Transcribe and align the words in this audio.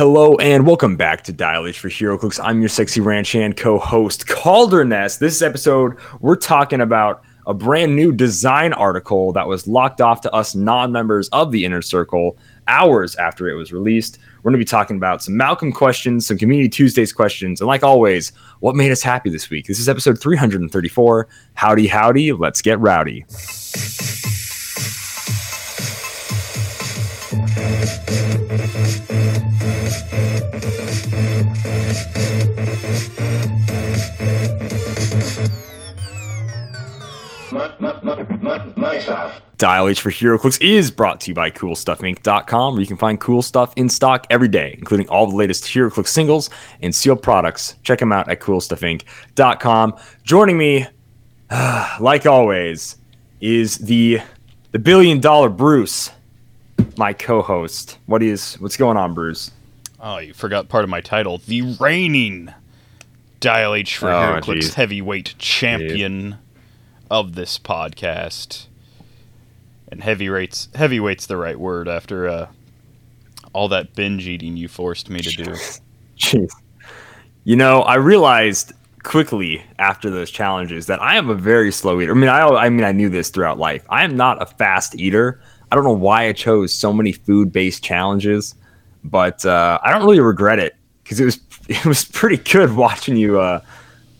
Hello 0.00 0.34
and 0.36 0.66
welcome 0.66 0.96
back 0.96 1.22
to 1.24 1.30
Dial 1.30 1.66
H 1.66 1.78
for 1.78 1.90
HeroClix. 1.90 2.40
I'm 2.42 2.60
your 2.60 2.70
sexy 2.70 3.02
ranch 3.02 3.32
hand 3.32 3.58
co-host 3.58 4.26
Calder 4.26 4.82
Nest. 4.82 5.20
This 5.20 5.42
episode, 5.42 5.98
we're 6.20 6.36
talking 6.36 6.80
about 6.80 7.22
a 7.46 7.52
brand 7.52 7.94
new 7.94 8.10
design 8.10 8.72
article 8.72 9.30
that 9.34 9.46
was 9.46 9.68
locked 9.68 10.00
off 10.00 10.22
to 10.22 10.32
us 10.32 10.54
non-members 10.54 11.28
of 11.32 11.52
the 11.52 11.66
inner 11.66 11.82
circle 11.82 12.38
hours 12.66 13.14
after 13.16 13.50
it 13.50 13.56
was 13.56 13.74
released. 13.74 14.16
We're 14.38 14.52
going 14.52 14.58
to 14.58 14.64
be 14.64 14.64
talking 14.64 14.96
about 14.96 15.22
some 15.22 15.36
Malcolm 15.36 15.70
questions, 15.70 16.26
some 16.26 16.38
Community 16.38 16.70
Tuesdays 16.70 17.12
questions, 17.12 17.60
and 17.60 17.68
like 17.68 17.82
always, 17.82 18.32
what 18.60 18.76
made 18.76 18.92
us 18.92 19.02
happy 19.02 19.28
this 19.28 19.50
week. 19.50 19.66
This 19.66 19.78
is 19.78 19.86
episode 19.86 20.18
334. 20.18 21.28
Howdy, 21.52 21.88
howdy, 21.88 22.32
let's 22.32 22.62
get 22.62 22.80
rowdy. 22.80 23.26
Dial 39.56 39.88
H 39.88 40.00
for 40.00 40.10
HeroClix 40.10 40.60
is 40.62 40.90
brought 40.90 41.20
to 41.22 41.30
you 41.30 41.34
by 41.34 41.50
CoolStuffInc.com, 41.50 42.72
where 42.74 42.80
you 42.80 42.86
can 42.86 42.96
find 42.96 43.20
cool 43.20 43.42
stuff 43.42 43.72
in 43.76 43.88
stock 43.88 44.26
every 44.30 44.48
day, 44.48 44.74
including 44.78 45.08
all 45.08 45.26
the 45.26 45.36
latest 45.36 45.64
HeroClix 45.64 46.08
singles 46.08 46.48
and 46.80 46.94
sealed 46.94 47.22
products. 47.22 47.74
Check 47.82 47.98
them 47.98 48.12
out 48.12 48.28
at 48.30 48.40
CoolStuffInc.com. 48.40 49.96
Joining 50.24 50.56
me, 50.58 50.86
like 52.00 52.26
always, 52.26 52.96
is 53.40 53.78
the 53.78 54.20
the 54.72 54.78
billion 54.78 55.20
dollar 55.20 55.48
Bruce, 55.48 56.10
my 56.96 57.12
co-host. 57.12 57.98
What 58.06 58.22
is 58.22 58.54
what's 58.60 58.76
going 58.76 58.96
on, 58.96 59.12
Bruce? 59.14 59.50
Oh, 60.00 60.18
you 60.18 60.32
forgot 60.32 60.68
part 60.70 60.84
of 60.84 60.90
my 60.90 61.02
title. 61.02 61.38
The 61.46 61.76
reigning 61.78 62.52
Dial 63.40 63.74
H 63.74 63.98
for 63.98 64.08
Oh, 64.10 64.12
HeroClix 64.40 64.54
geez. 64.54 64.74
heavyweight 64.74 65.34
champion 65.38 66.38
of 67.10 67.34
this 67.34 67.58
podcast. 67.58 68.66
And 69.88 70.02
heavyweight's 70.02 70.68
heavyweight's 70.74 71.26
the 71.26 71.36
right 71.36 71.58
word 71.58 71.88
after 71.88 72.28
uh, 72.28 72.48
all 73.52 73.68
that 73.68 73.94
binge 73.94 74.26
eating 74.28 74.56
you 74.56 74.68
forced 74.68 75.10
me 75.10 75.20
to 75.20 75.30
do. 75.30 75.50
Jeez. 76.16 76.50
You 77.44 77.56
know, 77.56 77.82
I 77.82 77.96
realized 77.96 78.72
quickly 79.02 79.62
after 79.78 80.10
those 80.10 80.30
challenges 80.30 80.86
that 80.86 81.00
I 81.02 81.16
am 81.16 81.30
a 81.30 81.34
very 81.34 81.72
slow 81.72 82.00
eater. 82.00 82.12
I 82.12 82.14
mean, 82.14 82.28
I 82.28 82.42
I 82.42 82.68
mean 82.68 82.84
I 82.84 82.92
knew 82.92 83.08
this 83.08 83.30
throughout 83.30 83.58
life. 83.58 83.84
I 83.88 84.04
am 84.04 84.16
not 84.16 84.40
a 84.42 84.46
fast 84.46 84.94
eater. 84.94 85.40
I 85.72 85.76
don't 85.76 85.84
know 85.84 85.92
why 85.92 86.26
I 86.26 86.32
chose 86.32 86.74
so 86.74 86.92
many 86.92 87.12
food-based 87.12 87.82
challenges, 87.82 88.54
but 89.04 89.44
uh, 89.46 89.78
I 89.82 89.92
don't 89.92 90.02
really 90.02 90.20
regret 90.20 90.58
it 90.58 90.74
because 91.02 91.20
it 91.20 91.24
was 91.24 91.40
it 91.68 91.86
was 91.86 92.04
pretty 92.04 92.36
good 92.36 92.76
watching 92.76 93.16
you 93.16 93.40
uh, 93.40 93.60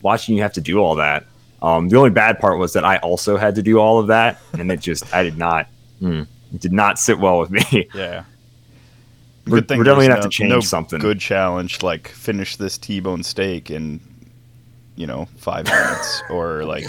watching 0.01 0.35
you 0.35 0.41
have 0.41 0.53
to 0.53 0.61
do 0.61 0.79
all 0.79 0.95
that. 0.95 1.25
Um, 1.61 1.89
the 1.89 1.97
only 1.97 2.09
bad 2.09 2.39
part 2.39 2.57
was 2.57 2.73
that 2.73 2.83
I 2.83 2.97
also 2.97 3.37
had 3.37 3.55
to 3.55 3.61
do 3.61 3.77
all 3.79 3.99
of 3.99 4.07
that, 4.07 4.39
and 4.53 4.71
it 4.71 4.79
just 4.79 5.13
I 5.13 5.23
did 5.23 5.37
not 5.37 5.67
mm, 6.01 6.25
it 6.53 6.59
did 6.61 6.73
not 6.73 6.97
sit 6.99 7.19
well 7.19 7.39
with 7.39 7.51
me. 7.51 7.87
Yeah. 7.95 8.23
We're- 9.47 9.59
Good 9.61 9.67
thing 9.69 9.77
we're 9.79 9.83
definitely 9.85 10.07
gonna 10.07 10.15
have 10.21 10.23
to 10.23 10.29
change 10.29 10.49
no 10.49 10.59
something. 10.59 10.99
Good 10.99 11.19
challenge 11.19 11.81
like 11.81 12.07
finish 12.07 12.57
this 12.57 12.77
T-bone 12.77 13.23
steak 13.23 13.71
in, 13.71 13.99
you 14.95 15.07
know, 15.07 15.27
five 15.37 15.65
minutes 15.69 16.21
or 16.29 16.63
like. 16.63 16.85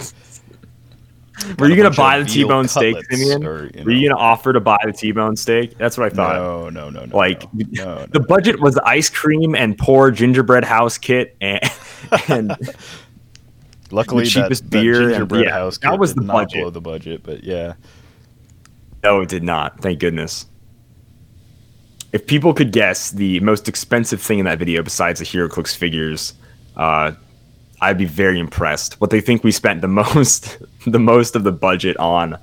Were 1.57 1.67
you 1.67 1.75
gonna 1.75 1.89
buy 1.89 2.19
the 2.19 2.25
T-bone 2.25 2.67
steak, 2.67 2.95
Simeon? 3.09 3.43
or, 3.43 3.65
you 3.75 3.83
Were 3.83 3.91
you 3.91 4.07
gonna 4.07 4.21
offer 4.21 4.53
to 4.53 4.59
buy 4.59 4.77
the 4.85 4.93
T-bone 4.93 5.35
steak? 5.35 5.75
That's 5.79 5.97
what 5.97 6.11
I 6.11 6.15
thought. 6.15 6.35
No, 6.35 6.69
no, 6.69 6.89
no, 6.91 7.05
no. 7.05 7.17
like 7.17 7.51
no, 7.55 7.65
no, 7.71 8.05
the 8.05 8.19
no. 8.19 8.25
budget 8.25 8.59
was 8.61 8.77
ice 8.77 9.09
cream 9.09 9.55
and 9.55 9.75
poor 9.75 10.11
gingerbread 10.11 10.63
house 10.63 10.99
kit 10.99 11.35
and, 11.41 11.59
and 12.27 12.55
Luckily, 13.93 14.23
the 14.23 14.29
cheapest 14.29 14.63
that, 14.63 14.69
beer 14.71 15.01
and- 15.01 15.11
gingerbread 15.11 15.45
yeah, 15.45 15.51
house 15.51 15.77
that 15.79 15.97
was 15.99 16.13
did 16.13 16.23
the 16.23 16.27
not 16.27 16.33
budget. 16.33 16.61
Blow 16.61 16.69
the 16.69 16.81
budget, 16.81 17.21
but 17.23 17.43
yeah, 17.43 17.73
no, 19.03 19.21
it 19.21 19.29
did 19.29 19.43
not. 19.43 19.81
Thank 19.81 19.99
goodness. 19.99 20.47
If 22.11 22.27
people 22.27 22.53
could 22.53 22.71
guess 22.71 23.11
the 23.11 23.39
most 23.39 23.67
expensive 23.67 24.21
thing 24.21 24.39
in 24.39 24.45
that 24.45 24.59
video 24.59 24.83
besides 24.83 25.19
the 25.19 25.25
HeroClix 25.25 25.75
figures, 25.75 26.33
uh, 26.75 27.13
I'd 27.81 27.97
be 27.97 28.05
very 28.05 28.39
impressed. 28.39 29.01
What 29.01 29.09
they 29.09 29.19
think 29.19 29.43
we 29.43 29.51
spent 29.51 29.81
the 29.81 29.87
most, 30.15 30.57
the 30.85 30.99
most 30.99 31.35
of 31.35 31.43
the 31.43 31.51
budget 31.51 31.97
on, 31.97 32.37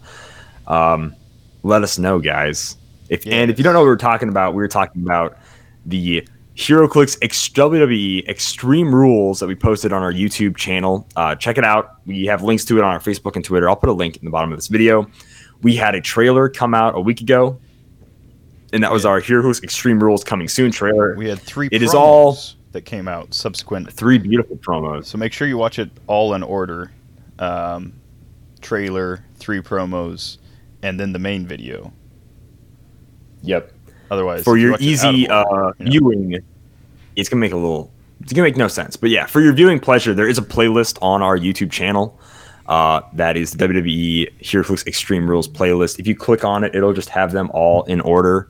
um, 0.66 1.14
let 1.62 1.82
us 1.82 1.98
know, 1.98 2.18
guys. 2.18 2.76
If 3.08 3.26
and 3.26 3.50
if 3.50 3.58
you 3.58 3.64
don't 3.64 3.72
know 3.72 3.80
what 3.80 3.86
we're 3.86 3.96
talking 3.96 4.28
about, 4.28 4.54
we 4.54 4.62
were 4.62 4.68
talking 4.68 5.02
about 5.02 5.36
the 5.86 6.28
HeroClix 6.56 7.16
WWE 7.20 8.28
Extreme 8.28 8.94
Rules 8.94 9.40
that 9.40 9.46
we 9.46 9.54
posted 9.54 9.92
on 9.92 10.02
our 10.02 10.12
YouTube 10.12 10.56
channel. 10.56 11.06
Uh, 11.16 11.34
check 11.34 11.58
it 11.58 11.64
out. 11.64 11.96
We 12.06 12.26
have 12.26 12.42
links 12.42 12.64
to 12.66 12.78
it 12.78 12.84
on 12.84 12.92
our 12.92 12.98
Facebook 13.00 13.36
and 13.36 13.44
Twitter. 13.44 13.68
I'll 13.68 13.76
put 13.76 13.88
a 13.88 13.92
link 13.94 14.16
in 14.16 14.24
the 14.24 14.30
bottom 14.30 14.52
of 14.52 14.58
this 14.58 14.68
video. 14.68 15.06
We 15.62 15.76
had 15.76 15.94
a 15.94 16.00
trailer 16.00 16.48
come 16.48 16.74
out 16.74 16.96
a 16.96 17.00
week 17.00 17.20
ago, 17.20 17.58
and 18.72 18.82
that 18.82 18.92
was 18.92 19.04
Yeah. 19.04 19.10
our 19.10 19.20
HeroClix 19.20 19.62
Extreme 19.62 20.02
Rules 20.02 20.24
coming 20.24 20.48
soon 20.48 20.70
trailer. 20.70 21.14
we 21.16 21.28
had 21.28 21.38
three. 21.38 21.68
It 21.70 21.80
promos 21.80 21.84
is 21.84 21.94
all- 21.94 22.38
that 22.72 22.82
came 22.82 23.08
out 23.08 23.34
subsequent. 23.34 23.92
Three 23.92 24.16
beautiful 24.18 24.56
promos. 24.56 25.06
So 25.06 25.18
make 25.18 25.32
sure 25.32 25.48
you 25.48 25.58
watch 25.58 25.78
it 25.80 25.90
all 26.06 26.34
in 26.34 26.42
order. 26.44 26.92
Um, 27.40 27.94
trailer, 28.60 29.24
three 29.36 29.60
promos, 29.60 30.38
and 30.82 31.00
then 31.00 31.12
the 31.12 31.18
main 31.18 31.46
video. 31.46 31.92
Yep. 33.42 33.72
Otherwise, 34.10 34.44
for 34.44 34.56
your 34.56 34.72
watch 34.72 34.82
it 34.82 35.04
out 35.04 35.14
easy 35.14 35.28
order, 35.30 35.64
uh, 35.66 35.72
you 35.78 35.84
know. 35.84 35.90
viewing, 35.90 36.44
it's 37.16 37.28
gonna 37.28 37.40
make 37.40 37.52
a 37.52 37.56
little. 37.56 37.90
It's 38.20 38.32
gonna 38.32 38.46
make 38.46 38.56
no 38.56 38.68
sense, 38.68 38.96
but 38.96 39.10
yeah, 39.10 39.26
for 39.26 39.40
your 39.40 39.52
viewing 39.52 39.80
pleasure, 39.80 40.14
there 40.14 40.28
is 40.28 40.38
a 40.38 40.42
playlist 40.42 40.98
on 41.00 41.22
our 41.22 41.38
YouTube 41.38 41.70
channel. 41.70 42.18
Uh, 42.66 43.00
that 43.14 43.36
is 43.36 43.52
the 43.52 43.66
WWE 43.66 44.32
HeroClix 44.40 44.86
Extreme 44.86 45.28
Rules 45.28 45.48
playlist. 45.48 45.98
If 45.98 46.06
you 46.06 46.14
click 46.14 46.44
on 46.44 46.62
it, 46.62 46.74
it'll 46.74 46.92
just 46.92 47.08
have 47.08 47.32
them 47.32 47.50
all 47.52 47.82
in 47.84 48.00
order. 48.00 48.48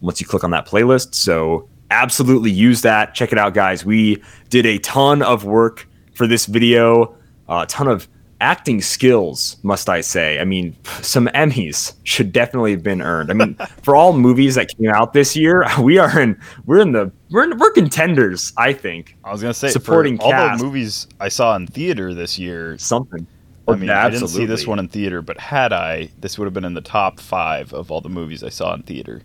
Once 0.00 0.20
you 0.20 0.26
click 0.26 0.42
on 0.42 0.50
that 0.50 0.66
playlist, 0.66 1.14
so 1.14 1.68
absolutely 1.90 2.50
use 2.50 2.80
that. 2.82 3.14
Check 3.14 3.30
it 3.30 3.38
out, 3.38 3.54
guys. 3.54 3.84
We 3.84 4.22
did 4.48 4.66
a 4.66 4.78
ton 4.78 5.22
of 5.22 5.44
work 5.44 5.86
for 6.14 6.26
this 6.26 6.46
video, 6.46 7.14
a 7.48 7.66
ton 7.66 7.88
of 7.88 8.08
acting 8.42 8.82
skills, 8.82 9.56
must 9.62 9.88
I 9.88 10.00
say. 10.00 10.40
I 10.40 10.44
mean, 10.44 10.76
some 11.00 11.28
Emmys 11.28 11.94
should 12.02 12.32
definitely 12.32 12.72
have 12.72 12.82
been 12.82 13.00
earned. 13.00 13.30
I 13.30 13.34
mean, 13.34 13.54
for 13.82 13.94
all 13.96 14.12
movies 14.12 14.56
that 14.56 14.68
came 14.76 14.90
out 14.90 15.12
this 15.12 15.36
year, 15.36 15.64
we 15.80 15.96
are 15.98 16.20
in 16.20 16.38
we're 16.66 16.80
in 16.80 16.92
the 16.92 17.10
we're 17.30 17.44
in, 17.44 17.56
we're 17.56 17.70
contenders, 17.70 18.52
I 18.58 18.72
think. 18.74 19.16
I 19.24 19.32
was 19.32 19.40
gonna 19.40 19.54
say 19.54 19.68
supporting 19.68 20.18
for 20.18 20.34
all 20.34 20.58
the 20.58 20.62
movies 20.62 21.06
I 21.20 21.28
saw 21.28 21.56
in 21.56 21.66
theater 21.66 22.12
this 22.12 22.38
year. 22.38 22.76
Something. 22.76 23.26
I 23.68 23.76
mean, 23.76 23.90
I 23.90 24.10
didn't 24.10 24.28
see 24.28 24.44
this 24.44 24.66
one 24.66 24.80
in 24.80 24.88
theater, 24.88 25.22
but 25.22 25.38
had 25.38 25.72
I, 25.72 26.10
this 26.18 26.36
would 26.36 26.46
have 26.46 26.52
been 26.52 26.64
in 26.64 26.74
the 26.74 26.80
top 26.80 27.20
five 27.20 27.72
of 27.72 27.92
all 27.92 28.00
the 28.00 28.08
movies 28.08 28.42
I 28.42 28.48
saw 28.48 28.74
in 28.74 28.82
theater. 28.82 29.22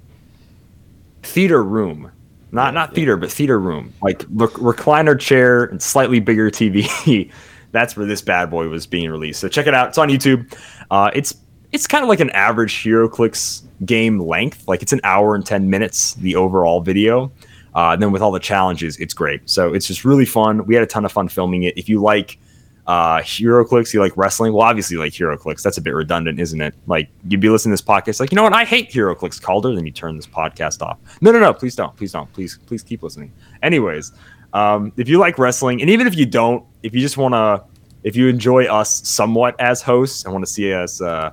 theater 1.23 1.63
room. 1.63 2.11
Not 2.51 2.67
Yeah, 2.67 2.71
not 2.71 2.89
yeah. 2.91 2.95
theater, 2.95 3.17
but 3.17 3.31
theater 3.31 3.59
room. 3.59 3.93
Like 4.01 4.23
rec- 4.29 4.51
recliner 4.51 5.19
chair 5.19 5.63
and 5.65 5.81
slightly 5.81 6.19
bigger 6.19 6.51
TV. 6.51 7.31
That's 7.77 7.95
where 7.95 8.07
this 8.07 8.23
bad 8.23 8.49
boy 8.49 8.67
was 8.69 8.87
being 8.87 9.11
released. 9.11 9.39
So 9.39 9.47
check 9.47 9.67
it 9.67 9.75
out. 9.75 9.89
It's 9.89 9.99
on 9.99 10.09
YouTube. 10.09 10.57
Uh, 10.89 11.11
it's 11.13 11.35
it's 11.71 11.85
kind 11.85 12.03
of 12.03 12.09
like 12.09 12.19
an 12.19 12.31
average 12.31 12.73
HeroClix 12.83 13.61
game 13.85 14.19
length. 14.19 14.67
Like 14.67 14.81
it's 14.81 14.93
an 14.93 15.01
hour 15.03 15.35
and 15.35 15.45
ten 15.45 15.69
minutes. 15.69 16.15
The 16.15 16.35
overall 16.35 16.81
video. 16.81 17.31
Uh, 17.75 17.91
and 17.93 18.01
then 18.01 18.11
with 18.11 18.23
all 18.23 18.31
the 18.31 18.39
challenges, 18.39 18.97
it's 18.97 19.13
great. 19.13 19.47
So 19.47 19.75
it's 19.75 19.85
just 19.85 20.03
really 20.03 20.25
fun. 20.25 20.65
We 20.65 20.73
had 20.73 20.83
a 20.83 20.87
ton 20.87 21.05
of 21.05 21.11
fun 21.11 21.27
filming 21.27 21.63
it. 21.63 21.77
If 21.77 21.87
you 21.87 22.01
like 22.01 22.39
uh 22.87 23.19
HeroClix, 23.19 23.93
you 23.93 23.99
like 23.99 24.15
wrestling. 24.17 24.53
Well, 24.53 24.65
obviously 24.65 24.97
like 24.97 25.13
HeroClix. 25.13 25.61
That's 25.61 25.77
a 25.77 25.81
bit 25.81 25.93
redundant, 25.93 26.39
isn't 26.39 26.61
it? 26.61 26.73
Like 26.87 27.09
you'd 27.27 27.41
be 27.41 27.49
listening 27.49 27.77
to 27.77 27.83
this 27.83 27.87
podcast, 27.87 28.19
like, 28.19 28.31
you 28.31 28.37
know 28.37 28.43
what, 28.43 28.53
I 28.53 28.63
hate 28.63 28.89
HeroClix 28.89 29.39
Calder, 29.39 29.75
then 29.75 29.85
you 29.85 29.91
turn 29.91 30.15
this 30.15 30.25
podcast 30.25 30.81
off. 30.81 30.97
No, 31.21 31.31
no, 31.31 31.39
no, 31.39 31.53
please 31.53 31.75
don't. 31.75 31.95
Please 31.95 32.13
don't. 32.13 32.31
Please, 32.33 32.57
please 32.65 32.81
keep 32.81 33.03
listening. 33.03 33.31
Anyways, 33.61 34.13
um, 34.53 34.93
if 34.95 35.09
you 35.09 35.19
like 35.19 35.37
wrestling, 35.37 35.81
and 35.81 35.89
even 35.89 36.07
if 36.07 36.15
you 36.15 36.25
don't, 36.25 36.65
if 36.81 36.95
you 36.95 37.01
just 37.01 37.17
wanna 37.17 37.61
if 38.07 38.15
you 38.15 38.29
enjoy 38.29 38.65
us 38.65 39.05
somewhat 39.07 39.59
as 39.59 39.81
hosts 39.81 40.23
and 40.23 40.33
want 40.33 40.45
to 40.45 40.51
see 40.51 40.71
us 40.73 41.01
uh 41.01 41.29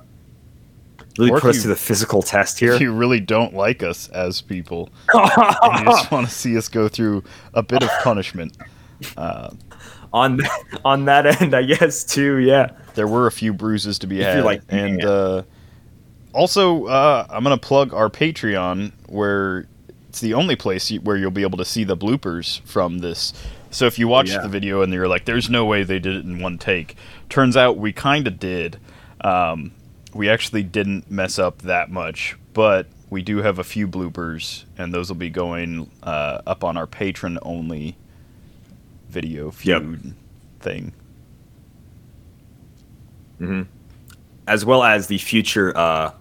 really 1.17 1.31
Or 1.31 1.39
put 1.39 1.51
us 1.51 1.55
you- 1.57 1.61
to 1.63 1.67
the 1.69 1.75
physical 1.75 2.21
test 2.21 2.59
here. 2.59 2.73
If 2.73 2.81
you 2.81 2.91
really 2.91 3.21
don't 3.21 3.53
like 3.53 3.81
us 3.83 4.09
as 4.09 4.41
people, 4.41 4.89
and 5.13 5.79
you 5.79 5.85
just 5.85 6.11
want 6.11 6.27
to 6.27 6.33
see 6.33 6.57
us 6.57 6.67
go 6.67 6.89
through 6.89 7.23
a 7.53 7.63
bit 7.63 7.83
of 7.83 7.89
punishment. 8.03 8.57
Uh, 9.15 9.51
on 10.11 10.41
on 10.83 11.05
that 11.05 11.41
end, 11.41 11.53
I 11.53 11.63
guess 11.63 12.03
too, 12.03 12.37
yeah. 12.39 12.71
there 12.95 13.07
were 13.07 13.27
a 13.27 13.31
few 13.31 13.53
bruises 13.53 13.99
to 13.99 14.07
be 14.07 14.19
If 14.19 14.27
had, 14.27 14.43
like, 14.43 14.61
and 14.69 15.03
uh, 15.03 15.43
also 16.33 16.85
uh, 16.85 17.25
I'm 17.29 17.43
gonna 17.43 17.57
plug 17.57 17.93
our 17.93 18.09
Patreon, 18.09 18.91
where 19.07 19.67
it's 20.09 20.19
the 20.21 20.33
only 20.33 20.55
place 20.55 20.89
where 20.89 21.17
you'll 21.17 21.31
be 21.31 21.43
able 21.43 21.57
to 21.57 21.65
see 21.65 21.83
the 21.83 21.97
bloopers 21.97 22.61
from 22.61 22.99
this. 22.99 23.33
So 23.75 23.87
if 23.87 23.99
you 23.99 24.07
watch 24.07 24.29
yeah. 24.29 24.39
the 24.39 24.47
video 24.47 24.83
and 24.83 24.93
you're 24.93 25.09
like, 25.09 25.25
"There's 25.25 25.49
no 25.49 25.65
way 25.65 25.83
they 25.83 25.99
did 25.99 26.15
it 26.15 26.23
in 26.23 26.39
one 26.39 26.57
take," 26.57 26.95
turns 27.27 27.57
out 27.57 27.75
we 27.75 27.91
kind 27.91 28.25
of 28.25 28.39
did. 28.39 28.79
Um, 29.19 29.73
we 30.13 30.29
actually 30.29 30.63
didn't 30.63 31.11
mess 31.11 31.37
up 31.37 31.61
that 31.63 31.91
much, 31.91 32.37
but 32.53 32.87
we 33.09 33.21
do 33.21 33.39
have 33.39 33.59
a 33.59 33.65
few 33.65 33.85
bloopers, 33.85 34.63
and 34.77 34.93
those 34.93 35.09
will 35.09 35.17
be 35.17 35.29
going 35.29 35.91
uh, 36.03 36.41
up 36.47 36.63
on 36.63 36.77
our 36.77 36.87
Patreon 36.87 37.37
only 37.41 37.97
video 39.09 39.51
feud 39.51 40.05
yep. 40.05 40.13
thing. 40.61 40.93
Mm-hmm. 43.41 43.63
As 44.47 44.63
well 44.63 44.83
as 44.83 45.07
the 45.07 45.17
future 45.17 45.75
uh, 45.75 46.13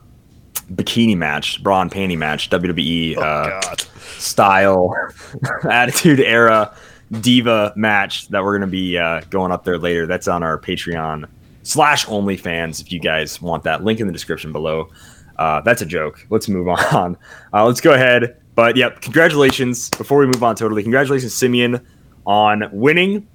bikini 0.73 1.17
match, 1.17 1.63
bra 1.63 1.83
and 1.83 1.91
panty 1.93 2.19
match, 2.19 2.51
WWE 2.51 3.17
oh, 3.17 3.21
uh, 3.21 3.77
style, 4.19 4.93
Attitude 5.71 6.19
Era 6.19 6.75
Diva 7.21 7.73
match 7.77 8.29
that 8.29 8.43
we're 8.43 8.59
going 8.59 8.69
to 8.69 8.73
be 8.73 8.99
uh, 8.99 9.21
going 9.31 9.53
up 9.53 9.65
there 9.65 9.79
later. 9.79 10.07
That's 10.07 10.29
on 10.29 10.43
our 10.43 10.59
Patreon 10.59 11.29
slash 11.63 12.07
OnlyFans 12.07 12.81
if 12.81 12.93
you 12.93 13.01
guys 13.01 13.41
want 13.41 13.65
that. 13.65 13.85
Link 13.85 14.01
in 14.01 14.07
the 14.07 14.13
description 14.13 14.53
below. 14.53 14.91
Uh, 15.37 15.61
that's 15.63 15.83
a 15.83 15.87
joke. 15.87 16.25
Let's 16.31 16.49
move 16.49 16.69
on. 16.93 17.17
Uh, 17.53 17.67
let's 17.67 17.81
go 17.81 17.93
ahead. 17.93 18.41
But 18.55 18.77
yep, 18.77 19.01
congratulations. 19.01 19.91
Before 19.91 20.19
we 20.19 20.27
move 20.27 20.43
on, 20.43 20.55
totally, 20.55 20.83
congratulations, 20.83 21.35
Simeon, 21.35 21.85
on 22.25 22.69
winning. 22.73 23.27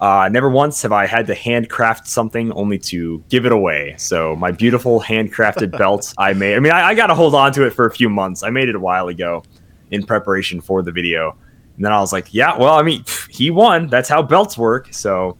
Uh, 0.00 0.28
never 0.28 0.50
once 0.50 0.82
have 0.82 0.90
I 0.90 1.06
had 1.06 1.28
to 1.28 1.34
handcraft 1.34 2.08
something 2.08 2.50
only 2.54 2.76
to 2.76 3.22
give 3.28 3.46
it 3.46 3.52
away. 3.52 3.94
So 3.98 4.34
my 4.34 4.50
beautiful 4.50 5.00
handcrafted 5.00 5.70
belt 5.78 6.12
I 6.18 6.32
made. 6.32 6.56
I 6.56 6.58
mean, 6.58 6.72
I, 6.72 6.88
I 6.88 6.94
got 6.94 7.06
to 7.06 7.14
hold 7.14 7.36
on 7.36 7.52
to 7.52 7.64
it 7.64 7.70
for 7.70 7.86
a 7.86 7.90
few 7.90 8.08
months. 8.08 8.42
I 8.42 8.50
made 8.50 8.68
it 8.68 8.74
a 8.74 8.80
while 8.80 9.06
ago 9.08 9.44
in 9.92 10.04
preparation 10.04 10.60
for 10.60 10.82
the 10.82 10.90
video, 10.90 11.36
and 11.76 11.84
then 11.84 11.92
I 11.92 12.00
was 12.00 12.12
like, 12.12 12.32
yeah, 12.32 12.56
well, 12.56 12.74
I 12.74 12.82
mean, 12.82 13.04
he 13.28 13.50
won. 13.50 13.86
That's 13.86 14.08
how 14.08 14.22
belts 14.22 14.58
work. 14.58 14.88
So, 14.92 15.36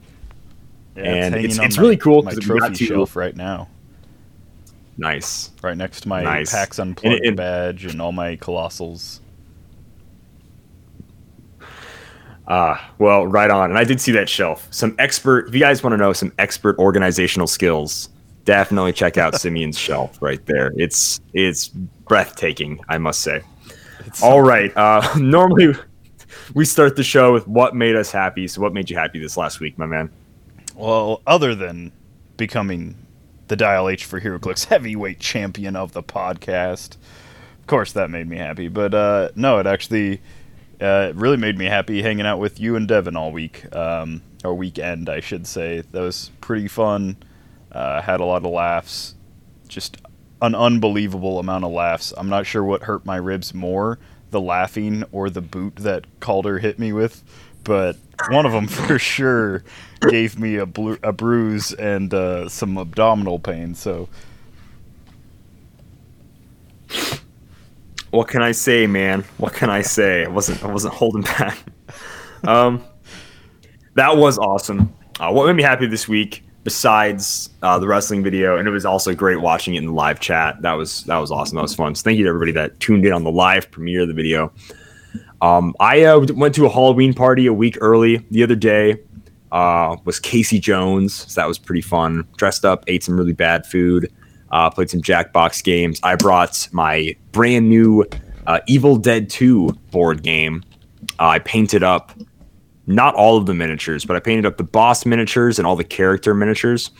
yeah, 0.97 1.03
and 1.03 1.35
it's, 1.35 1.57
it's, 1.57 1.65
it's 1.65 1.77
my, 1.77 1.83
really 1.83 1.97
cool. 1.97 2.23
My 2.23 2.35
trophy 2.35 2.87
shelf 2.87 3.17
right 3.17 3.37
now. 3.37 3.69
Nice. 4.97 5.51
Right 5.63 5.77
next 5.77 6.03
to 6.03 6.09
my 6.09 6.23
nice. 6.23 6.53
PAX 6.53 6.79
Unplugged 6.79 7.17
and 7.17 7.27
it, 7.27 7.37
badge 7.37 7.85
and 7.87 8.01
all 8.01 8.13
my 8.13 8.37
colossals. 8.37 9.21
Ah, 12.49 12.91
uh, 12.91 12.93
well, 12.99 13.27
right 13.27 13.51
on. 13.51 13.71
And 13.71 13.79
I 13.79 13.85
did 13.85 14.01
see 14.01 14.13
that 14.13 14.29
shelf. 14.29 14.67
Some 14.71 14.95
expert, 14.99 15.49
if 15.49 15.55
you 15.55 15.61
guys 15.61 15.83
want 15.83 15.93
to 15.93 15.97
know 15.97 16.13
some 16.13 16.33
expert 16.39 16.77
organizational 16.79 17.47
skills, 17.47 18.09
definitely 18.45 18.93
check 18.93 19.17
out 19.17 19.35
Simeon's 19.41 19.79
shelf 19.79 20.21
right 20.21 20.45
there. 20.47 20.73
It's 20.77 21.21
it's 21.33 21.69
breathtaking, 21.69 22.81
I 22.89 22.99
must 22.99 23.21
say. 23.21 23.43
It's 24.07 24.23
All 24.23 24.43
right. 24.43 24.77
Uh, 24.77 25.07
normally, 25.19 25.75
we 26.55 26.65
start 26.65 26.97
the 26.97 27.05
show 27.05 27.33
with 27.33 27.47
what 27.47 27.75
made 27.75 27.97
us 27.97 28.11
happy. 28.11 28.49
So, 28.49 28.61
what 28.61 28.73
made 28.73 28.91
you 28.91 28.97
happy 28.97 29.19
this 29.19 29.37
last 29.37 29.61
week, 29.61 29.79
my 29.79 29.87
man? 29.87 30.11
Well, 30.75 31.23
other 31.27 31.55
than 31.55 31.93
becoming 32.37 32.97
the 33.53 33.57
Dial 33.57 33.89
H 33.89 34.05
for 34.05 34.21
HeroClix 34.21 34.65
heavyweight 34.67 35.21
champion 35.21 35.77
of 35.77 35.93
the 35.93 36.03
podcast. 36.03 36.97
Of 37.61 37.67
course, 37.67 37.93
that 37.93 38.11
made 38.11 38.29
me 38.29 38.39
happy. 38.39 38.69
But 38.69 38.95
uh, 38.95 39.29
no, 39.35 39.59
it 39.59 39.67
actually 39.67 40.21
uh, 40.81 41.13
really 41.15 41.37
made 41.37 41.59
me 41.59 41.67
happy 41.67 42.03
hanging 42.03 42.27
out 42.27 42.39
with 42.39 42.59
you 42.59 42.77
and 42.77 42.89
Devin 42.89 43.15
all 43.15 43.31
week, 43.31 43.75
um, 43.77 44.23
or 44.43 44.55
weekend, 44.55 45.09
I 45.09 45.21
should 45.21 45.47
say. 45.47 45.83
That 45.93 46.01
was 46.01 46.31
pretty 46.41 46.67
fun. 46.67 47.17
Uh, 47.71 48.01
had 48.01 48.21
a 48.21 48.25
lot 48.25 48.45
of 48.45 48.51
laughs. 48.51 49.15
Just 49.69 49.99
an 50.41 50.55
unbelievable 50.55 51.39
amount 51.39 51.65
of 51.65 51.73
laughs. 51.73 52.13
I'm 52.17 52.29
not 52.29 52.47
sure 52.47 52.65
what 52.65 52.83
hurt 52.83 53.05
my 53.07 53.17
ribs 53.17 53.55
more 53.55 53.99
the 54.33 54.41
laughing 54.41 55.05
or 55.13 55.31
the 55.31 55.41
boot 55.41 55.77
that 55.77 56.05
Calder 56.21 56.59
hit 56.59 56.79
me 56.79 56.93
with 56.93 57.23
but 57.65 57.97
one 58.29 58.47
of 58.47 58.53
them 58.53 58.67
for 58.69 58.99
sure 58.99 59.65
gave 60.09 60.39
me 60.39 60.57
a, 60.57 60.67
blu- 60.67 60.99
a 61.03 61.13
bruise 61.13 61.73
and 61.73 62.13
uh, 62.13 62.49
some 62.49 62.77
abdominal 62.77 63.39
pain. 63.39 63.75
So, 63.75 64.09
what 68.11 68.29
can 68.29 68.43
I 68.43 68.53
say, 68.53 68.87
man? 68.87 69.25
What 69.39 69.55
can 69.55 69.71
I 69.71 69.83
say? 69.83 70.25
I 70.25 70.29
wasn't 70.29 70.63
I 70.65 70.69
wasn't 70.69 70.95
holding 70.95 71.23
back. 71.23 71.59
Um, 72.45 72.83
that 73.95 74.17
was 74.17 74.37
awesome. 74.37 74.93
Uh, 75.21 75.31
what 75.31 75.47
made 75.47 75.55
me 75.55 75.63
happy 75.63 75.87
this 75.87 76.09
week, 76.09 76.43
besides 76.65 77.51
uh, 77.63 77.79
the 77.79 77.87
wrestling 77.87 78.23
video, 78.23 78.57
and 78.57 78.69
it 78.69 78.71
was 78.71 78.85
also 78.85 79.15
great 79.15 79.41
watching 79.41 79.75
it 79.75 79.79
in 79.79 79.87
the 79.87 79.93
live 79.93 80.21
chat. 80.21 80.61
That 80.63 80.75
was 80.75 81.05
that 81.05 81.19
was 81.19 81.31
awesome. 81.31 81.57
That 81.57 81.63
was 81.63 81.75
fun. 81.75 81.95
So 81.95 82.03
thank 82.03 82.19
you 82.19 82.25
to 82.25 82.29
everybody 82.29 82.53
that 82.53 82.79
tuned 82.81 83.05
in 83.05 83.13
on 83.13 83.25
the 83.25 83.31
live 83.31 83.71
premiere 83.71 84.03
of 84.03 84.09
the 84.09 84.15
video. 84.15 84.53
Um, 85.41 85.75
I 85.81 86.05
uh, 86.05 86.25
went 86.35 86.55
to 86.55 86.67
a 86.67 86.69
Halloween 86.69 87.15
party 87.15 87.47
a 87.47 87.53
week 87.53 87.77
early 87.81 88.25
the 88.31 88.43
other 88.43 88.55
day. 88.55 89.01
Uh, 89.51 89.97
was 90.05 90.19
Casey 90.19 90.59
Jones, 90.59 91.13
so 91.13 91.41
that 91.41 91.47
was 91.47 91.59
pretty 91.59 91.83
fun. 91.83 92.27
Dressed 92.37 92.65
up, 92.65 92.85
ate 92.87 93.05
some 93.05 93.19
really 93.19 93.35
bad 93.35 93.67
food, 93.67 94.11
uh, 94.51 94.71
played 94.71 94.89
some 94.89 95.03
Jackbox 95.03 95.63
games. 95.63 96.01
I 96.03 96.17
brought 96.17 96.69
my 96.73 97.15
brand 97.33 97.69
new 97.69 98.07
uh, 98.47 98.61
Evil 98.67 98.97
Dead 98.97 99.29
2 99.29 99.69
board 99.91 100.23
game. 100.23 100.63
Uh, 101.19 101.27
I 101.27 101.39
painted 101.41 101.83
up 101.83 102.13
not 102.87 103.15
all 103.15 103.37
of 103.37 103.47
the 103.47 103.55
miniatures, 103.55 104.05
but 104.05 104.17
I 104.17 104.21
painted 104.21 104.47
up 104.47 104.57
the 104.57 104.65
boss 104.65 105.07
miniatures 105.07 105.59
and 105.59 105.67
all 105.67 105.77
the 105.77 105.85
character 105.85 106.35
miniatures. 106.35 106.91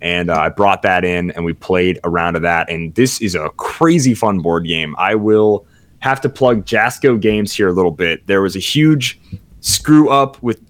And 0.00 0.30
uh, 0.30 0.38
I 0.38 0.48
brought 0.48 0.82
that 0.82 1.04
in 1.04 1.30
and 1.32 1.44
we 1.44 1.52
played 1.52 1.98
a 2.04 2.10
round 2.10 2.36
of 2.36 2.42
that. 2.42 2.70
And 2.70 2.94
this 2.94 3.20
is 3.20 3.34
a 3.34 3.50
crazy 3.56 4.14
fun 4.14 4.38
board 4.40 4.66
game. 4.66 4.94
I 4.96 5.16
will 5.16 5.66
have 6.00 6.20
to 6.20 6.28
plug 6.28 6.64
Jasco 6.64 7.20
Games 7.20 7.52
here 7.52 7.68
a 7.68 7.72
little 7.72 7.90
bit. 7.90 8.26
There 8.26 8.40
was 8.40 8.54
a 8.56 8.60
huge 8.60 9.20
screw 9.60 10.08
up 10.10 10.40
with 10.42 10.60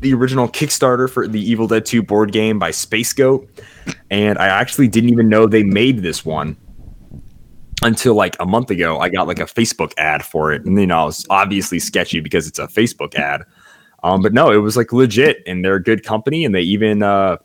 the 0.00 0.14
original 0.14 0.48
Kickstarter 0.48 1.10
for 1.10 1.26
the 1.26 1.40
Evil 1.40 1.66
Dead 1.66 1.84
2 1.84 2.02
board 2.02 2.32
game 2.32 2.58
by 2.58 2.70
Space 2.70 3.12
Goat, 3.12 3.48
and 4.10 4.38
I 4.38 4.46
actually 4.46 4.88
didn't 4.88 5.10
even 5.10 5.28
know 5.28 5.46
they 5.46 5.64
made 5.64 6.02
this 6.02 6.24
one 6.24 6.56
until 7.82 8.14
like 8.14 8.36
a 8.38 8.46
month 8.46 8.70
ago. 8.70 8.98
I 8.98 9.08
got 9.08 9.26
like 9.26 9.40
a 9.40 9.44
Facebook 9.44 9.92
ad 9.98 10.24
for 10.24 10.52
it, 10.52 10.64
and 10.64 10.78
you 10.78 10.86
know, 10.86 11.04
it 11.04 11.06
was 11.06 11.26
obviously 11.30 11.78
sketchy 11.78 12.20
because 12.20 12.46
it's 12.46 12.58
a 12.58 12.68
Facebook 12.68 13.14
ad. 13.16 13.42
Um, 14.02 14.22
but 14.22 14.32
no, 14.32 14.50
it 14.50 14.58
was 14.58 14.76
like 14.76 14.92
legit, 14.92 15.42
and 15.46 15.64
they're 15.64 15.74
a 15.74 15.82
good 15.82 16.04
company, 16.04 16.44
and 16.44 16.54
they 16.54 16.62
even 16.62 17.02
uh, 17.02 17.38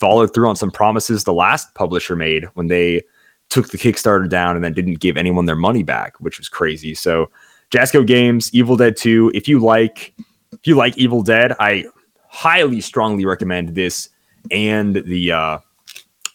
followed 0.00 0.34
through 0.34 0.48
on 0.48 0.56
some 0.56 0.70
promises 0.70 1.24
the 1.24 1.32
last 1.32 1.74
publisher 1.74 2.16
made 2.16 2.44
when 2.54 2.66
they 2.66 3.02
took 3.50 3.68
the 3.68 3.78
Kickstarter 3.78 4.28
down 4.28 4.56
and 4.56 4.64
then 4.64 4.72
didn't 4.72 4.98
give 4.98 5.16
anyone 5.16 5.44
their 5.44 5.54
money 5.54 5.82
back, 5.82 6.18
which 6.20 6.38
was 6.38 6.48
crazy. 6.48 6.94
So 6.94 7.30
Jasco 7.70 8.06
Games, 8.06 8.52
Evil 8.54 8.76
Dead 8.76 8.96
2. 8.96 9.32
If 9.34 9.46
you 9.46 9.58
like 9.60 10.14
if 10.52 10.66
you 10.66 10.74
like 10.74 10.96
Evil 10.96 11.22
Dead, 11.22 11.54
I 11.60 11.84
highly 12.26 12.80
strongly 12.80 13.26
recommend 13.26 13.74
this 13.74 14.08
and 14.50 14.96
the 14.96 15.32
uh 15.32 15.58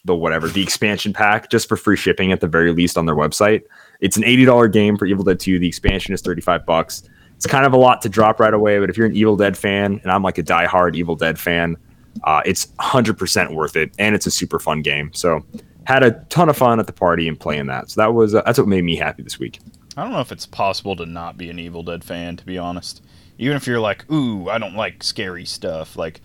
the 0.04 0.14
whatever, 0.14 0.48
the 0.48 0.62
expansion 0.62 1.12
pack 1.12 1.50
just 1.50 1.68
for 1.68 1.76
free 1.76 1.96
shipping 1.96 2.32
at 2.32 2.40
the 2.40 2.46
very 2.46 2.72
least 2.72 2.96
on 2.96 3.04
their 3.04 3.16
website. 3.16 3.64
It's 4.00 4.16
an 4.16 4.22
$80 4.22 4.72
game 4.72 4.96
for 4.96 5.06
Evil 5.06 5.24
Dead 5.24 5.40
2. 5.40 5.58
The 5.58 5.68
expansion 5.68 6.14
is 6.14 6.22
35 6.22 6.64
bucks. 6.64 7.02
It's 7.38 7.46
kind 7.46 7.64
of 7.64 7.72
a 7.72 7.76
lot 7.76 8.02
to 8.02 8.08
drop 8.08 8.40
right 8.40 8.52
away, 8.52 8.80
but 8.80 8.90
if 8.90 8.96
you're 8.96 9.06
an 9.06 9.14
Evil 9.14 9.36
Dead 9.36 9.56
fan 9.56 10.00
and 10.02 10.10
I'm 10.10 10.24
like 10.24 10.38
a 10.38 10.42
diehard 10.42 10.96
Evil 10.96 11.14
Dead 11.14 11.38
fan, 11.38 11.76
uh, 12.24 12.42
it's 12.44 12.66
100% 12.80 13.54
worth 13.54 13.76
it 13.76 13.92
and 13.96 14.16
it's 14.16 14.26
a 14.26 14.30
super 14.30 14.58
fun 14.58 14.82
game. 14.82 15.12
So 15.14 15.44
had 15.84 16.02
a 16.02 16.10
ton 16.30 16.48
of 16.48 16.56
fun 16.56 16.80
at 16.80 16.88
the 16.88 16.92
party 16.92 17.28
and 17.28 17.38
playing 17.38 17.66
that. 17.66 17.90
So 17.90 18.00
that 18.00 18.12
was 18.12 18.34
uh, 18.34 18.42
that's 18.42 18.58
what 18.58 18.66
made 18.66 18.82
me 18.82 18.96
happy 18.96 19.22
this 19.22 19.38
week. 19.38 19.60
I 19.96 20.02
don't 20.02 20.12
know 20.12 20.20
if 20.20 20.32
it's 20.32 20.46
possible 20.46 20.96
to 20.96 21.06
not 21.06 21.38
be 21.38 21.48
an 21.48 21.60
Evil 21.60 21.82
Dead 21.84 22.04
fan, 22.04 22.36
to 22.36 22.44
be 22.44 22.58
honest. 22.58 23.02
Even 23.38 23.56
if 23.56 23.66
you're 23.66 23.80
like, 23.80 24.10
ooh, 24.10 24.50
I 24.50 24.58
don't 24.58 24.74
like 24.74 25.04
scary 25.04 25.44
stuff. 25.44 25.96
Like 25.96 26.20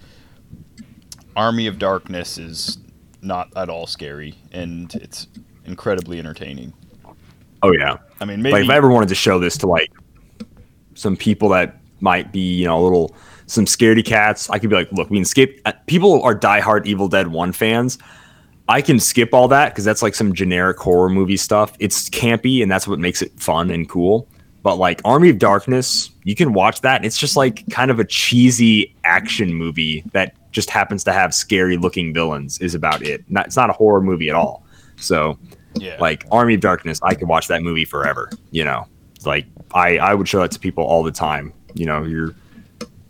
Army 1.36 1.68
of 1.68 1.78
Darkness 1.78 2.40
is 2.40 2.80
not 3.22 3.56
at 3.56 3.70
all 3.70 3.86
scary, 3.86 4.36
and 4.52 4.94
it's 4.96 5.28
incredibly 5.66 6.20
entertaining. 6.20 6.74
Oh 7.62 7.72
yeah. 7.72 7.98
I 8.20 8.26
mean, 8.26 8.42
maybe 8.42 8.54
like 8.54 8.64
if 8.64 8.70
I 8.70 8.76
ever 8.76 8.90
wanted 8.90 9.10
to 9.10 9.16
show 9.16 9.40
this 9.40 9.58
to 9.60 9.68
like 9.68 9.92
some 10.96 11.16
people 11.16 11.50
that 11.50 11.78
might 12.02 12.32
be, 12.32 12.40
you 12.40 12.66
know, 12.66 12.80
a 12.80 12.84
little 12.84 13.16
some 13.46 13.66
scaredy 13.66 14.06
cats, 14.06 14.50
I 14.50 14.60
could 14.60 14.70
be 14.70 14.76
like, 14.76 14.92
look, 14.92 15.10
we 15.10 15.18
can 15.18 15.26
skip. 15.26 15.60
Uh, 15.66 15.74
people 15.88 16.22
are 16.24 16.38
diehard 16.38 16.86
Evil 16.86 17.08
Dead 17.08 17.28
One 17.28 17.52
fans. 17.52 17.98
I 18.70 18.82
can 18.82 19.00
skip 19.00 19.34
all 19.34 19.48
that 19.50 19.70
because 19.70 19.84
that's 19.84 20.02
like 20.02 20.16
some 20.16 20.34
generic 20.34 20.78
horror 20.78 21.10
movie 21.10 21.38
stuff. 21.38 21.76
It's 21.80 22.10
campy 22.10 22.64
and 22.64 22.72
that's 22.72 22.88
what 22.88 23.00
makes 23.00 23.22
it 23.22 23.38
fun 23.40 23.70
and 23.70 23.88
cool. 23.90 24.28
But 24.62 24.78
like 24.78 25.02
Army 25.04 25.30
of 25.30 25.38
Darkness, 25.38 26.10
you 26.24 26.36
can 26.36 26.54
watch 26.54 26.80
that. 26.82 26.98
And 26.98 27.06
it's 27.06 27.18
just 27.18 27.36
like 27.36 27.70
kind 27.70 27.92
of 27.92 28.00
a 28.00 28.06
cheesy 28.06 28.96
action 29.04 29.54
movie 29.54 30.04
that 30.14 30.36
just 30.52 30.70
happens 30.70 31.04
to 31.04 31.12
have 31.12 31.34
scary 31.34 31.76
looking 31.76 32.14
villains, 32.14 32.60
is 32.60 32.74
about 32.74 33.04
it. 33.04 33.30
Not, 33.30 33.48
it's 33.48 33.58
not 33.58 33.70
a 33.70 33.74
horror 33.74 34.02
movie 34.02 34.30
at 34.30 34.36
all. 34.36 34.66
So, 34.96 35.38
yeah. 35.76 35.98
like 36.00 36.26
Army 36.32 36.54
of 36.54 36.62
Darkness, 36.62 37.02
I 37.04 37.16
could 37.16 37.28
watch 37.28 37.50
that 37.50 37.62
movie 37.62 37.84
forever. 37.84 38.30
You 38.52 38.64
know, 38.64 38.88
like 39.26 39.46
I, 39.74 39.98
I 39.98 40.14
would 40.14 40.28
show 40.28 40.42
that 40.42 40.52
to 40.52 40.60
people 40.60 40.84
all 40.84 41.04
the 41.04 41.12
time. 41.12 41.54
You 41.74 41.86
know, 41.86 42.04
your 42.04 42.36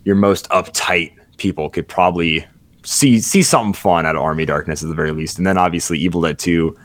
your 0.03 0.15
most 0.15 0.49
uptight 0.49 1.13
people 1.37 1.69
could 1.69 1.87
probably 1.87 2.45
see 2.83 3.19
see 3.19 3.41
something 3.41 3.73
fun 3.73 4.05
out 4.05 4.15
of 4.15 4.21
Army 4.21 4.45
Darkness 4.45 4.83
at 4.83 4.89
the 4.89 4.95
very 4.95 5.11
least. 5.11 5.37
And 5.37 5.47
then 5.47 5.57
obviously 5.57 5.97
Evil 5.99 6.21
Dead 6.21 6.39
2 6.39 6.77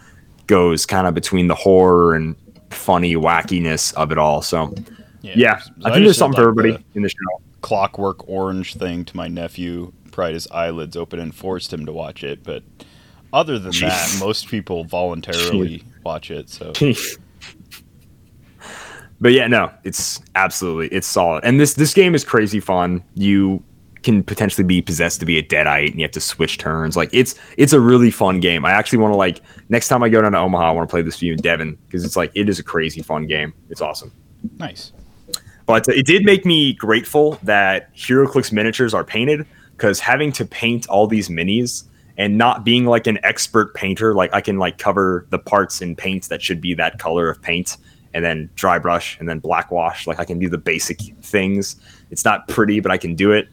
goes 0.47 0.87
kind 0.87 1.07
of 1.07 1.15
between 1.15 1.49
the 1.49 1.55
horror 1.55 2.15
and 2.15 2.35
funny 2.71 3.15
wackiness 3.15 3.95
of 3.95 4.13
it 4.13 4.19
all. 4.19 4.43
So 4.43 4.75
yeah, 5.23 5.33
yeah 5.37 5.59
so 5.59 5.73
I 5.85 5.93
think 5.93 6.05
there's 6.05 6.19
something 6.19 6.41
for 6.41 6.49
everybody 6.49 6.85
in 6.95 7.03
the 7.03 7.09
show. 7.09 7.43
Clockwork 7.61 8.29
Orange 8.29 8.75
thing 8.75 9.05
to 9.05 9.17
my 9.17 9.27
nephew, 9.27 9.93
pried 10.13 10.35
his 10.35 10.49
eyelids 10.51 10.97
open 10.97 11.19
and 11.19 11.35
forced 11.35 11.73
him 11.73 11.87
to 11.87 11.93
watch 11.93 12.23
it. 12.23 12.45
But 12.45 12.63
other 13.33 13.59
than 13.59 13.73
Jeez. 13.73 13.89
that, 13.89 14.25
most 14.25 14.49
people 14.49 14.85
voluntarily 14.85 15.81
Jeez. 15.81 15.85
watch 16.05 16.31
it. 16.31 16.49
So, 16.49 16.73
but 19.21 19.33
yeah, 19.33 19.47
no, 19.47 19.71
it's 19.85 20.21
absolutely 20.35 20.89
it's 20.89 21.07
solid. 21.07 21.45
And 21.45 21.61
this 21.61 21.75
this 21.75 21.95
game 21.95 22.15
is 22.15 22.25
crazy 22.25 22.61
fun. 22.61 23.03
You 23.15 23.63
can 24.03 24.23
potentially 24.23 24.65
be 24.65 24.81
possessed 24.81 25.19
to 25.21 25.27
be 25.27 25.39
a 25.39 25.43
deadite 25.43 25.91
and 25.91 25.97
you 25.97 26.03
have 26.03 26.13
to 26.13 26.21
switch 26.21 26.59
turns. 26.59 26.97
Like 26.97 27.11
it's 27.13 27.35
it's 27.57 27.73
a 27.73 27.81
really 27.81 28.11
fun 28.11 28.41
game. 28.41 28.65
I 28.65 28.71
actually 28.71 28.99
want 28.99 29.13
to 29.13 29.17
like 29.17 29.41
next 29.69 29.89
time 29.89 30.03
I 30.03 30.09
go 30.09 30.23
down 30.23 30.33
to 30.33 30.39
Omaha, 30.39 30.69
I 30.69 30.71
want 30.73 30.89
to 30.89 30.93
play 30.93 31.03
this 31.03 31.19
for 31.19 31.25
you 31.25 31.33
and 31.33 31.43
Devin 31.43 31.77
because 31.87 32.05
it's 32.05 32.17
like 32.17 32.31
it 32.35 32.49
is 32.49 32.59
a 32.59 32.63
crazy 32.63 33.03
fun 33.03 33.27
game. 33.27 33.53
It's 33.71 33.81
awesome. 33.81 34.13
nice. 34.59 34.93
But 35.67 35.87
it 35.89 36.07
did 36.07 36.25
make 36.25 36.47
me 36.47 36.73
grateful 36.73 37.39
that 37.43 37.95
HeroClix 37.95 38.53
miniatures 38.53 38.95
are 38.95 39.05
painted 39.05 39.47
because 39.73 40.01
having 40.01 40.33
to 40.33 40.47
paint 40.47 40.89
all 40.89 41.07
these 41.07 41.29
minis 41.29 41.85
and 42.17 42.39
not 42.39 42.65
being 42.65 42.87
like 42.87 43.07
an 43.07 43.19
expert 43.23 43.75
painter, 43.75 44.15
like 44.15 44.33
I 44.33 44.41
can 44.41 44.59
like 44.59 44.79
cover 44.79 45.27
the 45.29 45.39
parts 45.39 45.83
in 45.83 45.95
paint 45.95 46.31
that 46.31 46.41
should 46.41 46.63
be 46.63 46.73
that 46.75 46.99
color 46.99 47.29
of 47.29 47.43
paint 47.43 47.77
and 48.15 48.25
then 48.25 48.51
dry 48.55 48.79
brush 48.79 49.19
and 49.19 49.29
then 49.29 49.39
black 49.39 49.71
wash. 49.71 50.07
Like 50.07 50.19
I 50.19 50.25
can 50.25 50.39
do 50.39 50.49
the 50.49 50.59
basic 50.59 51.01
things. 51.23 51.77
It's 52.11 52.25
not 52.25 52.49
pretty, 52.49 52.81
but 52.81 52.91
I 52.91 52.97
can 52.99 53.15
do 53.15 53.33
it. 53.33 53.49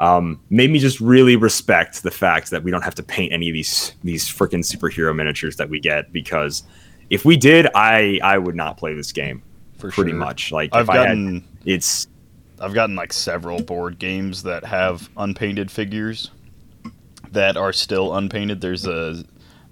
Um, 0.00 0.40
made 0.50 0.70
me 0.70 0.78
just 0.78 1.00
really 1.00 1.34
respect 1.36 2.02
the 2.04 2.10
fact 2.10 2.50
that 2.50 2.62
we 2.62 2.70
don't 2.70 2.82
have 2.82 2.94
to 2.96 3.02
paint 3.02 3.32
any 3.32 3.48
of 3.48 3.52
these 3.52 3.94
these 4.04 4.24
freaking 4.24 4.60
superhero 4.64 5.14
miniatures 5.14 5.56
that 5.56 5.68
we 5.68 5.80
get 5.80 6.12
because 6.12 6.62
if 7.10 7.24
we 7.24 7.36
did, 7.36 7.66
I 7.74 8.20
I 8.22 8.38
would 8.38 8.54
not 8.54 8.76
play 8.76 8.94
this 8.94 9.10
game 9.12 9.42
For 9.76 9.90
pretty 9.90 10.12
sure. 10.12 10.18
much. 10.18 10.52
Like 10.52 10.70
I've 10.72 10.84
if 10.84 10.90
I 10.90 10.96
had, 10.98 11.06
gotten 11.08 11.44
it's 11.64 12.06
I've 12.60 12.74
gotten 12.74 12.96
like 12.96 13.12
several 13.12 13.60
board 13.62 13.98
games 13.98 14.42
that 14.44 14.64
have 14.64 15.08
unpainted 15.16 15.70
figures 15.70 16.30
that 17.32 17.56
are 17.56 17.72
still 17.72 18.14
unpainted. 18.16 18.60
There's 18.60 18.86
a 18.86 19.24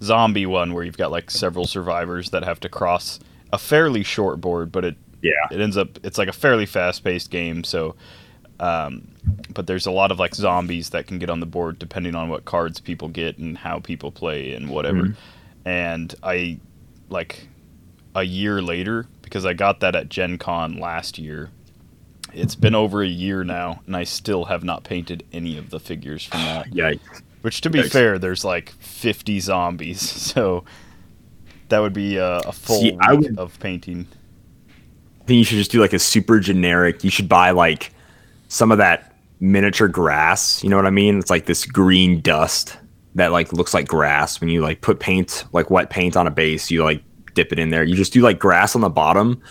zombie 0.02 0.46
one 0.46 0.74
where 0.74 0.84
you've 0.84 0.98
got 0.98 1.10
like 1.10 1.30
several 1.30 1.66
survivors 1.66 2.30
that 2.30 2.44
have 2.44 2.60
to 2.60 2.68
cross 2.68 3.20
a 3.52 3.58
fairly 3.58 4.02
short 4.02 4.40
board, 4.40 4.72
but 4.72 4.84
it 4.84 4.96
yeah 5.22 5.32
it 5.50 5.60
ends 5.60 5.76
up 5.76 5.98
it's 6.04 6.18
like 6.18 6.28
a 6.28 6.32
fairly 6.32 6.66
fast 6.66 7.02
paced 7.04 7.30
game. 7.30 7.64
So, 7.64 7.94
um, 8.60 9.08
but 9.52 9.66
there's 9.66 9.86
a 9.86 9.90
lot 9.90 10.10
of 10.12 10.18
like 10.18 10.34
zombies 10.34 10.90
that 10.90 11.06
can 11.06 11.18
get 11.18 11.30
on 11.30 11.40
the 11.40 11.46
board 11.46 11.78
depending 11.78 12.14
on 12.14 12.28
what 12.28 12.44
cards 12.44 12.80
people 12.80 13.08
get 13.08 13.38
and 13.38 13.56
how 13.58 13.78
people 13.80 14.10
play 14.12 14.52
and 14.52 14.68
whatever. 14.70 15.02
Mhm. 15.02 15.14
And 15.64 16.14
I 16.22 16.58
like 17.08 17.48
a 18.14 18.22
year 18.22 18.62
later 18.62 19.06
because 19.22 19.44
I 19.44 19.52
got 19.52 19.80
that 19.80 19.94
at 19.96 20.08
Gen 20.08 20.38
Con 20.38 20.78
last 20.78 21.18
year. 21.18 21.50
It's 22.32 22.54
been 22.54 22.74
over 22.74 23.02
a 23.02 23.06
year 23.08 23.44
now, 23.44 23.80
and 23.86 23.96
I 23.96 24.04
still 24.04 24.44
have 24.46 24.62
not 24.62 24.84
painted 24.84 25.24
any 25.32 25.56
of 25.56 25.70
the 25.70 25.80
figures 25.80 26.24
from 26.24 26.40
that. 26.40 26.66
yeah 26.74 26.92
Which, 27.42 27.60
to 27.62 27.70
be 27.70 27.80
Yikes. 27.80 27.90
fair, 27.92 28.18
there's 28.18 28.44
like 28.44 28.70
50 28.80 29.40
zombies, 29.40 30.00
so 30.32 30.64
that 31.68 31.78
would 31.80 31.92
be 31.92 32.18
uh, 32.18 32.40
a, 32.44 32.48
a 32.48 32.52
full 32.52 32.80
See, 32.80 32.96
I 33.00 33.14
would- 33.14 33.38
of 33.38 33.58
painting. 33.60 34.06
I 35.22 35.24
think 35.26 35.38
you 35.38 35.44
should 35.44 35.58
just 35.58 35.72
do 35.72 35.80
like 35.80 35.92
a 35.92 35.98
super 35.98 36.38
generic. 36.38 37.02
You 37.02 37.10
should 37.10 37.28
buy 37.28 37.50
like 37.50 37.92
some 38.48 38.70
of 38.70 38.78
that 38.78 39.12
miniature 39.40 39.88
grass. 39.88 40.62
You 40.62 40.70
know 40.70 40.76
what 40.76 40.86
I 40.86 40.90
mean? 40.90 41.18
It's 41.18 41.30
like 41.30 41.46
this 41.46 41.64
green 41.66 42.20
dust 42.20 42.76
that 43.16 43.32
like 43.32 43.52
looks 43.52 43.74
like 43.74 43.88
grass. 43.88 44.40
When 44.40 44.48
you 44.50 44.60
like 44.62 44.82
put 44.82 45.00
paint, 45.00 45.44
like 45.52 45.68
wet 45.68 45.90
paint 45.90 46.16
on 46.16 46.28
a 46.28 46.30
base, 46.30 46.70
you 46.70 46.84
like 46.84 47.02
dip 47.34 47.50
it 47.52 47.58
in 47.58 47.70
there. 47.70 47.82
You 47.82 47.96
just 47.96 48.12
do 48.12 48.20
like 48.22 48.38
grass 48.38 48.76
on 48.76 48.82
the 48.82 48.88
bottom, 48.88 49.42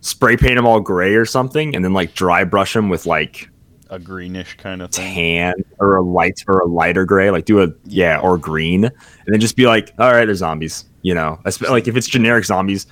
spray 0.00 0.36
paint 0.38 0.56
them 0.56 0.66
all 0.66 0.80
gray 0.80 1.14
or 1.14 1.26
something, 1.26 1.76
and 1.76 1.84
then 1.84 1.92
like 1.92 2.14
dry 2.14 2.42
brush 2.44 2.72
them 2.72 2.88
with 2.88 3.04
like 3.04 3.50
A 3.90 3.98
greenish 3.98 4.56
kind 4.56 4.80
of 4.80 4.90
thing. 4.92 5.14
tan 5.14 5.54
or 5.78 5.96
a 5.96 6.02
light 6.02 6.42
or 6.48 6.60
a 6.60 6.66
lighter 6.66 7.04
gray. 7.04 7.30
Like 7.30 7.44
do 7.44 7.62
a 7.62 7.68
yeah 7.84 8.18
or 8.18 8.38
green, 8.38 8.84
and 8.86 8.94
then 9.26 9.40
just 9.40 9.56
be 9.56 9.66
like, 9.66 9.92
all 9.98 10.10
right, 10.10 10.24
they're 10.24 10.34
zombies. 10.34 10.86
You 11.02 11.14
know, 11.14 11.40
like 11.68 11.86
if 11.88 11.96
it's 11.96 12.08
generic 12.08 12.44
zombies, 12.44 12.86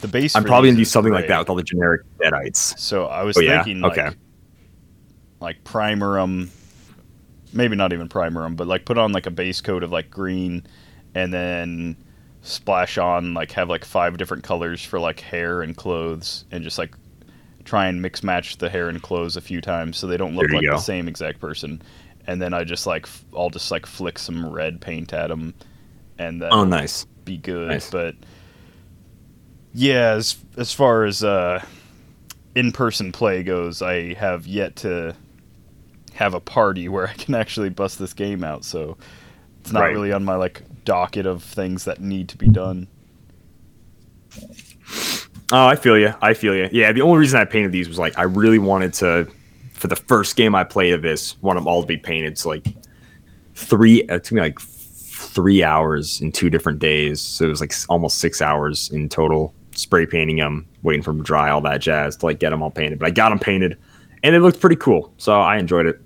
The 0.00 0.08
base. 0.08 0.36
I'm 0.36 0.44
probably 0.44 0.70
gonna 0.70 0.78
do 0.78 0.84
something 0.84 1.12
like 1.12 1.26
that 1.28 1.38
with 1.40 1.50
all 1.50 1.56
the 1.56 1.62
generic 1.62 2.02
deadites. 2.22 2.78
So 2.78 3.06
I 3.06 3.22
was 3.24 3.36
Oh, 3.36 3.40
yeah? 3.40 3.62
thinking, 3.64 3.80
like, 3.82 3.98
Okay. 3.98 4.16
like 5.40 5.64
primerum, 5.64 6.50
maybe 7.52 7.74
not 7.76 7.92
even 7.92 8.08
primerum, 8.08 8.54
but 8.56 8.66
like 8.66 8.84
put 8.84 8.98
on 8.98 9.12
like 9.12 9.26
a 9.26 9.30
base 9.30 9.60
coat 9.60 9.82
of 9.82 9.90
like 9.92 10.10
green, 10.10 10.62
and 11.14 11.32
then 11.32 11.96
splash 12.42 12.98
on 12.98 13.34
like 13.34 13.50
have 13.52 13.68
like 13.68 13.84
five 13.84 14.16
different 14.18 14.44
colors 14.44 14.84
for 14.84 15.00
like 15.00 15.20
hair 15.20 15.62
and 15.62 15.76
clothes, 15.76 16.44
and 16.52 16.62
just 16.62 16.78
like 16.78 16.94
try 17.64 17.86
and 17.86 18.00
mix 18.00 18.22
match 18.22 18.58
the 18.58 18.68
hair 18.70 18.88
and 18.88 19.02
clothes 19.02 19.36
a 19.36 19.40
few 19.40 19.60
times 19.60 19.96
so 19.98 20.06
they 20.06 20.16
don't 20.16 20.34
look 20.36 20.50
like 20.52 20.64
go. 20.64 20.72
the 20.72 20.78
same 20.78 21.06
exact 21.08 21.38
person. 21.40 21.82
And 22.26 22.40
then 22.40 22.54
I 22.54 22.64
just 22.64 22.86
like 22.86 23.04
f- 23.04 23.24
I'll 23.36 23.50
just 23.50 23.70
like 23.70 23.84
flick 23.86 24.18
some 24.18 24.48
red 24.48 24.80
paint 24.80 25.12
at 25.12 25.28
them, 25.28 25.54
and 26.18 26.40
then 26.42 26.48
Oh, 26.52 26.64
nice. 26.64 27.04
be 27.24 27.36
good. 27.36 27.68
Nice. 27.68 27.90
But 27.90 28.14
yeah, 29.74 30.12
as 30.12 30.36
as 30.56 30.72
far 30.72 31.04
as 31.04 31.22
uh, 31.22 31.62
in 32.54 32.72
person 32.72 33.12
play 33.12 33.42
goes, 33.42 33.82
I 33.82 34.14
have 34.14 34.46
yet 34.46 34.76
to 34.76 35.14
have 36.14 36.34
a 36.34 36.40
party 36.40 36.88
where 36.88 37.06
I 37.08 37.12
can 37.14 37.34
actually 37.34 37.68
bust 37.70 37.98
this 37.98 38.12
game 38.14 38.42
out. 38.42 38.64
So 38.64 38.96
it's 39.60 39.72
not 39.72 39.80
Right. 39.80 39.92
really 39.92 40.12
on 40.12 40.24
my 40.24 40.34
like 40.34 40.62
docket 40.84 41.26
of 41.26 41.42
things 41.42 41.84
that 41.84 42.00
need 42.00 42.28
to 42.30 42.36
be 42.38 42.48
done. 42.48 42.88
Oh, 45.50 45.66
I 45.66 45.76
feel 45.76 45.98
you. 45.98 46.12
I 46.20 46.34
feel 46.34 46.54
you. 46.54 46.68
Yeah, 46.72 46.92
the 46.92 47.00
only 47.02 47.18
reason 47.18 47.40
I 47.40 47.44
painted 47.44 47.72
these 47.72 47.88
was 47.88 47.98
like 47.98 48.18
I 48.18 48.22
really 48.24 48.58
wanted 48.58 48.92
to, 48.94 49.26
for 49.72 49.86
the 49.86 49.96
first 49.96 50.36
game 50.36 50.54
I 50.54 50.64
played 50.64 50.92
of 50.92 51.00
this, 51.02 51.40
want 51.42 51.56
them 51.56 51.66
all 51.66 51.80
to 51.80 51.86
be 51.86 51.96
painted. 51.96 52.36
So 52.38 52.50
like 52.50 52.66
three, 53.54 54.02
it 54.02 54.24
took 54.24 54.32
me 54.32 54.40
like 54.42 54.58
three 55.18 55.62
hours 55.62 56.20
in 56.20 56.32
two 56.32 56.48
different 56.48 56.78
days. 56.78 57.20
So 57.20 57.44
it 57.44 57.48
was 57.48 57.60
like 57.60 57.72
almost 57.88 58.18
six 58.18 58.40
hours 58.40 58.90
in 58.90 59.08
total, 59.08 59.54
spray 59.74 60.06
painting 60.06 60.36
them, 60.36 60.66
waiting 60.82 61.02
for 61.02 61.10
them 61.10 61.18
to 61.18 61.24
dry, 61.24 61.50
all 61.50 61.60
that 61.62 61.80
jazz 61.80 62.16
to 62.18 62.26
like 62.26 62.38
get 62.38 62.50
them 62.50 62.62
all 62.62 62.70
painted. 62.70 62.98
But 62.98 63.08
I 63.08 63.10
got 63.10 63.30
them 63.30 63.38
painted, 63.38 63.76
and 64.22 64.34
it 64.34 64.40
looked 64.40 64.60
pretty 64.60 64.76
cool. 64.76 65.12
So 65.18 65.38
I 65.40 65.56
enjoyed 65.58 65.86
it. 65.86 66.00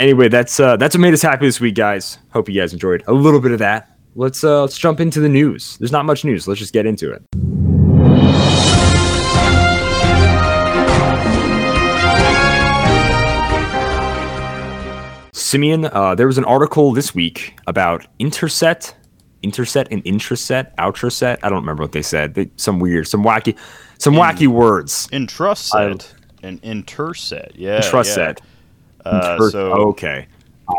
Anyway, 0.00 0.28
that's 0.28 0.58
uh, 0.58 0.76
that's 0.76 0.94
what 0.94 1.00
made 1.00 1.14
us 1.14 1.22
happy 1.22 1.46
this 1.46 1.60
week, 1.60 1.76
guys. 1.76 2.18
Hope 2.32 2.48
you 2.48 2.60
guys 2.60 2.72
enjoyed 2.72 3.04
a 3.06 3.12
little 3.12 3.40
bit 3.40 3.52
of 3.52 3.58
that. 3.60 3.96
Let's 4.16 4.42
uh, 4.42 4.62
let's 4.62 4.78
jump 4.78 5.00
into 5.00 5.20
the 5.20 5.28
news. 5.28 5.76
There's 5.78 5.92
not 5.92 6.04
much 6.04 6.24
news. 6.24 6.48
Let's 6.48 6.60
just 6.60 6.72
get 6.72 6.86
into 6.86 7.12
it. 7.12 7.53
Simeon, 15.54 15.84
uh, 15.84 16.16
there 16.16 16.26
was 16.26 16.36
an 16.36 16.44
article 16.46 16.90
this 16.90 17.14
week 17.14 17.56
about 17.68 18.08
interset, 18.18 18.92
interset 19.40 19.86
and 19.92 20.04
intraset, 20.04 20.74
outraset. 20.78 21.38
I 21.44 21.48
don't 21.48 21.60
remember 21.60 21.84
what 21.84 21.92
they 21.92 22.02
said. 22.02 22.34
They, 22.34 22.50
some 22.56 22.80
weird, 22.80 23.06
some 23.06 23.22
wacky, 23.22 23.56
some 23.98 24.14
wacky 24.14 24.48
words. 24.48 25.06
Intraset 25.12 26.12
and 26.42 26.58
interset, 26.64 27.52
yeah, 27.54 27.78
Intraset. 27.78 28.40
Yeah. 29.06 29.08
Uh, 29.08 29.32
Inter- 29.34 29.50
so 29.50 29.72
okay. 29.90 30.26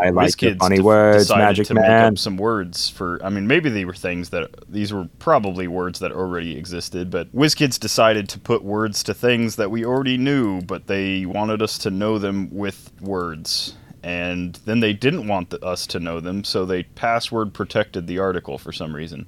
I 0.03 0.10
like 0.10 0.36
the 0.36 0.55
funny 0.55 0.75
def- 0.75 0.84
words, 0.84 1.29
Magic 1.29 1.67
to 1.67 1.75
make 1.75 1.84
Man. 1.84 2.12
up 2.12 2.17
some 2.17 2.36
words 2.36 2.89
for. 2.89 3.22
I 3.24 3.29
mean, 3.29 3.48
maybe 3.48 3.70
they 3.70 3.86
were 3.86 3.94
things 3.94 4.32
that 4.32 4.50
these 4.67 4.91
were 4.91 5.08
probably 5.20 5.70
words 5.70 6.00
that 6.00 6.12
already 6.12 6.58
existed, 6.58 7.10
but 7.10 7.34
WizKids 7.34 7.79
decided 7.79 8.27
to 8.27 8.39
put 8.39 8.62
words 8.62 9.03
to 9.03 9.13
things 9.13 9.55
that 9.55 9.72
we 9.72 9.86
already 9.86 10.17
knew, 10.17 10.60
but 10.63 10.88
they 10.88 11.25
wanted 11.25 11.62
us 11.62 11.77
to 11.77 11.89
know 11.89 12.20
them 12.20 12.50
with 12.51 12.91
words. 13.00 13.75
And 14.05 14.59
then 14.65 14.81
they 14.81 14.93
didn't 14.93 15.27
want 15.27 15.50
the, 15.50 15.59
us 15.65 15.88
to 15.88 16.00
know 16.00 16.19
them, 16.19 16.43
so 16.43 16.63
they 16.63 16.83
password 16.83 17.55
protected 17.55 18.05
the 18.05 18.19
article 18.19 18.59
for 18.59 18.71
some 18.71 18.95
reason. 18.95 19.25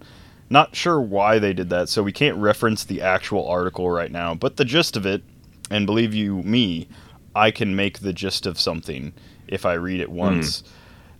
Not 0.51 0.75
sure 0.75 1.01
why 1.01 1.39
they 1.39 1.51
did 1.51 1.71
that, 1.71 1.89
so 1.89 2.03
we 2.03 2.11
can't 2.11 2.37
reference 2.37 2.83
the 2.83 3.01
actual 3.01 3.47
article 3.47 3.89
right 3.89 4.11
now, 4.11 4.35
but 4.35 4.57
the 4.57 4.65
gist 4.65 4.95
of 4.95 5.03
it, 5.07 5.23
and 5.71 5.87
believe 5.87 6.13
you 6.13 6.43
me, 6.43 6.87
I 7.35 7.49
can 7.49 7.75
make 7.75 7.99
the 7.99 8.13
gist 8.13 8.45
of 8.45 8.59
something 8.59 9.13
if 9.47 9.65
I 9.65 9.73
read 9.73 9.99
it 9.99 10.11
once. 10.11 10.63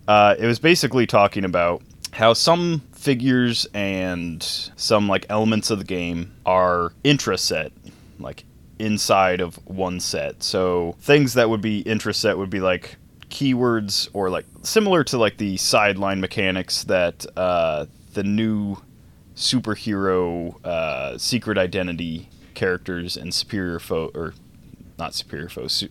Uh, 0.06 0.36
it 0.38 0.46
was 0.46 0.60
basically 0.60 1.08
talking 1.08 1.44
about 1.44 1.82
how 2.12 2.34
some 2.34 2.82
figures 2.92 3.66
and 3.74 4.40
some 4.76 5.08
like 5.08 5.26
elements 5.28 5.72
of 5.72 5.78
the 5.78 5.84
game 5.84 6.32
are 6.46 6.92
intraset, 7.04 7.72
like 8.20 8.44
inside 8.78 9.40
of 9.40 9.56
one 9.66 9.98
set. 9.98 10.44
So 10.44 10.94
things 11.00 11.34
that 11.34 11.50
would 11.50 11.60
be 11.60 11.82
intraset 11.82 12.38
would 12.38 12.50
be 12.50 12.60
like 12.60 12.96
keywords 13.28 14.08
or 14.12 14.30
like 14.30 14.46
similar 14.62 15.04
to 15.04 15.18
like 15.18 15.36
the 15.36 15.56
sideline 15.56 16.20
mechanics 16.20 16.84
that 16.84 17.26
uh, 17.36 17.86
the 18.14 18.22
new 18.22 18.76
superhero 19.34 20.64
uh, 20.64 21.16
secret 21.18 21.58
identity 21.58 22.28
characters 22.54 23.16
and 23.16 23.32
superior 23.32 23.78
foe 23.78 24.10
or 24.14 24.34
not 24.98 25.14
superior 25.14 25.48
foe 25.48 25.68
su- 25.68 25.88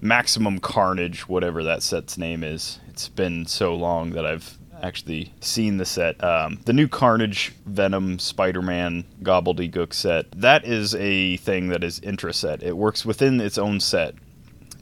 maximum 0.00 0.58
carnage 0.58 1.28
whatever 1.28 1.62
that 1.62 1.82
set's 1.82 2.16
name 2.16 2.42
is. 2.42 2.80
It's 2.88 3.08
been 3.08 3.46
so 3.46 3.74
long 3.74 4.10
that 4.10 4.24
i've 4.24 4.56
actually 4.82 5.32
seen 5.40 5.76
the 5.76 5.84
set. 5.84 6.22
Um, 6.24 6.60
the 6.64 6.72
new 6.72 6.88
carnage 6.88 7.52
venom 7.66 8.18
spider-man 8.18 9.04
gobbledygook 9.22 9.92
set 9.92 10.30
that 10.32 10.64
is 10.64 10.94
a 10.94 11.36
thing 11.38 11.68
that 11.68 11.84
is 11.84 12.00
intraset. 12.00 12.62
It 12.62 12.76
works 12.76 13.04
within 13.04 13.40
its 13.40 13.58
own 13.58 13.80
set 13.80 14.14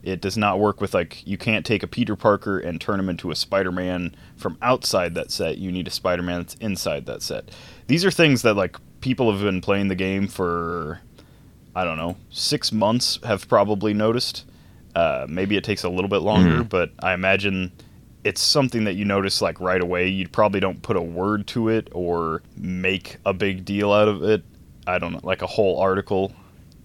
It 0.03 0.21
does 0.21 0.37
not 0.37 0.59
work 0.59 0.81
with 0.81 0.93
like 0.93 1.25
you 1.27 1.37
can't 1.37 1.65
take 1.65 1.83
a 1.83 1.87
Peter 1.87 2.15
Parker 2.15 2.57
and 2.59 2.79
turn 2.79 2.99
him 2.99 3.09
into 3.09 3.31
a 3.31 3.35
Spider-Man 3.35 4.15
from 4.35 4.57
outside 4.61 5.13
that 5.15 5.31
set. 5.31 5.57
You 5.57 5.71
need 5.71 5.87
a 5.87 5.91
Spider-Man 5.91 6.39
that's 6.41 6.55
inside 6.55 7.05
that 7.07 7.21
set. 7.21 7.49
These 7.87 8.05
are 8.05 8.11
things 8.11 8.41
that 8.43 8.55
like 8.55 8.77
people 9.01 9.31
have 9.31 9.41
been 9.41 9.61
playing 9.61 9.87
the 9.89 9.95
game 9.95 10.27
for 10.27 11.01
I 11.75 11.83
don't 11.83 11.97
know, 11.97 12.17
6 12.31 12.71
months 12.71 13.19
have 13.23 13.47
probably 13.47 13.93
noticed. 13.93 14.45
Uh, 14.95 15.25
maybe 15.29 15.55
it 15.55 15.63
takes 15.63 15.83
a 15.83 15.89
little 15.89 16.09
bit 16.09 16.17
longer, 16.21 16.63
Mhm. 16.63 16.69
but 16.69 16.91
I 17.01 17.13
imagine 17.13 17.71
it's 18.23 18.41
something 18.41 18.83
that 18.85 18.95
you 18.95 19.05
notice 19.05 19.41
like 19.41 19.61
right 19.61 19.79
away. 19.81 20.07
You 20.07 20.27
probably 20.27 20.59
don't 20.59 20.81
put 20.81 20.97
a 20.97 21.01
word 21.01 21.45
to 21.47 21.69
it 21.69 21.87
or 21.93 22.41
make 22.57 23.17
a 23.25 23.33
big 23.33 23.63
deal 23.65 23.93
out 23.93 24.07
of 24.07 24.23
it. 24.23 24.43
I 24.87 24.97
don't 24.97 25.13
know, 25.13 25.19
like 25.23 25.41
a 25.43 25.47
whole 25.47 25.79
article 25.79 26.33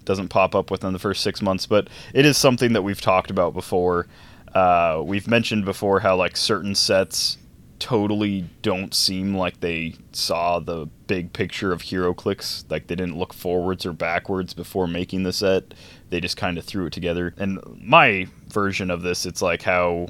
doesn't 0.05 0.29
pop 0.29 0.55
up 0.55 0.71
within 0.71 0.93
the 0.93 0.99
first 0.99 1.21
six 1.21 1.41
months, 1.41 1.65
but 1.65 1.87
it 2.13 2.25
is 2.25 2.37
something 2.37 2.73
that 2.73 2.83
we've 2.83 3.01
talked 3.01 3.31
about 3.31 3.53
before. 3.53 4.07
Uh, 4.53 5.01
we've 5.05 5.27
mentioned 5.27 5.65
before 5.65 5.99
how 5.99 6.15
like 6.15 6.37
certain 6.37 6.75
sets 6.75 7.37
totally 7.79 8.45
don't 8.61 8.93
seem 8.93 9.35
like 9.35 9.59
they 9.59 9.95
saw 10.11 10.59
the 10.59 10.87
big 11.07 11.33
picture 11.33 11.71
of 11.71 11.83
HeroClix. 11.83 12.69
Like 12.69 12.87
they 12.87 12.95
didn't 12.95 13.17
look 13.17 13.33
forwards 13.33 13.85
or 13.85 13.93
backwards 13.93 14.53
before 14.53 14.87
making 14.87 15.23
the 15.23 15.33
set. 15.33 15.73
They 16.09 16.21
just 16.21 16.37
kind 16.37 16.57
of 16.57 16.63
threw 16.63 16.85
it 16.85 16.93
together. 16.93 17.33
And 17.37 17.59
my 17.81 18.27
version 18.47 18.89
of 18.89 19.01
this, 19.01 19.25
it's 19.25 19.41
like 19.41 19.63
how 19.63 20.07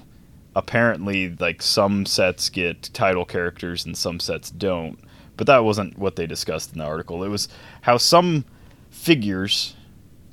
apparently 0.56 1.36
like 1.40 1.62
some 1.62 2.06
sets 2.06 2.50
get 2.50 2.90
title 2.94 3.25
characters 3.25 3.86
and 3.86 3.98
some 3.98 4.20
sets 4.20 4.52
don't. 4.52 5.00
But 5.36 5.48
that 5.48 5.66
wasn't 5.66 5.98
what 5.98 6.16
they 6.16 6.28
discussed 6.28 6.72
in 6.72 6.80
the 6.80 6.86
article. 6.86 7.24
It 7.24 7.30
was 7.30 7.50
how 7.82 7.98
some 7.98 8.46
figures 8.90 9.75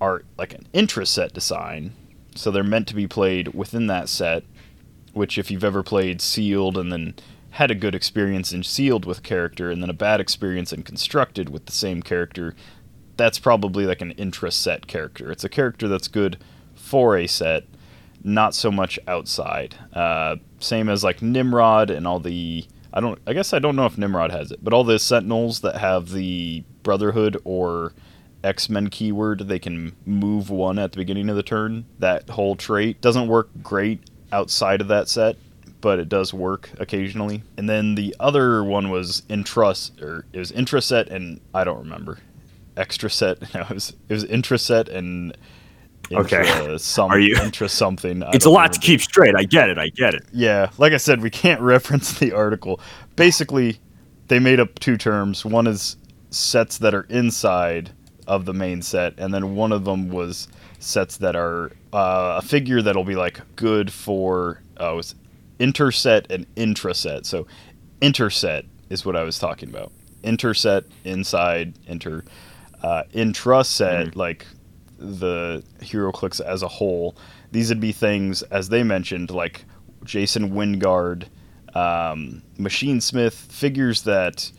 are 0.02 0.24
like 0.36 0.52
an 0.52 0.66
intra-set 0.72 1.32
design, 1.32 1.92
so 2.34 2.50
they're 2.50 2.64
meant 2.64 2.88
to 2.88 2.94
be 2.94 3.06
played 3.06 3.54
within 3.54 3.86
that 3.86 4.08
set. 4.08 4.42
Which, 5.12 5.38
if 5.38 5.50
you've 5.50 5.62
ever 5.62 5.82
played 5.82 6.20
sealed 6.20 6.76
and 6.76 6.90
then 6.90 7.14
had 7.50 7.70
a 7.70 7.76
good 7.76 7.94
experience 7.94 8.52
in 8.52 8.64
sealed 8.64 9.04
with 9.04 9.22
character, 9.22 9.70
and 9.70 9.80
then 9.80 9.90
a 9.90 9.94
bad 9.94 10.20
experience 10.20 10.72
in 10.72 10.82
constructed 10.82 11.50
with 11.50 11.66
the 11.66 11.72
same 11.72 12.02
character, 12.02 12.56
that's 13.16 13.38
probably 13.38 13.86
like 13.86 14.00
an 14.00 14.10
intra-set 14.12 14.88
character. 14.88 15.30
It's 15.30 15.44
a 15.44 15.48
character 15.48 15.86
that's 15.86 16.08
good 16.08 16.38
for 16.74 17.16
a 17.16 17.28
set, 17.28 17.64
not 18.24 18.54
so 18.54 18.72
much 18.72 18.98
outside. 19.06 19.76
Uh, 19.92 20.36
same 20.58 20.88
as 20.88 21.04
like 21.04 21.22
Nimrod 21.22 21.90
and 21.90 22.06
all 22.06 22.18
the 22.18 22.66
I 22.92 23.00
don't 23.00 23.20
I 23.26 23.34
guess 23.34 23.52
I 23.52 23.60
don't 23.60 23.76
know 23.76 23.86
if 23.86 23.96
Nimrod 23.96 24.32
has 24.32 24.50
it, 24.50 24.64
but 24.64 24.72
all 24.72 24.84
the 24.84 24.98
Sentinels 24.98 25.60
that 25.60 25.76
have 25.76 26.10
the 26.10 26.64
Brotherhood 26.82 27.36
or 27.44 27.92
X-Men 28.44 28.88
keyword, 28.90 29.40
they 29.48 29.58
can 29.58 29.94
move 30.04 30.50
one 30.50 30.78
at 30.78 30.92
the 30.92 30.98
beginning 30.98 31.28
of 31.28 31.36
the 31.36 31.42
turn. 31.42 31.84
That 31.98 32.28
whole 32.30 32.56
trait 32.56 33.00
doesn't 33.00 33.28
work 33.28 33.48
great 33.62 34.00
outside 34.32 34.80
of 34.80 34.88
that 34.88 35.08
set, 35.08 35.36
but 35.80 35.98
it 35.98 36.08
does 36.08 36.34
work 36.34 36.70
occasionally. 36.78 37.42
And 37.56 37.68
then 37.68 37.94
the 37.94 38.16
other 38.18 38.64
one 38.64 38.90
was 38.90 39.22
intrust 39.28 40.00
or 40.00 40.24
it 40.32 40.38
was 40.38 40.50
intraset 40.52 41.08
and 41.10 41.40
I 41.54 41.64
don't 41.64 41.78
remember. 41.78 42.18
Extra 42.76 43.10
set. 43.10 43.38
No, 43.54 43.60
it 43.62 43.70
was 43.70 43.94
it 44.08 44.14
was 44.14 44.24
intraset 44.24 44.88
and 44.88 45.36
Okay. 46.12 46.40
intra 46.40 46.78
some 46.78 47.10
Are 47.10 47.18
you- 47.20 47.36
intra 47.36 47.68
something. 47.68 48.22
I 48.22 48.30
It's 48.32 48.44
a 48.44 48.50
lot 48.50 48.62
remember. 48.62 48.74
to 48.74 48.80
keep 48.80 49.00
straight. 49.02 49.34
I 49.36 49.44
get 49.44 49.68
it. 49.70 49.78
I 49.78 49.88
get 49.90 50.14
it. 50.14 50.24
Yeah, 50.32 50.70
like 50.78 50.92
I 50.92 50.96
said, 50.96 51.22
we 51.22 51.30
can't 51.30 51.60
reference 51.74 52.18
the 52.18 52.32
article. 52.32 52.80
Basically, 53.16 53.78
they 54.28 54.38
made 54.38 54.58
up 54.58 54.78
two 54.78 54.96
terms. 54.96 55.44
One 55.44 55.66
is 55.66 55.96
sets 56.30 56.78
that 56.78 56.94
are 56.94 57.02
inside 57.10 57.90
of 58.26 58.44
the 58.44 58.54
main 58.54 58.82
set, 58.82 59.18
and 59.18 59.32
then 59.32 59.54
one 59.54 59.72
of 59.72 59.84
them 59.84 60.08
was 60.08 60.48
sets 60.78 61.16
that 61.18 61.36
are 61.36 61.72
uh, 61.92 62.40
a 62.42 62.42
figure 62.42 62.82
that'll 62.82 63.04
be 63.04 63.16
like 63.16 63.40
good 63.56 63.92
for 63.92 64.60
uh, 64.78 64.92
was 64.94 65.14
interset 65.58 66.26
and 66.30 66.46
intraset. 66.56 67.24
So 67.24 67.46
interset 68.00 68.64
is 68.90 69.04
what 69.04 69.16
I 69.16 69.22
was 69.22 69.38
talking 69.38 69.68
about. 69.68 69.92
Interset 70.22 70.84
inside 71.04 71.74
inter 71.86 72.24
uh, 72.82 73.04
intraset 73.14 74.16
like 74.16 74.46
the 74.98 75.62
HeroClix 75.80 76.40
as 76.40 76.62
a 76.62 76.68
whole. 76.68 77.16
These 77.50 77.68
would 77.68 77.80
be 77.80 77.92
things 77.92 78.42
as 78.42 78.68
they 78.68 78.82
mentioned 78.82 79.30
like 79.30 79.64
Jason 80.04 80.50
Wyngarde, 80.50 81.26
um, 81.74 82.42
Machinesmith 82.58 83.32
figures 83.32 84.02
that 84.02 84.50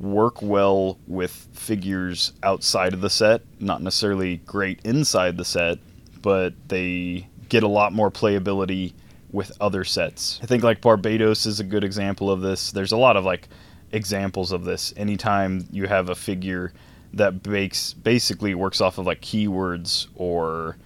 work 0.00 0.40
well 0.40 0.98
with 1.06 1.30
figures 1.52 2.32
outside 2.42 2.94
of 2.94 3.02
the 3.02 3.10
set, 3.10 3.42
not 3.60 3.82
necessarily 3.82 4.38
great 4.38 4.80
inside 4.84 5.36
the 5.36 5.44
set, 5.44 5.78
but 6.22 6.54
they 6.68 7.28
get 7.48 7.62
a 7.62 7.68
lot 7.68 7.92
more 7.92 8.10
playability 8.10 8.94
with 9.30 9.52
other 9.60 9.84
sets. 9.84 10.40
I 10.42 10.46
think 10.46 10.64
like 10.64 10.80
Barbados 10.80 11.46
is 11.46 11.60
a 11.60 11.64
good 11.64 11.84
example 11.84 12.30
of 12.30 12.40
this. 12.40 12.72
There's 12.72 12.92
a 12.92 12.96
lot 12.96 13.16
of 13.16 13.24
like 13.24 13.48
examples 13.92 14.52
of 14.52 14.64
this. 14.64 14.92
Anytime 14.96 15.66
you 15.70 15.86
have 15.86 16.08
a 16.08 16.14
figure 16.14 16.72
that 17.12 17.42
bakes 17.42 17.92
basically 17.92 18.54
works 18.54 18.80
off 18.80 18.98
of 18.98 19.06
like 19.06 19.20
keywords 19.20 20.06
or 20.14 20.76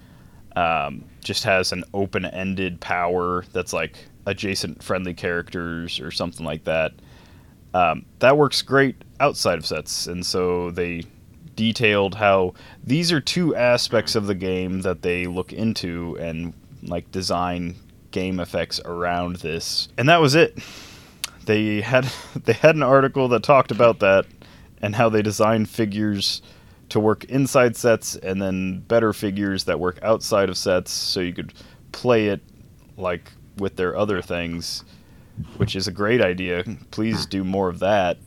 um, 0.57 1.05
just 1.23 1.45
has 1.45 1.73
an 1.73 1.85
open-ended 1.93 2.81
power 2.81 3.45
that's 3.53 3.73
like 3.73 3.97
adjacent 4.27 4.83
friendly 4.83 5.15
characters 5.15 6.01
or 6.01 6.11
something 6.11 6.45
like 6.45 6.65
that. 6.65 6.93
Um, 7.75 8.07
that 8.21 8.39
works 8.39 8.63
great 8.63 8.97
outside 9.21 9.59
of 9.59 9.67
sets, 9.67 10.07
and 10.07 10.25
so 10.25 10.71
they 10.71 11.03
detailed 11.57 12.15
how 12.17 12.55
these 12.83 13.13
are 13.13 13.21
two 13.21 13.55
aspects 13.55 14.15
of 14.15 14.27
the 14.27 14.35
game 14.35 14.83
that 14.83 15.03
they 15.03 15.27
look 15.27 15.53
into 15.53 16.17
and 16.19 16.53
like 16.83 17.11
design 17.11 17.75
game 18.11 18.41
effects 18.41 18.81
around 18.85 19.37
this. 19.37 19.89
And 19.99 20.09
that 20.09 20.21
was 20.21 20.35
it. 20.35 20.59
They 21.45 21.81
had 21.81 22.05
they 22.45 22.55
had 22.55 22.77
an 22.77 22.83
article 22.83 23.29
that 23.29 23.43
talked 23.43 23.71
about 23.71 24.01
that 24.01 24.27
and 24.81 24.95
how 24.95 25.09
they 25.09 25.23
design 25.23 25.67
figures 25.67 26.43
to 26.91 27.01
work 27.01 27.25
inside 27.25 27.77
sets 27.77 28.15
and 28.17 28.41
then 28.41 28.81
better 28.81 29.13
figures 29.13 29.65
that 29.65 29.81
work 29.81 29.99
outside 30.03 30.49
of 30.49 30.57
sets 30.57 30.93
so 30.93 31.21
you 31.21 31.33
could 31.33 31.53
play 31.93 32.27
it 32.29 32.41
like 32.97 33.33
with 33.57 33.77
their 33.77 33.97
other 33.97 34.21
things, 34.21 34.85
which 35.57 35.75
is 35.77 35.87
a 35.89 35.93
great 35.93 36.21
idea. 36.21 36.65
Please 36.91 37.27
do 37.27 37.45
more 37.45 37.69
of 37.69 37.79
that 37.81 38.19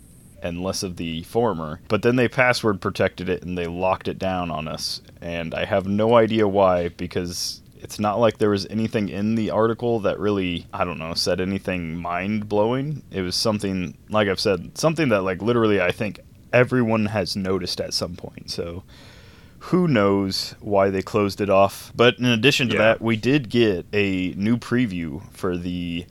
and 0.41 0.61
less 0.61 0.83
of 0.83 0.97
the 0.97 1.23
former. 1.23 1.79
But 1.87 2.01
then 2.03 2.15
they 2.15 2.27
password 2.27 2.79
protected 2.81 3.27
it 3.29 3.43
and 3.43 3.57
they 3.57 3.67
locked 3.67 4.07
it 4.07 4.19
down 4.19 4.51
on 4.51 4.67
us. 4.67 5.01
And 5.21 5.53
I 5.53 5.65
have 5.65 5.87
no 5.87 6.15
idea 6.15 6.47
why 6.47 6.89
because 6.89 7.61
it's 7.79 7.99
not 7.99 8.19
like 8.19 8.37
there 8.37 8.49
was 8.49 8.65
anything 8.67 9.09
in 9.09 9.35
the 9.35 9.49
article 9.51 9.99
that 10.01 10.19
really, 10.19 10.67
I 10.73 10.83
don't 10.83 10.99
know, 10.99 11.13
said 11.13 11.41
anything 11.41 11.97
mind 11.97 12.47
blowing. 12.49 13.03
It 13.11 13.21
was 13.21 13.35
something, 13.35 13.97
like 14.09 14.27
I've 14.27 14.39
said, 14.39 14.77
something 14.77 15.09
that, 15.09 15.21
like, 15.23 15.41
literally, 15.41 15.81
I 15.81 15.91
think 15.91 16.19
everyone 16.53 17.07
has 17.07 17.35
noticed 17.35 17.79
at 17.81 17.93
some 17.93 18.15
point. 18.15 18.49
So 18.51 18.83
who 19.59 19.87
knows 19.87 20.55
why 20.59 20.89
they 20.89 21.01
closed 21.01 21.41
it 21.41 21.49
off. 21.49 21.91
But 21.95 22.19
in 22.19 22.25
addition 22.25 22.67
to 22.69 22.75
Yeah. 22.75 22.81
that, 22.81 23.01
we 23.01 23.15
did 23.15 23.49
get 23.49 23.85
a 23.93 24.33
new 24.37 24.57
preview 24.57 25.21
for 25.33 25.57
the 25.57 26.05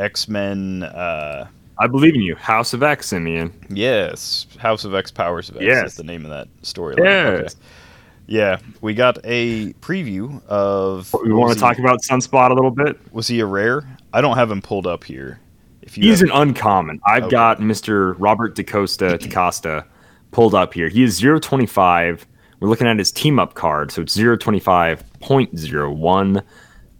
X 0.00 0.28
Men. 0.28 0.82
Uh, 0.82 1.46
I 1.78 1.86
believe 1.86 2.14
in 2.14 2.20
you. 2.22 2.34
House 2.36 2.72
of 2.74 2.82
X, 2.82 3.06
Simeon. 3.08 3.52
yes, 3.70 4.46
House 4.58 4.84
of 4.84 4.94
X, 4.94 5.10
Powers 5.10 5.48
of 5.48 5.56
X 5.56 5.64
Yes. 5.64 5.86
is 5.92 5.96
the 5.96 6.04
name 6.04 6.24
of 6.24 6.30
that 6.30 6.48
storyline. 6.62 7.42
Yes. 7.42 7.56
Yeah, 8.26 8.58
we 8.80 8.94
got 8.94 9.18
a 9.24 9.72
preview 9.74 10.42
of. 10.46 11.12
We 11.24 11.32
want 11.32 11.52
to 11.54 11.58
talk 11.58 11.78
about 11.78 12.00
Sunspot 12.02 12.50
a 12.50 12.54
little 12.54 12.70
bit. 12.70 12.98
Was 13.12 13.26
he 13.28 13.40
a 13.40 13.46
rare? 13.46 13.84
I 14.12 14.20
don't 14.20 14.36
have 14.36 14.50
him 14.50 14.60
pulled 14.62 14.86
up 14.86 15.02
here. 15.04 15.40
If 15.82 15.96
you 15.98 16.04
He's 16.04 16.22
an 16.22 16.30
uncommon. 16.30 17.00
I've 17.06 17.24
Okay. 17.24 17.30
got 17.32 17.58
Mr. 17.58 18.14
Robert 18.18 18.54
DaCosta 18.54 19.18
DaCosta 19.20 19.84
pulled 20.30 20.54
up 20.54 20.72
here. 20.74 20.88
He 20.88 21.02
is 21.02 21.18
025. 21.18 22.24
We're 22.60 22.68
looking 22.68 22.86
at 22.86 22.98
his 22.98 23.10
team 23.10 23.38
up 23.40 23.54
card, 23.54 23.90
so 23.90 24.02
it's 24.02 24.16
025.01. 24.16 26.42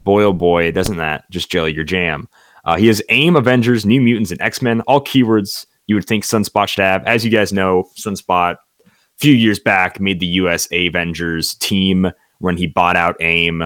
Boy, 0.04 0.22
oh 0.24 0.32
boy, 0.32 0.72
doesn't 0.72 0.96
that 0.96 1.30
just 1.30 1.50
jelly 1.50 1.74
your 1.74 1.84
jam? 1.84 2.26
Uh, 2.64 2.76
he 2.76 2.86
has 2.88 3.02
AIM, 3.08 3.36
Avengers, 3.36 3.86
New 3.86 4.00
Mutants, 4.00 4.30
and 4.30 4.40
X 4.40 4.60
Men, 4.62 4.80
all 4.82 5.02
keywords 5.02 5.66
you 5.86 5.94
would 5.94 6.06
think 6.06 6.24
Sunspot 6.24 6.68
should 6.68 6.84
have. 6.84 7.04
As 7.04 7.24
you 7.24 7.30
guys 7.30 7.52
know, 7.52 7.88
Sunspot, 7.98 8.54
a 8.54 8.90
few 9.18 9.34
years 9.34 9.58
back, 9.58 10.00
made 10.00 10.20
the 10.20 10.26
US 10.26 10.68
Avengers 10.72 11.54
team 11.54 12.10
when 12.38 12.56
he 12.56 12.66
bought 12.66 12.96
out 12.96 13.16
AIM, 13.20 13.64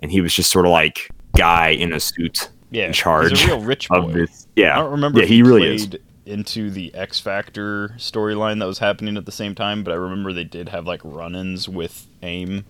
and 0.00 0.10
he 0.10 0.20
was 0.20 0.34
just 0.34 0.50
sort 0.50 0.66
of 0.66 0.72
like 0.72 1.08
guy 1.36 1.70
in 1.70 1.92
a 1.92 2.00
suit 2.00 2.50
yeah, 2.70 2.86
in 2.86 2.92
charge 2.92 3.30
He's 3.30 3.44
a 3.44 3.46
real 3.48 3.60
rich 3.60 3.88
boy. 3.88 3.96
of 3.96 4.12
this. 4.12 4.46
Yeah, 4.56 4.76
I 4.76 4.80
don't 4.80 4.92
remember. 4.92 5.18
Yeah, 5.18 5.24
if 5.24 5.28
he 5.30 5.42
really 5.42 5.74
is. 5.74 5.86
played 5.86 6.02
Into 6.26 6.70
the 6.70 6.94
X 6.94 7.20
Factor 7.20 7.90
storyline 7.96 8.58
that 8.60 8.66
was 8.66 8.78
happening 8.78 9.16
at 9.16 9.26
the 9.26 9.32
same 9.32 9.54
time, 9.54 9.82
but 9.82 9.92
I 9.92 9.96
remember 9.96 10.32
they 10.32 10.44
did 10.44 10.68
have 10.70 10.86
like 10.86 11.00
run-ins 11.04 11.68
with 11.68 12.06
AIM, 12.22 12.64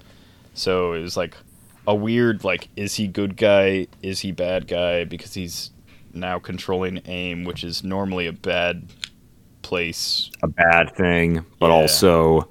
so 0.54 0.92
it 0.92 1.00
was 1.00 1.16
like 1.16 1.36
a 1.86 1.94
weird 1.94 2.44
like, 2.44 2.68
is 2.76 2.94
he 2.94 3.06
good 3.06 3.36
guy? 3.36 3.86
Is 4.02 4.20
he 4.20 4.32
bad 4.32 4.66
guy? 4.68 5.04
Because 5.04 5.34
he's 5.34 5.70
now 6.12 6.38
controlling 6.38 7.00
AIM, 7.06 7.44
which 7.44 7.62
is 7.64 7.84
normally 7.84 8.26
a 8.26 8.32
bad 8.32 8.88
place. 9.62 10.30
a 10.42 10.48
bad 10.48 10.94
thing, 10.94 11.44
but 11.58 11.66
Yeah. 11.68 11.72
also 11.74 12.48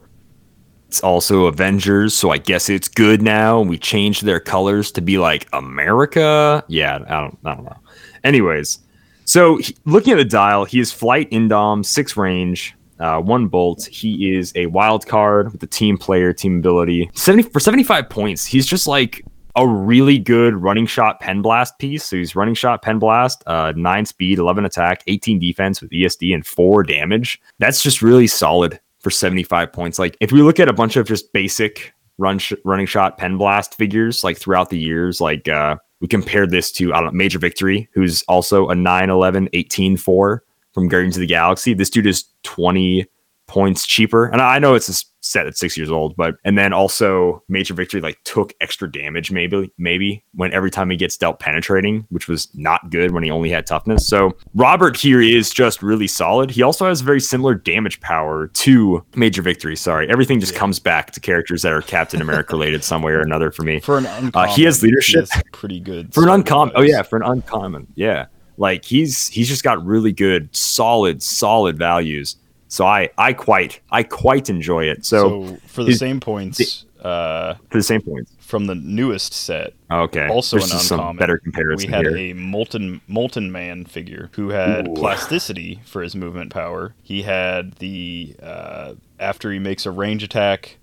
It's 0.88 1.02
also 1.02 1.48
Avengers, 1.48 2.14
so 2.14 2.30
I 2.30 2.38
guess 2.38 2.70
it's 2.70 2.88
good 2.88 3.22
now. 3.22 3.60
We 3.60 3.78
changed 3.78 4.24
their 4.24 4.40
colors 4.40 4.92
to 4.92 5.02
be 5.02 5.18
like 5.18 5.48
America. 5.52 6.64
Yeah, 6.70 7.00
I 7.10 7.22
don't, 7.22 7.38
I 7.44 7.56
don't 7.56 7.66
know. 7.66 7.76
Anyways, 8.24 8.80
so 9.26 9.58
he, 9.58 9.76
looking 9.86 10.14
at 10.14 10.18
the 10.18 10.24
dial, 10.26 10.64
he 10.64 10.80
is 10.80 10.92
flight 10.94 11.30
indom, 11.32 11.84
six 11.84 12.16
range, 12.16 12.76
uh, 13.00 13.20
one 13.20 13.48
bolt. 13.48 13.86
He 13.86 14.36
is 14.36 14.52
a 14.56 14.68
wild 14.68 15.06
card 15.08 15.52
with 15.52 15.62
the 15.62 15.68
team 15.68 15.98
player, 15.98 16.34
team 16.34 16.60
ability. 16.60 17.10
70 17.14 17.50
for 17.50 17.60
75 17.60 18.10
points. 18.10 18.46
He's 18.46 18.66
just 18.66 18.88
like 18.88 19.24
a 19.56 19.68
really 19.68 20.20
good 20.20 20.56
running 20.56 20.86
shot 20.86 21.20
pen 21.20 21.42
blast 21.42 21.78
piece. 21.80 22.04
So 22.04 22.18
he's 22.18 22.36
running 22.36 22.56
shot 22.56 22.82
pen 22.82 23.00
blast, 23.00 23.44
uh, 23.48 23.74
nine 23.76 24.06
speed, 24.06 24.38
11 24.38 24.66
attack, 24.66 25.04
18 25.08 25.40
defense 25.40 25.82
with 25.82 25.92
ESD 25.92 26.34
and 26.34 26.46
four 26.46 26.84
damage. 26.84 27.42
That's 27.60 27.82
just 27.82 28.02
really 28.02 28.28
solid 28.28 28.80
for 29.00 29.12
75 29.12 29.72
points. 29.72 30.00
Like 30.00 30.18
if 30.20 30.32
we 30.32 30.42
look 30.42 30.60
at 30.60 30.68
a 30.68 30.74
bunch 30.74 30.98
of 30.98 31.08
just 31.08 31.32
basic 31.32 31.94
run 32.18 32.40
sh- 32.40 32.54
running 32.64 32.86
shot 32.86 33.18
pen 33.18 33.38
blast 33.38 33.76
figures 33.76 34.24
like 34.24 34.38
throughout 34.38 34.70
the 34.70 34.80
years, 34.80 35.22
like 35.22 35.48
uh, 35.48 35.78
we 36.02 36.08
compared 36.08 36.52
this 36.52 36.72
to 36.74 36.94
I 36.94 36.98
don't 36.98 37.14
know, 37.14 37.18
Major 37.18 37.40
Victory, 37.40 37.88
who's 37.94 38.24
also 38.24 38.70
a 38.70 38.76
9 38.76 39.10
11 39.10 39.50
18 39.54 39.96
4 39.96 40.44
from 40.76 40.88
Guardians 40.88 41.18
of 41.18 41.22
the 41.22 41.26
Galaxy. 41.26 41.74
This 41.74 41.90
dude 41.90 42.06
is 42.06 42.26
20 42.44 43.08
points 43.48 43.86
cheaper. 43.88 44.26
And 44.28 44.42
I 44.42 44.60
know 44.60 44.76
it's 44.76 44.90
a 44.90 45.06
set 45.22 45.48
at 45.48 45.58
six 45.58 45.76
years 45.76 45.90
old, 45.90 46.16
but 46.16 46.36
and 46.44 46.58
then 46.58 46.72
also 46.72 47.44
Major 47.50 47.74
Victory 47.74 48.00
like 48.00 48.22
took 48.24 48.54
extra 48.62 48.92
damage 48.92 49.32
maybe 49.32 49.72
maybe 49.78 50.24
when 50.34 50.54
every 50.54 50.70
time 50.70 50.90
he 50.90 50.98
gets 50.98 51.18
dealt 51.18 51.40
penetrating, 51.40 52.06
which 52.10 52.28
was 52.28 52.48
not 52.54 52.90
good 52.92 53.12
when 53.12 53.24
he 53.24 53.32
only 53.32 53.50
had 53.50 53.66
toughness. 53.66 54.08
So 54.08 54.36
Robert 54.54 54.96
here 54.96 55.22
is 55.22 55.52
just 55.52 55.82
really 55.82 56.08
solid. 56.08 56.52
He 56.52 56.62
also 56.62 56.88
has 56.88 57.02
very 57.02 57.20
similar 57.20 57.56
damage 57.56 58.00
power 58.02 58.48
to 58.48 59.04
Major 59.16 59.42
Victory. 59.42 59.76
Sorry, 59.76 60.10
everything 60.10 60.40
just 60.40 60.54
yeah. 60.54 60.60
comes 60.60 60.80
back 60.80 61.12
to 61.12 61.20
characters 61.20 61.62
that 61.64 61.74
are 61.74 61.82
Captain 61.82 62.22
America 62.22 62.56
related 62.56 62.84
some 62.84 63.02
way 63.02 63.14
or 63.14 63.22
another 63.22 63.52
for 63.52 63.64
me. 63.64 63.80
For 63.80 63.98
an 63.98 64.06
uncommon, 64.06 64.50
uh, 64.50 64.54
he 64.54 64.64
has 64.64 64.84
leadership, 64.84 65.28
he 65.34 65.42
pretty 65.52 65.80
good. 65.80 66.14
For 66.14 66.24
an 66.24 66.30
uncommon, 66.30 66.74
oh 66.76 66.82
yeah, 66.82 67.02
for 67.02 67.18
an 67.18 67.24
uncommon, 67.24 67.88
yeah. 67.96 68.28
Like 68.58 68.86
he's 68.86 69.28
he's 69.30 69.48
just 69.48 69.64
got 69.64 69.84
really 69.86 70.12
good, 70.12 70.56
solid, 70.56 71.22
solid 71.22 71.78
values 71.78 72.38
so 72.68 72.86
I 72.86 73.10
I 73.18 73.34
quite 73.34 73.80
I 73.92 74.04
quite 74.04 74.50
enjoy 74.50 74.86
it. 74.86 75.06
So, 75.06 75.48
so 75.48 75.58
for 75.68 75.84
the 75.84 75.94
same 75.94 76.20
points, 76.20 76.86
uh, 77.02 77.56
for 77.70 77.78
the 77.78 77.84
same 77.84 78.02
points 78.02 78.34
from 78.40 78.66
the 78.66 78.76
newest 78.76 79.34
set. 79.34 79.74
Okay, 79.90 80.28
also 80.28 80.58
There's 80.58 80.72
an 80.72 81.00
uncommon. 81.00 81.18
better 81.18 81.38
comparison. 81.38 81.90
We 81.90 81.96
had 81.96 82.06
here. 82.06 82.18
a 82.18 82.34
molten 82.34 83.02
molten 83.08 83.52
man 83.52 83.86
figure 83.86 84.30
who 84.34 84.50
had 84.50 84.90
Ooh. 84.90 84.94
plasticity 84.94 85.80
for 85.86 86.02
his 86.02 86.16
movement 86.16 86.52
power. 86.52 86.94
He 87.02 87.22
had 87.22 87.74
the 87.76 88.36
uh, 88.42 88.96
after 89.20 89.52
he 89.52 89.60
makes 89.60 89.86
a 89.86 89.92
range 89.92 90.24
attack, 90.24 90.78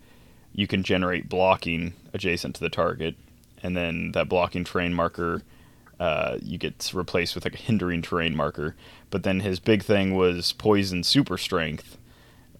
you 0.54 0.66
can 0.66 0.82
generate 0.82 1.28
blocking 1.28 1.94
adjacent 2.14 2.54
to 2.54 2.60
the 2.60 2.70
target, 2.70 3.16
and 3.62 3.76
then 3.76 4.12
that 4.12 4.28
blocking 4.28 4.64
terrain 4.64 4.94
marker. 4.94 5.42
Uh, 6.00 6.38
you 6.42 6.58
get 6.58 6.90
replaced 6.94 7.34
with 7.34 7.44
like 7.44 7.54
a 7.54 7.58
hindering 7.58 8.02
terrain 8.02 8.34
marker. 8.34 8.74
But 9.10 9.22
then 9.22 9.40
his 9.40 9.60
big 9.60 9.82
thing 9.84 10.16
was 10.16 10.52
poison 10.52 11.04
super 11.04 11.38
strength, 11.38 11.96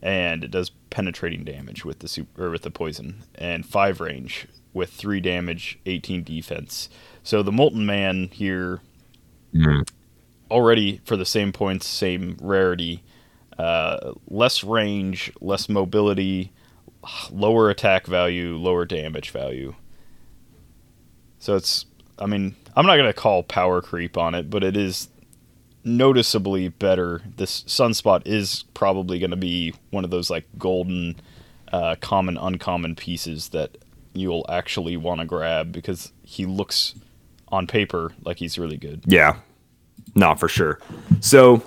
and 0.01 0.45
it 0.45 0.51
does 0.51 0.71
penetrating 0.91 1.45
damage 1.45 1.85
with 1.85 2.01
the 2.01 2.09
super 2.09 2.47
or 2.47 2.51
with 2.51 2.63
the 2.63 2.71
poison, 2.71 3.25
and 3.35 3.67
five 3.67 4.01
range 4.01 4.47
with 4.73 4.91
three 4.91 5.21
damage, 5.21 5.79
eighteen 5.87 6.23
defense. 6.23 6.89
So 7.23 7.43
the 7.43 7.53
Molten 7.53 7.85
Man 7.85 8.29
here, 8.33 8.81
mm-hmm. 9.55 9.83
already 10.51 11.01
for 11.05 11.17
the 11.17 11.27
same 11.27 11.53
points, 11.53 11.87
same 11.87 12.37
rarity, 12.41 13.03
uh, 13.59 14.13
less 14.29 14.63
range, 14.63 15.33
less 15.41 15.69
mobility, 15.69 16.53
lower 17.31 17.71
attack 17.71 18.07
value, 18.07 18.57
lower 18.57 18.85
damage 18.85 19.31
value. 19.31 19.75
So 21.39 21.57
it's, 21.57 21.87
I 22.19 22.27
mean, 22.27 22.55
I'm 22.75 22.87
not 22.87 22.97
gonna 22.97 23.13
call 23.13 23.43
power 23.43 23.81
creep 23.83 24.17
on 24.17 24.35
it, 24.35 24.51
but 24.51 24.65
it 24.65 24.77
is 24.77 25.09
noticeably 25.85 26.69
better. 26.69 27.23
This 27.37 27.63
Sunspot 27.65 28.23
is 28.27 28.65
probably 28.75 29.19
to 29.31 29.37
be 29.37 29.75
one 29.91 30.05
of 30.05 30.11
those 30.11 30.31
like 30.31 30.45
golden, 30.59 31.17
uh, 31.73 31.97
common, 32.01 32.37
uncommon 32.39 32.95
pieces 32.97 33.51
that 33.51 33.77
you'll 34.15 34.47
actually 34.49 34.97
want 34.97 35.21
to 35.21 35.27
grab 35.27 35.73
because 35.73 36.13
he 36.23 36.47
looks 36.47 36.95
on 37.49 37.67
paper 37.67 38.13
like 38.25 38.39
he's 38.39 38.59
really 38.59 38.77
good. 38.77 39.03
Yeah, 39.07 39.37
no, 40.15 40.35
for 40.35 40.49
sure. 40.49 40.79
So 41.21 41.63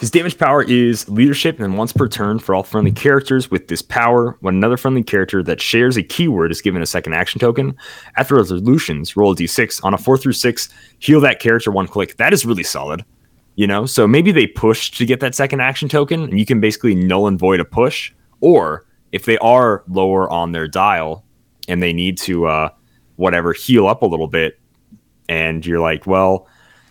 his 0.00 0.10
damage 0.10 0.38
power 0.38 0.62
is 0.62 1.08
leadership 1.08 1.60
and 1.60 1.76
once 1.76 1.92
per 1.92 2.08
turn 2.08 2.38
for 2.38 2.54
all 2.54 2.62
friendly 2.62 2.92
characters 2.92 3.50
with 3.50 3.68
this 3.68 3.82
power. 3.82 4.36
When 4.40 4.54
another 4.54 4.76
friendly 4.76 5.02
character 5.02 5.42
that 5.42 5.60
shares 5.60 5.96
a 5.96 6.02
keyword 6.02 6.50
is 6.50 6.62
given 6.62 6.82
a 6.82 6.86
second 6.86 7.12
action 7.12 7.38
token, 7.38 7.76
after 8.16 8.34
resolutions, 8.34 9.16
roll 9.16 9.32
a 9.32 9.36
d6. 9.36 9.84
On 9.84 9.94
a 9.94 9.98
4 9.98 10.16
through 10.16 10.32
6, 10.32 10.68
heal 10.98 11.20
that 11.20 11.40
character 11.40 11.70
one 11.70 11.86
click. 11.86 12.16
That 12.16 12.32
is 12.32 12.46
really 12.46 12.64
solid 12.64 13.04
you 13.56 13.66
know 13.66 13.86
so 13.86 14.06
maybe 14.06 14.32
they 14.32 14.46
push 14.46 14.90
to 14.90 15.04
get 15.04 15.20
that 15.20 15.34
second 15.34 15.60
action 15.60 15.88
token 15.88 16.22
and 16.22 16.38
you 16.38 16.46
can 16.46 16.60
basically 16.60 16.94
null 16.94 17.26
and 17.26 17.38
void 17.38 17.60
a 17.60 17.64
push 17.64 18.12
or 18.40 18.86
if 19.12 19.24
they 19.24 19.38
are 19.38 19.84
lower 19.88 20.30
on 20.30 20.52
their 20.52 20.66
dial 20.66 21.24
and 21.68 21.82
they 21.82 21.92
need 21.92 22.16
to 22.18 22.46
uh 22.46 22.68
whatever 23.16 23.52
heal 23.52 23.86
up 23.86 24.02
a 24.02 24.06
little 24.06 24.26
bit 24.26 24.58
and 25.28 25.66
you're 25.66 25.80
like 25.80 26.06
well 26.06 26.46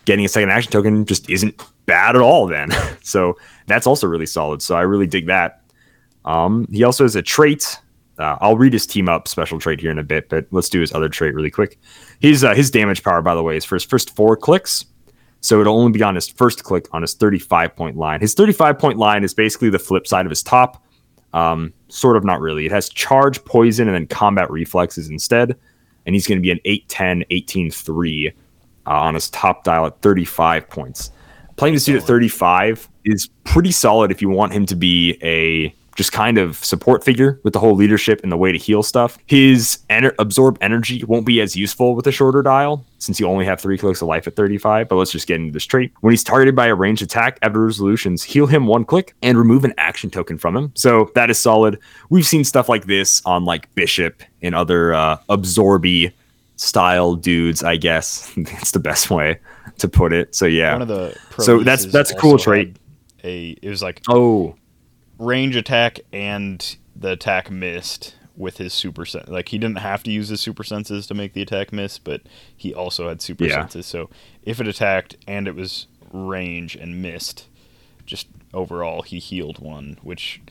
getting 0.06 0.26
a 0.26 0.30
second 0.30 0.52
action 0.52 0.72
token 0.72 1.06
just 1.06 1.30
isn't 1.30 1.62
bad 1.86 2.16
at 2.16 2.22
all 2.22 2.48
then 2.48 2.70
so 3.02 3.38
that's 3.68 3.88
also 3.88 4.08
really 4.08 4.26
solid 4.26 4.62
so 4.62 4.76
i 4.76 4.82
really 4.82 5.08
dig 5.08 5.28
that 5.28 5.62
um 6.26 6.68
he 6.72 6.84
also 6.84 7.04
has 7.04 7.16
a 7.16 7.22
trait 7.22 7.80
uh, 8.20 8.38
I'll 8.40 8.58
read 8.58 8.74
his 8.74 8.86
team 8.86 9.10
up 9.10 9.28
special 9.28 9.58
trait 9.58 9.80
here 9.80 9.90
in 9.90 9.98
a 9.98 10.04
bit, 10.04 10.30
but 10.30 10.46
let's 10.52 10.70
do 10.70 10.80
his 10.80 10.94
other 10.94 11.10
trait 11.10 11.34
really 11.34 11.50
quick. 11.50 11.80
His 12.20 12.44
uh, 12.44 12.54
his 12.54 12.70
damage 12.70 13.04
power, 13.04 13.22
by 13.22 13.34
the 13.34 13.42
way, 13.42 13.58
is 13.58 13.66
for 13.66 13.76
his 13.76 13.84
first 13.84 14.16
four 14.16 14.38
clicks, 14.38 14.86
so 15.42 15.60
it'll 15.60 15.78
only 15.78 15.92
be 15.92 16.04
on 16.04 16.16
his 16.16 16.28
first 16.28 16.64
click 16.64 16.88
on 16.92 17.02
his 17.02 17.16
35 17.16 17.76
point 17.76 17.98
line. 17.98 18.22
His 18.22 18.34
35 18.36 18.78
point 18.78 18.98
line 18.98 19.24
is 19.24 19.34
basically 19.34 19.70
the 19.70 19.80
flip 19.80 20.08
side 20.08 20.26
of 20.26 20.30
his 20.30 20.44
top. 20.44 20.84
Um, 21.34 21.74
sort 21.88 22.18
of, 22.18 22.24
not 22.24 22.42
really. 22.42 22.66
It 22.66 22.72
has 22.72 22.90
charge, 22.90 23.44
poison, 23.46 23.88
and 23.88 23.96
then 23.96 24.06
combat 24.06 24.52
reflexes 24.52 25.10
instead. 25.10 25.58
And 26.06 26.16
he's 26.16 26.28
going 26.28 26.38
to 26.38 26.42
be 26.42 26.52
an 26.52 26.60
8 26.66 26.88
10, 26.90 27.26
18 27.30 27.72
3 27.72 28.28
uh, 28.28 28.32
on 28.90 29.14
his 29.16 29.30
top 29.30 29.64
dial 29.64 29.86
at 29.88 30.02
35 30.02 30.70
points. 30.70 31.12
Playing 31.62 31.76
this 31.76 31.86
dude 31.86 31.98
at 31.98 32.04
35 32.08 32.90
is 33.06 33.30
pretty 33.44 33.72
solid 33.72 34.10
if 34.10 34.20
you 34.20 34.32
want 34.32 34.52
him 34.52 34.66
to 34.66 34.76
be 34.76 35.20
a 35.22 35.72
just 35.96 36.12
kind 36.12 36.40
of 36.40 36.56
support 36.56 37.04
figure 37.04 37.40
with 37.44 37.54
the 37.54 37.60
whole 37.60 37.76
leadership 37.76 38.20
and 38.24 38.32
the 38.32 38.38
way 38.38 38.52
to 38.52 38.58
heal 38.58 38.82
stuff. 38.82 39.20
His 39.28 39.78
ener- 39.88 40.16
absorb 40.18 40.58
energy 40.60 41.04
won't 41.04 41.24
be 41.24 41.40
as 41.40 41.56
useful 41.56 41.94
with 41.94 42.08
a 42.08 42.12
shorter 42.12 42.42
dial 42.42 42.84
since 42.98 43.20
you 43.20 43.28
only 43.28 43.46
have 43.46 43.62
three 43.62 43.78
clicks 43.78 44.02
of 44.02 44.08
life 44.08 44.26
at 44.26 44.36
35. 44.36 44.90
But 44.90 44.96
let's 44.96 45.12
just 45.12 45.28
get 45.28 45.36
into 45.36 45.54
this 45.54 45.66
trait. 45.66 45.94
When 46.00 46.10
he's 46.10 46.24
targeted 46.24 46.56
by 46.56 46.66
a 46.66 46.74
ranged 46.74 47.04
attack, 47.04 47.38
after 47.44 47.64
resolutions, 47.64 48.24
heal 48.24 48.48
him 48.48 48.66
one 48.66 48.84
click 48.84 49.14
and 49.22 49.38
remove 49.38 49.64
an 49.64 49.76
action 49.78 50.10
token 50.10 50.40
from 50.40 50.58
him. 50.58 50.72
So 50.74 51.12
that 51.14 51.30
is 51.30 51.38
solid. 51.38 51.78
We've 52.10 52.26
seen 52.26 52.44
stuff 52.44 52.70
like 52.70 52.88
this 52.88 53.22
on 53.24 53.46
like 53.46 53.72
Bishop 53.76 54.24
and 54.42 54.56
other 54.56 54.96
uh, 54.96 55.18
absorby 55.30 56.12
style 56.62 57.16
dudes. 57.16 57.64
I 57.64 57.76
guess 57.76 58.32
it's 58.38 58.72
the 58.72 58.80
best 58.80 59.10
way 59.10 59.40
to 59.80 59.88
put 59.88 60.14
it. 60.14 60.36
So 60.36 60.46
yeah, 60.46 60.74
one 60.74 60.84
of 60.84 60.88
the 60.88 61.18
so 61.40 61.64
that's 61.64 61.86
that's 61.86 62.12
a 62.12 62.16
cool 62.16 62.38
trait. 62.38 62.78
A 63.24 63.52
it 63.62 63.70
was 63.70 63.84
like 63.84 64.02
oh 64.10 64.56
range 65.18 65.56
attack 65.56 66.00
and 66.12 66.78
the 66.96 67.12
attack 67.12 67.52
missed 67.52 68.16
with 68.36 68.58
his 68.58 68.74
super 68.74 69.06
sen- 69.06 69.26
like 69.28 69.50
he 69.50 69.58
didn't 69.60 69.78
have 69.78 70.02
to 70.02 70.12
use 70.12 70.30
his 70.30 70.42
super 70.42 70.64
senses 70.64 71.06
to 71.06 71.14
make 71.14 71.34
the 71.34 71.44
attack 71.44 71.72
miss 71.72 72.00
but 72.00 72.22
he 72.58 72.74
also 72.74 73.08
had 73.08 73.22
super 73.22 73.44
yeah. 73.44 73.54
senses 73.54 73.86
so 73.86 74.10
if 74.42 74.60
it 74.60 74.68
attacked 74.68 75.16
and 75.28 75.48
it 75.48 75.54
was 75.54 75.86
range 76.12 76.76
and 76.76 77.04
missed 77.04 77.48
just 78.08 78.28
overall 78.52 79.04
he 79.04 79.20
healed 79.20 79.60
one 79.60 79.96
which 80.02 80.42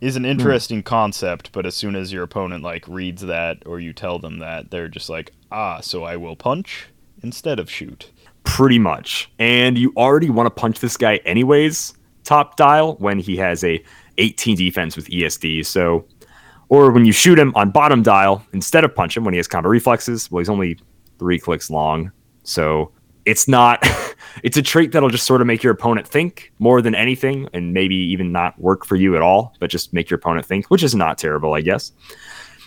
is 0.00 0.14
an 0.14 0.22
hmm. 0.22 0.30
interesting 0.30 0.82
mm. 0.82 0.84
concept 0.84 1.50
but 1.50 1.66
as 1.66 1.74
soon 1.74 1.96
as 1.96 2.12
your 2.12 2.22
opponent 2.22 2.62
like 2.62 2.86
reads 2.86 3.22
that 3.22 3.60
or 3.66 3.80
you 3.80 3.92
tell 3.92 4.20
them 4.20 4.38
that 4.38 4.70
they're 4.70 4.88
just 4.88 5.10
like 5.10 5.32
ah 5.50 5.80
so 5.80 6.04
i 6.04 6.16
will 6.16 6.36
punch 6.36 6.88
instead 7.22 7.58
of 7.58 7.70
shoot 7.70 8.10
pretty 8.44 8.78
much 8.78 9.30
and 9.38 9.76
you 9.76 9.92
already 9.96 10.30
want 10.30 10.46
to 10.46 10.50
punch 10.50 10.80
this 10.80 10.96
guy 10.96 11.16
anyways 11.24 11.94
top 12.26 12.56
dial 12.56 12.96
when 12.96 13.18
he 13.18 13.36
has 13.36 13.64
a 13.64 13.82
18 14.18 14.56
defense 14.56 14.96
with 14.96 15.06
ESD. 15.08 15.64
So, 15.64 16.04
or 16.68 16.90
when 16.90 17.04
you 17.04 17.12
shoot 17.12 17.38
him 17.38 17.52
on 17.54 17.70
bottom 17.70 18.02
dial 18.02 18.44
instead 18.52 18.84
of 18.84 18.94
punch 18.94 19.16
him 19.16 19.24
when 19.24 19.32
he 19.32 19.38
has 19.38 19.48
combat 19.48 19.70
reflexes. 19.70 20.30
Well, 20.30 20.40
he's 20.40 20.48
only 20.48 20.78
three 21.18 21.38
clicks 21.38 21.70
long, 21.70 22.10
so 22.42 22.92
it's 23.24 23.46
not. 23.46 23.86
it's 24.42 24.56
a 24.56 24.62
trait 24.62 24.92
that'll 24.92 25.08
just 25.08 25.26
sort 25.26 25.40
of 25.40 25.46
make 25.46 25.62
your 25.62 25.72
opponent 25.72 26.06
think 26.06 26.52
more 26.58 26.82
than 26.82 26.94
anything, 26.94 27.48
and 27.52 27.72
maybe 27.72 27.94
even 27.94 28.32
not 28.32 28.58
work 28.58 28.84
for 28.84 28.96
you 28.96 29.14
at 29.16 29.22
all, 29.22 29.54
but 29.60 29.70
just 29.70 29.92
make 29.92 30.10
your 30.10 30.18
opponent 30.18 30.44
think, 30.44 30.66
which 30.66 30.82
is 30.82 30.94
not 30.94 31.18
terrible, 31.18 31.54
I 31.54 31.60
guess. 31.60 31.92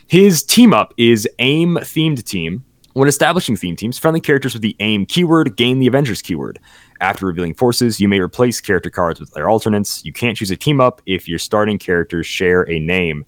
His 0.07 0.41
team 0.41 0.73
up 0.73 0.93
is 0.97 1.27
aim 1.39 1.75
themed 1.75 2.23
team. 2.23 2.63
When 2.99 3.07
establishing 3.07 3.55
theme 3.55 3.77
teams, 3.77 3.97
friendly 3.97 4.19
characters 4.19 4.51
with 4.51 4.61
the 4.61 4.75
aim 4.81 5.05
keyword 5.05 5.55
gain 5.55 5.79
the 5.79 5.87
Avengers 5.87 6.21
keyword. 6.21 6.59
After 6.99 7.27
revealing 7.27 7.53
forces, 7.53 8.01
you 8.01 8.09
may 8.09 8.19
replace 8.19 8.59
character 8.59 8.89
cards 8.89 9.21
with 9.21 9.31
their 9.31 9.49
alternates. 9.49 10.03
You 10.03 10.11
can't 10.11 10.35
choose 10.35 10.51
a 10.51 10.57
team 10.57 10.81
up 10.81 11.01
if 11.05 11.25
your 11.25 11.39
starting 11.39 11.77
characters 11.77 12.27
share 12.27 12.69
a 12.69 12.77
name. 12.77 13.23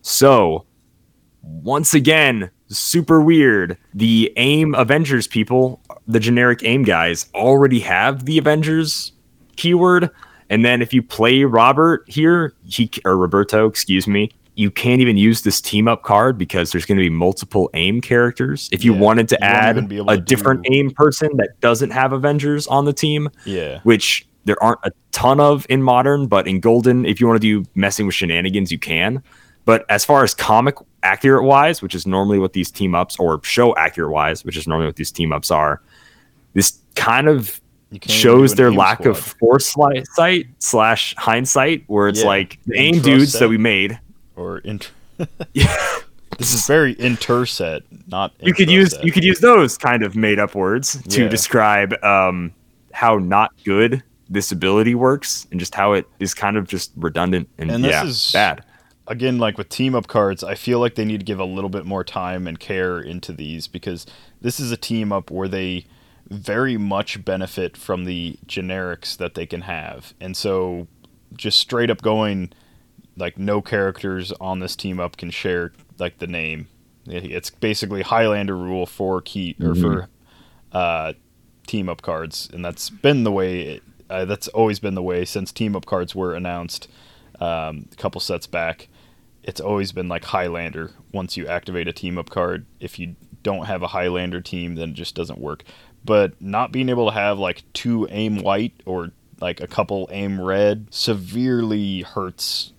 So, 0.00 0.64
once 1.42 1.92
again, 1.92 2.50
super 2.68 3.20
weird. 3.20 3.76
The 3.92 4.32
AIM 4.38 4.74
Avengers 4.74 5.26
people, 5.26 5.82
the 6.08 6.18
generic 6.18 6.64
AIM 6.64 6.84
guys, 6.84 7.28
already 7.34 7.80
have 7.80 8.24
the 8.24 8.38
Avengers 8.38 9.12
keyword. 9.56 10.08
And 10.48 10.64
then 10.64 10.80
if 10.80 10.94
you 10.94 11.02
play 11.02 11.44
Robert 11.44 12.04
here, 12.08 12.54
he 12.66 12.90
or 13.04 13.18
Roberto, 13.18 13.66
excuse 13.66 14.08
me, 14.08 14.30
you 14.56 14.70
can't 14.70 15.00
even 15.00 15.16
use 15.16 15.42
this 15.42 15.60
team 15.60 15.88
up 15.88 16.02
card 16.04 16.38
because 16.38 16.70
there's 16.70 16.84
going 16.86 16.96
to 16.98 17.02
be 17.02 17.10
multiple 17.10 17.68
AIM 17.74 18.00
characters. 18.00 18.68
If 18.72 18.84
you 18.84 18.94
Yeah, 18.94 19.00
wanted 19.00 19.28
to 19.30 19.38
you 19.40 19.46
add 19.46 19.76
even 19.76 19.88
be 19.88 19.96
able 19.96 20.10
a 20.10 20.16
to 20.16 20.22
different 20.22 20.62
do- 20.62 20.72
AIM 20.74 20.90
person 20.92 21.36
that 21.38 21.58
doesn't 21.60 21.90
have 21.90 22.12
Avengers 22.12 22.66
on 22.68 22.84
the 22.84 22.92
team, 22.92 23.28
Yeah. 23.44 23.80
which 23.82 24.26
there 24.44 24.62
aren't 24.62 24.78
a 24.84 24.92
ton 25.10 25.40
of 25.40 25.66
in 25.68 25.82
modern, 25.82 26.26
but 26.28 26.46
in 26.46 26.60
golden, 26.60 27.04
if 27.04 27.20
you 27.20 27.26
want 27.26 27.40
to 27.40 27.62
do 27.62 27.68
messing 27.74 28.06
with 28.06 28.14
shenanigans, 28.14 28.70
you 28.70 28.78
can. 28.78 29.22
But 29.64 29.86
as 29.88 30.04
far 30.04 30.22
as 30.22 30.34
comic 30.34 30.76
accurate 31.02 31.44
wise, 31.44 31.80
which 31.82 31.94
is 31.94 32.06
normally 32.06 32.38
what 32.38 32.52
these 32.52 32.70
team 32.70 32.94
ups 32.94 33.18
or 33.18 33.40
show 33.42 33.74
accurate 33.76 34.10
wise, 34.12 34.44
which 34.44 34.56
is 34.56 34.68
normally 34.68 34.86
what 34.86 34.96
these 34.96 35.10
team 35.10 35.32
ups 35.32 35.50
are, 35.50 35.80
this 36.52 36.78
kind 36.94 37.26
of 37.28 37.60
You 37.90 37.98
can't 37.98 38.10
even 38.10 38.20
shows 38.20 38.54
their 38.54 38.70
lack 38.70 39.04
of 39.06 39.18
foresight 39.18 40.04
slash 40.58 41.14
hindsight, 41.16 41.84
where 41.88 42.08
it's 42.08 42.20
Yeah, 42.20 42.26
like 42.26 42.58
the 42.66 42.78
aim 42.78 43.00
dudes 43.00 43.32
that 43.32 43.48
we 43.48 43.58
made. 43.58 43.98
Or 44.36 44.58
inter- 44.58 44.90
Yeah, 45.52 45.76
This 46.38 46.52
is 46.54 46.66
very 46.66 46.92
interset, 46.94 47.82
not 48.08 48.32
you 48.40 48.52
could 48.54 48.70
use 48.70 48.94
you 49.02 49.12
could 49.12 49.24
use 49.24 49.40
those 49.40 49.78
kind 49.78 50.02
of 50.02 50.16
made 50.16 50.38
up 50.38 50.54
words 50.54 51.00
to 51.08 51.22
Yeah. 51.22 51.28
describe 51.28 51.94
um, 52.04 52.52
how 52.92 53.18
not 53.18 53.52
good 53.64 54.02
this 54.28 54.50
ability 54.50 54.94
works 54.94 55.46
and 55.50 55.60
just 55.60 55.74
how 55.74 55.92
it 55.92 56.06
is 56.18 56.34
kind 56.34 56.56
of 56.56 56.66
just 56.66 56.90
redundant 56.96 57.48
and, 57.58 57.70
And 57.70 57.84
this 57.84 57.90
yeah, 57.92 58.04
is- 58.04 58.32
bad. 58.32 58.64
again 59.06 59.38
like 59.38 59.58
with 59.58 59.68
team 59.68 59.94
up 59.94 60.06
cards 60.08 60.42
i 60.42 60.54
feel 60.54 60.78
like 60.80 60.94
they 60.94 61.04
need 61.04 61.20
to 61.20 61.24
give 61.26 61.38
a 61.38 61.44
little 61.44 61.68
bit 61.68 61.84
more 61.84 62.02
time 62.02 62.46
and 62.46 62.58
care 62.58 62.98
into 62.98 63.32
these 63.32 63.66
because 63.68 64.06
this 64.40 64.58
is 64.58 64.72
a 64.72 64.78
team 64.78 65.12
up 65.12 65.30
where 65.30 65.46
they 65.46 65.84
very 66.30 66.78
much 66.78 67.22
benefit 67.22 67.76
from 67.76 68.06
the 68.06 68.38
generics 68.46 69.14
that 69.18 69.34
they 69.34 69.44
can 69.44 69.60
have 69.60 70.14
and 70.22 70.34
so 70.38 70.86
just 71.36 71.58
straight 71.58 71.90
up 71.90 72.00
going 72.00 72.50
like 73.16 73.38
no 73.38 73.62
characters 73.62 74.32
on 74.40 74.58
this 74.58 74.76
team 74.76 75.00
up 75.00 75.16
can 75.16 75.30
share 75.30 75.72
like 75.98 76.18
the 76.18 76.26
name 76.26 76.68
it's 77.06 77.50
basically 77.50 78.02
highlander 78.02 78.56
rule 78.56 78.86
for 78.86 79.20
key 79.20 79.54
or 79.62 79.74
for 79.74 80.08
uh, 80.72 81.12
team 81.66 81.88
up 81.88 82.02
cards 82.02 82.48
and 82.52 82.64
that's 82.64 82.90
been 82.90 83.24
the 83.24 83.32
way 83.32 83.60
it, 83.60 83.82
uh, 84.10 84.24
that's 84.24 84.48
always 84.48 84.78
been 84.78 84.94
the 84.94 85.02
way 85.02 85.24
since 85.24 85.52
team 85.52 85.76
up 85.76 85.86
cards 85.86 86.14
were 86.14 86.34
announced 86.34 86.88
um, 87.40 87.88
a 87.92 87.96
couple 87.96 88.20
sets 88.20 88.46
back. 88.46 88.88
It's 89.42 89.60
always 89.60 89.92
been 89.92 90.08
like 90.08 90.24
Highlander. 90.24 90.92
Once 91.12 91.36
you 91.36 91.46
activate 91.46 91.88
a 91.88 91.92
team 91.92 92.18
up 92.18 92.30
card, 92.30 92.66
if 92.80 92.98
you 92.98 93.16
don't 93.42 93.66
have 93.66 93.82
a 93.82 93.88
Highlander 93.88 94.40
team, 94.40 94.74
then 94.76 94.90
it 94.90 94.94
just 94.94 95.14
doesn't 95.14 95.38
work. 95.38 95.64
But 96.04 96.40
not 96.40 96.72
being 96.72 96.88
able 96.88 97.08
to 97.08 97.14
have 97.14 97.38
like 97.38 97.64
two 97.72 98.06
aim 98.10 98.42
white 98.42 98.74
or 98.86 99.12
like 99.40 99.60
a 99.60 99.66
couple 99.66 100.08
aim 100.10 100.40
red 100.40 100.86
severely 100.90 102.02
hurts 102.02 102.72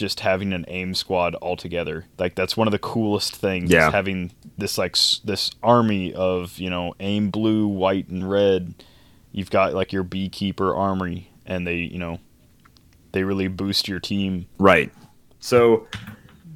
just 0.00 0.18
having 0.20 0.52
an 0.52 0.64
aim 0.66 0.94
squad 0.94 1.36
altogether. 1.40 2.06
Like 2.18 2.34
that's 2.34 2.56
one 2.56 2.66
of 2.66 2.72
the 2.72 2.78
coolest 2.80 3.36
things. 3.36 3.70
is 3.70 3.74
Yeah. 3.74 3.92
having 3.92 4.32
this 4.58 4.76
like 4.78 4.96
s- 4.96 5.20
this 5.24 5.52
army 5.62 6.12
of 6.12 6.58
you 6.58 6.68
know 6.70 6.94
aim 6.98 7.30
blue, 7.30 7.68
white, 7.68 8.08
and 8.08 8.28
red. 8.28 8.74
You've 9.30 9.50
got 9.50 9.74
like 9.74 9.92
your 9.92 10.02
beekeeper 10.02 10.74
armory, 10.74 11.30
and 11.46 11.64
they 11.66 11.76
you 11.76 11.98
know 11.98 12.18
they 13.12 13.22
really 13.22 13.46
boost 13.46 13.86
your 13.86 14.00
team. 14.00 14.46
Right. 14.58 14.90
So 15.38 15.86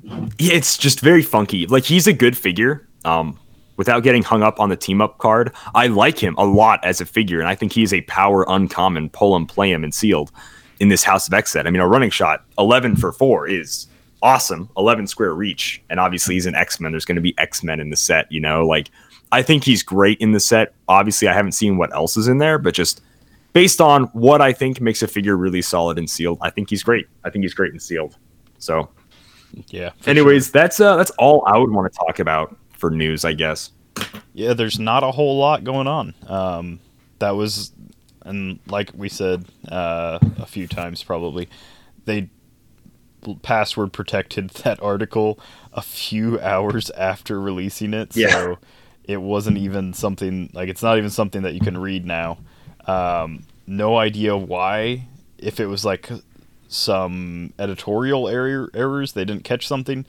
yeah, 0.03 0.55
it's 0.55 0.77
just 0.77 1.01
very 1.01 1.23
funky. 1.23 1.67
Like 1.67 1.85
he's 1.85 2.07
a 2.07 2.13
good 2.13 2.37
figure. 2.37 2.89
Um, 3.05 3.39
without 3.77 4.03
getting 4.03 4.23
hung 4.23 4.43
up 4.43 4.61
on 4.61 4.69
the 4.71 4.77
team 4.77 5.01
up 5.01 5.19
card, 5.19 5.53
I 5.75 5.87
like 5.89 6.19
him 6.19 6.35
a 6.39 6.45
lot 6.45 6.81
as 6.85 7.01
a 7.01 7.05
figure, 7.07 7.39
and 7.41 7.49
I 7.49 7.55
think 7.55 7.73
he's 7.73 7.93
a 7.93 8.01
power 8.03 8.45
uncommon. 8.49 9.11
Pull 9.11 9.37
him, 9.37 9.47
play 9.47 9.71
him, 9.71 9.85
and 9.85 9.95
sealed 9.95 10.31
in 10.81 10.89
this 10.89 11.03
House 11.05 11.27
of 11.29 11.35
X 11.35 11.53
set. 11.53 11.67
I 11.67 11.71
mean, 11.71 11.81
a 11.83 11.89
running 11.89 12.11
shot, 12.11 12.45
eleven 12.59 12.97
for 12.97 13.13
four 13.13 13.47
is 13.47 13.87
awesome. 14.23 14.69
Eleven 14.77 15.07
square 15.07 15.35
reach, 15.35 15.83
and 15.91 16.01
obviously 16.01 16.35
he's 16.35 16.47
an 16.47 16.55
X 16.55 16.81
Men. 16.81 16.93
There's 16.93 17.05
going 17.05 17.17
to 17.17 17.23
be 17.23 17.35
X 17.39 17.63
Men 17.63 17.81
in 17.81 17.91
the 17.91 17.97
set. 17.97 18.31
You 18.33 18.41
know, 18.41 18.67
like 18.67 18.91
I 19.33 19.43
think 19.43 19.65
he's 19.65 19.83
great 19.83 20.19
in 20.21 20.33
the 20.33 20.41
set. 20.41 20.75
Obviously, 20.89 21.29
I 21.29 21.33
haven't 21.33 21.53
seen 21.53 21.77
what 21.77 21.93
else 21.95 22.17
is 22.17 22.29
in 22.29 22.39
there, 22.39 22.59
but 22.59 22.75
just 22.75 23.01
based 23.53 23.81
on 23.81 24.05
what 24.07 24.41
I 24.41 24.53
think 24.53 24.81
makes 24.81 25.03
a 25.03 25.07
figure 25.09 25.37
really 25.37 25.63
solid 25.63 25.99
and 25.99 26.09
sealed, 26.11 26.39
I 26.41 26.51
think 26.51 26.71
he's 26.71 26.83
great. 26.83 27.07
I 27.25 27.31
think 27.31 27.45
he's 27.45 27.55
great 27.55 27.71
and 27.73 27.81
sealed. 27.83 28.17
So, 28.59 28.89
Yeah. 29.69 29.91
anyways, 30.07 30.51
that's 30.51 30.81
uh 30.81 30.97
that's 30.97 31.11
all 31.13 31.45
I 31.47 31.57
would 31.59 31.71
want 31.71 31.93
to 31.93 31.97
talk 31.99 32.19
about 32.19 32.57
for 32.73 32.91
news, 32.91 33.25
I 33.25 33.33
guess. 33.33 33.71
yeah, 34.33 34.55
there's 34.55 34.79
not 34.81 35.05
a 35.05 35.11
whole 35.13 35.39
lot 35.39 35.63
going 35.63 35.87
on. 35.87 36.15
Um, 36.27 36.81
that 37.21 37.31
was, 37.37 37.71
and 38.25 38.59
like 38.67 38.91
we 38.95 39.09
said 39.09 39.47
uh, 39.69 40.19
a 40.39 40.47
few 40.47 40.67
times, 40.67 41.03
probably 41.03 41.49
they 42.05 42.29
password 43.43 43.93
protected 43.93 44.51
that 44.65 44.83
article 44.83 45.39
a 45.73 45.83
few 45.83 46.39
hours 46.41 46.91
after 46.91 47.41
releasing 47.41 47.95
it. 47.95 48.17
Yeah. 48.17 48.31
So 48.31 48.59
it 49.05 49.21
wasn't 49.21 49.59
even 49.59 49.93
something 49.93 50.51
like 50.53 50.69
it's 50.69 50.83
not 50.83 50.99
even 50.99 51.11
something 51.11 51.43
that 51.43 51.55
you 51.55 51.61
can 51.61 51.77
read 51.79 52.07
now. 52.07 52.39
Um, 52.87 53.45
no 53.67 53.97
idea 53.97 54.37
why. 54.37 55.07
If 55.39 55.61
it 55.61 55.67
was 55.67 55.85
like 55.85 56.11
some 56.69 57.53
editorial 57.59 58.29
error 58.29 58.71
errors, 58.75 59.13
they 59.13 59.25
didn't 59.25 59.45
catch 59.45 59.67
something. 59.67 60.07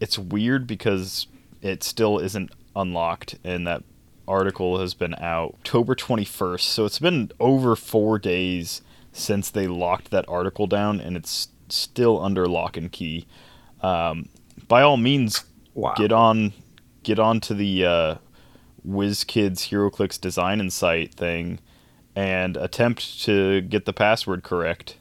It's 0.00 0.18
weird 0.18 0.66
because 0.66 1.26
it 1.62 1.82
still 1.82 2.18
isn't 2.18 2.52
unlocked, 2.76 3.36
and 3.42 3.66
that 3.66 3.82
article 4.28 4.78
has 4.80 4.94
been 4.94 5.14
out 5.16 5.54
October 5.60 5.94
21st. 5.94 6.60
So 6.60 6.84
it's 6.84 6.98
been 6.98 7.32
over 7.40 7.74
four 7.74 8.18
days 8.18 8.82
since 9.12 9.50
they 9.50 9.66
locked 9.66 10.10
that 10.10 10.24
article 10.28 10.66
down, 10.66 11.00
and 11.00 11.16
it's 11.16 11.48
still 11.68 12.22
under 12.22 12.46
lock 12.46 12.76
and 12.76 12.92
key. 12.92 13.26
Um, 13.82 14.28
by 14.68 14.82
all 14.82 14.96
means, 14.96 15.44
Wow. 15.74 15.94
get 15.96 16.12
on 16.12 16.52
get 17.04 17.18
on 17.18 17.40
to 17.40 17.54
the 17.54 17.84
uh, 17.84 18.14
WizKids 18.86 19.68
HeroClix 19.70 20.20
design 20.20 20.60
insight 20.60 21.14
thing 21.14 21.58
and 22.16 22.56
attempt 22.56 23.22
to 23.24 23.60
get 23.62 23.84
the 23.86 23.92
password 23.92 24.42
correct. 24.42 24.96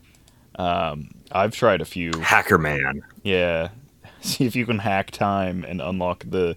Um, 0.56 1.10
I've 1.32 1.54
tried 1.54 1.82
a 1.82 1.86
few. 1.86 2.12
Hacker 2.22 2.58
man. 2.58 3.04
Yeah. 3.24 3.70
See 4.22 4.46
if 4.46 4.56
you 4.56 4.66
can 4.66 4.80
hack 4.80 5.12
time 5.12 5.64
and 5.64 5.82
unlock 5.82 6.24
the 6.28 6.56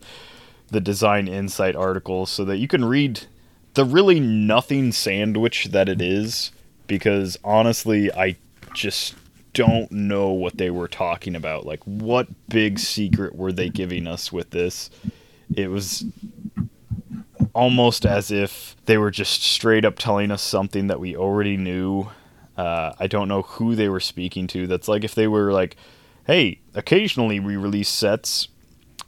the 0.70 0.80
design 0.80 1.28
insight 1.28 1.76
article 1.76 2.26
so 2.26 2.44
that 2.44 2.58
you 2.58 2.68
can 2.68 2.84
read 2.84 3.26
the 3.74 3.84
really 3.84 4.20
nothing 4.20 4.92
sandwich 4.92 5.66
that 5.66 5.88
it 5.88 6.00
is 6.00 6.52
because 6.86 7.38
honestly 7.44 8.12
I 8.12 8.36
just 8.74 9.14
don't 9.52 9.90
know 9.90 10.30
what 10.30 10.58
they 10.58 10.70
were 10.70 10.88
talking 10.88 11.34
about. 11.34 11.66
Like 11.66 11.82
what 11.84 12.28
big 12.48 12.78
secret 12.78 13.34
were 13.34 13.52
they 13.52 13.68
giving 13.68 14.06
us 14.06 14.32
with 14.32 14.50
this? 14.50 14.90
It 15.54 15.68
was 15.68 16.04
almost 17.52 18.06
as 18.06 18.30
if 18.30 18.76
they 18.86 18.98
were 18.98 19.10
just 19.10 19.42
straight 19.42 19.84
up 19.84 19.98
telling 19.98 20.30
us 20.30 20.42
something 20.42 20.86
that 20.86 21.00
we 21.00 21.16
already 21.16 21.56
knew. 21.56 22.08
Uh, 22.56 22.92
I 22.98 23.06
don't 23.06 23.28
know 23.28 23.42
who 23.42 23.74
they 23.74 23.88
were 23.88 24.00
speaking 24.00 24.46
to. 24.48 24.66
That's 24.66 24.88
like 24.88 25.02
if 25.02 25.14
they 25.14 25.26
were 25.26 25.52
like, 25.52 25.76
hey, 26.26 26.60
occasionally 26.74 27.40
we 27.40 27.56
release 27.56 27.88
sets 27.88 28.48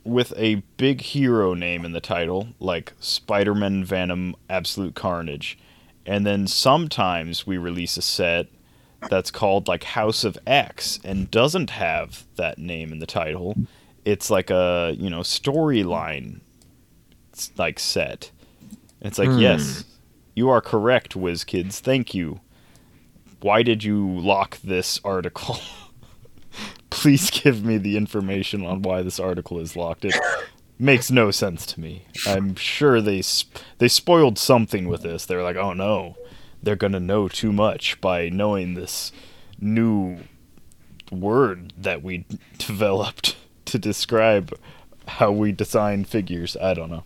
with 0.04 0.32
a 0.36 0.56
big 0.76 1.00
hero 1.00 1.54
name 1.54 1.84
in 1.84 1.92
the 1.92 2.00
title, 2.00 2.48
like 2.58 2.92
Spider 3.00 3.54
Man, 3.54 3.84
Venom, 3.84 4.34
Absolute 4.50 4.94
Carnage. 4.94 5.58
And 6.04 6.26
then 6.26 6.46
sometimes 6.46 7.46
we 7.46 7.56
release 7.58 7.96
a 7.96 8.02
set 8.02 8.46
that's 9.08 9.30
called 9.30 9.68
like 9.68 9.84
House 9.84 10.24
of 10.24 10.38
X 10.46 10.98
and 11.04 11.30
doesn't 11.30 11.70
have 11.70 12.24
that 12.36 12.58
name 12.58 12.92
in 12.92 12.98
the 12.98 13.06
title. 13.06 13.56
It's 14.04 14.30
like 14.30 14.50
a, 14.50 14.94
you 14.98 15.08
know, 15.10 15.20
storyline 15.20 16.40
like 17.56 17.78
set. 17.78 18.30
And 19.00 19.08
it's 19.08 19.18
like, 19.18 19.28
Hmm. 19.28 19.38
yes, 19.38 19.84
you 20.34 20.48
are 20.50 20.60
correct, 20.60 21.14
WizKids. 21.14 21.78
Thank 21.80 22.14
you. 22.14 22.40
Why 23.40 23.62
did 23.62 23.82
you 23.84 24.08
lock 24.20 24.58
this 24.62 25.00
article? 25.04 25.58
Please 27.02 27.30
give 27.30 27.64
me 27.64 27.78
the 27.78 27.96
information 27.96 28.64
on 28.64 28.82
why 28.82 29.02
this 29.02 29.18
article 29.18 29.58
is 29.58 29.74
locked. 29.74 30.04
It 30.04 30.14
makes 30.78 31.10
no 31.10 31.32
sense 31.32 31.66
to 31.66 31.80
me. 31.80 32.04
I'm 32.28 32.54
sure 32.54 33.00
they 33.00 33.22
sp- 33.26 33.58
they 33.78 33.88
spoiled 33.88 34.38
something 34.38 34.86
with 34.86 35.02
this. 35.02 35.26
They're 35.26 35.42
like, 35.42 35.56
"Oh 35.56 35.72
no, 35.72 36.16
they're 36.62 36.76
to 36.76 37.00
know 37.00 37.26
too 37.26 37.52
much 37.52 38.00
by 38.00 38.28
knowing 38.28 38.74
this 38.74 39.10
new 39.60 40.18
word 41.10 41.72
that 41.76 42.04
we 42.04 42.24
developed 42.56 43.34
to 43.64 43.80
describe 43.80 44.56
how 45.08 45.32
we 45.32 45.50
design 45.50 46.04
figures." 46.04 46.56
I 46.62 46.72
don't 46.72 46.90
know. 46.90 47.02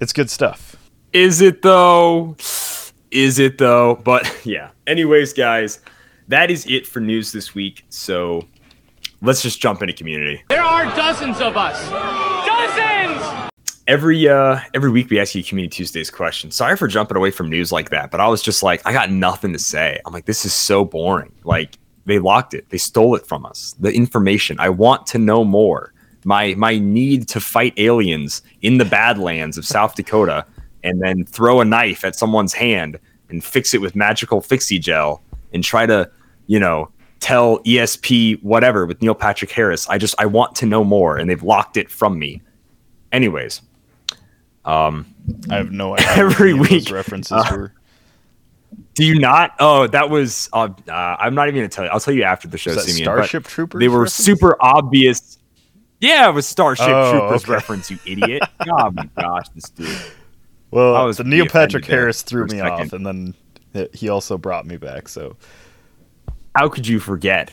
It's 0.00 0.14
good 0.14 0.30
stuff. 0.30 0.76
Is 1.12 1.42
it 1.42 1.60
though? 1.60 2.38
Is 3.10 3.38
it 3.38 3.58
though? 3.58 3.96
But 3.96 4.34
yeah. 4.46 4.70
Anyways, 4.86 5.34
guys, 5.34 5.80
that 6.28 6.50
is 6.50 6.64
it 6.66 6.86
for 6.86 7.00
news 7.00 7.32
this 7.32 7.54
week. 7.54 7.84
So 7.90 8.48
let's 9.22 9.40
just 9.40 9.60
jump 9.60 9.80
into 9.80 9.94
community. 9.94 10.42
There 10.48 10.62
are 10.62 10.84
dozens 10.96 11.40
of 11.40 11.56
us. 11.56 11.78
Dozens! 12.46 13.50
Every 13.86 14.28
uh 14.28 14.60
every 14.74 14.90
week 14.90 15.10
we 15.10 15.18
ask 15.18 15.34
you 15.34 15.42
community 15.42 15.76
Tuesdays 15.76 16.10
question. 16.10 16.50
Sorry 16.50 16.76
for 16.76 16.86
jumping 16.86 17.16
away 17.16 17.30
from 17.30 17.48
news 17.48 17.72
like 17.72 17.90
that, 17.90 18.10
but 18.10 18.20
I 18.20 18.28
was 18.28 18.42
just 18.42 18.62
like, 18.62 18.80
I 18.86 18.92
got 18.92 19.10
nothing 19.10 19.52
to 19.52 19.58
say. 19.58 20.00
I'm 20.06 20.12
like, 20.12 20.26
this 20.26 20.44
is 20.44 20.52
so 20.52 20.84
boring. 20.84 21.32
Like 21.44 21.78
they 22.04 22.18
locked 22.18 22.54
it. 22.54 22.68
They 22.68 22.78
stole 22.78 23.16
it 23.16 23.26
from 23.26 23.46
us. 23.46 23.74
The 23.80 23.92
information. 23.92 24.58
I 24.60 24.68
want 24.68 25.06
to 25.08 25.18
know 25.18 25.44
more. 25.44 25.92
My 26.24 26.54
my 26.54 26.78
need 26.78 27.28
to 27.28 27.40
fight 27.40 27.74
aliens 27.76 28.42
in 28.60 28.78
the 28.78 28.84
Badlands 28.84 29.58
of 29.58 29.66
South 29.66 29.96
Dakota 29.96 30.46
and 30.84 31.00
then 31.00 31.24
throw 31.24 31.60
a 31.60 31.64
knife 31.64 32.04
at 32.04 32.14
someone's 32.16 32.52
hand 32.52 32.98
and 33.28 33.42
fix 33.42 33.74
it 33.74 33.80
with 33.80 33.96
magical 33.96 34.40
fixie 34.40 34.78
gel 34.78 35.22
and 35.52 35.64
try 35.64 35.86
to, 35.86 36.08
you 36.46 36.60
know, 36.60 36.88
tell 37.22 37.60
ESP 37.60 38.42
whatever 38.42 38.84
with 38.84 39.00
Neil 39.00 39.14
Patrick 39.14 39.50
Harris. 39.50 39.88
I 39.88 39.96
just 39.96 40.14
I 40.18 40.26
want 40.26 40.56
to 40.56 40.66
know 40.66 40.84
more 40.84 41.16
and 41.16 41.30
they've 41.30 41.42
locked 41.42 41.76
it 41.76 41.90
from 41.90 42.18
me. 42.18 42.42
Anyways, 43.12 43.62
um 44.64 45.06
I 45.48 45.56
have 45.56 45.70
no 45.70 45.94
idea. 45.96 46.08
Every 46.10 46.52
what 46.52 46.68
any 46.68 46.78
those 46.78 46.86
week, 46.86 46.94
references 46.94 47.32
uh, 47.32 47.48
were. 47.52 47.72
do 48.94 49.04
you 49.06 49.18
not? 49.18 49.52
Oh, 49.60 49.86
that 49.86 50.10
was 50.10 50.48
uh, 50.52 50.68
uh 50.88 50.92
I'm 51.18 51.34
not 51.34 51.48
even 51.48 51.60
going 51.60 51.70
to 51.70 51.74
tell 51.74 51.84
you. 51.84 51.90
I'll 51.90 52.00
tell 52.00 52.14
you 52.14 52.24
after 52.24 52.48
the 52.48 52.58
show, 52.58 52.72
Is 52.72 52.84
Simeon, 52.84 53.04
Starship 53.04 53.44
Troopers? 53.44 53.80
They 53.80 53.88
were 53.88 54.06
super 54.06 54.56
obvious. 54.60 55.38
Yeah, 56.00 56.28
it 56.28 56.32
was 56.32 56.46
Starship 56.48 56.88
Oh, 56.88 57.12
Troopers 57.12 57.44
okay. 57.44 57.52
reference, 57.52 57.90
you 57.90 57.98
idiot. 58.04 58.42
oh 58.68 58.90
my 58.90 59.08
gosh, 59.16 59.48
this 59.54 59.70
dude. 59.70 59.96
Well, 60.72 60.96
I 60.96 61.04
was 61.04 61.18
the 61.18 61.24
Neil 61.24 61.46
Patrick 61.46 61.84
Harris 61.84 62.22
threw 62.22 62.46
me 62.46 62.60
off, 62.60 62.92
and 62.92 63.06
then 63.06 63.34
he 63.92 64.08
also 64.08 64.36
brought 64.36 64.66
me 64.66 64.76
back. 64.76 65.06
So 65.08 65.36
How 66.54 66.68
could 66.68 66.86
you 66.86 67.00
forget 67.00 67.52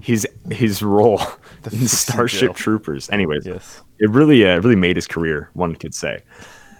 his 0.00 0.26
his 0.50 0.82
role 0.82 1.20
in 1.72 1.88
Starship. 1.88 2.54
Troopers? 2.54 3.08
Anyways, 3.10 3.46
yes, 3.46 3.82
it 3.98 4.10
really 4.10 4.46
uh, 4.46 4.60
really 4.60 4.76
made 4.76 4.96
his 4.96 5.06
career 5.06 5.50
one 5.54 5.74
could 5.74 5.94
say. 5.94 6.22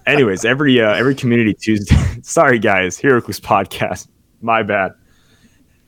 Anyways 0.06 0.44
every 0.44 0.80
uh, 0.80 0.94
every 0.94 1.14
community 1.14 1.54
tuesday 1.54 1.96
sorry 2.22 2.58
guys. 2.58 2.98
HeroClix 3.00 3.40
podcast. 3.40 4.08
My 4.42 4.62
bad. 4.62 4.92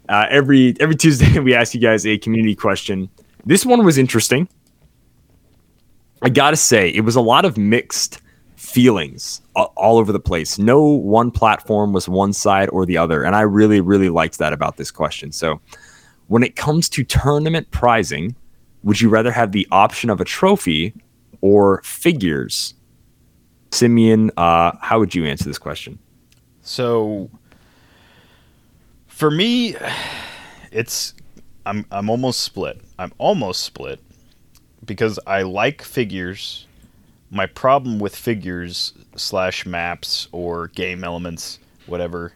Uh, 0.08 0.26
every 0.30 0.74
every 0.80 0.96
tuesday 0.96 1.38
we 1.38 1.54
ask 1.54 1.74
you 1.74 1.80
guys 1.80 2.06
a 2.06 2.18
community 2.18 2.54
question. 2.54 3.08
This 3.44 3.66
one 3.66 3.84
was 3.84 3.98
interesting. 3.98 4.48
I 6.22 6.28
gotta 6.30 6.56
say 6.56 6.88
it 6.88 7.02
was 7.02 7.16
a 7.16 7.20
lot 7.20 7.44
of 7.44 7.56
mixed 7.56 8.20
feelings 8.58 9.40
all 9.54 9.98
over 9.98 10.12
the 10.12 10.20
place 10.20 10.58
no 10.58 10.82
one 10.82 11.30
platform 11.30 11.92
was 11.92 12.08
one 12.08 12.32
side 12.32 12.68
or 12.70 12.84
the 12.84 12.96
other 12.96 13.22
and 13.22 13.36
i 13.36 13.40
really 13.40 13.80
really 13.80 14.08
liked 14.08 14.38
that 14.38 14.52
about 14.52 14.76
this 14.76 14.90
question 14.90 15.30
so 15.30 15.60
when 16.26 16.42
it 16.42 16.56
comes 16.56 16.88
to 16.88 17.04
tournament 17.04 17.70
prizing 17.70 18.34
would 18.82 19.00
you 19.00 19.08
rather 19.08 19.32
have 19.32 19.52
the 19.52 19.66
option 19.70 20.10
of 20.10 20.20
a 20.20 20.24
trophy 20.24 20.94
or 21.40 21.82
figures? 21.82 22.74
Simeon, 23.70 24.30
uh, 24.36 24.72
how 24.80 24.98
would 24.98 25.14
you 25.14 25.26
answer 25.26 25.44
this 25.44 25.58
question? 25.58 25.98
So 26.62 27.30
for 29.06 29.30
me, 29.30 29.76
it's 30.70 31.14
I'm 31.66 31.84
I'm 31.90 32.08
almost 32.08 32.40
split. 32.40 32.80
I'm 32.98 33.12
almost 33.18 33.62
split 33.62 34.00
because 34.84 35.18
I 35.26 35.42
like 35.42 35.82
figures. 35.82 36.66
My 37.30 37.46
problem 37.46 37.98
with 37.98 38.16
figures 38.16 38.94
slash 39.16 39.66
maps 39.66 40.28
or 40.32 40.68
game 40.68 41.04
elements, 41.04 41.58
whatever. 41.86 42.32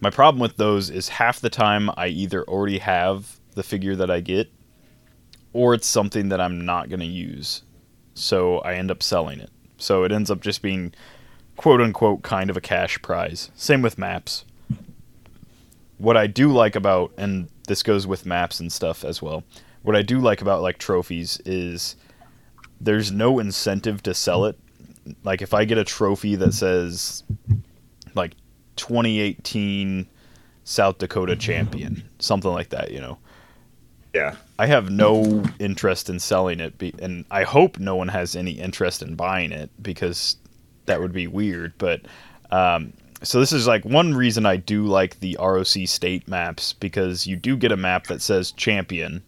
My 0.00 0.10
problem 0.10 0.40
with 0.40 0.56
those 0.56 0.90
is 0.90 1.08
half 1.08 1.40
the 1.40 1.50
time 1.50 1.90
I 1.96 2.08
either 2.08 2.44
already 2.44 2.78
have 2.78 3.38
the 3.54 3.62
figure 3.62 3.96
that 3.96 4.10
I 4.10 4.20
get, 4.20 4.50
or 5.52 5.74
it's 5.74 5.86
something 5.86 6.30
that 6.30 6.40
I'm 6.40 6.64
not 6.64 6.88
going 6.88 7.00
to 7.00 7.06
use. 7.06 7.62
So 8.14 8.58
I 8.58 8.74
end 8.74 8.90
up 8.90 9.02
selling 9.02 9.40
it. 9.40 9.50
So 9.76 10.04
it 10.04 10.12
ends 10.12 10.30
up 10.30 10.40
just 10.40 10.62
being 10.62 10.94
quote 11.56 11.80
unquote 11.80 12.22
kind 12.22 12.50
of 12.50 12.56
a 12.56 12.60
cash 12.60 13.00
prize. 13.02 13.50
Same 13.54 13.82
with 13.82 13.98
maps. 13.98 14.44
What 15.98 16.16
I 16.16 16.26
do 16.26 16.50
like 16.50 16.76
about, 16.76 17.12
and 17.16 17.48
this 17.68 17.82
goes 17.82 18.06
with 18.06 18.26
maps 18.26 18.60
and 18.60 18.72
stuff 18.72 19.04
as 19.04 19.22
well, 19.22 19.44
what 19.82 19.96
I 19.96 20.02
do 20.02 20.18
like 20.18 20.40
about 20.40 20.62
like 20.62 20.78
trophies 20.78 21.40
is 21.44 21.96
there's 22.80 23.12
no 23.12 23.38
incentive 23.38 24.02
to 24.04 24.14
sell 24.14 24.44
it. 24.44 24.58
Like 25.22 25.42
if 25.42 25.54
I 25.54 25.64
get 25.64 25.78
a 25.78 25.84
trophy 25.84 26.34
that 26.36 26.54
says 26.54 27.24
like 28.14 28.32
2018 28.76 30.06
South 30.64 30.98
Dakota 30.98 31.36
champion, 31.36 32.08
something 32.18 32.50
like 32.50 32.70
that, 32.70 32.90
you 32.90 33.00
know. 33.00 33.18
Yeah. 34.14 34.36
I 34.58 34.66
have 34.66 34.90
no 34.90 35.42
interest 35.58 36.08
in 36.08 36.20
selling 36.20 36.60
it, 36.60 36.78
be, 36.78 36.94
and 37.00 37.24
I 37.30 37.42
hope 37.42 37.78
no 37.78 37.96
one 37.96 38.08
has 38.08 38.36
any 38.36 38.52
interest 38.52 39.02
in 39.02 39.16
buying 39.16 39.50
it 39.52 39.70
because 39.82 40.36
that 40.86 41.00
would 41.00 41.12
be 41.12 41.26
weird. 41.26 41.74
But 41.78 42.02
um, 42.50 42.92
so 43.22 43.40
this 43.40 43.52
is 43.52 43.66
like 43.66 43.84
one 43.84 44.14
reason 44.14 44.46
I 44.46 44.56
do 44.56 44.84
like 44.84 45.20
the 45.20 45.36
ROC 45.40 45.66
state 45.86 46.28
maps 46.28 46.72
because 46.72 47.26
you 47.26 47.36
do 47.36 47.56
get 47.56 47.72
a 47.72 47.76
map 47.76 48.06
that 48.06 48.22
says 48.22 48.52
champion, 48.52 49.22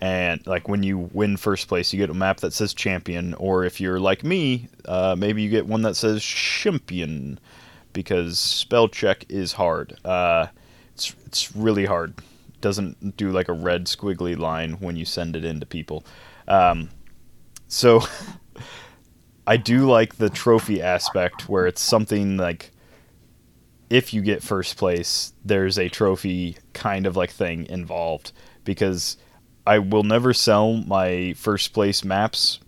and 0.00 0.46
like 0.46 0.68
when 0.68 0.82
you 0.82 1.10
win 1.12 1.36
first 1.36 1.68
place, 1.68 1.92
you 1.92 1.98
get 1.98 2.10
a 2.10 2.14
map 2.14 2.38
that 2.40 2.52
says 2.52 2.74
champion. 2.74 3.34
Or 3.34 3.64
if 3.64 3.80
you're 3.80 4.00
like 4.00 4.24
me, 4.24 4.68
uh, 4.84 5.16
maybe 5.18 5.42
you 5.42 5.50
get 5.50 5.66
one 5.66 5.82
that 5.82 5.96
says 5.96 6.22
champion 6.22 7.38
because 7.92 8.38
spell 8.38 8.88
check 8.88 9.24
is 9.28 9.52
hard. 9.52 9.96
Uh, 10.04 10.48
it's 10.94 11.14
it's 11.26 11.54
really 11.54 11.86
hard 11.86 12.14
doesn't 12.60 13.16
do 13.16 13.30
like 13.30 13.48
a 13.48 13.52
red 13.52 13.86
squiggly 13.86 14.36
line 14.36 14.72
when 14.74 14.96
you 14.96 15.04
send 15.04 15.36
it 15.36 15.44
into 15.44 15.66
people. 15.66 16.04
Um, 16.48 16.90
so 17.68 18.02
I 19.46 19.56
do 19.56 19.88
like 19.88 20.16
the 20.16 20.30
trophy 20.30 20.82
aspect 20.82 21.48
where 21.48 21.66
it's 21.66 21.80
something 21.80 22.36
like 22.36 22.72
if 23.88 24.12
you 24.12 24.20
get 24.20 24.42
first 24.42 24.76
place, 24.76 25.32
there's 25.44 25.78
a 25.78 25.88
trophy 25.88 26.56
kind 26.72 27.06
of 27.06 27.16
like 27.16 27.30
thing 27.30 27.66
involved 27.66 28.32
because 28.64 29.16
I 29.66 29.78
will 29.78 30.04
never 30.04 30.32
sell 30.32 30.74
my 30.74 31.34
first 31.36 31.72
place 31.72 32.04
maps. 32.04 32.60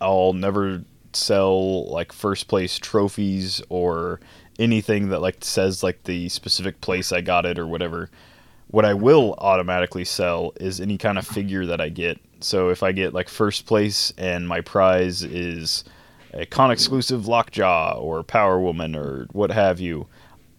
I'll 0.00 0.32
never 0.32 0.82
sell 1.12 1.90
like 1.90 2.12
first 2.12 2.48
place 2.48 2.78
trophies 2.78 3.60
or 3.68 4.20
anything 4.58 5.08
that 5.08 5.20
like 5.20 5.44
says 5.44 5.82
like 5.82 6.04
the 6.04 6.28
specific 6.28 6.80
place 6.80 7.12
I 7.12 7.20
got 7.20 7.46
it 7.46 7.58
or 7.58 7.66
whatever 7.66 8.10
what 8.70 8.84
I 8.84 8.94
will 8.94 9.34
automatically 9.38 10.04
sell 10.04 10.52
is 10.60 10.80
any 10.80 10.96
kind 10.96 11.18
of 11.18 11.26
figure 11.26 11.66
that 11.66 11.80
I 11.80 11.88
get. 11.88 12.20
So 12.40 12.70
if 12.70 12.82
I 12.82 12.92
get 12.92 13.12
like 13.12 13.28
first 13.28 13.66
place 13.66 14.12
and 14.16 14.46
my 14.46 14.60
prize 14.60 15.22
is 15.22 15.84
a 16.32 16.46
con 16.46 16.70
exclusive 16.70 17.26
Lockjaw 17.26 17.98
or 17.98 18.22
Power 18.22 18.60
Woman 18.60 18.94
or 18.94 19.26
what 19.32 19.50
have 19.50 19.80
you, 19.80 20.06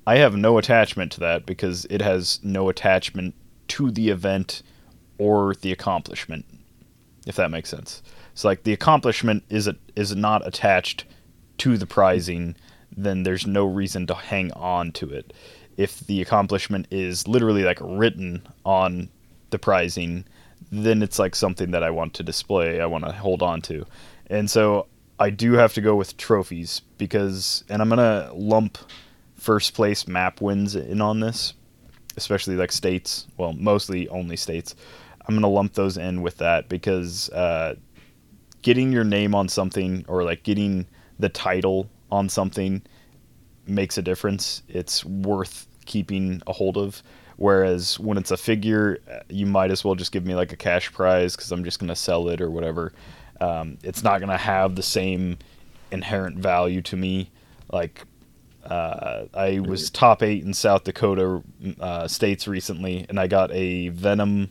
I 0.05 0.17
have 0.17 0.35
no 0.35 0.57
attachment 0.57 1.13
to 1.13 1.19
that 1.21 1.45
because 1.45 1.85
it 1.89 2.01
has 2.01 2.39
no 2.43 2.67
attachment 2.67 3.33
to 3.69 3.91
the 3.91 4.09
event 4.09 4.61
or 5.21 5.55
the 5.61 5.71
accomplishment. 5.71 6.45
If 7.27 7.35
that 7.35 7.51
makes 7.51 7.69
sense. 7.69 8.01
So 8.33 8.47
like 8.47 8.63
the 8.63 8.73
accomplishment 8.73 9.43
is 9.49 9.69
is 9.95 10.15
not 10.15 10.45
attached 10.47 11.05
to 11.59 11.77
the 11.77 11.85
prizing, 11.85 12.55
then 12.95 13.23
there's 13.23 13.45
no 13.45 13.65
reason 13.65 14.07
to 14.07 14.15
hang 14.15 14.51
on 14.53 14.91
to 14.93 15.09
it 15.09 15.33
if 15.77 15.99
the 16.01 16.21
accomplishment 16.21 16.87
is 16.91 17.27
literally 17.27 17.63
like 17.63 17.79
written 17.81 18.47
on 18.65 19.09
the 19.49 19.59
prizing, 19.59 20.25
then 20.71 21.01
it's 21.01 21.19
like 21.19 21.35
something 21.35 21.71
that 21.71 21.83
I 21.83 21.89
want 21.89 22.13
to 22.15 22.23
display, 22.23 22.79
I 22.79 22.85
want 22.85 23.05
to 23.05 23.11
hold 23.11 23.41
on 23.41 23.61
to. 23.63 23.85
And 24.27 24.49
so 24.49 24.87
I 25.19 25.29
do 25.29 25.53
have 25.53 25.73
to 25.73 25.81
go 25.81 25.95
with 25.95 26.17
trophies 26.17 26.81
because, 26.97 27.63
and 27.69 27.81
I'm 27.81 27.89
going 27.89 27.97
to 27.97 28.31
lump 28.33 28.77
first 29.35 29.73
place 29.73 30.07
map 30.07 30.41
wins 30.41 30.75
in 30.75 31.01
on 31.01 31.19
this, 31.19 31.53
especially 32.15 32.55
like 32.55 32.71
states, 32.71 33.27
well, 33.37 33.53
mostly 33.53 34.07
only 34.09 34.35
states. 34.35 34.75
I'm 35.27 35.35
going 35.35 35.41
to 35.41 35.47
lump 35.47 35.73
those 35.73 35.97
in 35.97 36.21
with 36.21 36.37
that 36.37 36.69
because 36.69 37.29
uh, 37.29 37.75
getting 38.61 38.91
your 38.91 39.03
name 39.03 39.35
on 39.35 39.47
something 39.47 40.05
or 40.07 40.23
like 40.23 40.43
getting 40.43 40.87
the 41.19 41.29
title 41.29 41.89
on 42.11 42.29
something 42.29 42.81
makes 43.67 43.97
a 43.97 44.01
difference. 44.01 44.63
It's 44.67 45.05
worth 45.05 45.67
keeping 45.85 46.41
a 46.47 46.53
hold 46.53 46.77
of. 46.77 47.01
Whereas 47.37 47.99
when 47.99 48.17
it's 48.17 48.31
a 48.31 48.37
figure, 48.37 48.99
uh, 49.11 49.19
you 49.29 49.45
might 49.45 49.71
as 49.71 49.83
well 49.83 49.95
just 49.95 50.11
give 50.11 50.25
me 50.25 50.35
like 50.35 50.51
a 50.51 50.57
cash 50.57 50.91
prize 50.91 51.35
because 51.35 51.51
I'm 51.51 51.63
just 51.63 51.79
going 51.79 51.87
to 51.89 51.95
sell 51.95 52.29
it 52.29 52.39
or 52.41 52.51
whatever. 52.51 52.93
Um, 53.39 53.79
it's 53.83 54.03
not 54.03 54.19
going 54.19 54.29
to 54.29 54.37
have 54.37 54.75
the 54.75 54.83
same 54.83 55.39
inherent 55.91 56.37
value 56.37 56.81
to 56.83 56.95
me. 56.95 57.31
Like, 57.71 58.05
uh, 58.63 59.25
I 59.33 59.59
was 59.59 59.89
top 59.89 60.21
eight 60.21 60.43
in 60.43 60.53
South 60.53 60.83
Dakota 60.83 61.41
uh, 61.79 62.07
states 62.07 62.47
recently, 62.47 63.07
and 63.09 63.19
I 63.19 63.25
got 63.25 63.51
a 63.51 63.89
Venom, 63.89 64.49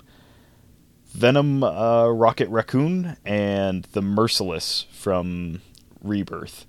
Venom 1.12 1.62
uh, 1.62 2.08
Rocket 2.08 2.48
Raccoon, 2.48 3.16
and 3.24 3.84
the 3.92 4.02
Merciless 4.02 4.86
from 4.92 5.60
Rebirth 6.02 6.66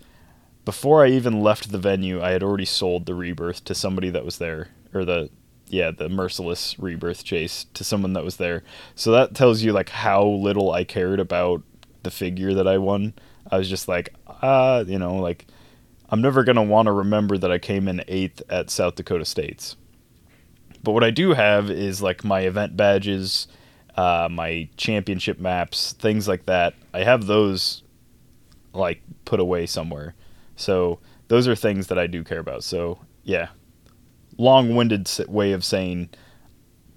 before 0.66 1.04
I 1.04 1.10
even 1.10 1.42
left 1.42 1.72
the 1.72 1.78
venue, 1.78 2.22
I 2.22 2.32
had 2.32 2.44
already 2.44 2.66
sold 2.66 3.06
the 3.06 3.16
rebirth 3.16 3.64
to 3.66 3.76
somebody 3.76 4.10
that 4.12 4.26
was 4.26 4.38
there, 4.38 4.70
or 4.94 5.06
the 5.06 5.30
yeah, 5.68 5.89
the 5.92 6.10
merciless 6.10 6.78
rebirth 6.78 7.24
chase 7.24 7.66
to 7.74 7.84
someone 7.86 8.14
that 8.14 8.26
was 8.26 8.36
there. 8.36 8.64
So 8.94 9.12
that 9.12 9.34
tells 9.34 9.62
you 9.64 9.72
like 9.72 9.89
how 9.89 10.26
little 10.26 10.72
I 10.72 10.84
cared 10.84 11.20
about 11.20 11.64
the 12.04 12.12
figure 12.12 12.54
that 12.54 12.68
I 12.68 12.78
won. 12.78 13.14
I 13.50 13.58
was 13.58 13.70
just 13.70 13.88
like, 13.88 14.14
uh, 14.42 14.84
you 14.86 15.00
know, 15.00 15.16
like 15.16 15.48
I'm 16.10 16.22
never 16.22 16.44
gonna 16.44 16.64
want 16.64 16.88
to 16.88 16.92
remember 16.92 17.38
that 17.38 17.52
I 17.52 17.58
came 17.58 17.88
in 17.88 18.04
eighth 18.08 18.42
at 18.50 18.70
South 18.70 18.96
Dakota 18.96 19.26
States. 19.26 19.78
But 20.84 20.92
what 20.92 21.04
I 21.04 21.12
do 21.12 21.34
have 21.34 21.72
is 21.72 22.02
like 22.02 22.24
my 22.24 22.42
event 22.42 22.76
badges, 22.76 23.48
uh, 23.96 24.28
my 24.32 24.70
championship 24.78 25.39
maps, 25.39 25.94
things 25.94 26.28
like 26.28 26.46
that. 26.46 26.74
I 26.94 27.04
have 27.04 27.28
those 27.28 27.84
like 28.74 29.02
put 29.26 29.39
away 29.39 29.66
somewhere. 29.66 30.16
So 30.56 31.00
those 31.28 31.48
are 31.48 31.56
things 31.56 31.88
that 31.88 32.00
I 32.00 32.08
do 32.08 32.24
care 32.24 32.39
about. 32.39 32.64
So 32.64 33.00
yeah, 33.24 33.50
long-winded 34.38 35.10
way 35.28 35.52
of 35.52 35.64
saying 35.64 36.10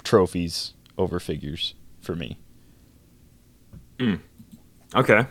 trophies 0.03 0.75
over 0.99 1.19
figures 1.19 1.75
for 2.01 2.15
me. 2.15 2.39
Mm. 3.99 4.21
Okay. 4.95 5.27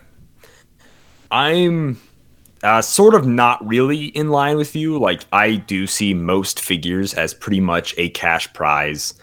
I'm 1.31 1.99
uh, 2.63 2.81
sort 2.81 3.15
of 3.15 3.25
not 3.25 3.65
really 3.65 4.05
in 4.05 4.29
line 4.29 4.57
with 4.57 4.75
you. 4.75 4.99
Like, 4.99 5.25
I 5.31 5.55
do 5.55 5.87
see 5.87 6.13
most 6.13 6.59
figures 6.59 7.13
as 7.13 7.33
pretty 7.33 7.59
much 7.59 7.93
a 7.97 8.09
cash 8.09 8.51
prize. 8.53 9.13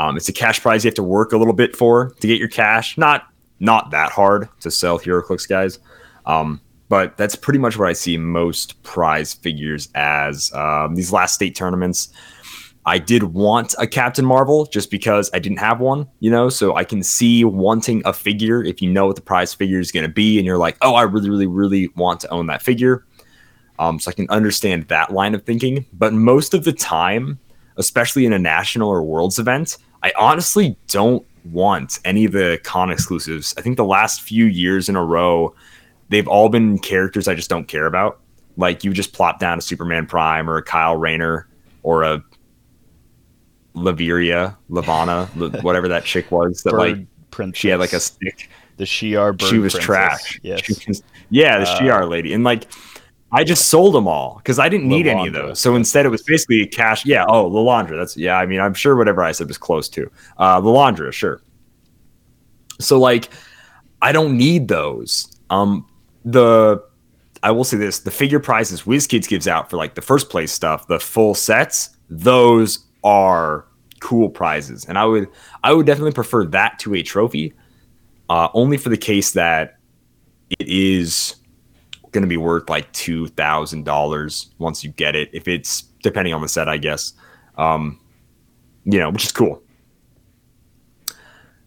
Um, 0.00 0.16
it's 0.16 0.30
a 0.30 0.32
cash 0.32 0.60
prize 0.62 0.82
you 0.82 0.88
have 0.88 0.94
to 0.94 1.02
work 1.02 1.32
a 1.32 1.36
little 1.36 1.52
bit 1.52 1.76
for 1.76 2.10
to 2.20 2.26
get 2.26 2.38
your 2.38 2.48
cash. 2.48 2.96
Not 2.96 3.26
not 3.58 3.90
that 3.90 4.10
hard 4.10 4.48
to 4.60 4.70
sell 4.70 4.98
HeroClix 4.98 5.46
guys, 5.46 5.78
um, 6.24 6.58
but 6.88 7.18
that's 7.18 7.36
pretty 7.36 7.58
much 7.58 7.76
what 7.76 7.86
I 7.86 7.92
see 7.92 8.16
most 8.16 8.82
prize 8.82 9.34
figures 9.34 9.90
as. 9.94 10.50
Um, 10.54 10.94
these 10.94 11.12
last 11.12 11.34
state 11.34 11.54
tournaments, 11.54 12.08
I 12.86 12.98
did 12.98 13.24
want 13.24 13.74
a 13.78 13.86
Captain 13.86 14.24
Marvel 14.24 14.64
just 14.64 14.90
because 14.90 15.28
I 15.34 15.38
didn't 15.38 15.58
have 15.58 15.80
one, 15.80 16.08
you 16.20 16.30
know, 16.30 16.48
so 16.48 16.76
I 16.76 16.84
can 16.84 17.02
see 17.02 17.44
wanting 17.44 18.00
a 18.06 18.14
figure 18.14 18.64
if 18.64 18.80
you 18.80 18.90
know 18.90 19.06
what 19.06 19.16
the 19.16 19.22
prize 19.22 19.52
figure 19.52 19.80
is 19.80 19.92
going 19.92 20.06
to 20.06 20.12
be 20.12 20.38
and 20.38 20.46
you're 20.46 20.56
like, 20.56 20.78
oh, 20.80 20.94
I 20.94 21.02
really, 21.02 21.28
really, 21.28 21.46
really 21.46 21.88
want 21.88 22.20
to 22.20 22.30
own 22.30 22.46
that 22.46 22.62
figure. 22.62 23.04
Um, 23.78 24.00
so 24.00 24.10
I 24.10 24.14
can 24.14 24.30
understand 24.30 24.88
that 24.88 25.12
line 25.12 25.34
of 25.34 25.44
thinking. 25.44 25.84
But 25.92 26.14
most 26.14 26.54
of 26.54 26.64
the 26.64 26.72
time, 26.72 27.38
especially 27.76 28.24
in 28.24 28.32
a 28.32 28.38
national 28.38 28.88
or 28.88 29.02
worlds 29.02 29.38
event, 29.38 29.76
I 30.02 30.12
honestly 30.18 30.76
don't 30.88 31.24
want 31.44 31.98
any 32.04 32.24
of 32.24 32.32
the 32.32 32.60
con 32.64 32.90
exclusives. 32.90 33.54
I 33.56 33.62
think 33.62 33.76
the 33.76 33.84
last 33.84 34.22
few 34.22 34.46
years 34.46 34.88
in 34.88 34.96
a 34.96 35.04
row, 35.04 35.54
they've 36.08 36.28
all 36.28 36.48
been 36.48 36.78
characters 36.78 37.28
I 37.28 37.34
just 37.34 37.50
don't 37.50 37.66
care 37.66 37.86
about. 37.86 38.20
Like 38.56 38.84
you 38.84 38.92
just 38.92 39.12
plop 39.12 39.38
down 39.38 39.58
a 39.58 39.62
Superman 39.62 40.06
Prime 40.06 40.48
or 40.50 40.56
a 40.56 40.62
Kyle 40.62 40.96
Rayner 40.96 41.48
or 41.82 42.02
a 42.02 42.22
Laveria, 43.74 44.56
Lavana, 44.70 45.62
whatever 45.62 45.88
that 45.88 46.04
chick 46.04 46.30
was 46.30 46.62
that 46.62 46.70
bird 46.72 46.78
like 46.78 47.06
princess. 47.30 47.58
she 47.60 47.68
had 47.68 47.80
like 47.80 47.92
a 47.92 48.00
stick. 48.00 48.50
The 48.76 48.84
Shi'ar 48.84 49.36
bird 49.36 49.42
She 49.48 49.58
was 49.58 49.74
princess. 49.74 49.86
trash. 49.86 50.40
Yes. 50.42 50.86
Was, 50.88 51.02
yeah, 51.28 51.58
the 51.58 51.68
uh, 51.68 51.78
Shi'ar 51.78 52.08
lady. 52.08 52.32
And 52.32 52.44
like 52.44 52.66
I 53.32 53.44
just 53.44 53.66
sold 53.66 53.94
them 53.94 54.08
all 54.08 54.36
because 54.38 54.58
I 54.58 54.68
didn't 54.68 54.88
need 54.88 55.06
any 55.06 55.28
of 55.28 55.32
those. 55.32 55.60
So 55.60 55.76
instead, 55.76 56.04
it 56.04 56.08
was 56.08 56.22
basically 56.22 56.66
cash. 56.66 57.06
Yeah. 57.06 57.24
Oh, 57.28 57.48
Lilandra. 57.48 57.96
That's 57.96 58.16
yeah. 58.16 58.36
I 58.36 58.46
mean, 58.46 58.60
I'm 58.60 58.74
sure 58.74 58.96
whatever 58.96 59.22
I 59.22 59.32
said 59.32 59.46
was 59.46 59.58
close 59.58 59.88
to 59.90 60.10
uh, 60.38 60.60
Lilandra. 60.60 61.12
Sure. 61.12 61.40
So 62.80 62.98
like, 62.98 63.30
I 64.02 64.12
don't 64.12 64.36
need 64.36 64.68
those. 64.68 65.38
Um, 65.50 65.86
the 66.24 66.82
I 67.42 67.52
will 67.52 67.64
say 67.64 67.76
this: 67.76 68.00
the 68.00 68.10
figure 68.10 68.40
prizes 68.40 68.82
WizKids 68.82 69.28
gives 69.28 69.46
out 69.46 69.70
for 69.70 69.76
like 69.76 69.94
the 69.94 70.02
first 70.02 70.28
place 70.28 70.50
stuff, 70.50 70.88
the 70.88 70.98
full 70.98 71.34
sets. 71.34 71.90
Those 72.08 72.86
are 73.04 73.66
cool 74.00 74.28
prizes, 74.28 74.84
and 74.86 74.98
I 74.98 75.04
would 75.04 75.28
I 75.62 75.72
would 75.72 75.86
definitely 75.86 76.12
prefer 76.12 76.46
that 76.46 76.80
to 76.80 76.94
a 76.96 77.02
trophy, 77.02 77.54
uh, 78.28 78.48
only 78.54 78.76
for 78.76 78.88
the 78.88 78.96
case 78.96 79.32
that 79.32 79.78
it 80.58 80.66
is 80.66 81.36
going 82.12 82.22
to 82.22 82.28
be 82.28 82.36
worth 82.36 82.68
like 82.68 82.90
two 82.92 83.28
thousand 83.28 83.84
dollars 83.84 84.50
once 84.58 84.82
you 84.84 84.90
get 84.90 85.14
it. 85.14 85.30
If 85.32 85.48
it's 85.48 85.82
depending 86.02 86.34
on 86.34 86.40
the 86.42 86.48
set, 86.48 86.68
I 86.68 86.78
guess. 86.78 87.12
Um, 87.56 88.00
you 88.84 88.98
know, 88.98 89.10
which 89.10 89.24
is 89.24 89.32
cool. 89.32 89.62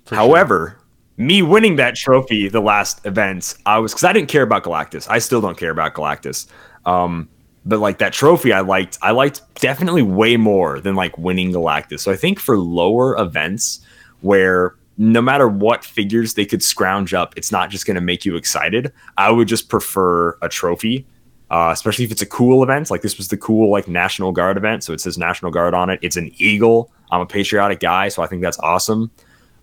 For 0.06 0.16
However, 0.16 0.70
sure. 0.70 1.26
me 1.26 1.42
winning 1.42 1.76
that 1.78 1.96
trophy 1.96 2.50
the 2.50 2.60
last 2.60 3.06
event, 3.06 3.56
I 3.66 3.78
was 3.80 3.94
because 3.94 4.04
I 4.04 4.14
didn't 4.14 4.30
care 4.30 4.42
about 4.42 4.64
Galactus. 4.64 5.08
I 5.10 5.20
still 5.20 5.42
don't 5.42 5.58
care 5.58 5.72
about 5.72 5.94
Galactus. 5.94 6.48
Um, 6.86 7.30
but 7.66 7.80
like 7.80 8.00
that 8.00 8.12
trophy 8.12 8.52
I 8.52 8.62
liked 8.62 8.98
I 9.02 9.12
liked 9.12 9.42
definitely 9.56 10.02
way 10.02 10.36
more 10.36 10.80
than 10.80 10.96
like 10.96 11.18
winning 11.18 11.52
Galactus. 11.52 12.02
So 12.02 12.12
I 12.12 12.16
think 12.16 12.40
for 12.40 12.58
lower 12.58 13.18
events 13.18 13.80
where 14.22 14.76
no 14.98 15.22
matter 15.22 15.48
what 15.48 15.84
figures 15.84 16.36
they 16.36 16.46
could 16.46 16.64
scrounge 16.64 17.14
up, 17.14 17.34
it's 17.36 17.52
not 17.52 17.70
just 17.70 17.86
going 17.86 17.96
to 17.96 18.02
make 18.02 18.26
you 18.26 18.36
excited. 18.36 18.92
I 19.18 19.32
would 19.32 19.48
just 19.48 19.70
prefer 19.70 20.38
a 20.42 20.50
trophy, 20.50 21.08
uh, 21.50 21.72
especially 21.74 22.06
if 22.06 22.12
it's 22.12 22.22
a 22.22 22.28
cool 22.28 22.64
event. 22.64 22.92
Like 22.92 23.02
this 23.02 23.18
was 23.18 23.30
the 23.30 23.38
cool 23.38 23.72
like 23.72 23.88
National 23.88 24.32
Guard 24.32 24.58
event, 24.58 24.84
so 24.84 24.94
it 24.94 25.02
says 25.02 25.18
National 25.18 25.52
Guard 25.52 25.74
on 25.74 25.90
it. 25.90 26.00
It's 26.02 26.16
an 26.16 26.32
eagle. 26.38 26.92
I'm 27.12 27.22
a 27.22 27.26
patriotic 27.26 27.80
guy, 27.80 28.10
so 28.10 28.22
I 28.22 28.28
think 28.28 28.42
that's 28.42 28.60
awesome. 28.60 29.12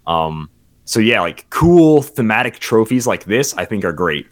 Um, 0.06 0.50
so 0.84 0.98
yeah, 0.98 1.20
like 1.20 1.48
cool 1.50 2.02
thematic 2.02 2.58
trophies 2.58 3.06
like 3.06 3.24
this, 3.24 3.54
I 3.56 3.64
think 3.64 3.84
are 3.84 3.92
great. 3.92 4.26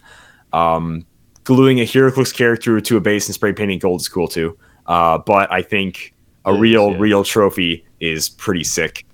Um, 0.51 1.05
gluing 1.45 1.79
a 1.79 1.83
HeroClix 1.83 2.33
character 2.33 2.81
to 2.81 2.97
a 2.97 3.01
base 3.01 3.27
and 3.27 3.35
spray 3.35 3.53
painting 3.53 3.79
gold 3.79 4.01
is 4.01 4.09
cool 4.09 4.27
too. 4.27 4.57
Uh, 4.85 5.17
but 5.19 5.51
I 5.51 5.61
think 5.61 6.13
a 6.45 6.53
real, 6.53 6.91
yeah. 6.91 6.97
real 6.99 7.23
trophy 7.23 7.85
is 7.99 8.29
pretty 8.29 8.63
sick. 8.63 9.05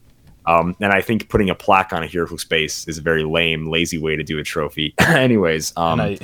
Um, 0.47 0.75
and 0.79 0.91
I 0.91 1.01
think 1.01 1.29
putting 1.29 1.49
a 1.49 1.55
plaque 1.55 1.93
on 1.93 2.03
a 2.03 2.07
HeroClix 2.07 2.41
space 2.41 2.87
is 2.87 2.97
a 2.97 3.01
very 3.01 3.23
lame, 3.23 3.67
lazy 3.67 3.97
way 3.97 4.15
to 4.15 4.23
do 4.23 4.37
a 4.39 4.43
trophy. 4.43 4.93
Anyways, 4.99 5.73
um, 5.77 5.99
I, 5.99 6.19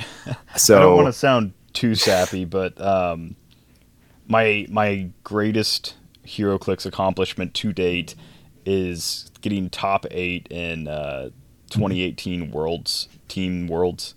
so 0.56 0.76
I 0.76 0.80
don't 0.80 0.96
want 0.96 1.08
to 1.08 1.12
sound 1.12 1.52
too 1.72 1.94
sappy, 1.94 2.44
but 2.44 2.80
um, 2.80 3.36
my 4.28 4.66
my 4.68 5.08
greatest 5.24 5.94
HeroClix 6.26 6.86
accomplishment 6.86 7.54
to 7.54 7.72
date 7.72 8.14
is 8.64 9.30
getting 9.40 9.68
top 9.68 10.06
eight 10.10 10.46
in 10.50 10.86
uh, 10.86 11.30
2018 11.70 12.50
Worlds 12.50 13.08
Team 13.28 13.66
Worlds. 13.66 14.14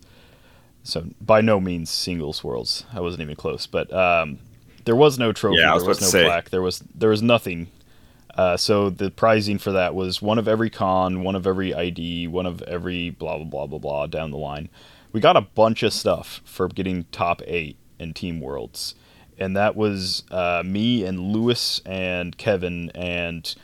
So 0.84 1.08
by 1.20 1.41
no 1.41 1.60
means 1.60 1.89
singles 1.89 2.43
worlds. 2.43 2.86
I 2.93 2.99
wasn't 2.99 3.24
even 3.24 3.36
close, 3.36 3.66
but 3.66 3.91
um, 3.91 4.38
there 4.86 4.95
was 4.95 5.18
no 5.18 5.34
trophy. 5.34 5.58
Yeah, 5.58 5.74
was 5.74 5.84
there 5.84 5.89
was 5.89 6.01
no 6.01 6.08
say. 6.08 6.24
plaque. 6.26 6.49
There 6.51 6.62
was 6.62 6.84
there 6.93 7.10
was 7.10 7.24
nothing. 7.24 7.72
Uh, 8.36 8.58
so 8.58 8.90
the 8.90 9.10
prizing 9.10 9.58
for 9.58 9.72
that 9.72 9.96
was 9.96 10.22
one 10.22 10.38
of 10.38 10.48
every 10.48 10.70
con, 10.70 11.24
one 11.24 11.36
of 11.36 11.48
every 11.48 11.74
ID, 11.74 12.28
one 12.28 12.46
of 12.46 12.62
every 12.64 13.10
blah 13.10 13.38
blah 13.38 13.46
blah 13.46 13.68
blah 13.68 13.80
blah 13.80 14.08
down 14.08 14.32
the 14.32 14.38
line. 14.38 14.70
We 15.12 15.22
got 15.22 15.38
a 15.38 15.42
bunch 15.42 15.84
of 15.84 15.94
stuff 15.94 16.42
for 16.44 16.68
getting 16.68 17.06
top 17.12 17.42
eight 17.46 17.78
in 17.98 18.14
Team 18.14 18.42
Worlds, 18.42 18.96
and 19.38 19.56
that 19.56 19.76
was 19.76 20.24
uh, 20.30 20.64
me 20.66 21.06
and 21.06 21.32
Lewis 21.32 21.82
and 21.86 22.38
Kevin. 22.38 22.92
And 22.94 23.56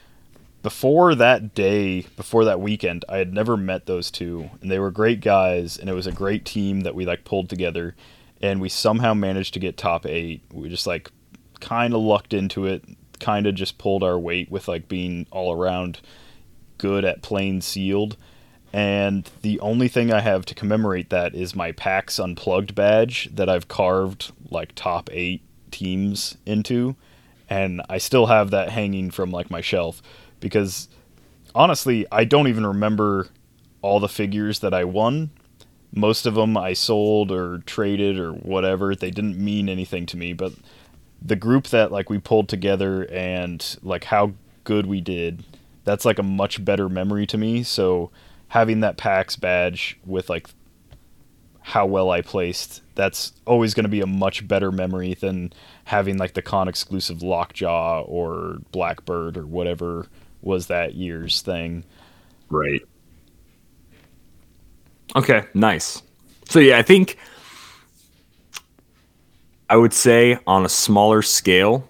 before 0.63 1.15
that 1.15 1.53
day, 1.53 2.01
before 2.15 2.45
that 2.45 2.61
weekend, 2.61 3.03
I 3.09 3.17
had 3.17 3.33
never 3.33 3.57
met 3.57 3.87
those 3.87 4.09
two, 4.09 4.49
and 4.61 4.71
they 4.71 4.79
were 4.79 4.91
great 4.91 5.19
guys, 5.19 5.77
and 5.77 5.89
it 5.89 5.93
was 5.93 6.07
a 6.07 6.13
great 6.13 6.45
team 6.45 6.81
that 6.81 6.95
we 6.95 7.05
like 7.05 7.25
pulled 7.25 7.49
together, 7.49 7.95
and 8.41 8.61
we 8.61 8.69
somehow 8.69 9.13
managed 9.13 9.53
to 9.55 9.59
get 9.59 9.75
top 9.75 10.05
eight. 10.05 10.41
We 10.53 10.69
just 10.69 10.87
like 10.87 11.11
kind 11.59 11.93
of 11.93 11.99
lucked 11.99 12.33
into 12.33 12.65
it, 12.67 12.85
kind 13.21 13.47
of 13.47 13.55
just 13.55 13.77
pulled 13.77 14.03
our 14.03 14.19
weight 14.19 14.51
with 14.51 14.67
like 14.67 14.89
being 14.89 15.27
all 15.31 15.53
around 15.53 16.01
good 16.77 17.05
at 17.05 17.21
playing 17.21 17.61
sealed. 17.61 18.17
And 18.73 19.29
the 19.41 19.59
only 19.59 19.87
thing 19.87 20.11
I 20.11 20.21
have 20.21 20.45
to 20.45 20.55
commemorate 20.55 21.09
that 21.09 21.35
is 21.35 21.55
my 21.55 21.71
PAX 21.73 22.19
Unplugged 22.19 22.73
badge 22.73 23.29
that 23.33 23.49
I've 23.49 23.67
carved 23.67 24.31
like 24.49 24.73
top 24.75 25.09
eight 25.11 25.41
teams 25.71 26.37
into, 26.45 26.95
and 27.49 27.81
I 27.89 27.97
still 27.97 28.27
have 28.27 28.51
that 28.51 28.69
hanging 28.69 29.11
from 29.11 29.31
like 29.31 29.51
my 29.51 29.61
shelf 29.61 30.01
because 30.39 30.87
honestly, 31.53 32.05
I 32.11 32.23
don't 32.23 32.47
even 32.47 32.65
remember 32.65 33.27
all 33.81 33.99
the 33.99 34.09
figures 34.09 34.59
that 34.59 34.73
I 34.73 34.83
won. 34.83 35.31
Most 35.93 36.25
of 36.25 36.35
them 36.35 36.55
I 36.55 36.73
sold 36.73 37.31
or 37.31 37.59
traded 37.65 38.17
or 38.17 38.31
whatever. 38.31 38.95
They 38.95 39.11
didn't 39.11 39.37
mean 39.37 39.67
anything 39.67 40.05
to 40.07 40.17
me, 40.17 40.31
but 40.31 40.53
the 41.21 41.35
group 41.35 41.67
that 41.67 41.91
like 41.91 42.09
we 42.09 42.17
pulled 42.17 42.49
together 42.49 43.03
and 43.11 43.77
like 43.83 44.05
how 44.05 44.33
good 44.63 44.85
we 44.85 45.01
did, 45.01 45.43
that's 45.83 46.05
like 46.05 46.19
a 46.19 46.23
much 46.23 46.63
better 46.63 46.89
memory 46.89 47.25
to 47.27 47.37
me. 47.37 47.63
So 47.63 48.11
having 48.49 48.81
that 48.81 48.97
PAX 48.97 49.35
badge 49.35 49.99
with 50.05 50.29
like 50.29 50.47
how 51.61 51.85
well 51.85 52.09
I 52.09 52.21
placed, 52.21 52.81
that's 52.95 53.33
always 53.45 53.73
going 53.73 53.83
to 53.83 53.89
be 53.89 54.01
a 54.01 54.07
much 54.07 54.47
better 54.47 54.71
memory 54.71 55.13
than 55.13 55.53
having 55.85 56.17
like 56.17 56.33
the 56.33 56.41
con 56.41 56.67
exclusive 56.67 57.21
Lockjaw 57.21 58.01
or 58.01 58.57
Blackbird 58.71 59.37
or 59.37 59.45
whatever 59.45 60.07
was 60.41 60.67
that 60.67 60.95
year's 60.95 61.41
thing. 61.41 61.83
Right. 62.49 62.81
Okay, 65.15 65.43
nice. 65.53 66.01
So 66.45 66.59
yeah, 66.59 66.77
I 66.77 66.81
think 66.81 67.17
I 69.71 69.77
would 69.77 69.93
say 69.93 70.37
on 70.45 70.65
a 70.65 70.69
smaller 70.69 71.23
scale, 71.23 71.87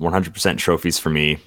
100% 0.00 0.56
trophies 0.56 0.98
for 0.98 1.10
me. 1.10 1.38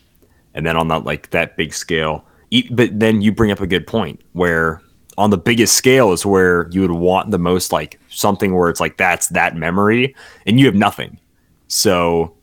and 0.53 0.65
then 0.65 0.77
on 0.77 0.87
that 0.89 1.03
like 1.03 1.29
that 1.31 1.57
big 1.57 1.73
scale. 1.73 2.25
But 2.71 2.99
then 2.99 3.21
you 3.21 3.31
bring 3.31 3.51
up 3.51 3.61
a 3.61 3.67
good 3.67 3.87
point 3.87 4.21
where 4.33 4.81
on 5.17 5.29
the 5.29 5.37
biggest 5.37 5.75
scale 5.75 6.11
is 6.11 6.25
where 6.25 6.69
you 6.71 6.81
would 6.81 6.91
want 6.91 7.31
the 7.31 7.39
most 7.39 7.71
like 7.71 7.99
something 8.09 8.55
where 8.55 8.69
it's 8.69 8.79
like 8.79 8.97
that's 8.97 9.27
that 9.29 9.55
memory, 9.55 10.15
and 10.45 10.59
you 10.59 10.65
have 10.65 10.75
nothing. 10.75 11.19
So 11.67 12.35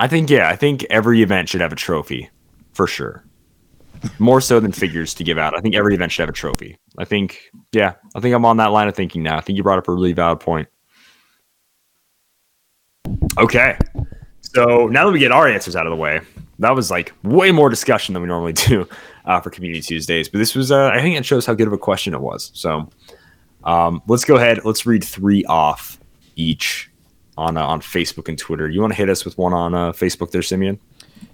I 0.00 0.08
think 0.08 0.28
yeah, 0.28 0.48
I 0.48 0.56
think 0.56 0.84
every 0.90 1.22
event 1.22 1.48
should 1.48 1.60
have 1.60 1.72
a 1.72 1.76
trophy 1.76 2.28
for 2.72 2.86
sure. 2.86 3.24
More 4.18 4.40
so 4.40 4.58
than 4.58 4.72
figures 4.72 5.14
to 5.14 5.24
give 5.24 5.38
out. 5.38 5.56
I 5.56 5.60
think 5.60 5.76
every 5.76 5.94
event 5.94 6.12
should 6.12 6.22
have 6.22 6.28
a 6.28 6.32
trophy. 6.32 6.76
I 6.98 7.04
think 7.04 7.40
yeah, 7.72 7.94
I 8.14 8.20
think 8.20 8.34
I'm 8.34 8.44
on 8.44 8.56
that 8.58 8.72
line 8.72 8.88
of 8.88 8.94
thinking 8.94 9.22
now. 9.22 9.38
I 9.38 9.40
think 9.40 9.56
you 9.56 9.62
brought 9.62 9.78
up 9.78 9.88
a 9.88 9.92
really 9.92 10.12
valid 10.12 10.40
point. 10.40 10.68
Okay. 13.38 13.76
So 14.40 14.86
now 14.88 15.06
that 15.06 15.12
we 15.12 15.18
get 15.18 15.32
our 15.32 15.48
answers 15.48 15.76
out 15.76 15.86
of 15.86 15.90
the 15.90 15.96
way, 15.96 16.20
that 16.58 16.74
was 16.74 16.90
like 16.90 17.12
way 17.22 17.50
more 17.50 17.68
discussion 17.68 18.12
than 18.12 18.22
we 18.22 18.28
normally 18.28 18.52
do 18.68 18.88
uh, 19.24 19.40
for 19.40 19.50
Community 19.50 19.80
Tuesdays. 19.80 20.28
But 20.28 20.38
this 20.38 20.54
was, 20.54 20.70
uh, 20.70 20.90
I 20.92 21.00
think 21.00 21.16
it 21.16 21.24
shows 21.24 21.46
how 21.46 21.54
good 21.54 21.66
of 21.66 21.72
a 21.72 21.78
question 21.78 22.14
it 22.14 22.20
was. 22.20 22.50
So 22.54 22.90
um, 23.64 24.02
let's 24.06 24.24
go 24.24 24.36
ahead. 24.36 24.64
Let's 24.64 24.86
read 24.86 25.04
three 25.04 25.44
off 25.44 25.98
each 26.36 26.90
on 27.36 27.56
uh, 27.56 27.66
on 27.66 27.80
Facebook 27.80 28.28
and 28.28 28.38
Twitter. 28.38 28.68
You 28.68 28.80
want 28.80 28.92
to 28.92 28.96
hit 28.96 29.08
us 29.08 29.24
with 29.24 29.38
one 29.38 29.52
on 29.52 29.74
uh, 29.74 29.92
Facebook 29.92 30.30
there, 30.32 30.42
Simeon? 30.42 30.78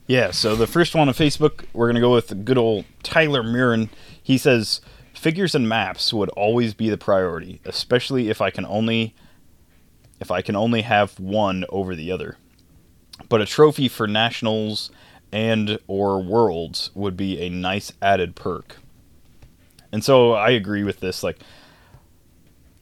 Yeah, 0.07 0.31
so 0.31 0.55
the 0.55 0.67
first 0.67 0.95
one 0.95 1.09
on 1.09 1.15
Facebook, 1.15 1.65
we're 1.73 1.87
going 1.87 1.97
to 1.97 2.01
go 2.01 2.15
with 2.15 2.45
good 2.45 2.57
old 2.57 2.85
Tyler 3.03 3.43
Murin. 3.43 3.89
He 4.23 4.39
says, 4.39 4.81
Figures 5.13 5.55
and 5.55 5.69
maps 5.69 6.15
would 6.15 6.29
always 6.31 6.75
be 6.75 6.89
the 6.89 6.97
priority, 6.97 7.61
especially 7.65 8.31
if 8.31 8.41
I 8.41 8.51
can 8.51 8.65
only 8.67 9.15
if 10.21 10.31
I 10.31 10.43
can 10.43 10.57
only 10.57 10.83
have 10.83 11.19
one 11.19 11.65
over 11.69 11.95
the 11.95 12.13
other. 12.13 12.37
But 13.29 13.41
a 13.41 13.47
trophy 13.47 13.89
for 13.89 14.07
nationals 14.07 14.91
and 15.33 15.79
or 15.87 16.23
worlds 16.23 16.91
would 16.95 17.17
be 17.17 17.41
a 17.41 17.49
nice 17.49 17.93
added 18.01 18.35
perk. 18.35 18.77
And 19.93 20.05
so 20.05 20.33
I 20.33 20.51
agree 20.51 20.85
with 20.85 21.01
this 21.01 21.23
like 21.23 21.39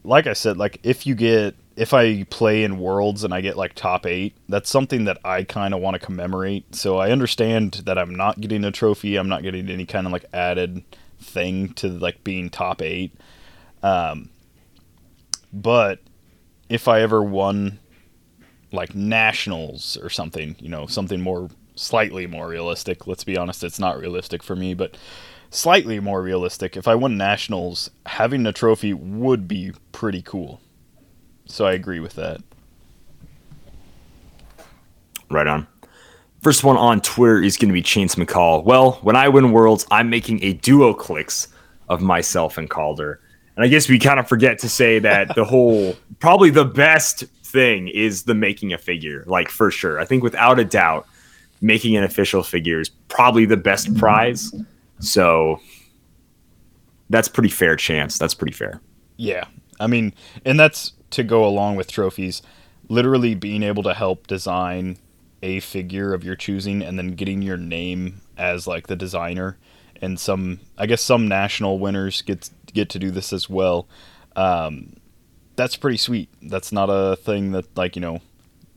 like 0.05 0.27
I 0.27 0.35
said, 0.35 0.57
like 0.57 0.79
if 0.83 1.07
you 1.07 1.15
get 1.15 1.57
if 1.75 1.93
I 1.93 2.23
play 2.25 2.65
in 2.65 2.79
worlds 2.79 3.23
and 3.23 3.35
I 3.35 3.43
get 3.43 3.57
like 3.57 3.75
top 3.75 4.07
eight, 4.07 4.35
that's 4.49 4.71
something 4.71 5.05
that 5.05 5.19
I 5.25 5.43
kind 5.43 5.75
of 5.75 5.81
want 5.81 5.95
to 5.95 6.05
commemorate. 6.05 6.75
So 6.75 6.97
I 6.97 7.11
understand 7.11 7.83
that 7.85 7.99
I'm 7.99 8.15
not 8.15 8.41
getting 8.41 8.65
a 8.65 8.71
trophy. 8.71 9.17
I'm 9.17 9.29
not 9.29 9.43
getting 9.43 9.69
any 9.69 9.85
kind 9.85 10.07
of 10.07 10.13
like 10.13 10.25
added 10.33 10.83
thing 11.21 11.75
to 11.75 11.89
like 11.89 12.25
being 12.25 12.49
top 12.49 12.81
eight. 12.81 13.13
Um, 13.83 14.31
but 15.53 16.01
if 16.69 16.89
I 16.89 17.01
ever 17.01 17.23
won 17.23 17.79
like 18.73 18.95
nationals 18.95 19.97
or 19.97 20.11
something, 20.11 20.57
you 20.59 20.69
know, 20.69 20.87
something 20.87 21.21
more 21.21 21.49
slightly 21.77 22.27
more 22.27 22.49
realistic. 22.49 23.07
Let's 23.07 23.25
be 23.25 23.37
honest, 23.37 23.63
it's 23.63 23.79
not 23.79 23.99
realistic 23.99 24.43
for 24.43 24.57
me, 24.57 24.75
but 24.75 24.97
slightly 25.51 26.01
more 26.01 26.23
realistic. 26.23 26.77
If 26.77 26.89
I 26.89 26.95
won 26.95 27.17
nationals, 27.17 27.91
having 28.07 28.47
a 28.47 28.53
trophy 28.53 28.93
would 28.93 29.47
be 29.47 29.73
pretty 29.93 30.23
cool. 30.23 30.61
So 31.47 31.67
I 31.67 31.73
agree 31.73 32.01
with 32.01 32.15
that. 32.15 32.41
Right 35.31 35.47
on. 35.47 35.67
First 36.43 36.65
one 36.65 36.77
on 36.77 37.01
Twitter 37.01 37.43
is 37.43 37.57
going 37.57 37.69
to 37.69 37.75
be 37.75 37.83
Chains 37.83 38.15
McCall. 38.15 38.65
Well, 38.65 38.93
when 39.03 39.17
I 39.17 39.29
win 39.29 39.53
worlds, 39.53 39.87
I'm 39.91 40.11
making 40.11 40.43
a 40.43 40.53
duo 40.53 40.95
clicks 40.95 41.49
of 41.89 42.01
myself 42.01 42.59
and 42.59 42.69
Calder. 42.71 43.21
And 43.57 43.65
I 43.65 43.69
guess 43.69 43.89
we 43.89 43.99
kind 43.99 44.21
of 44.21 44.29
forget 44.29 44.59
to 44.61 44.69
say 44.69 44.99
that 44.99 45.35
the 45.35 45.45
whole, 45.53 45.97
probably 46.21 46.51
the 46.51 46.65
best 46.65 47.25
thing 47.43 47.89
is 47.89 48.25
the 48.25 48.35
making 48.35 48.73
a 48.73 48.79
figure, 48.79 49.25
like 49.27 49.49
for 49.49 49.71
sure. 49.71 49.99
I 49.99 50.05
think 50.05 50.23
without 50.23 50.59
a 50.59 50.65
doubt, 50.65 51.07
making 51.61 51.97
an 51.97 52.05
official 52.05 52.43
figure 52.43 52.81
is 52.81 52.91
probably 53.09 53.47
the 53.47 53.57
best 53.57 53.97
prize. 53.97 54.53
So 55.01 55.61
that's 57.09 57.29
pretty 57.29 57.49
fair 57.49 57.77
chance. 57.77 58.19
That's 58.19 58.35
pretty 58.35 58.53
fair. 58.53 58.81
Yeah. 59.17 59.47
I 59.81 59.87
mean, 59.87 60.13
and 60.45 60.61
that's 60.61 60.93
to 61.11 61.23
go 61.23 61.47
along 61.47 61.77
with 61.77 61.91
trophies. 61.91 62.43
Literally 62.89 63.35
being 63.35 63.63
able 63.63 63.83
to 63.85 63.95
help 63.95 64.27
design 64.27 64.99
a 65.43 65.61
figure 65.61 66.13
of 66.13 66.25
your 66.25 66.37
choosing 66.37 66.83
and 66.83 66.99
then 66.99 67.15
getting 67.15 67.43
your 67.43 67.57
name 67.57 68.21
as 68.37 68.67
like 68.67 68.87
the 68.87 68.97
designer 68.97 69.57
and 70.03 70.19
some 70.19 70.61
I 70.79 70.87
guess 70.87 71.03
some 71.03 71.29
national 71.29 71.79
winners 71.79 72.23
get 72.23 72.51
get 72.73 72.89
to 72.91 72.99
do 72.99 73.11
this 73.11 73.33
as 73.33 73.49
well. 73.49 73.89
Um, 74.35 74.95
that's 75.57 75.77
pretty 75.77 75.97
sweet. 75.97 76.29
That's 76.43 76.73
not 76.73 76.87
a 76.87 77.17
thing 77.17 77.53
that 77.53 77.77
like, 77.77 77.97
you 77.97 78.03
know, 78.03 78.21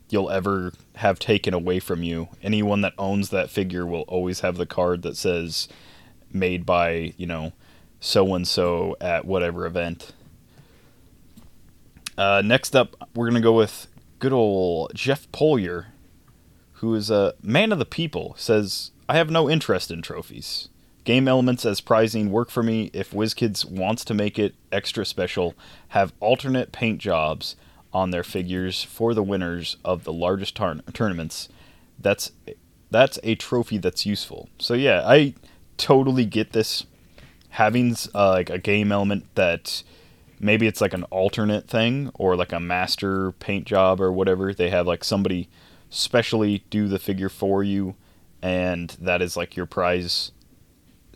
you'll 0.08 0.30
ever 0.30 0.72
have 0.96 1.18
taken 1.18 1.54
away 1.54 1.78
from 1.78 2.02
you. 2.02 2.28
Anyone 2.42 2.80
that 2.80 2.94
owns 2.98 3.30
that 3.30 3.50
figure 3.50 3.86
will 3.86 4.02
always 4.02 4.40
have 4.40 4.56
the 4.56 4.66
card 4.66 5.02
that 5.02 5.16
says 5.16 5.68
made 6.32 6.64
by, 6.66 7.14
you 7.16 7.26
know, 7.26 7.52
so 8.00 8.34
and 8.34 8.46
so 8.46 8.96
at 9.00 9.24
whatever 9.24 9.66
event. 9.66 10.12
Uh, 12.16 12.42
next 12.44 12.74
up, 12.76 12.96
we're 13.14 13.30
to 13.30 13.40
go 13.40 13.52
with 13.52 13.86
good 14.18 14.32
old 14.32 14.92
Jeff 14.94 15.30
Polier, 15.32 15.86
who 16.74 16.94
is 16.94 17.10
a 17.10 17.34
man 17.42 17.72
of 17.72 17.78
the 17.78 17.86
people, 17.86 18.34
says, 18.36 18.90
I 19.08 19.16
have 19.16 19.30
no 19.30 19.48
interest 19.48 19.90
in 19.90 20.02
trophies. 20.02 20.68
Game 21.04 21.28
elements 21.28 21.64
as 21.64 21.80
prizing 21.80 22.30
work 22.30 22.50
for 22.50 22.62
me 22.62 22.90
if 22.92 23.12
WizKids 23.12 23.64
wants 23.64 24.04
to 24.04 24.14
make 24.14 24.38
it 24.38 24.54
extra 24.70 25.06
special, 25.06 25.54
have 25.88 26.12
alternate 26.20 26.72
paint 26.72 26.98
jobs 26.98 27.56
on 27.92 28.10
their 28.10 28.22
figures 28.22 28.84
for 28.84 29.14
the 29.14 29.22
winners 29.22 29.76
of 29.84 30.04
the 30.04 30.12
largest 30.12 30.56
tar- 30.56 30.80
tournaments. 30.92 31.48
That's 31.98 32.32
that's 32.90 33.18
a 33.22 33.34
trophy 33.34 33.78
that's 33.78 34.04
useful. 34.04 34.48
So 34.58 34.74
yeah, 34.74 35.02
I 35.06 35.34
totally 35.76 36.24
get 36.24 36.52
this 36.52 36.84
having 37.50 37.96
uh, 38.14 38.30
like 38.30 38.50
a 38.50 38.58
game 38.58 38.92
element 38.92 39.34
that 39.34 39.82
maybe 40.38 40.66
it's 40.66 40.80
like 40.80 40.94
an 40.94 41.04
alternate 41.04 41.68
thing 41.68 42.10
or 42.14 42.36
like 42.36 42.52
a 42.52 42.60
master 42.60 43.32
paint 43.32 43.66
job 43.66 44.00
or 44.00 44.12
whatever. 44.12 44.52
They 44.52 44.70
have 44.70 44.86
like 44.86 45.04
somebody 45.04 45.48
specially 45.88 46.64
do 46.70 46.88
the 46.88 46.98
figure 46.98 47.28
for 47.28 47.62
you, 47.62 47.94
and 48.42 48.90
that 49.00 49.22
is 49.22 49.36
like 49.36 49.56
your 49.56 49.66
prize. 49.66 50.32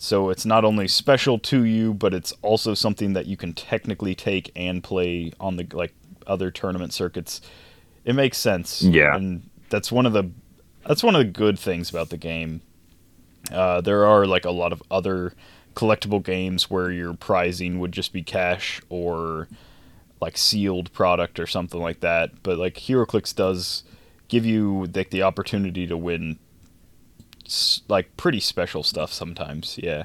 So 0.04 0.28
it's 0.28 0.44
not 0.44 0.66
only 0.66 0.86
special 0.86 1.38
to 1.38 1.64
you, 1.64 1.94
but 1.94 2.12
it's 2.12 2.34
also 2.42 2.74
something 2.74 3.14
that 3.14 3.24
you 3.24 3.38
can 3.38 3.54
technically 3.54 4.14
take 4.14 4.52
and 4.54 4.84
play 4.84 5.32
on 5.40 5.56
the 5.56 5.66
like 5.72 5.94
other 6.26 6.50
tournament 6.50 6.92
circuits. 6.92 7.40
It 8.04 8.14
makes 8.14 8.36
sense. 8.36 8.82
Yeah. 8.82 9.16
and 9.16 9.48
that's 9.70 9.90
one 9.90 10.04
of 10.04 10.12
the 10.12 10.30
that's 10.86 11.02
one 11.02 11.14
of 11.14 11.20
the 11.20 11.32
good 11.32 11.58
things 11.58 11.88
about 11.88 12.10
the 12.10 12.18
game. 12.18 12.60
Uh, 13.50 13.80
there 13.80 14.04
are 14.04 14.26
like 14.26 14.44
a 14.44 14.50
lot 14.50 14.74
of 14.74 14.82
other 14.90 15.32
collectible 15.72 16.22
games 16.22 16.68
where 16.68 16.90
your 16.90 17.14
prizing 17.14 17.78
would 17.78 17.92
just 17.92 18.12
be 18.12 18.22
cash 18.22 18.82
or 18.90 19.48
like 20.20 20.36
sealed 20.36 20.92
product 20.92 21.40
or 21.40 21.46
something 21.46 21.80
like 21.80 22.00
that. 22.00 22.42
But 22.42 22.58
like 22.58 22.74
HeroClix 22.74 23.34
does 23.34 23.84
give 24.28 24.44
you 24.44 24.86
like 24.94 25.08
the 25.08 25.22
opportunity 25.22 25.86
to 25.86 25.96
win 25.96 26.38
like 27.88 28.16
pretty 28.16 28.40
special 28.40 28.82
stuff 28.82 29.12
sometimes. 29.12 29.78
Yeah, 29.82 30.04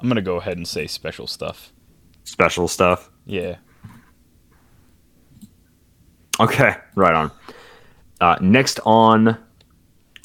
I'm 0.00 0.08
gonna 0.08 0.22
go 0.22 0.36
ahead 0.36 0.56
and 0.56 0.66
say 0.66 0.86
special 0.86 1.26
stuff. 1.26 1.72
Special 2.24 2.68
stuff. 2.68 3.10
Yeah. 3.26 3.56
Okay, 6.40 6.74
right 6.96 7.14
on. 7.14 7.30
Uh, 8.20 8.36
next 8.40 8.80
on, 8.86 9.36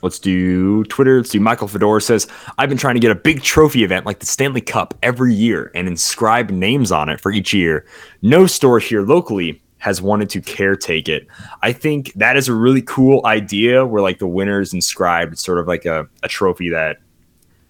let's 0.01 0.19
do 0.19 0.83
Twitter. 0.85 1.17
Let's 1.17 1.29
do 1.29 1.39
Michael 1.39 1.67
Fedor 1.67 1.99
says, 1.99 2.27
I've 2.57 2.69
been 2.69 2.77
trying 2.77 2.95
to 2.95 2.99
get 2.99 3.11
a 3.11 3.15
big 3.15 3.41
trophy 3.41 3.83
event 3.83 4.05
like 4.05 4.19
the 4.19 4.25
Stanley 4.25 4.61
Cup 4.61 4.93
every 5.03 5.33
year 5.33 5.71
and 5.75 5.87
inscribe 5.87 6.49
names 6.49 6.91
on 6.91 7.09
it 7.09 7.19
for 7.19 7.31
each 7.31 7.53
year. 7.53 7.85
No 8.21 8.45
store 8.47 8.79
here 8.79 9.01
locally 9.01 9.61
has 9.79 10.01
wanted 10.01 10.29
to 10.31 10.41
caretake 10.41 11.07
it. 11.07 11.27
I 11.61 11.71
think 11.71 12.13
that 12.13 12.35
is 12.35 12.47
a 12.47 12.53
really 12.53 12.81
cool 12.81 13.25
idea 13.25 13.85
where 13.85 14.01
like 14.01 14.19
the 14.19 14.27
winner 14.27 14.59
is 14.59 14.73
inscribed. 14.73 15.33
It's 15.33 15.43
sort 15.43 15.59
of 15.59 15.67
like 15.67 15.85
a, 15.85 16.07
a 16.23 16.27
trophy 16.27 16.69
that 16.69 16.97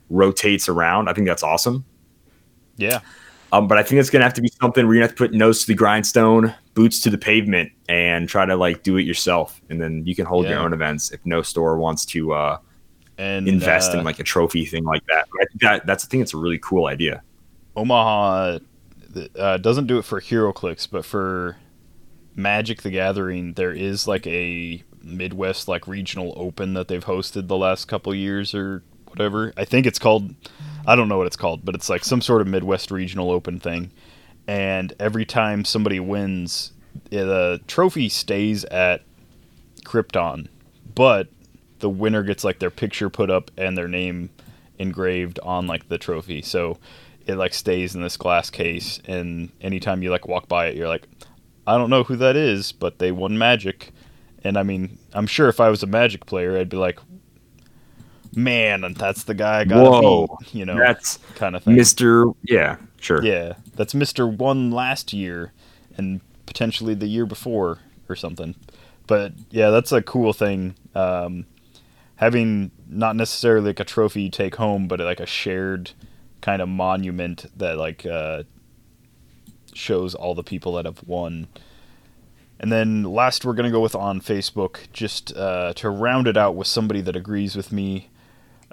rotates 0.09 0.69
around. 0.69 1.09
I 1.09 1.13
think 1.13 1.27
that's 1.27 1.43
awesome. 1.43 1.85
Yeah. 2.77 3.01
Um, 3.51 3.67
but 3.67 3.77
I 3.77 3.83
think 3.83 3.99
it's 3.99 4.09
gonna 4.09 4.23
have 4.23 4.33
to 4.35 4.41
be 4.41 4.51
something 4.59 4.85
where 4.85 4.95
you 4.95 5.01
have 5.01 5.11
to 5.11 5.15
put 5.15 5.33
nose 5.33 5.61
to 5.61 5.67
the 5.67 5.73
grindstone, 5.73 6.53
boots 6.73 6.99
to 7.01 7.09
the 7.09 7.17
pavement, 7.17 7.71
and 7.87 8.27
try 8.27 8.45
to 8.45 8.55
like 8.55 8.83
do 8.83 8.97
it 8.97 9.03
yourself. 9.03 9.61
And 9.69 9.81
then 9.81 10.05
you 10.05 10.15
can 10.15 10.25
hold 10.25 10.47
your 10.47 10.59
own 10.59 10.73
events 10.73 11.11
if 11.11 11.25
no 11.25 11.41
store 11.41 11.77
wants 11.77 12.05
to 12.07 12.33
uh, 12.33 12.57
And 13.17 13.47
invest 13.47 13.93
uh, 13.93 13.99
in 13.99 14.03
like 14.03 14.19
a 14.19 14.23
trophy 14.23 14.65
thing 14.65 14.83
like 14.83 15.05
that. 15.07 15.27
But 15.31 15.41
I 15.41 15.45
think 15.45 15.61
that 15.61 15.85
that's 15.85 16.05
I 16.05 16.07
think 16.07 16.23
it's 16.23 16.33
a 16.33 16.37
really 16.37 16.59
cool 16.59 16.87
idea. 16.87 17.21
Omaha 17.75 18.59
uh, 19.37 19.57
doesn't 19.57 19.87
do 19.87 19.97
it 19.97 20.03
for 20.03 20.19
HeroClix, 20.19 20.89
but 20.89 21.05
for 21.05 21.55
Magic 22.37 22.83
the 22.83 22.91
Gathering, 22.91 23.53
there 23.53 23.73
is 23.73 24.07
like 24.07 24.25
a 24.27 24.83
Midwest 25.01 25.67
like 25.67 25.87
regional 25.87 26.33
open 26.37 26.75
that 26.75 26.87
they've 26.87 27.03
hosted 27.03 27.47
the 27.47 27.57
last 27.57 27.85
couple 27.85 28.13
years 28.13 28.53
or 28.53 28.83
whatever. 29.07 29.51
I 29.57 29.65
think 29.65 29.87
it's 29.87 29.99
called 29.99 30.33
I 30.85 30.95
don't 30.95 31.09
know 31.09 31.17
what 31.17 31.27
it's 31.27 31.35
called, 31.35 31.65
but 31.65 31.75
it's 31.75 31.89
like 31.89 32.05
some 32.05 32.21
sort 32.21 32.41
of 32.41 32.47
Midwest 32.47 32.91
regional 32.91 33.31
open 33.31 33.59
thing. 33.59 33.91
And 34.47 34.93
every 34.99 35.25
time 35.25 35.65
somebody 35.65 35.99
wins, 35.99 36.71
eh, 37.11 37.23
the 37.23 37.59
trophy 37.67 38.07
stays 38.07 38.63
at 38.65 39.01
Krypton, 39.83 40.47
but 40.93 41.27
the 41.79 41.89
winner 41.89 42.23
gets 42.23 42.43
like 42.43 42.59
their 42.59 42.69
picture 42.69 43.09
put 43.09 43.31
up 43.31 43.49
and 43.57 43.75
their 43.77 43.87
name 43.87 44.29
engraved 44.77 45.39
on 45.41 45.65
like 45.65 45.89
the 45.89 45.97
trophy. 45.97 46.43
So 46.43 46.77
it 47.25 47.35
like 47.35 47.53
stays 47.53 47.95
in 47.95 48.01
this 48.01 48.15
glass 48.15 48.49
case 48.51 49.01
and 49.05 49.51
anytime 49.59 50.03
you 50.03 50.09
like 50.09 50.27
walk 50.27 50.47
by 50.47 50.67
it 50.67 50.75
you're 50.77 50.87
like 50.87 51.07
I 51.67 51.77
don't 51.77 51.89
know 51.89 52.03
who 52.03 52.15
that 52.15 52.35
is, 52.35 52.71
but 52.71 52.97
they 52.97 53.11
won 53.11 53.37
Magic. 53.37 53.93
And 54.43 54.57
I 54.57 54.63
mean, 54.63 54.97
I'm 55.13 55.27
sure 55.27 55.49
if 55.49 55.59
I 55.59 55.69
was 55.69 55.83
a 55.83 55.87
Magic 55.87 56.25
player, 56.25 56.57
I'd 56.57 56.69
be 56.69 56.77
like, 56.77 56.99
"Man, 58.33 58.95
that's 58.97 59.23
the 59.23 59.33
guy 59.33 59.59
I 59.59 59.65
got 59.65 59.83
Whoa, 59.83 60.37
beat," 60.39 60.55
you 60.55 60.65
know, 60.65 60.77
That's 60.77 61.19
kind 61.35 61.55
of 61.55 61.63
thing. 61.63 61.75
Mr. 61.75 62.33
Yeah, 62.43 62.77
sure. 63.01 63.23
Yeah, 63.23 63.53
that's 63.75 63.93
Mister 63.93 64.25
One 64.25 64.71
last 64.71 65.11
year, 65.11 65.51
and 65.97 66.21
potentially 66.45 66.93
the 66.93 67.07
year 67.07 67.25
before 67.25 67.79
or 68.07 68.15
something. 68.15 68.55
But 69.05 69.33
yeah, 69.49 69.69
that's 69.69 69.91
a 69.91 70.01
cool 70.01 70.33
thing. 70.33 70.75
Um, 70.95 71.45
having 72.15 72.71
not 72.87 73.15
necessarily 73.15 73.67
like 73.67 73.79
a 73.79 73.83
trophy 73.85 74.23
you 74.23 74.29
take 74.29 74.55
home, 74.55 74.87
but 74.87 74.99
like 74.99 75.19
a 75.19 75.25
shared 75.25 75.91
kind 76.41 76.61
of 76.61 76.69
monument 76.69 77.45
that 77.57 77.77
like 77.77 78.05
uh, 78.05 78.43
shows 79.77 80.15
all 80.15 80.35
the 80.35 80.43
people 80.43 80.73
that 80.73 80.85
have 80.85 81.03
won. 81.07 81.47
And 82.59 82.71
then 82.71 83.03
last, 83.03 83.45
we're 83.45 83.53
gonna 83.53 83.71
go 83.71 83.81
with 83.81 83.95
on 83.95 84.19
Facebook, 84.19 84.91
just 84.91 85.35
uh, 85.35 85.73
to 85.75 85.89
round 85.89 86.27
it 86.27 86.37
out 86.37 86.55
with 86.55 86.67
somebody 86.67 87.01
that 87.01 87.15
agrees 87.15 87.55
with 87.55 87.71
me. 87.71 88.09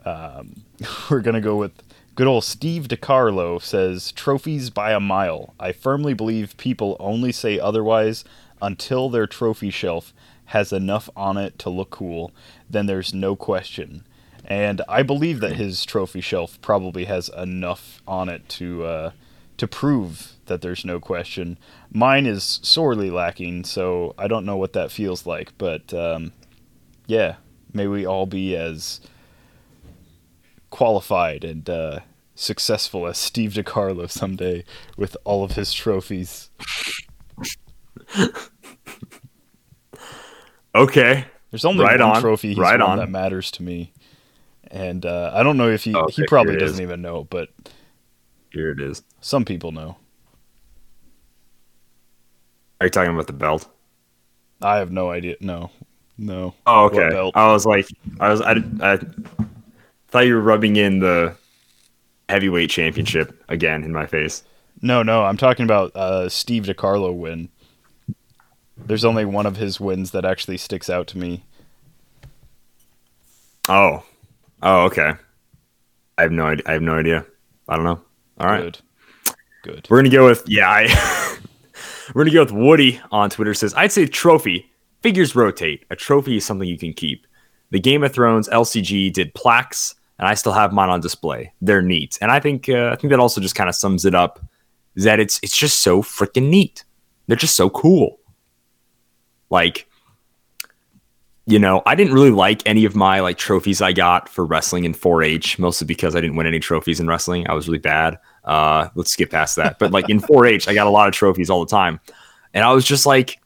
Um, 0.04 0.64
we're 1.10 1.20
gonna 1.20 1.40
go 1.40 1.56
with 1.56 1.82
good 2.14 2.26
old 2.26 2.44
Steve 2.44 2.88
DiCarlo 2.88 3.60
says 3.60 4.12
trophies 4.12 4.70
by 4.70 4.92
a 4.92 5.00
mile. 5.00 5.54
I 5.58 5.72
firmly 5.72 6.14
believe 6.14 6.56
people 6.56 6.96
only 7.00 7.32
say 7.32 7.58
otherwise 7.58 8.24
until 8.62 9.08
their 9.10 9.26
trophy 9.26 9.70
shelf 9.70 10.14
has 10.46 10.72
enough 10.72 11.10
on 11.16 11.36
it 11.36 11.58
to 11.58 11.70
look 11.70 11.90
cool. 11.90 12.32
Then 12.68 12.86
there's 12.86 13.12
no 13.12 13.34
question. 13.34 14.04
And 14.44 14.82
I 14.88 15.02
believe 15.02 15.40
that 15.40 15.56
his 15.56 15.84
trophy 15.84 16.20
shelf 16.20 16.60
probably 16.60 17.06
has 17.06 17.30
enough 17.30 18.02
on 18.06 18.28
it 18.28 18.48
to 18.50 18.84
uh, 18.84 19.10
to 19.56 19.66
prove 19.66 20.33
that 20.46 20.60
there's 20.62 20.84
no 20.84 21.00
question. 21.00 21.58
Mine 21.90 22.26
is 22.26 22.60
sorely 22.62 23.10
lacking, 23.10 23.64
so 23.64 24.14
I 24.18 24.28
don't 24.28 24.44
know 24.46 24.56
what 24.56 24.72
that 24.74 24.90
feels 24.92 25.26
like. 25.26 25.52
But 25.58 25.92
um, 25.94 26.32
yeah, 27.06 27.36
may 27.72 27.86
we 27.86 28.06
all 28.06 28.26
be 28.26 28.56
as 28.56 29.00
qualified 30.70 31.44
and 31.44 31.68
uh, 31.70 32.00
successful 32.34 33.06
as 33.06 33.16
Steve 33.18 33.52
DiCarlo 33.52 34.10
someday 34.10 34.64
with 34.96 35.16
all 35.24 35.44
of 35.44 35.52
his 35.52 35.72
trophies. 35.72 36.50
Okay. 40.74 41.24
There's 41.50 41.64
only 41.64 41.84
Right 41.84 42.00
one 42.00 42.16
on, 42.16 42.20
trophy 42.20 42.48
he's 42.48 42.58
right 42.58 42.80
won 42.80 42.90
on. 42.90 42.98
that 42.98 43.08
matters 43.08 43.52
to 43.52 43.62
me, 43.62 43.92
and 44.72 45.06
uh, 45.06 45.30
I 45.32 45.44
don't 45.44 45.56
know 45.56 45.68
if 45.70 45.84
he 45.84 45.94
Okay, 45.94 46.12
he 46.12 46.26
probably 46.26 46.56
doesn't 46.56 46.82
even 46.82 47.00
know, 47.00 47.22
but 47.30 47.50
Here 48.50 48.72
it 48.72 48.80
is. 48.80 49.04
some 49.20 49.44
people 49.44 49.70
know. 49.70 49.96
Are 52.84 52.86
you 52.86 52.90
talking 52.90 53.14
about 53.14 53.28
the 53.28 53.32
belt? 53.32 53.66
I 54.60 54.76
have 54.76 54.92
no 54.92 55.08
idea. 55.08 55.36
No, 55.40 55.70
no. 56.18 56.52
Oh, 56.66 56.84
okay. 56.84 57.30
I 57.34 57.50
was 57.50 57.64
like, 57.64 57.88
I 58.20 58.28
was, 58.28 58.42
I, 58.42 58.62
I 58.82 58.98
thought 60.08 60.26
you 60.26 60.34
were 60.34 60.42
rubbing 60.42 60.76
in 60.76 60.98
the 60.98 61.34
heavyweight 62.28 62.68
championship 62.68 63.42
again 63.48 63.84
in 63.84 63.92
my 63.92 64.04
face. 64.04 64.44
No, 64.82 65.02
no, 65.02 65.24
I'm 65.24 65.38
talking 65.38 65.64
about 65.64 65.96
uh, 65.96 66.28
Steve 66.28 66.64
DiCarlo 66.64 67.16
win. 67.16 67.48
There's 68.76 69.06
only 69.06 69.24
one 69.24 69.46
of 69.46 69.56
his 69.56 69.80
wins 69.80 70.10
that 70.10 70.26
actually 70.26 70.58
sticks 70.58 70.90
out 70.90 71.06
to 71.06 71.16
me. 71.16 71.42
Oh, 73.66 74.04
oh, 74.62 74.84
okay. 74.84 75.14
I 76.18 76.22
have 76.22 76.32
no 76.32 76.48
idea. 76.48 76.64
I 76.66 76.72
have 76.72 76.82
no 76.82 76.98
idea. 76.98 77.24
I 77.66 77.76
don't 77.76 77.86
know. 77.86 78.02
All 78.36 78.46
right. 78.46 78.60
Good. 78.60 78.78
Good. 79.62 79.86
We're 79.88 79.96
gonna 79.96 80.10
go 80.10 80.26
with 80.26 80.44
yeah. 80.46 80.68
I 80.68 81.38
we're 82.14 82.24
gonna 82.24 82.34
go 82.34 82.42
with 82.42 82.52
Woody 82.52 83.00
on 83.10 83.30
Twitter 83.30 83.54
says 83.54 83.72
I'd 83.74 83.92
say 83.92 84.06
trophy 84.06 84.70
figures 85.04 85.36
rotate. 85.36 85.84
A 85.90 85.96
trophy 85.96 86.38
is 86.38 86.44
something 86.46 86.66
you 86.68 86.78
can 86.78 86.94
keep. 86.94 87.26
The 87.70 87.78
Game 87.78 88.02
of 88.02 88.12
Thrones 88.12 88.48
LCG 88.48 89.12
did 89.12 89.34
plaques, 89.34 89.94
and 90.18 90.26
I 90.26 90.34
still 90.34 90.52
have 90.52 90.72
mine 90.72 90.88
on 90.88 91.00
display. 91.00 91.52
They're 91.60 91.82
neat, 91.82 92.18
and 92.20 92.30
I 92.30 92.40
think 92.40 92.68
uh, 92.68 92.90
I 92.92 92.96
think 92.96 93.10
that 93.10 93.20
also 93.20 93.40
just 93.40 93.54
kind 93.54 93.68
of 93.68 93.74
sums 93.74 94.04
it 94.04 94.14
up. 94.14 94.40
Is 94.96 95.04
that 95.04 95.20
it's 95.20 95.40
it's 95.42 95.56
just 95.56 95.82
so 95.82 96.02
freaking 96.02 96.48
neat. 96.48 96.84
They're 97.26 97.36
just 97.36 97.56
so 97.56 97.68
cool. 97.70 98.18
Like 99.50 99.86
you 101.46 101.58
know, 101.58 101.82
I 101.84 101.94
didn't 101.94 102.14
really 102.14 102.30
like 102.30 102.62
any 102.64 102.86
of 102.86 102.96
my 102.96 103.20
like 103.20 103.36
trophies 103.36 103.82
I 103.82 103.92
got 103.92 104.28
for 104.30 104.46
wrestling 104.46 104.84
in 104.84 104.94
4-H, 104.94 105.58
mostly 105.58 105.86
because 105.86 106.16
I 106.16 106.20
didn't 106.22 106.36
win 106.36 106.46
any 106.46 106.58
trophies 106.58 107.00
in 107.00 107.06
wrestling. 107.06 107.46
I 107.48 107.52
was 107.52 107.68
really 107.68 107.78
bad. 107.78 108.18
Uh, 108.44 108.88
let's 108.94 109.12
skip 109.12 109.30
past 109.30 109.56
that. 109.56 109.78
But 109.78 109.92
like 109.92 110.08
in 110.10 110.20
4-H, 110.20 110.68
I 110.68 110.74
got 110.74 110.86
a 110.86 110.90
lot 110.90 111.08
of 111.08 111.14
trophies 111.14 111.50
all 111.50 111.64
the 111.64 111.70
time, 111.70 112.00
and 112.52 112.64
I 112.64 112.72
was 112.72 112.84
just 112.84 113.06
like, 113.06 113.38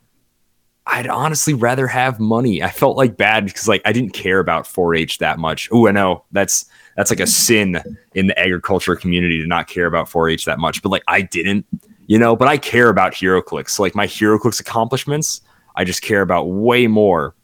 I'd 0.86 1.06
honestly 1.06 1.52
rather 1.52 1.86
have 1.86 2.18
money. 2.18 2.62
I 2.62 2.70
felt 2.70 2.96
like 2.96 3.16
bad 3.18 3.44
because 3.44 3.68
like 3.68 3.82
I 3.84 3.92
didn't 3.92 4.14
care 4.14 4.38
about 4.38 4.64
4-H 4.64 5.18
that 5.18 5.38
much. 5.38 5.68
Oh, 5.70 5.86
I 5.86 5.90
know 5.90 6.24
that's 6.32 6.64
that's 6.96 7.10
like 7.10 7.20
a 7.20 7.26
sin 7.26 7.80
in 8.14 8.26
the 8.26 8.38
agriculture 8.38 8.96
community 8.96 9.40
to 9.40 9.46
not 9.46 9.68
care 9.68 9.86
about 9.86 10.08
4-H 10.08 10.46
that 10.46 10.58
much. 10.58 10.82
But 10.82 10.88
like 10.88 11.02
I 11.06 11.20
didn't, 11.20 11.66
you 12.06 12.18
know. 12.18 12.34
But 12.34 12.48
I 12.48 12.56
care 12.56 12.88
about 12.88 13.12
HeroClix. 13.12 13.70
So, 13.70 13.82
like 13.82 13.94
my 13.94 14.06
HeroClix 14.06 14.60
accomplishments, 14.60 15.42
I 15.76 15.84
just 15.84 16.00
care 16.00 16.22
about 16.22 16.44
way 16.44 16.86
more 16.86 17.34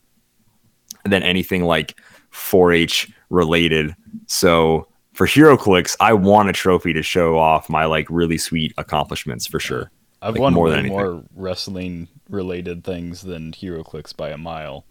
than 1.05 1.23
anything 1.23 1.65
like 1.65 1.99
4-H 2.33 3.13
related. 3.29 3.95
So 4.27 4.89
for 5.15 5.27
HeroClix, 5.27 5.97
I 6.01 6.13
want 6.13 6.49
a 6.51 6.53
trophy 6.53 6.93
to 6.93 7.03
show 7.03 7.39
off 7.39 7.71
my 7.71 7.87
like 7.87 8.07
really 8.11 8.37
sweet 8.39 8.75
accomplishments 8.77 9.47
for 9.47 9.59
sure. 9.59 9.91
I've 10.21 10.35
Like, 10.35 10.41
won 10.43 10.55
more 10.55 10.71
than 10.71 10.81
anything. 10.81 10.97
more 10.99 11.23
wrestling 11.35 12.09
related 12.29 12.85
things 12.85 13.23
than 13.23 13.53
HeroClix 13.53 14.17
by 14.17 14.31
a 14.31 14.39
mile. 14.39 14.85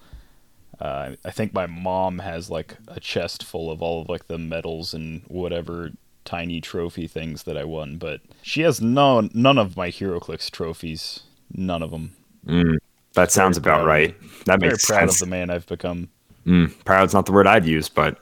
Uh, 0.79 1.11
I 1.23 1.31
think 1.31 1.53
my 1.53 1.65
mom 1.67 2.19
has 2.19 2.49
like 2.49 2.75
a 2.87 2.99
chest 2.99 3.43
full 3.43 3.69
of 3.71 3.81
all 3.81 4.01
of 4.01 4.09
like 4.09 4.27
the 4.27 4.37
medals 4.37 4.93
and 4.93 5.21
whatever 5.27 5.91
tiny 6.25 6.61
trophy 6.61 7.07
things 7.07 7.43
that 7.43 7.57
I 7.57 7.63
won, 7.63 7.97
but 7.97 8.21
she 8.41 8.61
has 8.61 8.81
no 8.81 9.29
none 9.33 9.57
of 9.57 9.75
my 9.77 9.89
HeroClix 9.89 10.49
trophies. 10.49 11.21
None 11.55 11.83
of 11.83 11.91
them. 11.91 12.13
Mm, 12.47 12.77
that 13.13 13.31
sounds 13.31 13.57
about 13.57 13.85
right. 13.85 14.15
That 14.45 14.59
makes 14.59 14.85
proud 14.85 14.99
sense. 15.09 15.21
of 15.21 15.27
the 15.27 15.31
man 15.35 15.49
I've 15.49 15.67
become. 15.67 16.09
Mm, 16.47 16.73
proud's 16.85 17.13
not 17.13 17.25
the 17.25 17.31
word 17.31 17.45
I'd 17.47 17.65
use, 17.65 17.89
but 17.89 18.17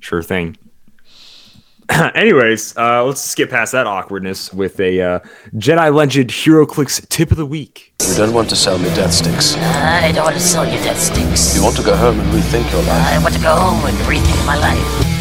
sure 0.00 0.22
thing. 0.22 0.56
Anyways, 2.14 2.76
uh, 2.76 3.04
let's 3.04 3.20
skip 3.20 3.50
past 3.50 3.72
that 3.72 3.86
awkwardness 3.86 4.52
with 4.52 4.78
a 4.78 5.00
uh, 5.00 5.18
Jedi 5.54 5.92
Legend 5.92 6.30
HeroClix 6.30 7.08
tip 7.08 7.30
of 7.30 7.36
the 7.36 7.46
week. 7.46 7.94
You 8.08 8.14
don't 8.16 8.32
want 8.32 8.48
to 8.50 8.56
sell 8.56 8.78
me 8.78 8.84
death 8.94 9.12
sticks. 9.12 9.56
I 9.56 10.12
don't 10.12 10.24
want 10.24 10.36
to 10.36 10.42
sell 10.42 10.64
you 10.64 10.78
death 10.84 10.98
sticks. 10.98 11.56
You 11.56 11.62
want 11.62 11.76
to 11.76 11.82
go 11.82 11.96
home 11.96 12.20
and 12.20 12.28
rethink 12.30 12.70
your 12.72 12.82
life. 12.82 12.90
I 12.90 13.22
want 13.22 13.34
to 13.34 13.40
go 13.40 13.54
home 13.54 13.84
and 13.84 13.96
rethink 13.98 14.46
my 14.46 14.58
life. 14.58 15.12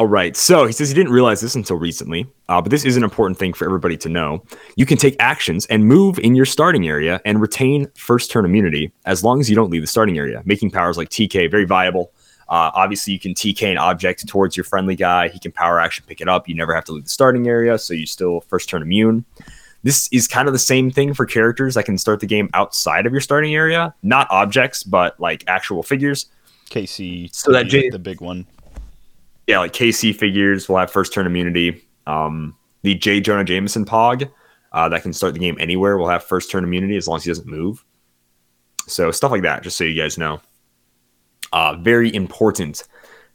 All 0.00 0.06
right. 0.06 0.34
So 0.34 0.64
he 0.64 0.72
says 0.72 0.88
he 0.88 0.94
didn't 0.94 1.12
realize 1.12 1.42
this 1.42 1.54
until 1.54 1.76
recently, 1.76 2.26
uh, 2.48 2.62
but 2.62 2.70
this 2.70 2.86
is 2.86 2.96
an 2.96 3.04
important 3.04 3.38
thing 3.38 3.52
for 3.52 3.66
everybody 3.66 3.98
to 3.98 4.08
know. 4.08 4.42
You 4.76 4.86
can 4.86 4.96
take 4.96 5.14
actions 5.20 5.66
and 5.66 5.84
move 5.84 6.18
in 6.18 6.34
your 6.34 6.46
starting 6.46 6.88
area 6.88 7.20
and 7.26 7.38
retain 7.38 7.86
first 7.96 8.30
turn 8.30 8.46
immunity 8.46 8.92
as 9.04 9.22
long 9.22 9.40
as 9.40 9.50
you 9.50 9.54
don't 9.54 9.70
leave 9.70 9.82
the 9.82 9.86
starting 9.86 10.16
area, 10.16 10.42
making 10.46 10.70
powers 10.70 10.96
like 10.96 11.10
TK 11.10 11.50
very 11.50 11.66
viable. 11.66 12.12
Uh, 12.50 12.70
obviously, 12.74 13.12
you 13.12 13.18
can 13.20 13.32
TK 13.32 13.70
an 13.70 13.78
object 13.78 14.26
towards 14.26 14.56
your 14.56 14.64
friendly 14.64 14.96
guy. 14.96 15.28
He 15.28 15.38
can 15.38 15.52
power 15.52 15.78
action 15.78 16.04
pick 16.08 16.20
it 16.20 16.28
up. 16.28 16.48
You 16.48 16.54
never 16.56 16.74
have 16.74 16.84
to 16.86 16.92
leave 16.92 17.04
the 17.04 17.08
starting 17.10 17.46
area, 17.46 17.78
so 17.78 17.94
you 17.94 18.06
still 18.06 18.40
first 18.42 18.68
turn 18.68 18.82
immune. 18.82 19.24
This 19.84 20.08
is 20.12 20.26
kind 20.28 20.48
of 20.48 20.52
the 20.52 20.58
same 20.58 20.90
thing 20.90 21.14
for 21.14 21.24
characters 21.24 21.74
that 21.76 21.84
can 21.84 21.96
start 21.96 22.20
the 22.20 22.26
game 22.26 22.50
outside 22.52 23.06
of 23.06 23.12
your 23.12 23.20
starting 23.20 23.54
area, 23.54 23.94
not 24.02 24.26
objects, 24.30 24.82
but 24.82 25.18
like 25.20 25.44
actual 25.46 25.82
figures. 25.82 26.26
KC, 26.70 27.30
So 27.32 27.52
that 27.52 27.64
the- 27.64 27.70
J- 27.70 27.90
the 27.90 27.98
big 27.98 28.20
one. 28.20 28.46
yeah, 29.46 29.60
like 29.60 29.72
KC 29.72 30.12
figures 30.16 30.68
will 30.68 30.76
have 30.76 30.90
first 30.90 31.14
turn 31.14 31.26
immunity. 31.26 31.82
Um, 32.06 32.56
the 32.82 32.94
J. 32.94 33.20
Jonah 33.20 33.44
Jameson 33.44 33.84
Pog 33.84 34.28
uh, 34.72 34.88
that 34.88 35.02
can 35.02 35.12
start 35.12 35.34
the 35.34 35.40
game 35.40 35.56
anywhere 35.60 35.96
will 35.98 36.08
have 36.08 36.24
first 36.24 36.50
turn 36.50 36.64
immunity 36.64 36.96
as 36.96 37.06
long 37.08 37.16
as 37.18 37.24
he 37.24 37.30
doesn't 37.30 37.46
move. 37.46 37.84
So 38.86 39.10
stuff 39.12 39.30
like 39.30 39.42
that, 39.42 39.62
just 39.62 39.76
so 39.76 39.84
you 39.84 40.00
guys 40.00 40.18
know. 40.18 40.40
Uh, 41.52 41.76
very 41.80 42.14
important 42.14 42.84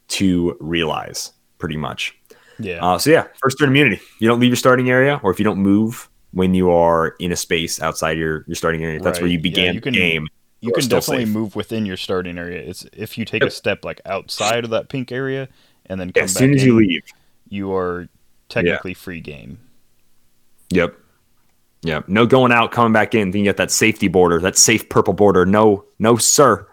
to 0.07 0.55
realize, 0.59 1.33
pretty 1.57 1.77
much. 1.77 2.15
Yeah. 2.59 2.83
Uh, 2.85 2.97
so 2.97 3.09
yeah, 3.09 3.27
first 3.41 3.57
turn 3.59 3.69
immunity. 3.69 3.99
You 4.19 4.27
don't 4.27 4.39
leave 4.39 4.49
your 4.51 4.55
starting 4.55 4.89
area, 4.89 5.19
or 5.23 5.31
if 5.31 5.39
you 5.39 5.43
don't 5.43 5.59
move 5.59 6.09
when 6.31 6.53
you 6.53 6.69
are 6.71 7.09
in 7.19 7.31
a 7.31 7.35
space 7.35 7.81
outside 7.81 8.17
your, 8.17 8.43
your 8.47 8.55
starting 8.55 8.83
area, 8.83 8.99
that's 8.99 9.19
where 9.19 9.25
Right. 9.25 9.31
you 9.33 9.37
Yeah, 9.39 9.41
began 9.41 9.73
you 9.75 9.81
can- 9.81 9.93
the 9.93 9.99
game. 9.99 10.27
you 10.61 10.71
can 10.71 10.87
definitely 10.87 11.25
safe. 11.25 11.33
move 11.33 11.55
within 11.55 11.85
your 11.85 11.97
starting 11.97 12.37
area. 12.37 12.59
It's 12.61 12.85
if 12.93 13.17
you 13.17 13.25
take 13.25 13.41
Yep. 13.41 13.49
a 13.49 13.51
step 13.51 13.83
like 13.85 13.99
outside 14.05 14.63
of 14.63 14.69
that 14.71 14.89
pink 14.89 15.11
area 15.11 15.49
and 15.87 15.99
then 15.99 16.07
come 16.11 16.21
Yeah, 16.21 16.21
back 16.23 16.29
as 16.29 16.33
soon 16.33 16.53
as 16.55 16.61
in, 16.63 16.67
you 16.67 16.75
leave. 16.77 17.03
you 17.49 17.73
are 17.73 18.07
technically 18.49 18.93
free 18.93 19.19
game. 19.21 19.57
Yep. 20.71 20.95
Yep. 21.83 22.07
No 22.09 22.25
going 22.25 22.51
out, 22.51 22.71
coming 22.71 22.93
back 22.93 23.13
in. 23.13 23.31
Then 23.31 23.39
you 23.39 23.45
get 23.45 23.57
that 23.57 23.69
safety 23.71 24.07
border, 24.07 24.39
that 24.39 24.57
safe 24.57 24.89
purple 24.89 25.13
border. 25.13 25.45
No, 25.45 25.85
no, 25.99 26.15
sir. 26.17 26.67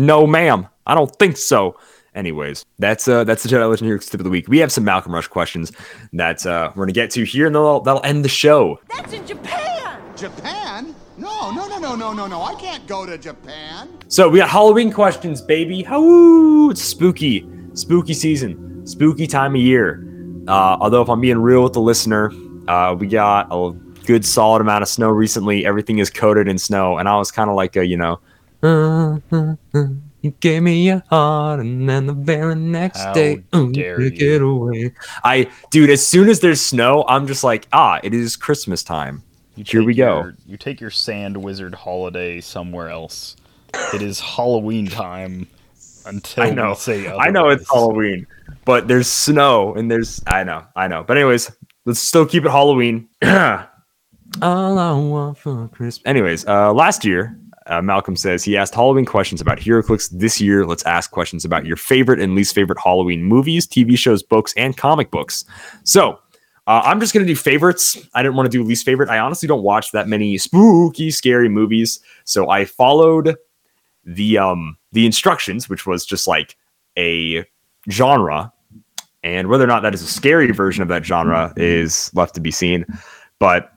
No, 0.00 0.26
ma'am. 0.26 0.66
I 0.86 0.94
don't 0.94 1.14
think 1.16 1.36
so. 1.36 1.76
Anyways, 2.14 2.64
that's 2.78 3.06
uh 3.06 3.22
that's 3.22 3.42
the 3.42 3.50
Jedi 3.50 3.68
Legend 3.68 3.86
Heroes 3.86 4.06
tip 4.06 4.18
of 4.18 4.24
the 4.24 4.30
week. 4.30 4.48
We 4.48 4.56
have 4.58 4.72
some 4.72 4.82
Malcolm 4.82 5.14
Rush 5.14 5.28
questions 5.28 5.72
that 6.14 6.44
uh, 6.46 6.72
we're 6.74 6.86
gonna 6.86 6.92
get 6.92 7.10
to 7.10 7.24
here, 7.24 7.46
and 7.46 7.54
that'll 7.54 7.80
that'll 7.82 8.02
end 8.02 8.24
the 8.24 8.28
show. 8.30 8.80
That's 8.88 9.12
in 9.12 9.26
Japan! 9.26 10.00
Japan? 10.16 10.94
No, 11.18 11.50
no, 11.50 11.68
no, 11.68 11.78
no, 11.78 11.94
no, 11.94 12.12
no, 12.14 12.26
no. 12.26 12.42
I 12.42 12.54
can't 12.54 12.86
go 12.86 13.04
to 13.04 13.18
Japan. 13.18 13.90
So 14.08 14.28
we 14.28 14.38
got 14.38 14.48
Halloween 14.48 14.90
questions, 14.90 15.42
baby. 15.42 15.82
How 15.82 16.70
it's 16.70 16.80
spooky, 16.80 17.46
spooky 17.74 18.14
season, 18.14 18.86
spooky 18.86 19.26
time 19.26 19.54
of 19.54 19.60
year. 19.60 20.02
Uh, 20.48 20.78
although 20.80 21.02
if 21.02 21.10
I'm 21.10 21.20
being 21.20 21.38
real 21.38 21.62
with 21.62 21.74
the 21.74 21.80
listener, 21.80 22.32
uh, 22.68 22.96
we 22.98 23.06
got 23.06 23.48
a 23.50 23.72
good 24.06 24.24
solid 24.24 24.62
amount 24.62 24.82
of 24.82 24.88
snow 24.88 25.10
recently. 25.10 25.66
Everything 25.66 25.98
is 25.98 26.08
coated 26.08 26.48
in 26.48 26.58
snow, 26.58 26.96
and 26.96 27.06
I 27.06 27.16
was 27.18 27.30
kind 27.30 27.50
of 27.50 27.54
like 27.54 27.76
a 27.76 27.84
you 27.86 27.98
know. 27.98 28.18
You 28.62 30.32
gave 30.40 30.62
me 30.62 30.86
your 30.86 31.02
heart, 31.08 31.60
and 31.60 31.88
then 31.88 32.06
the 32.06 32.12
very 32.12 32.54
next 32.54 33.00
How 33.00 33.12
day, 33.14 33.42
ooh, 33.56 33.72
you. 33.74 33.96
it 33.98 34.42
away. 34.42 34.92
I, 35.24 35.50
dude, 35.70 35.88
as 35.88 36.06
soon 36.06 36.28
as 36.28 36.40
there's 36.40 36.60
snow, 36.60 37.04
I'm 37.08 37.26
just 37.26 37.42
like, 37.42 37.66
ah, 37.72 38.00
it 38.02 38.12
is 38.12 38.36
Christmas 38.36 38.82
time. 38.82 39.22
You 39.56 39.64
Here 39.66 39.82
we 39.82 39.94
go. 39.94 40.20
your- 40.20 40.34
you 40.46 40.56
take 40.58 40.78
your 40.80 40.90
sand 40.90 41.36
wizard 41.38 41.74
holiday 41.74 42.40
somewhere 42.42 42.90
else. 42.90 43.36
It 43.94 44.02
is 44.02 44.20
Halloween 44.20 44.86
time 44.88 45.46
until 46.04 46.44
I 46.44 46.50
know. 46.50 46.74
say 46.74 47.08
I 47.10 47.30
know 47.30 47.48
it's. 47.48 47.66
Halloween, 47.70 48.26
but 48.66 48.88
there's 48.88 49.06
snow 49.08 49.74
and 49.74 49.90
there's 49.90 50.20
I 50.26 50.44
know, 50.44 50.64
I 50.76 50.86
know. 50.88 51.02
But 51.02 51.16
anyways, 51.16 51.50
let's 51.86 52.00
still 52.00 52.26
keep 52.26 52.44
it 52.44 52.50
Halloween. 52.50 53.08
All 54.42 54.78
I 54.78 54.92
want 54.92 55.38
for 55.38 55.68
Christmas. 55.68 56.02
Anyways, 56.04 56.46
uh, 56.46 56.72
last 56.72 57.04
year, 57.04 57.38
uh, 57.70 57.80
Malcolm 57.80 58.16
says 58.16 58.44
he 58.44 58.56
asked 58.56 58.74
Halloween 58.74 59.06
questions 59.06 59.40
about 59.40 59.58
HeroClix. 59.58 60.10
This 60.12 60.40
year, 60.40 60.66
let's 60.66 60.84
ask 60.84 61.10
questions 61.10 61.44
about 61.44 61.64
your 61.64 61.76
favorite 61.76 62.20
and 62.20 62.34
least 62.34 62.54
favorite 62.54 62.78
Halloween 62.82 63.22
movies, 63.22 63.66
TV 63.66 63.96
shows, 63.96 64.22
books, 64.22 64.52
and 64.56 64.76
comic 64.76 65.10
books. 65.10 65.44
So. 65.84 66.18
Uh, 66.66 66.82
I'm 66.84 67.00
just 67.00 67.12
gonna 67.12 67.26
do 67.26 67.34
favorites. 67.34 67.98
I 68.14 68.22
didn't 68.22 68.36
want 68.36 68.46
to 68.46 68.56
do 68.56 68.62
least 68.62 68.84
favorite. 68.84 69.08
I 69.08 69.18
honestly 69.18 69.48
don't 69.48 69.64
watch 69.64 69.90
that 69.90 70.06
many 70.06 70.38
spooky, 70.38 71.10
scary 71.10 71.48
movies, 71.48 71.98
so 72.24 72.48
I 72.48 72.64
followed 72.64 73.34
the 74.04 74.38
um 74.38 74.76
the 74.92 75.06
instructions, 75.06 75.68
which 75.68 75.86
was 75.86 76.04
just 76.06 76.28
like 76.28 76.56
a 76.96 77.44
genre, 77.90 78.52
and 79.22 79.48
whether 79.48 79.64
or 79.64 79.68
not 79.68 79.82
that 79.82 79.94
is 79.94 80.02
a 80.02 80.06
scary 80.06 80.50
version 80.52 80.82
of 80.82 80.88
that 80.88 81.04
genre 81.04 81.52
is 81.56 82.10
left 82.14 82.34
to 82.36 82.40
be 82.40 82.50
seen. 82.50 82.84
But 83.38 83.72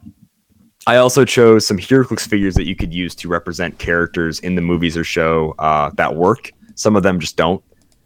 I 0.86 0.97
also 0.97 1.23
chose 1.23 1.65
some 1.65 1.77
HeroClix 1.77 2.27
figures 2.27 2.55
that 2.55 2.65
you 2.65 2.75
could 2.75 2.93
use 2.93 3.15
to 3.15 3.27
represent 3.29 3.79
characters 3.79 4.39
in 4.39 4.55
the 4.55 4.61
movies 4.61 4.97
or 4.97 5.03
show 5.03 5.55
uh, 5.59 5.91
that 5.95 6.15
work. 6.15 6.51
Some 6.75 6.95
of 6.95 7.03
them 7.03 7.19
just 7.19 7.38
don't. 7.38 7.63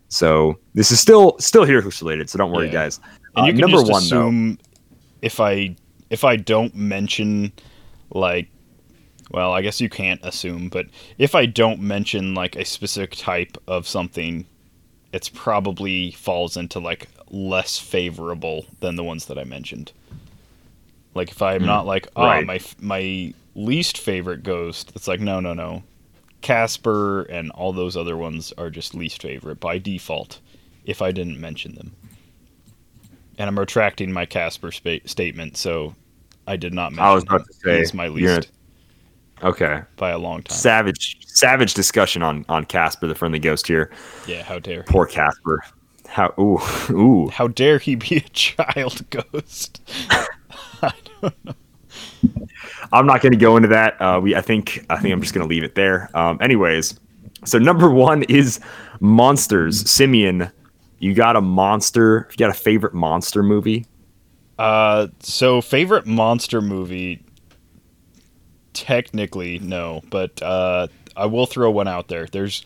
So 0.09 0.59
this 0.73 0.91
is 0.91 0.99
still 0.99 1.35
still 1.39 1.65
HeroClix 1.65 2.01
related. 2.01 2.29
So 2.29 2.37
don't 2.37 2.51
worry, 2.51 2.67
Yeah. 2.67 2.73
guys. 2.73 2.99
And 3.35 3.43
Uh, 3.43 3.47
you 3.47 3.53
can 3.53 3.61
number 3.61 3.77
just 3.77 3.91
one 3.91 4.03
assume 4.03 4.59
if 5.21 5.39
I 5.39 5.75
if 6.09 6.23
I 6.23 6.35
don't 6.35 6.75
mention 6.75 7.51
like 8.11 8.47
well, 9.31 9.51
I 9.51 9.61
guess 9.61 9.81
you 9.81 9.89
can't 9.89 10.21
assume, 10.23 10.69
but 10.69 10.85
if 11.17 11.35
I 11.35 11.45
don't 11.45 11.81
mention 11.81 12.33
like 12.33 12.55
a 12.55 12.63
specific 12.63 13.11
type 13.17 13.57
of 13.67 13.85
something, 13.85 14.45
it's 15.11 15.27
probably 15.27 16.11
falls 16.11 16.55
into 16.55 16.79
like 16.79 17.09
less 17.29 17.77
favorable 17.77 18.65
than 18.79 18.95
the 18.95 19.03
ones 19.03 19.25
that 19.25 19.37
I 19.37 19.43
mentioned. 19.43 19.91
Like 21.17 21.31
if 21.31 21.41
I'm 21.41 21.61
hmm. 21.61 21.67
not 21.67 21.85
like, 21.85 22.07
oh, 22.15 22.23
right. 22.23 22.45
my 22.45 22.61
my 22.79 23.33
least 23.55 23.97
favorite 23.97 24.43
ghost, 24.43 24.93
it's 24.95 25.07
like 25.07 25.19
no, 25.19 25.39
no, 25.39 25.53
no. 25.53 25.83
Casper 26.41 27.23
and 27.23 27.51
all 27.51 27.73
those 27.73 27.97
other 27.97 28.15
ones 28.15 28.53
are 28.57 28.69
just 28.69 28.93
least 28.93 29.23
favorite 29.23 29.59
by 29.59 29.79
default 29.79 30.39
if 30.85 31.01
I 31.01 31.11
didn't 31.11 31.41
mention 31.41 31.75
them. 31.75 31.95
And 33.39 33.49
I'm 33.49 33.59
retracting 33.59 34.11
my 34.11 34.25
Casper 34.25 34.71
spa- 34.71 35.05
statement, 35.05 35.57
so 35.57 35.95
I 36.47 36.55
did 36.55 36.73
not 36.73 36.91
mention 36.91 37.05
it. 37.05 37.09
I 37.09 37.13
was 37.13 37.23
about 37.23 37.45
to 37.47 37.53
say, 37.53 37.79
He's 37.79 37.93
my 37.93 38.07
least. 38.07 38.51
Okay. 39.43 39.81
by 39.97 40.11
a 40.11 40.17
long 40.17 40.43
time. 40.43 40.57
Savage 40.57 41.17
savage 41.27 41.73
discussion 41.73 42.23
on 42.23 42.45
on 42.49 42.65
Casper 42.65 43.07
the 43.07 43.15
friendly 43.15 43.39
ghost 43.39 43.67
here. 43.67 43.91
yeah, 44.27 44.43
how 44.43 44.59
dare 44.59 44.83
Poor 44.83 45.05
Casper. 45.05 45.63
How 46.07 46.33
ooh 46.39 46.59
ooh. 46.91 47.29
how 47.29 47.47
dare 47.47 47.79
he 47.79 47.95
be 47.95 48.17
a 48.17 48.21
child 48.33 49.07
ghost? 49.09 49.81
I'm 52.91 53.05
not 53.05 53.21
going 53.21 53.33
to 53.33 53.37
go 53.37 53.57
into 53.57 53.69
that. 53.69 54.01
Uh, 54.01 54.19
we, 54.21 54.35
I 54.35 54.41
think, 54.41 54.85
I 54.89 54.97
think 54.97 55.13
I'm 55.13 55.21
just 55.21 55.33
going 55.33 55.47
to 55.47 55.49
leave 55.49 55.63
it 55.63 55.75
there. 55.75 56.09
Um, 56.13 56.37
anyways, 56.41 56.99
so 57.45 57.57
number 57.57 57.89
one 57.89 58.23
is 58.23 58.59
monsters. 58.99 59.89
Simeon, 59.89 60.51
you 60.99 61.13
got 61.13 61.35
a 61.35 61.41
monster? 61.41 62.27
You 62.31 62.37
got 62.37 62.49
a 62.49 62.53
favorite 62.53 62.93
monster 62.93 63.43
movie? 63.43 63.85
Uh, 64.57 65.07
so 65.19 65.61
favorite 65.61 66.05
monster 66.05 66.61
movie? 66.61 67.23
Technically, 68.73 69.59
no, 69.59 70.01
but 70.09 70.41
uh, 70.41 70.87
I 71.15 71.25
will 71.25 71.45
throw 71.45 71.71
one 71.71 71.87
out 71.87 72.07
there. 72.07 72.27
There's 72.27 72.63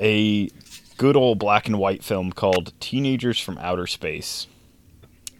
a 0.00 0.48
good 0.96 1.16
old 1.16 1.38
black 1.38 1.66
and 1.66 1.78
white 1.78 2.02
film 2.02 2.32
called 2.32 2.72
Teenagers 2.80 3.40
from 3.40 3.58
Outer 3.58 3.86
Space, 3.86 4.46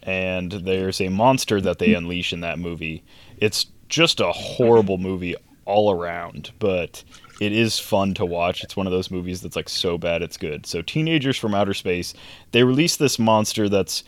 and 0.08 0.52
there's 0.52 1.02
a 1.02 1.10
monster 1.10 1.60
that 1.60 1.78
they 1.78 1.92
unleash 1.92 2.32
in 2.32 2.40
that 2.40 2.58
movie. 2.58 3.04
It's 3.36 3.66
just 3.90 4.20
a 4.20 4.32
horrible 4.32 4.96
movie 4.96 5.36
all 5.66 5.90
around, 5.90 6.50
but 6.58 7.04
it 7.42 7.52
is 7.52 7.78
fun 7.78 8.14
to 8.14 8.24
watch. 8.24 8.64
It's 8.64 8.74
one 8.74 8.86
of 8.86 8.90
those 8.90 9.10
movies 9.10 9.42
that's 9.42 9.54
like 9.54 9.68
so 9.68 9.98
bad 9.98 10.22
it's 10.22 10.38
good. 10.38 10.64
So 10.64 10.80
Teenagers 10.80 11.36
from 11.36 11.54
Outer 11.54 11.74
Space, 11.74 12.14
they 12.52 12.64
release 12.64 12.96
this 12.96 13.18
monster 13.18 13.68
that's 13.68 14.02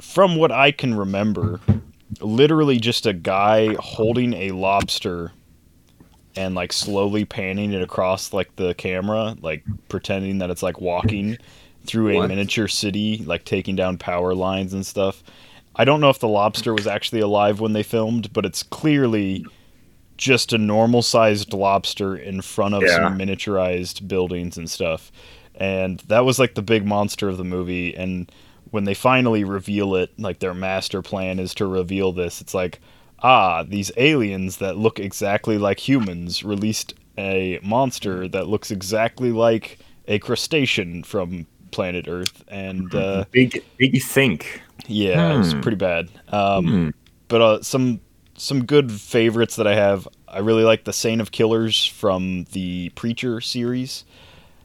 from 0.00 0.34
what 0.34 0.50
I 0.50 0.72
can 0.72 0.94
remember, 0.94 1.60
literally 2.20 2.80
just 2.80 3.06
a 3.06 3.12
guy 3.12 3.76
holding 3.78 4.32
a 4.34 4.50
lobster 4.50 5.30
and 6.34 6.56
like 6.56 6.72
slowly 6.72 7.24
panning 7.24 7.72
it 7.72 7.82
across 7.82 8.32
like 8.32 8.56
the 8.56 8.74
camera, 8.74 9.36
like 9.42 9.62
pretending 9.88 10.38
that 10.38 10.50
it's 10.50 10.64
like 10.64 10.80
walking 10.80 11.38
through 11.86 12.10
a 12.10 12.16
What? 12.16 12.28
miniature 12.28 12.68
city, 12.68 13.22
like 13.26 13.44
taking 13.44 13.76
down 13.76 13.98
power 13.98 14.34
lines 14.34 14.72
and 14.74 14.84
stuff. 14.84 15.22
I 15.74 15.84
don't 15.84 16.00
know 16.00 16.10
if 16.10 16.18
the 16.18 16.28
lobster 16.28 16.72
was 16.74 16.86
actually 16.86 17.20
alive 17.20 17.60
when 17.60 17.72
they 17.72 17.82
filmed, 17.82 18.32
but 18.32 18.44
it's 18.46 18.62
clearly 18.62 19.44
just 20.16 20.52
a 20.52 20.58
normal 20.58 21.02
sized 21.02 21.52
lobster 21.52 22.16
in 22.16 22.40
front 22.40 22.74
of 22.74 22.82
Yeah. 22.82 22.96
some 22.96 23.18
miniaturized 23.18 24.08
buildings 24.08 24.56
and 24.56 24.70
stuff. 24.70 25.12
And 25.54 26.00
that 26.08 26.24
was 26.24 26.38
like 26.38 26.54
the 26.54 26.62
big 26.62 26.86
monster 26.86 27.28
of 27.28 27.36
the 27.36 27.44
movie. 27.44 27.94
And 27.94 28.30
when 28.70 28.84
they 28.84 28.94
finally 28.94 29.44
reveal 29.44 29.94
it, 29.94 30.10
like 30.18 30.38
their 30.38 30.54
master 30.54 31.02
plan 31.02 31.38
is 31.38 31.54
to 31.54 31.66
reveal 31.66 32.12
this, 32.12 32.40
it's 32.40 32.54
like, 32.54 32.80
ah, 33.22 33.62
these 33.62 33.90
aliens 33.96 34.56
that 34.58 34.76
look 34.78 34.98
exactly 34.98 35.58
like 35.58 35.86
humans 35.86 36.42
released 36.42 36.94
a 37.18 37.58
monster 37.62 38.28
that 38.28 38.46
looks 38.46 38.70
exactly 38.70 39.32
like 39.32 39.78
a 40.08 40.18
crustacean 40.18 41.02
from 41.02 41.46
planet 41.76 42.06
Earth. 42.08 42.42
And 42.48 42.92
uh, 42.94 43.24
Big, 43.30 43.62
big 43.76 44.02
think. 44.02 44.62
yeah, 44.88 45.38
it's 45.38 45.52
Hmm. 45.52 45.60
pretty 45.60 45.76
bad. 45.76 46.08
Um, 46.30 46.92
But 47.28 47.40
uh, 47.42 47.62
some 47.62 48.00
some 48.38 48.64
good 48.66 48.92
favorites 48.92 49.56
that 49.56 49.66
I 49.66 49.74
have. 49.74 50.06
I 50.28 50.40
really 50.40 50.64
like 50.64 50.84
the 50.84 50.92
Saint 50.92 51.20
of 51.20 51.30
Killers 51.30 51.84
from 51.86 52.44
the 52.52 52.90
Preacher 52.90 53.40
series. 53.40 54.04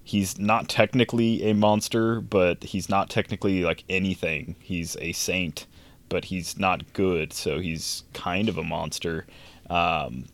He's 0.03 0.37
not 0.39 0.67
technically 0.67 1.43
a 1.49 1.53
monster, 1.53 2.19
but 2.21 2.63
he's 2.63 2.89
not 2.89 3.09
technically 3.09 3.63
like 3.63 3.83
anything. 3.89 4.55
He's 4.59 4.97
a 4.99 5.11
saint, 5.13 5.67
but 6.09 6.25
he's 6.25 6.57
not 6.59 6.91
good, 6.93 7.31
so 7.33 7.59
he's 7.59 8.03
kind 8.13 8.49
of 8.49 8.57
a 8.57 8.63
monster. 8.63 9.25
Um, 9.69 10.25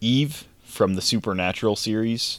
Eve 0.00 0.46
from 0.62 0.94
the 0.94 1.02
Supernatural 1.02 1.74
series. 1.74 2.38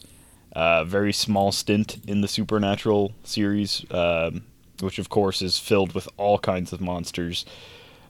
Uh, 0.53 0.83
very 0.83 1.13
small 1.13 1.51
stint 1.51 1.97
in 2.07 2.21
the 2.21 2.27
Supernatural 2.27 3.13
series, 3.23 3.85
um, 3.91 4.43
which 4.79 4.99
of 4.99 5.09
course 5.09 5.41
is 5.41 5.59
filled 5.59 5.93
with 5.93 6.07
all 6.17 6.39
kinds 6.39 6.73
of 6.73 6.81
monsters. 6.81 7.45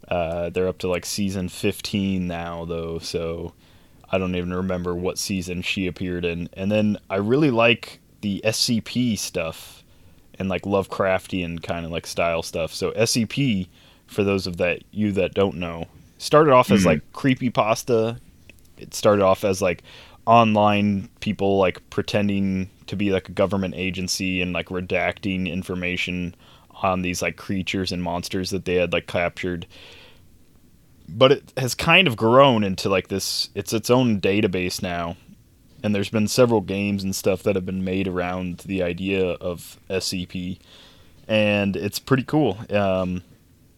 Uh, 0.07 0.49
they're 0.49 0.67
up 0.67 0.77
to 0.79 0.87
like 0.87 1.05
season 1.05 1.49
15 1.49 2.27
now, 2.27 2.65
though, 2.65 2.97
so 2.99 3.53
I 4.11 4.17
don't 4.17 4.35
even 4.35 4.53
remember 4.53 4.95
what 4.95 5.17
season 5.17 5.61
she 5.61 5.85
appeared 5.85 6.25
in. 6.25 6.49
And 6.53 6.71
then 6.71 6.97
I 7.09 7.17
really 7.17 7.51
like 7.51 7.99
the 8.21 8.41
SCP 8.43 9.17
stuff 9.17 9.83
and 10.39 10.49
like 10.49 10.63
Lovecraftian 10.63 11.61
kind 11.61 11.85
of 11.85 11.91
like 11.91 12.07
style 12.07 12.41
stuff. 12.41 12.73
So 12.73 12.91
SCP, 12.91 13.67
for 14.07 14.23
those 14.23 14.47
of 14.47 14.57
that 14.57 14.83
you 14.91 15.11
that 15.11 15.33
don't 15.33 15.57
know, 15.57 15.87
started 16.17 16.53
off 16.53 16.71
as 16.71 16.85
like 16.85 17.01
creepy 17.13 17.49
pasta. 17.49 18.19
It 18.77 18.93
started 18.93 19.23
off 19.23 19.43
as 19.43 19.61
like 19.61 19.83
online 20.29 21.09
people 21.21 21.57
like 21.57 21.89
pretending 21.89 22.69
to 22.85 22.95
be 22.95 23.09
like 23.09 23.27
a 23.27 23.31
government 23.31 23.73
agency 23.75 24.41
and 24.41 24.53
like 24.53 24.67
redacting 24.67 25.51
information 25.51 26.35
on 26.83 27.01
these 27.01 27.23
like 27.23 27.35
creatures 27.35 27.91
and 27.91 28.03
monsters 28.03 28.51
that 28.51 28.65
they 28.65 28.75
had 28.75 28.93
like 28.93 29.07
captured. 29.07 29.65
But 31.07 31.31
it 31.31 31.53
has 31.57 31.73
kind 31.73 32.07
of 32.07 32.15
grown 32.15 32.63
into 32.63 32.89
like 32.89 33.07
this 33.07 33.49
it's 33.55 33.73
its 33.73 33.89
own 33.89 34.21
database 34.21 34.83
now. 34.83 35.17
And 35.81 35.95
there's 35.95 36.09
been 36.11 36.27
several 36.27 36.61
games 36.61 37.03
and 37.03 37.15
stuff 37.15 37.41
that 37.43 37.55
have 37.55 37.65
been 37.65 37.83
made 37.83 38.07
around 38.07 38.59
the 38.59 38.83
idea 38.83 39.25
of 39.25 39.79
SCP, 39.89 40.59
and 41.27 41.75
it's 41.75 41.99
pretty 41.99 42.23
cool. 42.23 42.57
Um, 42.69 43.23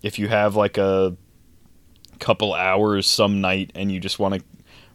if 0.01 0.19
you 0.19 0.27
have 0.27 0.55
like 0.55 0.77
a 0.77 1.15
couple 2.19 2.53
hours 2.53 3.07
some 3.07 3.39
night 3.39 3.71
and 3.75 3.91
you 3.91 3.99
just 3.99 4.19
want 4.19 4.33
to 4.33 4.43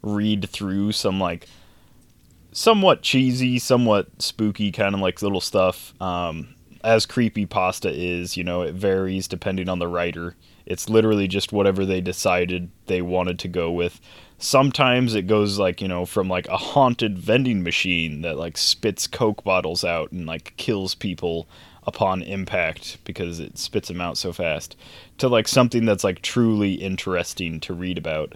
read 0.07 0.49
through 0.49 0.93
some 0.93 1.21
like 1.21 1.49
somewhat 2.53 3.03
cheesy, 3.03 3.59
somewhat 3.59 4.23
spooky 4.23 4.73
kind 4.73 4.95
of 4.95 5.01
like 5.01 5.21
little 5.21 5.41
stuff. 5.41 6.01
Um, 6.01 6.55
as 6.83 7.05
creepy 7.05 7.47
pasta 7.47 7.91
is, 7.93 8.37
you 8.37 8.45
know, 8.45 8.63
it 8.63 8.75
varies 8.75 9.29
depending 9.29 9.69
on 9.69 9.79
the 9.79 9.89
writer. 9.89 10.37
It's 10.65 10.89
literally 10.89 11.29
just 11.29 11.53
whatever 11.53 11.85
they 11.85 12.01
decided 12.01 12.71
they 12.87 13.03
wanted 13.03 13.39
to 13.41 13.49
go 13.49 13.71
with. 13.71 14.01
Sometimes 14.39 15.15
it 15.15 15.27
goes 15.27 15.59
like, 15.59 15.81
you 15.81 15.89
know, 15.89 16.07
from 16.07 16.29
like 16.29 16.47
a 16.49 16.57
haunted 16.57 17.19
vending 17.19 17.63
machine 17.63 18.23
that 18.23 18.39
like 18.39 18.57
spits 18.57 19.07
Coke 19.07 19.43
bottles 19.45 19.85
out 19.85 20.13
and 20.13 20.27
like 20.27 20.55
kills 20.57 20.95
people 20.95 21.49
upon 21.87 22.23
impact 22.23 22.99
because 23.05 23.39
it 23.39 23.59
spits 23.59 23.89
them 23.89 24.01
out 24.01 24.19
so 24.19 24.33
fast 24.33 24.77
to 25.19 25.29
like 25.29 25.47
something 25.47 25.85
that's 25.85 26.05
like 26.05 26.21
truly 26.21 26.75
interesting 26.75 27.61
to 27.61 27.75
read 27.75 27.99
about. 27.99 28.35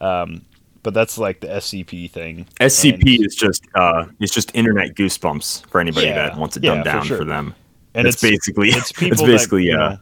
Um, 0.00 0.42
but 0.82 0.94
that's 0.94 1.18
like 1.18 1.40
the 1.40 1.46
SCP 1.48 2.10
thing. 2.10 2.46
SCP 2.60 3.16
And- 3.16 3.26
is 3.26 3.34
just 3.34 3.64
uh, 3.74 4.06
it's 4.20 4.32
just 4.34 4.54
internet 4.54 4.94
goosebumps 4.94 5.66
for 5.66 5.80
anybody 5.80 6.06
Yeah, 6.06 6.14
that 6.28 6.38
wants 6.38 6.56
it 6.56 6.64
yeah, 6.64 6.70
dumbed 6.82 6.84
for 6.84 6.90
down 6.92 7.00
for, 7.02 7.06
sure. 7.06 7.24
them. 7.24 7.54
and 7.94 8.06
it's, 8.06 8.20
basically 8.22 8.68
it's 8.70 8.92
people 9.00 9.12
it's 9.12 9.22
basically 9.22 9.62
that, 9.62 9.66
you 9.66 9.72
yeah. 9.72 9.88
know, 9.90 9.98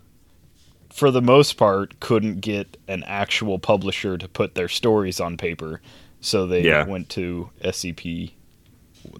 for 0.93 1.11
the 1.11 1.22
most 1.22 1.55
part 1.57 1.99
couldn't 2.01 2.41
get 2.41 2.76
an 2.89 3.03
actual 3.05 3.59
publisher 3.59 4.18
to 4.18 4.29
put 4.29 4.55
their 4.55 4.68
stories 4.68 5.20
on 5.20 5.37
paper 5.37 5.81
so 6.20 6.47
they 6.47 6.62
Yeah. 6.62 6.85
went 6.87 7.09
to 7.11 7.51
scp 7.62 8.33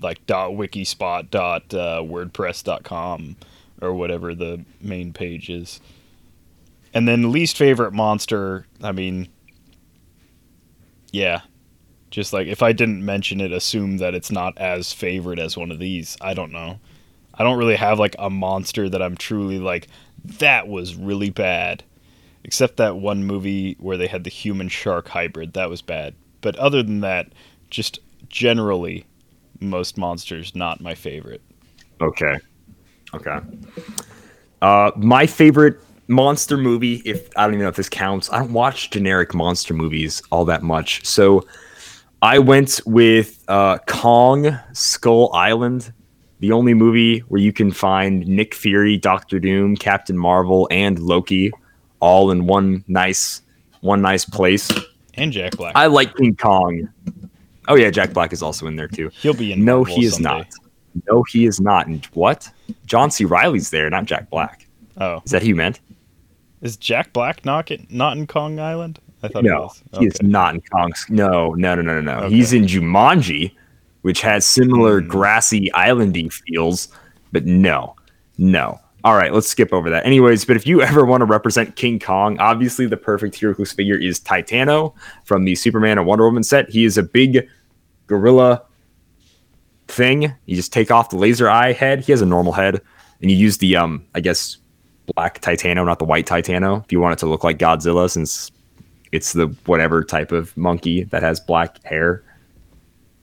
like 0.01 0.25
dot 0.27 0.51
wikispot 0.53 1.31
dot 1.31 1.73
uh, 1.73 2.03
wordpress 2.03 2.65
dot 2.65 2.83
com 2.83 3.37
or 3.81 3.95
whatever 3.95 4.35
the 4.35 4.65
main 4.81 5.13
page 5.13 5.49
is 5.51 5.81
and 6.93 7.07
then 7.07 7.31
least 7.31 7.57
favorite 7.57 7.93
monster 7.93 8.67
i 8.83 8.91
mean 8.91 9.29
yeah 11.13 11.41
just 12.11 12.33
like 12.33 12.47
if 12.47 12.63
i 12.63 12.73
didn't 12.73 13.05
mention 13.05 13.41
it 13.41 13.53
assume 13.53 13.99
that 13.99 14.15
it's 14.15 14.31
not 14.31 14.57
as 14.59 14.93
favorite 14.93 15.39
as 15.39 15.57
one 15.57 15.71
of 15.71 15.79
these 15.79 16.17
i 16.21 16.35
don't 16.35 16.53
know 16.53 16.79
I 17.39 17.45
don't 17.45 17.59
really 17.59 17.77
have 17.77 17.99
like 17.99 18.17
a 18.19 18.29
monster 18.29 18.89
that 18.89 19.01
I'm 19.01 19.17
truly 19.17 19.59
like 19.59 19.89
that 20.25 20.69
was 20.69 20.97
really 20.97 21.31
bad. 21.31 21.85
Except 22.45 22.77
that 22.79 22.97
one 22.97 23.25
movie 23.25 23.77
where 23.79 23.97
they 23.97 24.07
had 24.07 24.25
the 24.25 24.31
human 24.31 24.69
shark 24.69 25.09
hybrid, 25.09 25.53
that 25.53 25.69
was 25.69 25.83
bad. 25.83 26.15
But 26.41 26.57
other 26.57 26.83
than 26.83 27.01
that, 27.01 27.33
just 27.71 28.01
generally 28.29 29.05
most 29.61 29.99
monsters 29.99 30.55
not 30.55 30.81
my 30.81 30.95
favorite. 30.95 31.43
Okay. 32.01 32.39
Okay. 33.15 33.39
Uh, 34.63 34.91
my 34.97 35.27
favorite 35.27 35.81
monster 36.09 36.57
movie, 36.57 37.03
if 37.05 37.29
I 37.37 37.45
don't 37.45 37.55
even 37.55 37.65
know 37.65 37.69
if 37.69 37.77
this 37.77 37.89
counts, 37.89 38.33
I 38.33 38.39
don't 38.39 38.53
watch 38.53 38.91
generic 38.91 39.35
monster 39.35 39.75
movies 39.75 40.23
all 40.31 40.45
that 40.47 40.63
much. 40.63 41.05
So 41.05 41.45
I 42.23 42.39
went 42.39 42.81
with 42.85 43.45
uh, 43.49 43.79
Kong 43.87 44.59
Skull 44.73 45.31
Island, 45.35 45.93
the 46.41 46.53
only 46.53 46.75
movie 46.75 47.21
where 47.21 47.41
you 47.41 47.53
can 47.53 47.71
find 47.71 48.27
Nick 48.27 48.55
Fury, 48.55 48.97
Doctor 48.97 49.39
Doom, 49.39 49.77
Captain 49.77 50.19
Marvel, 50.19 50.67
and 50.71 50.99
Loki 50.99 51.53
all 52.01 52.31
in 52.31 52.47
one 52.47 52.85
nice 52.89 53.43
one 53.81 54.03
nice 54.03 54.25
place. 54.25 54.71
And 55.15 55.33
Jack 55.33 55.57
Black. 55.57 55.75
I 55.77 55.87
like 55.87 56.15
King 56.17 56.37
Kong. 56.37 56.89
Oh 57.69 57.75
yeah, 57.77 57.91
Jack 57.91 58.13
Black 58.13 58.33
is 58.33 58.43
also 58.43 58.67
in 58.67 58.77
there 58.77 58.89
too. 58.89 59.11
He'll 59.15 59.35
be 59.35 59.53
in 59.53 59.65
No, 59.65 59.79
Marvel 59.79 59.97
he 59.97 60.05
is 60.07 60.15
someday. 60.15 60.29
not. 60.29 60.47
No, 61.09 61.23
he 61.25 61.47
is 61.47 61.61
not. 61.61 61.87
And 61.87 62.05
what? 62.07 62.49
John 62.87 63.11
C. 63.11 63.25
Reilly's 63.25 63.71
there, 63.71 63.89
not 63.91 64.07
Jack 64.07 64.31
Black. 64.31 64.67
Oh. 65.01 65.23
Is 65.25 65.31
that 65.31 65.43
who 65.43 65.49
you 65.49 65.57
meant? 65.57 65.81
Is 66.63 66.77
Jack 66.77 67.13
Black 67.13 67.45
not 67.45 67.71
not 67.91 68.17
in 68.17 68.27
Kong 68.27 68.59
Island? 68.59 68.99
I 69.23 69.29
thought 69.29 69.43
he 69.43 69.49
No, 69.49 69.63
was. 69.63 69.83
he 69.99 70.07
is 70.07 70.23
not 70.23 70.55
in 70.55 70.61
Kong's. 70.61 71.05
No, 71.09 71.55
no, 71.55 71.75
no, 71.75 71.83
no, 71.83 72.01
no. 72.01 72.19
Okay. 72.25 72.35
He's 72.35 72.53
in 72.53 72.65
Jumanji, 72.65 73.53
which 74.03 74.21
has 74.21 74.45
similar 74.47 75.01
Hmm. 75.01 75.09
grassy 75.09 75.71
islandy 75.75 76.33
feels, 76.33 76.89
but 77.33 77.45
no, 77.47 77.97
no. 78.39 78.79
All 79.05 79.15
right, 79.17 79.33
let's 79.33 79.47
skip 79.49 79.73
over 79.73 79.91
that. 79.91 80.05
Anyways, 80.07 80.45
but 80.45 80.57
if 80.57 80.67
you 80.67 80.83
ever 80.83 81.05
want 81.05 81.21
to 81.21 81.25
represent 81.25 81.77
King 81.77 81.99
Kong, 81.99 82.39
obviously 82.41 82.87
the 82.87 82.97
perfect 82.97 83.35
HeroClix 83.41 83.75
figure 83.75 83.97
is 83.97 84.21
Titano 84.21 84.93
from 85.25 85.45
the 85.45 85.55
Superman 85.55 85.99
and 85.99 86.07
Wonder 86.07 86.25
Woman 86.25 86.43
set. 86.43 86.69
He 86.69 86.85
is 86.85 86.99
a 86.99 87.03
big 87.03 87.49
gorilla 88.07 88.63
thing. 89.87 90.33
You 90.47 90.57
just 90.57 90.73
take 90.73 90.91
off 90.91 91.11
the 91.11 91.17
laser 91.17 91.49
eye 91.49 91.73
head. 91.73 92.01
He 92.01 92.13
has 92.13 92.21
a 92.23 92.27
normal 92.27 92.53
head, 92.53 92.81
and 93.23 93.31
you 93.31 93.37
use 93.37 93.59
the 93.59 93.77
um, 93.77 94.05
I 94.15 94.21
guess 94.21 94.59
black 95.15 95.41
Titano, 95.41 95.85
not 95.87 95.99
the 95.99 96.05
white 96.05 96.27
Titano, 96.27 96.85
if 96.85 96.93
you 96.93 97.01
want 97.01 97.15
it 97.15 97.19
to 97.21 97.27
look 97.27 97.45
like 97.45 97.59
Godzilla, 97.59 98.11
since 98.11 98.51
it's 99.13 99.33
the 99.33 99.49
whatever 99.67 100.05
type 100.05 100.33
of 100.33 100.57
monkey 100.57 101.05
that 101.05 101.23
has 101.23 101.41
black 101.41 101.83
hair, 101.85 102.23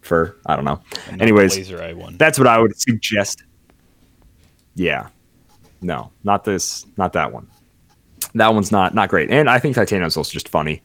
fur. 0.01 0.35
I 0.45 0.55
don't 0.55 0.65
know. 0.65 0.81
Anyways, 1.19 1.55
laser 1.57 1.81
eye 1.81 1.93
one. 1.93 2.17
that's 2.17 2.37
what 2.37 2.47
I 2.47 2.59
would 2.59 2.79
suggest. 2.79 3.43
Yeah, 4.75 5.09
no, 5.81 6.11
not 6.23 6.43
this, 6.43 6.85
not 6.97 7.13
that 7.13 7.31
one. 7.31 7.47
That 8.33 8.53
one's 8.53 8.71
not 8.71 8.93
not 8.93 9.09
great, 9.09 9.29
and 9.31 9.49
I 9.49 9.59
think 9.59 9.75
Titano's 9.75 10.17
also 10.17 10.31
just 10.31 10.49
funny, 10.49 10.81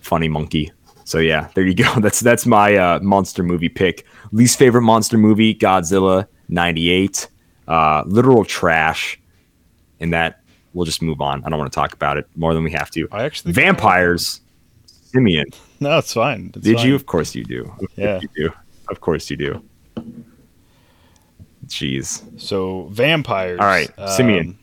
funny 0.00 0.28
monkey. 0.28 0.72
So 1.04 1.18
yeah, 1.18 1.48
there 1.54 1.64
you 1.64 1.74
go. 1.74 1.92
That's 2.00 2.20
that's 2.20 2.44
my 2.46 2.76
uh, 2.76 3.00
monster 3.00 3.42
movie 3.42 3.70
pick. 3.70 4.06
Least 4.32 4.58
favorite 4.58 4.82
monster 4.82 5.16
movie: 5.16 5.54
Godzilla 5.54 6.26
'98. 6.48 7.28
Uh, 7.66 8.02
literal 8.06 8.44
trash. 8.44 9.20
And 10.00 10.12
that 10.14 10.37
we'll 10.74 10.86
just 10.86 11.02
move 11.02 11.20
on. 11.20 11.44
I 11.44 11.48
don't 11.50 11.58
want 11.58 11.70
to 11.72 11.74
talk 11.74 11.92
about 11.92 12.16
it 12.18 12.26
more 12.36 12.54
than 12.54 12.64
we 12.64 12.70
have 12.72 12.90
to. 12.92 13.08
I 13.10 13.24
actually 13.24 13.52
Vampires. 13.52 14.40
Simeon. 14.86 15.46
No, 15.80 15.96
it's 15.98 16.12
fine. 16.12 16.50
It's 16.56 16.64
Did 16.64 16.78
fine. 16.78 16.88
you? 16.88 16.94
Of 16.96 17.06
course 17.06 17.36
you 17.36 17.44
do. 17.44 17.62
Of 17.80 17.88
Yeah. 17.94 18.18
You 18.20 18.28
do. 18.34 18.52
Of 18.90 19.00
course 19.00 19.30
you 19.30 19.36
do. 19.36 19.62
Jeez. 21.66 22.22
So 22.40 22.88
vampires. 22.90 23.60
All 23.60 23.66
right, 23.66 23.88
Simeon. 24.08 24.48
um, 24.48 24.58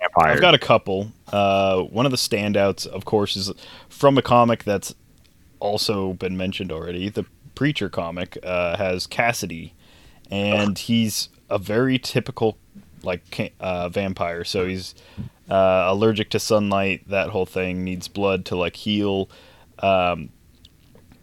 Vampire. 0.00 0.32
I've 0.34 0.40
got 0.40 0.54
a 0.54 0.58
couple. 0.58 1.10
Uh, 1.32 1.82
one 1.82 2.04
of 2.06 2.12
the 2.12 2.18
standouts, 2.18 2.86
of 2.86 3.04
course, 3.04 3.34
is 3.36 3.50
from 3.88 4.18
a 4.18 4.22
comic 4.22 4.64
that's 4.64 4.94
also 5.60 6.12
been 6.12 6.36
mentioned 6.36 6.70
already. 6.70 7.08
The 7.08 7.24
Preacher 7.54 7.88
comic 7.88 8.36
uh, 8.42 8.76
has 8.76 9.06
Cassidy, 9.06 9.74
and 10.30 10.78
he's 10.78 11.28
a 11.50 11.58
very 11.58 11.98
typical 11.98 12.58
like 13.02 13.54
uh, 13.58 13.88
vampire. 13.88 14.44
So 14.44 14.66
he's 14.66 14.94
uh, 15.48 15.86
allergic 15.88 16.30
to 16.30 16.38
sunlight. 16.38 17.08
That 17.08 17.30
whole 17.30 17.46
thing 17.46 17.84
needs 17.84 18.08
blood 18.08 18.44
to 18.46 18.56
like 18.56 18.76
heal. 18.76 19.30
Um, 19.78 20.30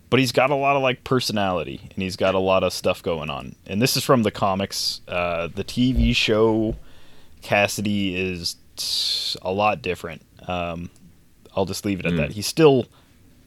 but 0.10 0.20
he's 0.20 0.32
got 0.32 0.50
a 0.50 0.56
lot 0.56 0.76
of 0.76 0.82
like 0.82 1.04
personality, 1.04 1.90
and 1.94 2.02
he's 2.04 2.16
got 2.16 2.36
a 2.36 2.40
lot 2.40 2.64
of 2.64 2.74
stuff 2.74 3.02
going 3.04 3.30
on. 3.30 3.56
And 3.66 3.82
this 3.82 3.98
is 3.98 4.04
from 4.04 4.24
the 4.24 4.32
comics. 4.32 5.02
Uh, 5.08 5.48
the 5.54 5.64
TV 5.64 6.16
show 6.16 6.76
Cassidy 7.42 8.16
is 8.16 8.56
t- 8.76 9.38
a 9.42 9.52
lot 9.52 9.82
different. 9.82 10.22
Um, 10.48 10.90
I'll 11.56 11.66
just 11.66 11.86
leave 11.86 12.00
it 12.00 12.06
at 12.06 12.16
that. 12.18 12.32
He's 12.32 12.48
still 12.48 12.88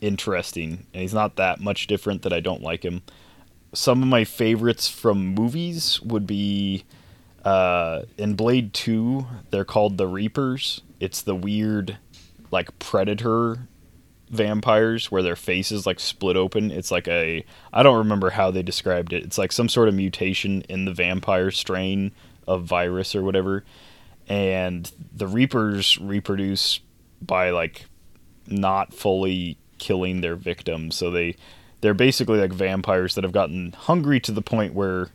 interesting, 0.01 0.87
and 0.93 1.03
he's 1.03 1.15
not 1.15 1.37
that 1.37 1.61
much 1.61 1.87
different 1.87 2.23
that 2.23 2.33
I 2.33 2.41
don't 2.41 2.63
like 2.63 2.85
him. 2.85 3.03
Some 3.73 4.03
of 4.03 4.09
my 4.09 4.25
favorites 4.25 4.89
from 4.89 5.35
movies 5.35 6.01
would 6.03 6.27
be 6.27 6.85
uh, 7.49 8.03
in 8.19 8.35
Blade 8.35 8.75
2, 8.75 9.27
they're 9.51 9.65
called 9.65 9.97
the 9.97 10.07
Reapers. 10.07 10.83
It's 11.01 11.23
the 11.23 11.35
weird, 11.35 11.97
like, 12.51 12.79
predator 12.79 13.69
vampires 14.29 15.11
where 15.11 15.23
their 15.23 15.35
faces 15.35 15.87
like 15.87 15.99
split 15.99 16.37
open. 16.37 16.71
It's 16.71 16.91
like 16.91 17.09
a 17.09 17.43
I 17.73 17.83
don't 17.83 17.97
remember 17.97 18.29
how 18.29 18.51
they 18.51 18.63
described 18.63 19.15
it. 19.15 19.25
It's 19.25 19.39
like 19.39 19.53
some 19.53 19.71
sort 19.71 19.89
of 19.89 19.95
mutation 19.95 20.61
in 20.69 20.85
the 20.85 20.93
vampire 20.93 21.51
strain 21.51 22.13
of 22.47 22.65
virus 22.65 23.15
or 23.15 23.23
whatever. 23.23 23.65
And 24.29 24.93
the 25.15 25.27
reapers 25.27 25.97
reproduce 25.99 26.81
by 27.23 27.49
like 27.49 27.87
not 28.47 28.93
fully 28.93 29.57
killing 29.79 30.21
their 30.21 30.37
victims. 30.37 30.95
So 30.97 31.11
they 31.11 31.37
they're 31.81 31.95
basically 31.95 32.39
like 32.39 32.53
vampires 32.53 33.15
that 33.15 33.25
have 33.25 33.33
gotten 33.33 33.73
hungry 33.73 34.21
to 34.21 34.33
the 34.33 34.43
point 34.43 34.75
where 34.75 35.09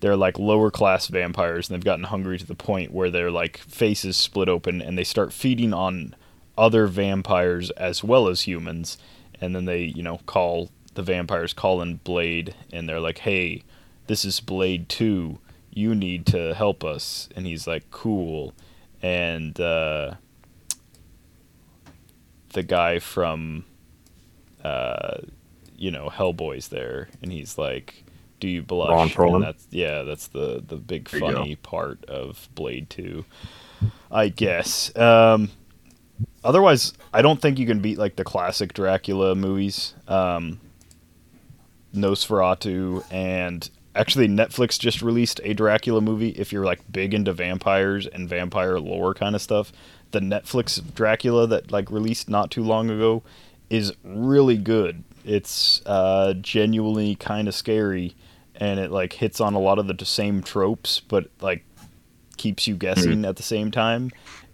they're 0.00 0.16
like 0.16 0.38
lower 0.38 0.70
class 0.70 1.06
vampires 1.06 1.68
and 1.68 1.74
they've 1.74 1.84
gotten 1.84 2.04
hungry 2.04 2.38
to 2.38 2.46
the 2.46 2.54
point 2.54 2.92
where 2.92 3.10
their 3.10 3.30
like 3.30 3.58
faces 3.58 4.16
split 4.16 4.48
open 4.48 4.80
and 4.80 4.98
they 4.98 5.04
start 5.04 5.32
feeding 5.32 5.72
on 5.72 6.14
other 6.56 6.86
vampires 6.86 7.70
as 7.72 8.02
well 8.02 8.28
as 8.28 8.42
humans. 8.42 8.98
And 9.40 9.54
then 9.54 9.66
they 9.66 9.82
you 9.82 10.02
know 10.02 10.20
call 10.26 10.70
the 10.94 11.02
vampires 11.02 11.52
call 11.52 11.80
in 11.82 11.96
blade 11.96 12.54
and 12.72 12.88
they're 12.88 13.00
like 13.00 13.18
hey 13.18 13.62
this 14.06 14.24
is 14.24 14.40
blade 14.40 14.88
2 14.88 15.38
you 15.72 15.94
need 15.94 16.26
to 16.26 16.54
help 16.54 16.84
us. 16.84 17.28
And 17.36 17.46
he's 17.46 17.66
like 17.66 17.90
cool. 17.90 18.54
And 19.02 19.58
uh, 19.60 20.14
the 22.52 22.62
guy 22.62 22.98
from 22.98 23.64
uh, 24.62 25.18
you 25.76 25.90
know 25.90 26.10
hellboy's 26.10 26.68
there 26.68 27.08
and 27.22 27.32
he's 27.32 27.56
like 27.56 28.04
do 28.40 28.48
you 28.48 28.62
blush? 28.62 28.90
Ron 28.90 29.02
And 29.02 29.10
Perlman? 29.10 29.40
That's 29.42 29.66
yeah, 29.70 30.02
that's 30.02 30.28
the 30.28 30.62
the 30.66 30.76
big 30.76 31.08
There 31.08 31.20
funny 31.20 31.56
part 31.56 32.04
of 32.06 32.48
Blade 32.54 32.90
Two, 32.90 33.24
I 34.10 34.28
guess. 34.28 34.94
Um, 34.96 35.50
otherwise, 36.42 36.92
I 37.12 37.22
don't 37.22 37.40
think 37.40 37.58
you 37.58 37.66
can 37.66 37.80
beat 37.80 37.98
like 37.98 38.16
the 38.16 38.24
classic 38.24 38.74
Dracula 38.74 39.34
movies, 39.34 39.94
um, 40.08 40.60
Nosferatu, 41.94 43.04
and 43.10 43.68
actually 43.94 44.28
Netflix 44.28 44.78
just 44.78 45.02
released 45.02 45.40
a 45.44 45.52
Dracula 45.54 46.00
movie. 46.00 46.30
If 46.30 46.52
you're 46.52 46.64
like 46.64 46.80
big 46.90 47.14
into 47.14 47.32
vampires 47.32 48.06
and 48.06 48.28
vampire 48.28 48.78
lore 48.80 49.14
kind 49.14 49.34
of 49.34 49.42
stuff, 49.42 49.72
the 50.10 50.20
Netflix 50.20 50.82
Dracula 50.94 51.46
that 51.46 51.70
like 51.70 51.90
released 51.90 52.28
not 52.28 52.50
too 52.50 52.62
long 52.62 52.90
ago 52.90 53.22
is 53.68 53.92
really 54.02 54.56
good. 54.56 55.04
It's 55.24 55.82
uh, 55.86 56.34
genuinely 56.34 57.14
kind 57.14 57.46
of 57.46 57.54
scary, 57.54 58.14
and 58.60 58.78
it 58.78 58.90
like 58.92 59.12
hits 59.14 59.40
on 59.40 59.54
a 59.54 59.58
lot 59.58 59.78
of 59.78 59.86
the 59.88 60.04
same 60.04 60.42
tropes, 60.42 61.00
but 61.00 61.28
like 61.40 61.64
keeps 62.36 62.68
you 62.68 62.76
guessing 62.76 63.24
at 63.24 63.36
the 63.36 63.42
same 63.42 63.70
time. 63.70 64.10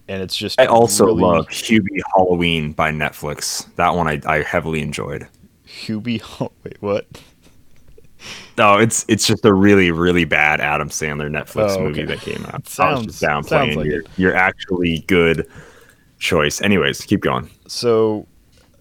And 0.08 0.22
it's 0.22 0.36
just 0.36 0.60
I 0.60 0.66
also 0.66 1.06
really- 1.06 1.22
love 1.22 1.48
Hubie 1.48 2.00
Halloween 2.14 2.72
by 2.72 2.92
Netflix. 2.92 3.66
That 3.74 3.94
one 3.94 4.06
I, 4.08 4.20
I 4.24 4.42
heavily 4.42 4.80
enjoyed. 4.80 5.26
Hubie. 5.66 6.22
Wait, 6.64 6.76
what? 6.80 7.06
No, 8.58 8.78
it's 8.78 9.04
it's 9.08 9.26
just 9.26 9.44
a 9.44 9.52
really 9.52 9.90
really 9.90 10.24
bad 10.24 10.60
Adam 10.62 10.88
Sandler 10.88 11.28
Netflix 11.30 11.76
Oh, 11.76 11.82
movie 11.84 12.04
that 12.06 12.20
came 12.20 12.44
out. 12.46 12.54
I 12.54 12.58
was 12.58 12.68
Sounds- 12.72 13.06
just 13.06 13.22
downplaying 13.22 13.46
sounds 13.48 13.76
like 13.76 13.86
your, 13.86 14.02
your 14.16 14.34
actually 14.34 15.00
good 15.06 15.46
choice. 16.18 16.62
Anyways, 16.62 17.02
keep 17.02 17.20
going. 17.20 17.50
so 17.68 18.26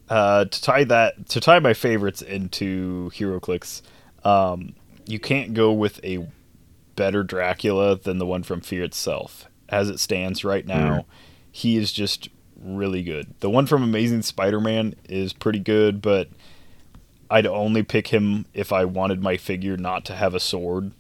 uh, 0.10 0.46
to 0.46 0.62
tie 0.62 0.86
that 0.86 1.28
to 1.30 1.42
tie 1.42 1.60
my 1.60 1.74
favorites 1.74 2.22
into 2.22 3.12
HeroClix, 3.14 3.82
um, 4.24 4.74
you 5.06 5.20
can't 5.20 5.54
go 5.54 5.72
with 5.72 6.04
a 6.04 6.28
better 6.96 7.24
Dracula 7.24 7.98
than 7.98 8.18
the 8.18 8.26
one 8.26 8.44
from 8.44 8.62
Fear 8.62 8.84
itself. 8.84 9.48
As 9.70 9.90
it 9.90 10.00
stands 10.00 10.46
right 10.46 10.66
now, 10.66 11.00
mm. 11.00 11.06
he 11.52 11.78
is 11.78 11.92
just 11.92 12.30
really 12.60 13.04
good. 13.04 13.34
The 13.40 13.50
one 13.50 13.66
from 13.66 13.84
Amazing 13.84 14.22
Spider-Man 14.24 14.96
is 15.10 15.34
pretty 15.34 15.60
good, 15.60 16.02
but 16.02 16.30
I'd 17.30 17.48
only 17.48 17.84
pick 17.84 18.08
him 18.08 18.46
if 18.54 18.72
I 18.72 18.86
wanted 18.86 19.22
my 19.22 19.38
figure 19.38 19.78
not 19.78 20.06
to 20.06 20.16
have 20.16 20.34
a 20.34 20.40
sword. 20.40 20.92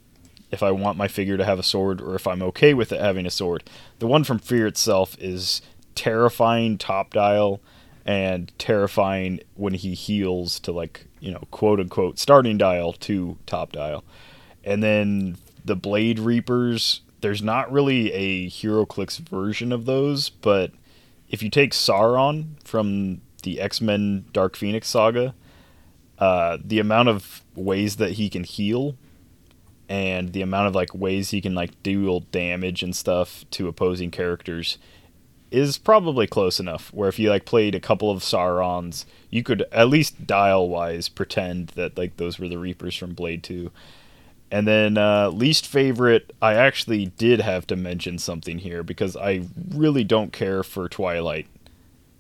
If 0.52 0.64
I 0.64 0.72
want 0.72 0.98
my 0.98 1.08
figure 1.08 1.38
to 1.38 1.46
have 1.46 1.60
a 1.60 1.64
sword, 1.64 2.02
or 2.02 2.16
if 2.16 2.28
I'm 2.28 2.42
okay 2.44 2.74
with 2.74 2.92
it 2.92 3.00
having 3.00 3.26
a 3.26 3.32
sword. 3.32 3.64
The 4.00 4.08
one 4.08 4.24
from 4.24 4.40
Fear 4.40 4.68
itself 4.68 5.16
is 5.20 5.62
terrifying 5.96 6.78
top 6.78 7.14
dial 7.14 7.62
and 8.06 8.52
terrifying 8.58 9.40
when 9.56 9.74
he 9.74 9.94
heals 9.94 10.60
to 10.62 10.72
like 10.72 11.08
you 11.26 11.32
know 11.32 11.44
quote 11.50 11.80
unquote 11.80 12.20
starting 12.20 12.58
dial 12.58 12.94
to 12.94 13.38
top 13.46 13.72
dial. 13.72 14.04
And 14.64 14.82
then 14.82 15.38
the 15.66 15.76
blade 15.76 16.20
reapers 16.20 17.02
there's 17.22 17.42
not 17.42 17.72
really 17.72 18.12
a 18.14 18.48
HeroClix 18.50 19.18
version 19.20 19.72
of 19.72 19.86
those 19.86 20.30
but 20.30 20.72
if 21.28 21.42
you 21.42 21.50
take 21.50 21.72
sauron 21.72 22.64
from 22.64 23.22
the 23.42 23.60
x-men 23.60 24.26
dark 24.32 24.56
phoenix 24.56 24.88
saga 24.88 25.34
uh, 26.20 26.58
the 26.64 26.80
amount 26.80 27.10
of 27.10 27.44
ways 27.56 27.96
that 27.96 28.12
he 28.12 28.30
can 28.30 28.44
heal 28.44 28.96
and 29.90 30.34
the 30.34 30.42
amount 30.42 30.68
of 30.68 30.76
like 30.76 30.94
ways 30.94 31.32
he 31.32 31.42
can 31.42 31.56
like 31.56 31.82
deal 31.82 32.20
damage 32.20 32.84
and 32.84 32.96
stuff 32.96 33.44
to 33.50 33.68
opposing 33.68 34.12
characters 34.12 34.78
is 35.52 35.78
probably 35.78 36.28
close 36.28 36.60
enough 36.60 36.94
where 36.94 37.10
if 37.10 37.20
you 37.20 37.30
like 37.30 37.46
played 37.46 37.76
a 37.76 37.80
couple 37.80 38.12
of 38.12 38.24
Saurons, 38.24 39.06
you 39.30 39.44
could 39.44 39.64
at 39.72 39.90
least 39.90 40.28
dial 40.28 40.68
wise 40.68 41.10
pretend 41.10 41.70
that 41.70 41.98
like 41.98 42.18
those 42.18 42.40
were 42.40 42.48
the 42.48 42.58
Reapers 42.58 42.96
from 42.96 43.14
Blade 43.14 43.44
2. 43.44 43.72
And 44.52 44.68
then 44.68 44.98
uh, 44.98 45.30
least 45.30 45.68
favorite, 45.68 46.34
I 46.42 46.54
actually 46.54 47.08
did 47.18 47.42
have 47.42 47.68
to 47.68 47.76
mention 47.76 48.20
something 48.20 48.60
here 48.60 48.84
because 48.84 49.18
I 49.18 49.44
really 49.72 50.04
don't 50.04 50.32
care 50.32 50.64
for 50.64 50.88
Twilight. 50.88 51.48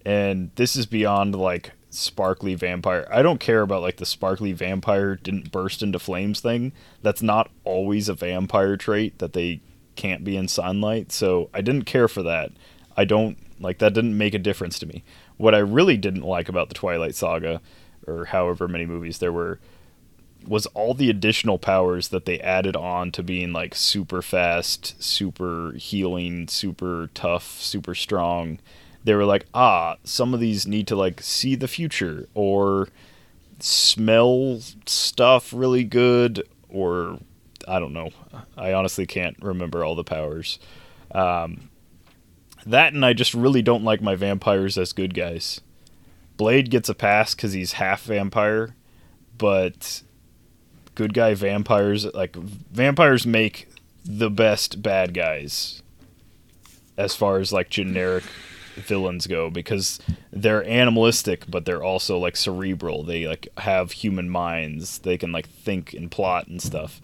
And 0.05 0.51
this 0.55 0.75
is 0.75 0.85
beyond 0.85 1.35
like 1.35 1.71
sparkly 1.89 2.55
vampire. 2.55 3.07
I 3.11 3.21
don't 3.21 3.39
care 3.39 3.61
about 3.61 3.81
like 3.81 3.97
the 3.97 4.05
sparkly 4.05 4.51
vampire 4.51 5.15
didn't 5.15 5.51
burst 5.51 5.81
into 5.81 5.99
flames 5.99 6.41
thing. 6.41 6.73
That's 7.01 7.21
not 7.21 7.49
always 7.63 8.09
a 8.09 8.13
vampire 8.13 8.77
trait 8.77 9.19
that 9.19 9.33
they 9.33 9.61
can't 9.95 10.23
be 10.23 10.35
in 10.37 10.47
sunlight. 10.47 11.11
So 11.11 11.49
I 11.53 11.61
didn't 11.61 11.85
care 11.85 12.07
for 12.07 12.23
that. 12.23 12.51
I 12.97 13.05
don't 13.05 13.37
like 13.59 13.79
that 13.79 13.93
didn't 13.93 14.17
make 14.17 14.33
a 14.33 14.39
difference 14.39 14.79
to 14.79 14.85
me. 14.85 15.03
What 15.37 15.55
I 15.55 15.59
really 15.59 15.97
didn't 15.97 16.23
like 16.23 16.49
about 16.49 16.69
the 16.69 16.75
Twilight 16.75 17.15
Saga 17.15 17.61
or 18.07 18.25
however 18.25 18.67
many 18.67 18.85
movies 18.85 19.19
there 19.19 19.33
were 19.33 19.59
was 20.47 20.65
all 20.67 20.93
the 20.93 21.09
additional 21.09 21.57
powers 21.57 22.09
that 22.09 22.25
they 22.25 22.39
added 22.39 22.75
on 22.75 23.11
to 23.11 23.23
being 23.23 23.51
like 23.51 23.73
super 23.73 24.21
fast, 24.21 25.01
super 25.01 25.71
healing, 25.73 26.47
super 26.47 27.09
tough, 27.13 27.59
super 27.59 27.95
strong. 27.95 28.59
They 29.03 29.15
were 29.15 29.25
like, 29.25 29.47
ah, 29.53 29.97
some 30.03 30.33
of 30.33 30.39
these 30.39 30.67
need 30.67 30.87
to 30.87 30.95
like 30.95 31.21
see 31.21 31.55
the 31.55 31.67
future 31.67 32.27
or 32.33 32.89
smell 33.59 34.59
stuff 34.85 35.51
really 35.53 35.83
good 35.83 36.47
or 36.69 37.19
I 37.67 37.79
don't 37.79 37.93
know. 37.93 38.11
I 38.57 38.73
honestly 38.73 39.07
can't 39.07 39.37
remember 39.41 39.83
all 39.83 39.95
the 39.95 40.03
powers. 40.03 40.59
Um, 41.11 41.69
that 42.65 42.93
and 42.93 43.05
I 43.05 43.13
just 43.13 43.33
really 43.33 43.61
don't 43.61 43.83
like 43.83 44.01
my 44.01 44.15
vampires 44.15 44.77
as 44.77 44.93
good 44.93 45.13
guys. 45.13 45.61
Blade 46.37 46.69
gets 46.69 46.89
a 46.89 46.95
pass 46.95 47.35
because 47.35 47.53
he's 47.53 47.73
half 47.73 48.03
vampire, 48.03 48.75
but 49.37 50.01
good 50.95 51.13
guy 51.13 51.33
vampires 51.33 52.05
like 52.13 52.35
vampires 52.35 53.27
make 53.27 53.67
the 54.05 54.29
best 54.29 54.81
bad 54.81 55.13
guys 55.13 55.81
as 56.97 57.13
far 57.13 57.39
as 57.39 57.51
like 57.51 57.69
generic 57.69 58.23
villains 58.75 59.27
go 59.27 59.49
because 59.49 59.99
they're 60.31 60.63
animalistic 60.65 61.43
but 61.49 61.65
they're 61.65 61.83
also 61.83 62.17
like 62.17 62.35
cerebral. 62.35 63.03
They 63.03 63.27
like 63.27 63.47
have 63.57 63.91
human 63.91 64.29
minds. 64.29 64.99
They 64.99 65.17
can 65.17 65.31
like 65.31 65.47
think 65.47 65.93
and 65.93 66.09
plot 66.09 66.47
and 66.47 66.61
stuff 66.61 67.01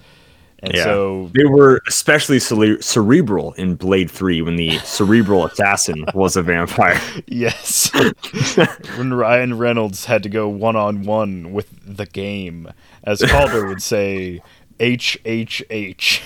and 0.62 0.74
Yeah. 0.74 0.84
so 0.84 1.32
They 1.34 1.46
were 1.46 1.82
especially 1.88 2.40
cere- 2.40 2.82
cerebral 2.82 3.54
in 3.54 3.76
Blade 3.76 4.12
3 4.12 4.42
when 4.42 4.56
the 4.58 4.78
cerebral 4.80 5.46
assassin 5.46 6.06
was 6.14 6.36
a 6.36 6.42
vampire. 6.44 7.00
Yes. 7.28 7.90
when 8.98 9.14
Ryan 9.14 9.58
Reynolds 9.58 10.06
had 10.06 10.24
to 10.24 10.30
go 10.30 10.48
one 10.48 10.76
on 10.76 11.04
one 11.04 11.52
with 11.54 11.70
the 11.86 12.06
game, 12.06 12.70
as 13.04 13.22
Calder 13.22 13.66
would 13.68 13.82
say, 13.82 14.42
H 14.80 15.18
H 15.26 15.64
H. 15.70 16.22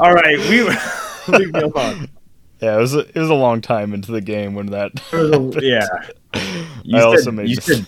All 0.00 0.12
right, 0.12 0.38
we 0.38 0.62
leave 1.38 1.52
me 1.52 1.60
alone. 1.60 2.08
Yeah, 2.60 2.76
it 2.76 2.80
was 2.80 2.94
a, 2.94 3.00
it 3.00 3.14
was 3.16 3.30
a 3.30 3.34
long 3.34 3.60
time 3.60 3.94
into 3.94 4.10
the 4.12 4.20
game 4.20 4.54
when 4.54 4.66
that. 4.66 4.90
yeah. 5.62 5.86
You 6.82 6.96
I 6.96 7.00
said, 7.00 7.04
also 7.06 7.30
made 7.32 7.48
you 7.48 7.56
this- 7.56 7.86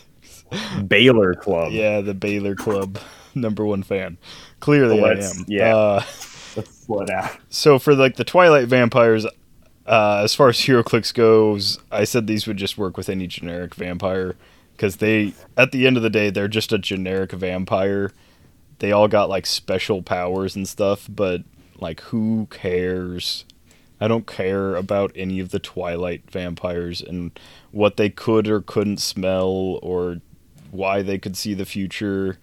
said 0.50 0.88
Baylor 0.88 1.34
Club. 1.34 1.72
Yeah, 1.72 2.00
the 2.00 2.14
Baylor 2.14 2.54
Club 2.54 2.98
number 3.34 3.64
one 3.64 3.82
fan. 3.82 4.18
Clearly, 4.60 5.02
I 5.02 5.12
am. 5.12 5.44
yeah. 5.48 5.76
Uh, 5.76 6.02
Let's 6.56 6.84
slow 6.84 7.04
down. 7.04 7.30
so 7.48 7.78
for 7.78 7.94
like 7.94 8.16
the 8.16 8.24
Twilight 8.24 8.68
vampires, 8.68 9.26
uh, 9.86 10.20
as 10.22 10.34
far 10.34 10.48
as 10.48 10.56
HeroClix 10.60 11.12
goes, 11.14 11.78
I 11.90 12.04
said 12.04 12.26
these 12.26 12.46
would 12.46 12.56
just 12.56 12.78
work 12.78 12.96
with 12.96 13.08
any 13.08 13.26
generic 13.26 13.74
vampire 13.74 14.36
because 14.72 14.96
they, 14.96 15.34
at 15.56 15.72
the 15.72 15.86
end 15.86 15.96
of 15.96 16.02
the 16.02 16.10
day, 16.10 16.30
they're 16.30 16.48
just 16.48 16.72
a 16.72 16.78
generic 16.78 17.32
vampire. 17.32 18.12
They 18.78 18.92
all 18.92 19.08
got 19.08 19.28
like 19.28 19.46
special 19.46 20.02
powers 20.02 20.56
and 20.56 20.66
stuff, 20.68 21.06
but 21.08 21.42
like 21.78 22.00
who 22.02 22.48
cares? 22.50 23.44
I 24.00 24.08
don't 24.08 24.26
care 24.26 24.74
about 24.76 25.12
any 25.14 25.40
of 25.40 25.50
the 25.50 25.58
Twilight 25.58 26.30
vampires 26.30 27.02
and 27.02 27.38
what 27.70 27.96
they 27.98 28.08
could 28.08 28.48
or 28.48 28.62
couldn't 28.62 29.00
smell 29.00 29.78
or 29.82 30.20
why 30.70 31.02
they 31.02 31.18
could 31.18 31.36
see 31.36 31.52
the 31.52 31.66
future 31.66 32.38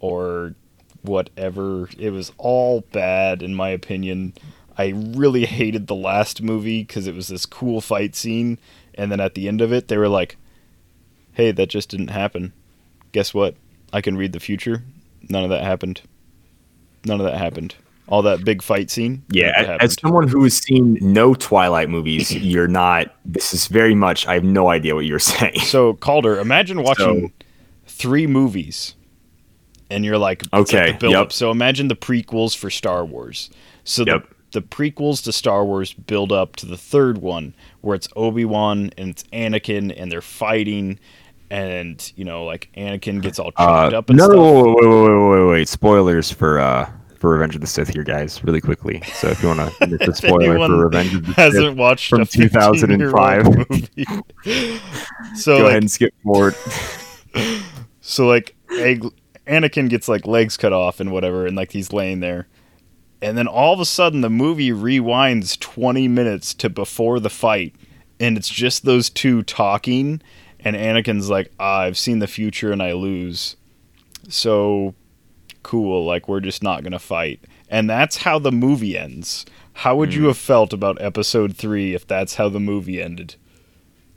or 0.00 0.54
whatever. 1.02 1.88
It 1.98 2.10
was 2.10 2.32
all 2.38 2.82
bad 2.92 3.42
in 3.42 3.54
my 3.54 3.68
opinion. 3.70 4.34
I 4.76 4.88
really 4.96 5.44
hated 5.60 5.86
the 5.86 5.94
last 5.94 6.42
movie 6.42 6.82
because 6.82 7.06
it 7.06 7.14
was 7.14 7.28
this 7.28 7.46
cool 7.46 7.80
fight 7.80 8.14
scene, 8.14 8.58
and 8.94 9.10
then 9.10 9.20
at 9.20 9.34
the 9.34 9.48
end 9.48 9.60
of 9.60 9.72
it, 9.72 9.88
they 9.88 9.96
were 9.98 10.08
like, 10.08 10.36
"Hey, 11.32 11.50
that 11.52 11.68
just 11.68 11.88
didn't 11.90 12.08
happen. 12.08 12.52
Guess 13.12 13.32
what? 13.34 13.54
I 13.92 14.00
can 14.00 14.16
read 14.16 14.32
the 14.32 14.40
future. 14.40 14.82
None 15.28 15.44
of 15.44 15.50
that 15.50 15.62
happened. 15.64 16.02
None 17.04 17.20
of 17.20 17.26
that 17.26 17.38
happened. 17.38 17.74
All 18.06 18.22
that 18.22 18.44
big 18.44 18.62
fight 18.62 18.90
scene. 18.90 19.22
Yeah, 19.30 19.76
as 19.80 19.94
someone 20.00 20.28
who 20.28 20.42
has 20.44 20.56
seen 20.56 20.96
no 21.00 21.34
Twilight 21.34 21.90
movies, 21.90 22.32
you're 22.34 22.68
not. 22.68 23.14
This 23.24 23.52
is 23.52 23.66
very 23.66 23.94
much. 23.94 24.26
I 24.26 24.34
have 24.34 24.44
no 24.44 24.68
idea 24.70 24.94
what 24.94 25.04
you're 25.04 25.18
saying. 25.34 25.60
So 25.60 25.94
Calder, 25.94 26.38
imagine 26.38 26.82
watching 26.82 27.28
So- 27.38 27.46
three 27.86 28.26
movies, 28.26 28.94
and 29.90 30.04
you're 30.04 30.18
like, 30.18 30.42
it's 30.42 30.52
like 30.52 30.60
Okay, 30.62 30.92
the 30.92 30.98
build-up. 30.98 31.24
yep. 31.26 31.32
So 31.32 31.50
imagine 31.50 31.88
the 31.88 31.96
prequels 31.96 32.56
for 32.56 32.70
Star 32.70 33.04
Wars. 33.04 33.50
So 33.84 34.04
Yep. 34.06 34.28
the 34.28 34.60
the 34.60 34.62
prequels 34.62 35.22
to 35.24 35.32
Star 35.32 35.62
Wars 35.64 35.92
build 35.92 36.32
up 36.32 36.56
to 36.56 36.64
the 36.66 36.76
third 36.78 37.18
one, 37.18 37.54
where 37.82 37.94
it's 37.94 38.08
Obi 38.16 38.44
Wan 38.46 38.90
and 38.96 39.10
it's 39.10 39.22
Anakin, 39.24 39.92
and 39.94 40.10
they're 40.10 40.22
fighting, 40.22 40.98
and 41.50 42.12
you 42.16 42.24
know, 42.24 42.44
like 42.44 42.70
Anakin 42.76 43.20
gets 43.20 43.38
all 43.38 43.50
chopped 43.52 43.92
Uh, 43.92 43.98
up 43.98 44.08
and 44.08 44.18
no, 44.18 44.24
stuff. 44.24 44.36
wait, 44.38 44.64
wait, 44.64 44.74
wait, 44.74 44.88
wait, 44.88 45.28
wait, 45.30 45.38
wait, 45.44 45.50
wait. 45.50 45.68
Spoilers 45.68 46.30
for 46.32 46.58
uh 46.60 46.88
for 47.16 47.30
Revenge 47.32 47.56
of 47.56 47.60
the 47.60 47.66
Sith 47.66 47.88
here, 47.88 48.04
guys, 48.04 48.42
really 48.44 48.60
quickly. 48.60 49.02
So 49.12 49.26
if 49.28 49.42
you 49.42 49.48
want 49.48 49.58
to 49.80 49.86
miss 49.98 50.08
a 50.08 50.14
spoiler 50.14 50.56
for 50.66 50.84
Revenge 50.84 51.14
of 51.14 51.26
the 51.26 51.32
hasn't 51.34 51.64
Sith, 51.66 51.76
watched 51.76 52.08
from 52.08 52.20
a 52.22 52.26
2005 52.26 53.44
2005. 53.44 53.68
movie. 53.68 54.04
so 55.34 55.58
go 55.58 55.62
like, 55.64 55.70
ahead 55.70 55.82
and 55.82 55.90
skip 55.90 56.14
forward. 56.22 56.54
So 58.00 58.26
like 58.26 58.54
Ag- 58.80 59.12
Anakin 59.48 59.88
gets 59.88 60.08
like 60.08 60.26
legs 60.26 60.56
cut 60.56 60.72
off 60.72 61.00
and 61.00 61.10
whatever, 61.10 61.46
and 61.46 61.56
like 61.56 61.72
he's 61.72 61.92
laying 61.92 62.20
there, 62.20 62.46
and 63.22 63.36
then 63.36 63.46
all 63.48 63.72
of 63.74 63.80
a 63.80 63.84
sudden 63.84 64.20
the 64.20 64.30
movie 64.30 64.70
rewinds 64.70 65.58
twenty 65.58 66.08
minutes 66.08 66.54
to 66.54 66.68
before 66.68 67.18
the 67.18 67.30
fight, 67.30 67.74
and 68.20 68.36
it's 68.36 68.48
just 68.48 68.84
those 68.84 69.10
two 69.10 69.42
talking, 69.42 70.22
and 70.60 70.76
Anakin's 70.76 71.30
like, 71.30 71.50
ah, 71.58 71.80
"I've 71.80 71.98
seen 71.98 72.18
the 72.18 72.26
future 72.26 72.72
and 72.72 72.82
I 72.82 72.92
lose, 72.92 73.56
so 74.28 74.94
cool. 75.62 76.04
Like 76.04 76.28
we're 76.28 76.40
just 76.40 76.62
not 76.62 76.82
gonna 76.82 76.98
fight," 76.98 77.40
and 77.68 77.88
that's 77.88 78.18
how 78.18 78.38
the 78.38 78.52
movie 78.52 78.98
ends. 78.98 79.46
How 79.72 79.94
would 79.96 80.12
you 80.12 80.26
have 80.26 80.36
felt 80.36 80.72
about 80.72 81.00
Episode 81.00 81.56
three 81.56 81.94
if 81.94 82.04
that's 82.04 82.34
how 82.34 82.48
the 82.48 82.58
movie 82.58 83.00
ended? 83.00 83.36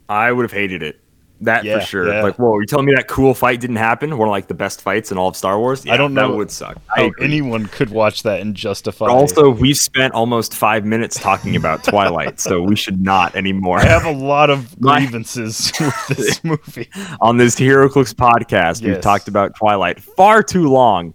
I 0.08 0.32
would 0.32 0.42
have 0.42 0.52
hated 0.52 0.82
it. 0.82 1.00
That 1.42 1.64
Yeah, 1.64 1.80
for 1.80 1.84
sure. 1.84 2.08
yeah. 2.08 2.22
Like, 2.22 2.38
whoa, 2.38 2.58
you 2.60 2.66
telling 2.66 2.86
me 2.86 2.94
that 2.94 3.08
cool 3.08 3.34
fight 3.34 3.60
didn't 3.60 3.76
happen? 3.76 4.16
One 4.16 4.28
of 4.28 4.30
like 4.32 4.46
the 4.46 4.54
best 4.54 4.80
fights 4.80 5.10
in 5.10 5.18
all 5.18 5.28
of 5.28 5.36
Star 5.36 5.58
Wars? 5.58 5.84
Yeah, 5.84 5.96
don't 5.96 6.14
know 6.14 6.30
That 6.30 6.36
would 6.36 6.50
suck. 6.52 6.78
I 6.88 7.10
anyone 7.20 7.66
could 7.66 7.90
watch 7.90 8.22
that 8.22 8.40
and 8.40 8.54
justify. 8.54 9.06
But 9.06 9.12
also, 9.12 9.50
we've 9.50 9.76
spent 9.76 10.14
almost 10.14 10.54
five 10.54 10.84
minutes 10.84 11.18
talking 11.18 11.56
about 11.56 11.82
Twilight, 11.92 12.38
so 12.38 12.62
we 12.62 12.76
should 12.76 13.02
not 13.02 13.34
anymore. 13.34 13.78
I 13.78 13.86
have 13.86 14.04
a 14.04 14.12
lot 14.12 14.50
of 14.50 14.74
grievances 14.80 15.72
with 15.80 16.06
this 16.16 16.44
movie. 16.44 16.88
on 17.20 17.38
this 17.38 17.56
HeroClix 17.56 18.14
podcast. 18.14 18.84
We've 18.84 19.00
talked 19.00 19.26
about 19.26 19.56
Twilight 19.56 20.00
far 20.00 20.44
too 20.44 20.68
long. 20.68 21.12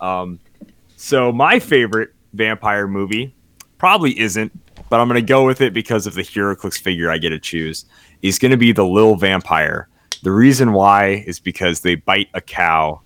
Um, 0.00 0.40
so 0.96 1.32
my 1.32 1.58
favorite 1.58 2.10
vampire 2.32 2.88
movie 2.88 3.34
probably 3.78 4.18
isn't, 4.18 4.52
but 4.88 5.00
I'm 5.00 5.08
going 5.08 5.20
to 5.20 5.26
go 5.26 5.44
with 5.44 5.60
it 5.60 5.74
because 5.74 6.06
of 6.06 6.14
the 6.14 6.22
HeroClix 6.22 6.78
figure 6.80 7.10
I 7.10 7.18
get 7.18 7.30
to 7.30 7.38
choose. 7.38 7.84
Is 8.26 8.38
going 8.38 8.50
to 8.50 8.56
be 8.56 8.72
the 8.72 8.84
Lil 8.84 9.14
Vampire. 9.16 9.88
The 10.22 10.32
reason 10.32 10.72
why 10.72 11.24
is 11.26 11.38
because 11.38 11.80
they 11.80 11.94
bite 11.94 12.28
a 12.34 12.40
cow, 12.40 13.00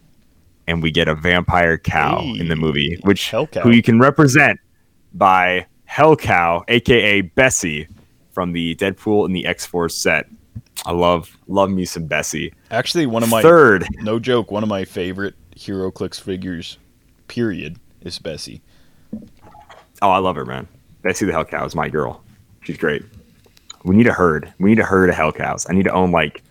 and 0.67 0.83
we 0.83 0.91
get 0.91 1.09
a 1.09 1.15
vampire 1.15 1.77
cow 1.77 2.21
in 2.21 2.49
the 2.49 2.57
movie, 2.57 2.99
which 3.03 3.31
who 3.31 3.71
you 3.71 3.83
can 3.83 3.99
represent 3.99 4.59
by 5.13 5.67
Hell 5.85 6.17
Cow, 6.17 6.65
aka 6.69 7.21
Bessie, 7.21 7.89
from 8.31 8.53
the 8.53 8.75
Deadpool 8.77 9.27
and 9.27 9.35
the 9.35 9.45
X 9.45 9.67
Force 9.67 9.97
set. 9.97 10.27
I 10.87 10.93
love 10.93 11.37
love 11.49 11.71
me 11.71 11.85
some 11.85 12.07
Bessie. 12.07 12.55
Actually, 12.71 13.07
one 13.07 13.23
of 13.23 13.29
my 13.29 13.43
Third, 13.43 13.87
no 13.99 14.19
joke, 14.19 14.51
one 14.51 14.63
of 14.63 14.69
my 14.69 14.85
favorite 14.85 15.35
HeroClix 15.57 16.19
figures, 16.21 16.79
period, 17.29 17.79
is 18.01 18.19
Bessie. 18.19 18.63
oh, 20.01 20.11
I 20.11 20.19
love 20.19 20.37
her, 20.37 20.47
man. 20.47 20.67
Bessie 21.03 21.27
the 21.27 21.33
Hell 21.33 21.45
Cow 21.45 21.67
is 21.67 21.75
my 21.75 21.89
girl. 21.89 22.23
She's 22.63 22.79
great. 22.79 23.03
We 23.85 23.97
need 23.97 24.07
a 24.07 24.13
herd. 24.13 24.53
We 24.59 24.71
need 24.71 24.79
a 24.79 24.85
herd 24.85 25.09
of 25.09 25.15
Hell 25.17 25.33
Cows. 25.33 25.67
I 25.69 25.73
need 25.73 25.85
to 25.85 25.93
own 25.93 26.11
like 26.13 26.43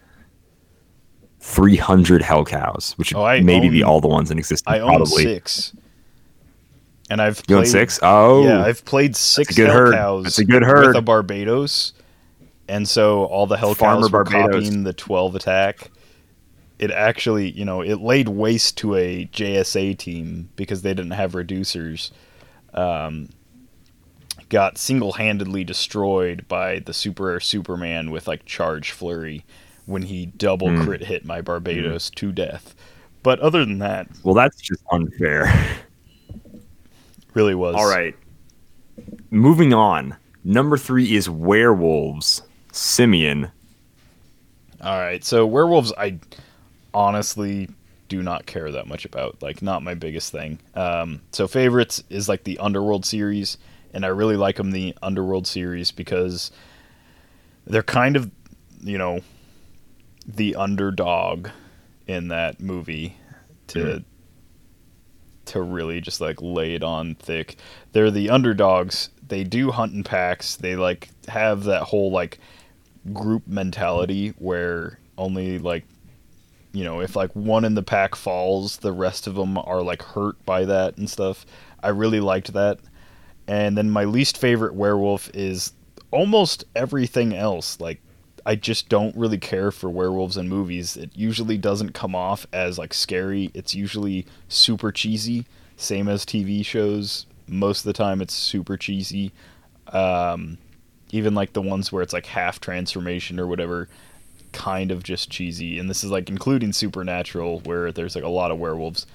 300 1.42 2.22
Hell 2.22 2.46
Cows, 2.46 2.94
which 2.98 3.14
Oh, 3.16 3.24
would 3.24 3.44
maybe 3.46 3.70
be 3.70 3.84
all 3.84 4.02
the 4.02 4.08
ones 4.08 4.32
in 4.32 4.38
existence. 4.38 4.72
I 4.74 4.80
own 4.80 4.90
probably. 4.98 5.24
six, 5.24 5.74
and 7.10 7.22
I've 7.22 7.42
You 7.48 7.56
own 7.58 7.62
played, 7.64 7.72
six? 7.72 8.00
Oh, 8.04 8.44
yeah, 8.46 8.64
I've 8.64 8.84
played 8.86 9.16
six 9.16 9.56
good 9.56 9.68
Hell 9.68 9.78
herd. 9.78 9.94
cows. 9.96 10.24
That's 10.26 10.40
a 10.40 10.46
good 10.46 10.64
herd. 10.64 10.88
with 10.88 10.96
a 10.98 11.02
Barbados, 11.02 11.94
and 12.68 12.88
so 12.88 13.26
all 13.26 13.48
the 13.48 13.58
Hell 13.58 13.74
Farmer 13.74 14.02
cows 14.02 14.12
were 14.12 14.24
Barbados. 14.24 14.66
copying 14.66 14.84
the 14.84 14.94
twelve 14.94 15.36
attack. 15.36 15.92
It 16.78 16.92
actually, 16.92 17.52
you 17.52 17.66
know, 17.66 17.82
it 17.82 18.00
laid 18.00 18.30
waste 18.30 18.78
to 18.78 18.96
a 18.96 19.26
JSA 19.34 19.98
team 19.98 20.50
because 20.56 20.82
they 20.82 20.94
didn't 20.94 21.12
have 21.12 21.34
reducers. 21.34 22.12
Um, 22.74 23.30
got 24.50 24.78
single-handedly 24.78 25.64
destroyed 25.64 26.48
by 26.48 26.80
the 26.80 26.94
Super 26.94 27.30
Air 27.32 27.40
Superman 27.40 28.12
with 28.12 28.28
like 28.28 28.46
charge 28.46 28.92
flurry 28.92 29.46
when 29.86 30.04
he 30.04 30.26
double 30.28 30.70
Hmm. 30.70 30.84
crit 30.84 31.04
hit 31.06 31.24
my 31.26 31.42
Barbados 31.42 32.10
to 32.12 32.32
death. 32.32 32.76
But 33.24 33.40
other 33.40 33.66
than 33.66 33.80
that, 33.80 34.08
well, 34.24 34.36
that's 34.36 34.60
just 34.62 34.84
unfair. 34.92 35.52
really 37.34 37.56
was 37.56 37.76
All 37.76 37.90
right. 37.90 38.16
Moving 39.30 39.74
on. 39.74 40.16
Number 40.44 40.78
three 40.78 41.16
is 41.16 41.30
werewolves. 41.30 42.42
Simeon. 42.72 43.52
All 44.82 44.98
right, 44.98 45.24
so 45.24 45.46
werewolves, 45.46 45.92
I 45.98 46.20
honestly 46.94 47.70
do 48.08 48.24
not 48.24 48.46
care 48.46 48.72
that 48.72 48.88
much 48.88 49.04
about. 49.06 49.42
Like, 49.42 49.62
not 49.62 49.84
my 49.84 49.94
biggest 49.94 50.32
thing. 50.32 50.60
Um, 50.76 51.22
so 51.32 51.48
favorites 51.48 52.02
is 52.10 52.30
like 52.30 52.44
the 52.46 52.58
Underworld 52.60 53.06
series, 53.06 53.58
and 53.94 54.06
I 54.06 54.10
really 54.10 54.38
like 54.38 54.58
them 54.58 54.72
the 54.72 54.96
Underworld 55.02 55.48
series 55.48 55.92
because 55.92 56.52
they're 57.66 57.84
kind 57.84 58.16
of, 58.16 58.32
you 58.82 58.98
know, 58.98 59.22
the 60.26 60.56
underdog 60.56 61.50
in 62.08 62.28
that 62.30 62.60
movie 62.60 63.16
to 63.68 63.98
hmm. 63.98 64.04
to 65.46 65.62
really 65.62 66.02
just 66.02 66.22
like 66.22 66.42
lay 66.42 66.76
it 66.76 66.84
on 66.84 67.16
thick. 67.16 67.58
They're 67.92 68.12
the 68.12 68.30
underdogs. 68.30 69.10
They 69.28 69.44
do 69.44 69.72
hunt 69.72 69.94
in 69.94 70.04
packs. 70.04 70.56
They 70.56 70.76
like 70.76 71.10
have 71.28 71.64
that 71.66 71.84
whole 71.84 72.12
like 72.12 72.40
group 73.14 73.48
mentality 73.48 74.30
where 74.38 75.00
only 75.18 75.60
like 75.60 75.86
you 76.74 76.84
know 76.84 77.02
if 77.02 77.16
like 77.16 77.36
one 77.36 77.66
in 77.66 77.76
the 77.76 77.84
pack 77.84 78.16
falls 78.16 78.78
the 78.78 78.92
rest 78.92 79.28
of 79.28 79.36
them 79.36 79.58
are 79.58 79.82
like 79.82 80.02
hurt 80.02 80.44
by 80.46 80.66
that 80.66 80.98
and 80.98 81.10
stuff 81.10 81.46
i 81.82 81.90
really 81.90 82.20
liked 82.20 82.54
that 82.54 82.80
and 83.50 83.76
then 83.76 83.90
my 83.90 84.06
least 84.06 84.38
favorite 84.38 84.76
werewolf 84.76 85.30
is 85.34 85.74
almost 86.12 86.64
everything 86.76 87.34
else. 87.34 87.80
Like 87.82 88.00
i 88.46 88.56
just 88.56 88.88
don't 88.88 89.16
really 89.18 89.38
care 89.38 89.72
for 89.72 89.90
werewolves 89.90 90.38
in 90.38 90.48
movies. 90.48 90.96
It 90.96 91.12
usually 91.16 91.58
doesn't 91.58 91.94
come 91.94 92.16
off 92.16 92.48
as 92.54 92.78
like 92.78 92.94
scary. 92.94 93.52
It's 93.54 93.76
usually 93.76 94.26
super 94.48 94.92
cheesy 94.92 95.46
same 95.76 96.08
as 96.08 96.26
tv 96.26 96.64
shows. 96.64 97.26
Most 97.48 97.80
of 97.80 97.86
the 97.86 97.94
time 97.94 98.22
it's 98.22 98.34
super 98.34 98.78
cheesy. 98.78 99.32
Um, 99.88 100.58
even 101.12 101.34
like 101.34 101.54
the 101.54 101.62
ones 101.62 101.92
where 101.92 102.04
it's 102.04 102.14
like 102.14 102.28
half 102.28 102.62
transformation 102.62 103.40
or 103.40 103.48
whatever 103.48 103.90
kind 104.52 104.92
of 104.92 105.02
just 105.04 105.32
cheesy. 105.32 105.80
And 105.80 105.90
this 105.90 106.04
is 106.04 106.12
like 106.12 106.30
including 106.30 106.74
supernatural 106.74 107.62
where 107.62 107.92
there's 107.92 108.14
like 108.14 108.24
a 108.24 108.30
lot 108.30 108.52
of 108.52 108.60
werewolves. 108.60 109.08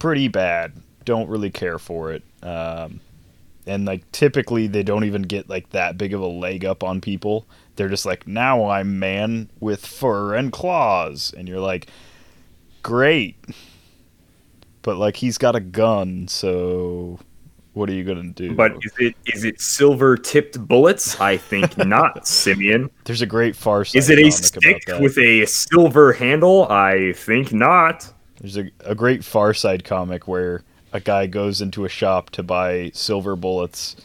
Pretty 0.00 0.26
bad. 0.26 0.72
Don't 1.04 1.28
really 1.28 1.50
care 1.50 1.78
for 1.78 2.10
it. 2.12 2.24
Um, 2.42 3.00
and 3.66 3.84
like 3.84 4.10
typically 4.12 4.66
they 4.66 4.82
don't 4.82 5.04
even 5.04 5.22
get 5.22 5.48
like 5.48 5.70
that 5.70 5.96
big 5.96 6.12
of 6.12 6.20
a 6.20 6.26
leg 6.26 6.64
up 6.64 6.82
on 6.82 7.00
people 7.00 7.46
they're 7.76 7.88
just 7.88 8.06
like 8.06 8.26
now 8.26 8.68
i'm 8.68 8.98
man 8.98 9.48
with 9.60 9.84
fur 9.84 10.34
and 10.34 10.52
claws 10.52 11.32
and 11.36 11.48
you're 11.48 11.60
like 11.60 11.88
great 12.82 13.36
but 14.82 14.96
like 14.96 15.16
he's 15.16 15.38
got 15.38 15.54
a 15.54 15.60
gun 15.60 16.26
so 16.26 17.18
what 17.74 17.88
are 17.88 17.94
you 17.94 18.04
gonna 18.04 18.24
do 18.24 18.54
But 18.54 18.76
is 18.82 18.92
it 18.98 19.14
is 19.26 19.44
it 19.44 19.60
silver 19.60 20.16
tipped 20.16 20.58
bullets? 20.68 21.18
I 21.20 21.38
think 21.38 21.76
not, 21.86 22.26
Simeon. 22.26 22.90
there's 23.04 23.22
a 23.22 23.26
great 23.26 23.56
farce 23.56 23.94
Is 23.94 24.10
it 24.10 24.18
a 24.18 24.30
stick 24.30 24.84
with 25.00 25.16
a 25.16 25.46
silver 25.46 26.12
handle? 26.12 26.66
I 26.70 27.12
think 27.14 27.52
not. 27.52 28.12
There's 28.40 28.58
a, 28.58 28.70
a 28.80 28.94
great 28.94 29.24
Far 29.24 29.54
Side 29.54 29.84
comic 29.84 30.28
where 30.28 30.64
a 30.92 31.00
guy 31.00 31.26
goes 31.26 31.60
into 31.60 31.84
a 31.84 31.88
shop 31.88 32.30
to 32.30 32.42
buy 32.42 32.90
silver 32.94 33.36
bullets, 33.36 33.96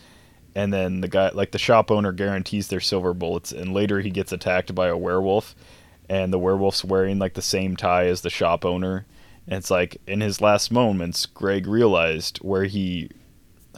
and 0.56 0.74
then 0.74 1.02
the 1.02 1.08
guy, 1.08 1.30
like 1.30 1.52
the 1.52 1.60
shop 1.60 1.92
owner, 1.92 2.12
guarantees 2.12 2.70
their 2.70 2.80
silver 2.80 3.14
bullets, 3.14 3.52
and 3.52 3.74
later 3.74 4.00
he 4.00 4.10
gets 4.10 4.32
attacked 4.32 4.74
by 4.74 4.88
a 4.88 4.98
werewolf, 4.98 5.56
and 6.10 6.32
the 6.32 6.40
werewolf's 6.40 6.86
wearing 6.86 7.20
like 7.20 7.34
the 7.34 7.42
same 7.42 7.76
tie 7.76 8.08
as 8.08 8.22
the 8.22 8.30
shop 8.30 8.66
owner, 8.66 9.06
and 9.48 9.58
it's 9.58 9.72
like 9.72 9.98
in 10.08 10.22
his 10.22 10.42
last 10.42 10.72
moments, 10.72 11.26
Greg 11.26 11.68
realized 11.68 12.38
where 12.40 12.66
he 12.66 13.10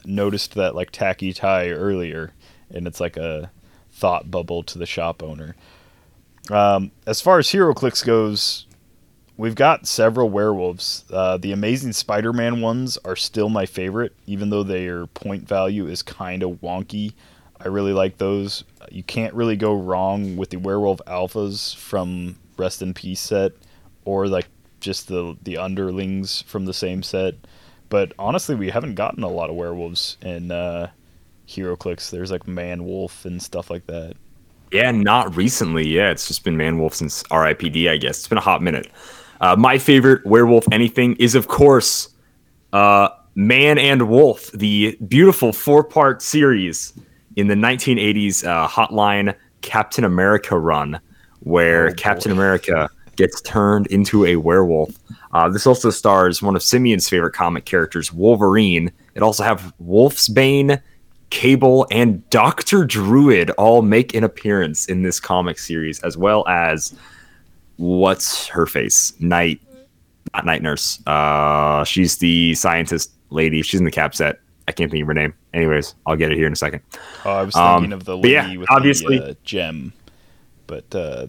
noticed 0.05 0.55
that 0.55 0.75
like 0.75 0.91
tacky 0.91 1.33
tie 1.33 1.69
earlier, 1.69 2.33
and 2.71 2.87
it's 2.87 2.99
like 2.99 3.17
a 3.17 3.51
thought 3.91 4.31
bubble 4.31 4.63
to 4.63 4.77
the 4.77 4.85
shop 4.85 5.21
owner. 5.21 5.55
Um, 6.49 6.91
as 7.05 7.21
far 7.21 7.39
as 7.39 7.47
HeroClix 7.47 8.05
goes, 8.05 8.65
we've 9.39 9.55
got 9.55 9.87
several 9.87 10.29
werewolves. 10.29 11.05
Uh, 11.09 11.37
the 11.37 11.53
Amazing 11.53 11.93
Spider-Man 11.93 12.59
ones 12.59 12.97
are 13.05 13.15
still 13.15 13.47
my 13.47 13.65
favorite, 13.65 14.13
even 14.27 14.49
though 14.49 14.63
their 14.63 15.07
point 15.07 15.47
value 15.47 15.87
is 15.87 16.03
kind 16.03 16.43
of 16.43 16.59
wonky. 16.61 17.13
I 17.61 17.69
really 17.69 17.93
like 17.93 18.17
those. 18.17 18.65
You 18.91 19.01
can't 19.01 19.33
really 19.33 19.55
go 19.55 19.73
wrong 19.73 20.35
with 20.35 20.49
the 20.49 20.57
Werewolf 20.57 20.99
Alphas 21.07 21.73
from 21.73 22.35
Rest 22.57 22.81
in 22.81 22.93
Peace 22.93 23.21
set, 23.21 23.53
or 24.03 24.27
like 24.27 24.47
just 24.81 25.07
the 25.07 25.37
the 25.43 25.57
underlings 25.57 26.41
from 26.41 26.65
the 26.65 26.73
same 26.73 27.01
set. 27.01 27.35
But 27.87 28.13
honestly, 28.19 28.55
we 28.55 28.69
haven't 28.69 28.95
gotten 28.95 29.23
a 29.23 29.29
lot 29.29 29.49
of 29.49 29.55
werewolves 29.55 30.17
in 30.21 30.51
uh, 30.51 30.89
HeroClix. 31.47 32.11
There's 32.11 32.31
like 32.31 32.47
Man 32.47 32.85
Wolf 32.85 33.23
and 33.23 33.41
stuff 33.41 33.69
like 33.69 33.87
that. 33.87 34.15
Yeah, 34.71 34.91
not 34.91 35.35
recently. 35.35 35.87
Yeah, 35.87 36.11
it's 36.11 36.27
just 36.27 36.43
been 36.43 36.57
Manwolf 36.57 36.93
since 36.93 37.23
RIPD, 37.23 37.89
I 37.89 37.97
guess. 37.97 38.19
It's 38.19 38.27
been 38.27 38.37
a 38.37 38.41
hot 38.41 38.61
minute. 38.61 38.87
Uh, 39.41 39.55
my 39.55 39.77
favorite 39.77 40.25
werewolf 40.25 40.65
anything 40.71 41.15
is, 41.17 41.35
of 41.35 41.47
course, 41.47 42.09
Uh, 42.73 43.09
Man 43.35 43.77
and 43.77 44.09
Wolf, 44.09 44.51
the 44.51 44.97
beautiful 45.07 45.53
four 45.53 45.83
part 45.83 46.21
series 46.21 46.93
in 47.35 47.47
the 47.47 47.55
1980s 47.55 48.45
uh, 48.45 48.67
Hotline 48.67 49.33
Captain 49.61 50.03
America 50.03 50.57
run, 50.59 50.99
where 51.39 51.87
Oh, 51.87 51.93
Captain 51.93 52.31
America 52.31 52.89
gets 53.15 53.41
turned 53.41 53.87
into 53.87 54.25
a 54.25 54.35
werewolf. 54.35 54.91
Uh, 55.31 55.47
this 55.47 55.65
also 55.65 55.89
stars 55.89 56.41
one 56.41 56.55
of 56.55 56.61
Simeon's 56.63 57.07
favorite 57.07 57.33
comic 57.33 57.65
characters, 57.65 58.11
Wolverine. 58.11 58.91
It 59.15 59.23
also 59.23 59.43
have 59.43 59.73
Wolfsbane, 59.81 60.81
Cable, 61.29 61.87
and 61.91 62.27
Doctor 62.29 62.83
Druid 62.85 63.51
all 63.51 63.81
make 63.81 64.13
an 64.13 64.23
appearance 64.23 64.85
in 64.85 65.03
this 65.03 65.19
comic 65.19 65.59
series, 65.59 65.99
as 66.01 66.17
well 66.17 66.47
as 66.47 66.93
what's 67.79 68.47
her 68.47 68.65
face, 68.65 69.13
Night, 69.19 69.59
not 70.33 70.45
Night 70.45 70.61
Nurse. 70.61 71.01
Uh, 71.07 71.83
she's 71.83 72.17
the 72.17 72.53
scientist 72.55 73.11
lady. 73.31 73.61
She's 73.61 73.79
in 73.79 73.85
the 73.85 73.91
cap 73.91 74.13
set. 74.13 74.39
I 74.67 74.71
can't 74.71 74.91
think 74.91 75.01
of 75.01 75.07
her 75.07 75.13
name. 75.15 75.33
Anyways, 75.53 75.95
I'll 76.05 76.15
get 76.15 76.31
it 76.31 76.37
here 76.37 76.45
in 76.45 76.53
a 76.53 76.55
second. 76.55 76.81
Oh, 77.25 77.31
I 77.31 77.41
was 77.43 77.55
Um, 77.55 77.81
thinking 77.81 77.93
of 77.93 78.03
the 78.05 78.15
lady 78.17 78.29
yeah, 78.33 78.57
with 78.57 78.69
obviously- 78.69 79.17
the 79.17 79.29
uh, 79.29 79.33
gem, 79.43 79.93
but 80.67 80.93
uh, 80.93 81.27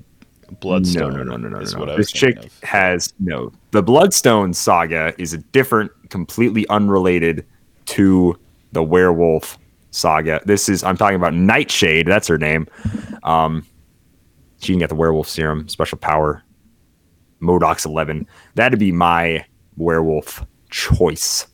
Bloodstone. 0.61 1.13
No, 1.13 1.23
no, 1.23 1.37
no, 1.37 1.49
no, 1.49 1.61
no, 1.61 1.85
no. 1.85 1.97
This 1.97 2.11
chick 2.13 2.37
of. 2.45 2.63
has 2.65 3.15
no. 3.21 3.53
The 3.71 3.83
Bloodstone 3.83 4.53
saga 4.53 5.15
is 5.17 5.33
a 5.33 5.39
different, 5.39 5.93
completely 6.11 6.67
unrelated 6.69 7.47
to 7.87 8.37
the 8.73 8.83
werewolf 8.83 9.57
saga. 9.93 10.41
This 10.45 10.69
is 10.69 10.83
I'm 10.85 10.97
talking 10.97 11.17
about 11.17 11.35
Nightshade. 11.35 12.07
That's 12.07 12.27
her 12.29 12.37
name. 12.37 12.67
Um, 13.23 13.65
she 14.61 14.73
can 14.73 14.79
get 14.79 14.89
the 14.89 14.95
werewolf 14.95 15.29
serum, 15.29 15.69
special 15.69 15.99
power. 15.99 16.43
MODOK's 17.41 17.87
11. 17.87 18.27
That'd 18.55 18.79
be 18.79 18.93
my 18.93 19.45
werewolf 19.77 20.45
choice. 20.71 21.47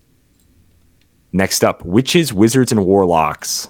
Next 1.33 1.65
up, 1.65 1.85
witches, 1.85 2.33
wizards, 2.33 2.73
and 2.73 2.85
warlocks. 2.85 3.69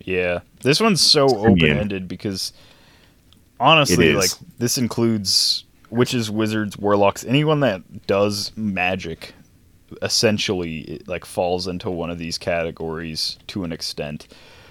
Yeah, 0.00 0.40
this 0.62 0.80
one's 0.80 1.00
so 1.00 1.26
open 1.26 1.62
ended 1.62 2.08
because 2.08 2.52
honestly, 3.60 4.12
like 4.14 4.30
this 4.58 4.76
includes 4.78 5.64
witches, 5.90 6.30
wizards, 6.30 6.76
warlocks, 6.76 7.24
anyone 7.24 7.60
that 7.60 8.06
does 8.06 8.52
magic. 8.56 9.34
Essentially, 10.02 10.80
it, 10.80 11.08
like 11.08 11.24
falls 11.24 11.68
into 11.68 11.90
one 11.90 12.10
of 12.10 12.18
these 12.18 12.36
categories 12.36 13.38
to 13.48 13.64
an 13.64 13.72
extent. 13.72 14.28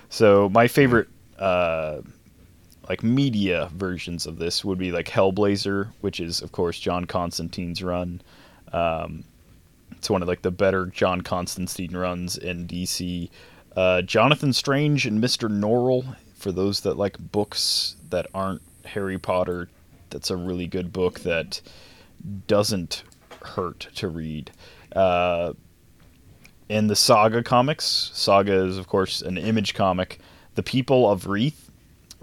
So 0.09 0.49
my 0.49 0.67
favorite, 0.67 1.07
uh, 1.39 2.01
like 2.89 3.03
media 3.03 3.69
versions 3.73 4.25
of 4.25 4.37
this 4.37 4.63
would 4.65 4.77
be 4.77 4.91
like 4.91 5.07
Hellblazer, 5.07 5.89
which 6.01 6.19
is 6.19 6.41
of 6.41 6.51
course 6.51 6.79
John 6.79 7.05
Constantine's 7.05 7.81
run. 7.83 8.21
Um, 8.71 9.23
it's 9.91 10.09
one 10.09 10.21
of 10.21 10.27
like 10.27 10.41
the 10.41 10.51
better 10.51 10.87
John 10.87 11.21
Constantine 11.21 11.95
runs 11.95 12.37
in 12.37 12.67
DC. 12.67 13.29
Uh, 13.75 14.01
Jonathan 14.01 14.53
Strange 14.53 15.05
and 15.05 15.23
Mr. 15.23 15.49
Norrell, 15.49 16.15
for 16.35 16.51
those 16.51 16.81
that 16.81 16.97
like 16.97 17.17
books 17.31 17.95
that 18.09 18.27
aren't 18.33 18.61
Harry 18.85 19.17
Potter, 19.17 19.69
that's 20.09 20.29
a 20.29 20.35
really 20.35 20.67
good 20.67 20.91
book 20.91 21.21
that 21.21 21.61
doesn't 22.47 23.03
hurt 23.41 23.87
to 23.95 24.07
read. 24.07 24.51
Uh, 24.95 25.53
in 26.69 26.87
the 26.87 26.95
Saga 26.95 27.43
comics, 27.43 28.11
Saga 28.13 28.65
is 28.65 28.77
of 28.77 28.87
course 28.87 29.21
an 29.21 29.37
image 29.37 29.73
comic. 29.73 30.19
The 30.55 30.63
People 30.63 31.09
of 31.09 31.27
Wreath. 31.27 31.71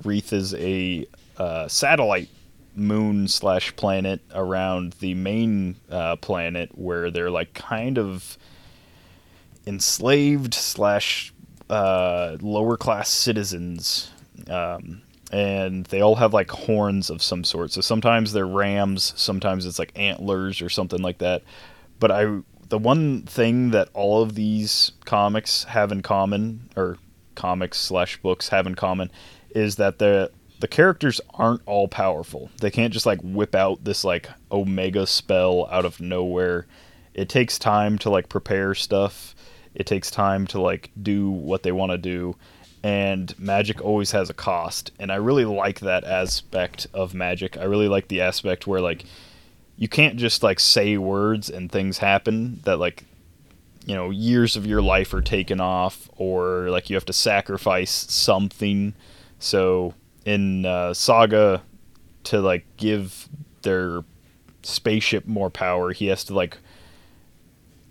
Wreath 0.04 0.32
is 0.32 0.54
a 0.54 1.06
uh, 1.36 1.68
satellite 1.68 2.28
moon 2.74 3.28
slash 3.28 3.74
planet 3.76 4.20
around 4.34 4.92
the 4.94 5.14
main 5.14 5.76
uh, 5.90 6.16
planet 6.16 6.70
where 6.76 7.10
they're 7.10 7.30
like 7.30 7.54
kind 7.54 7.98
of 7.98 8.38
enslaved 9.66 10.54
slash 10.54 11.32
uh, 11.68 12.36
lower 12.40 12.76
class 12.76 13.08
citizens. 13.08 14.10
Um, 14.48 15.02
and 15.32 15.86
they 15.86 16.00
all 16.00 16.16
have 16.16 16.34
like 16.34 16.50
horns 16.50 17.10
of 17.10 17.22
some 17.22 17.44
sort. 17.44 17.70
So 17.70 17.80
sometimes 17.80 18.32
they're 18.32 18.46
rams 18.46 19.12
sometimes 19.16 19.64
it's 19.64 19.78
like 19.78 19.92
antlers 19.96 20.60
or 20.60 20.68
something 20.68 21.02
like 21.02 21.18
that. 21.18 21.42
But 21.98 22.10
i 22.10 22.40
the 22.68 22.78
one 22.78 23.22
thing 23.22 23.72
that 23.72 23.88
all 23.94 24.22
of 24.22 24.36
these 24.36 24.92
comics 25.04 25.64
have 25.64 25.90
in 25.90 26.02
common 26.02 26.70
or 26.76 26.98
comics 27.34 27.78
slash 27.78 28.16
books 28.22 28.48
have 28.48 28.66
in 28.66 28.76
common 28.76 29.10
is 29.54 29.76
that 29.76 29.98
the 29.98 30.30
the 30.60 30.68
characters 30.68 31.20
aren't 31.34 31.62
all 31.64 31.88
powerful. 31.88 32.50
They 32.60 32.70
can't 32.70 32.92
just 32.92 33.06
like 33.06 33.20
whip 33.22 33.54
out 33.54 33.82
this 33.82 34.04
like 34.04 34.28
omega 34.52 35.06
spell 35.06 35.66
out 35.70 35.86
of 35.86 36.00
nowhere. 36.00 36.66
It 37.14 37.28
takes 37.30 37.58
time 37.58 37.98
to 37.98 38.10
like 38.10 38.28
prepare 38.28 38.74
stuff. 38.74 39.34
It 39.74 39.86
takes 39.86 40.10
time 40.10 40.46
to 40.48 40.60
like 40.60 40.90
do 41.02 41.30
what 41.30 41.62
they 41.62 41.72
want 41.72 41.92
to 41.92 41.98
do. 41.98 42.36
And 42.82 43.36
magic 43.38 43.82
always 43.82 44.10
has 44.10 44.28
a 44.28 44.34
cost. 44.34 44.90
And 44.98 45.10
I 45.10 45.16
really 45.16 45.46
like 45.46 45.80
that 45.80 46.04
aspect 46.04 46.86
of 46.92 47.14
magic. 47.14 47.56
I 47.56 47.64
really 47.64 47.88
like 47.88 48.08
the 48.08 48.20
aspect 48.20 48.66
where 48.66 48.80
like 48.82 49.04
you 49.76 49.88
can't 49.88 50.16
just 50.16 50.42
like 50.42 50.60
say 50.60 50.98
words 50.98 51.48
and 51.48 51.72
things 51.72 51.98
happen 51.98 52.60
that 52.64 52.78
like 52.78 53.04
you 53.86 53.94
know 53.94 54.10
years 54.10 54.56
of 54.56 54.66
your 54.66 54.82
life 54.82 55.14
are 55.14 55.22
taken 55.22 55.58
off 55.58 56.10
or 56.16 56.68
like 56.68 56.90
you 56.90 56.96
have 56.96 57.06
to 57.06 57.14
sacrifice 57.14 57.90
something 57.90 58.94
so 59.40 59.92
in 60.24 60.64
uh, 60.64 60.94
saga 60.94 61.62
to 62.22 62.40
like 62.40 62.64
give 62.76 63.28
their 63.62 64.04
spaceship 64.62 65.26
more 65.26 65.50
power 65.50 65.92
he 65.92 66.06
has 66.06 66.22
to 66.22 66.34
like 66.34 66.56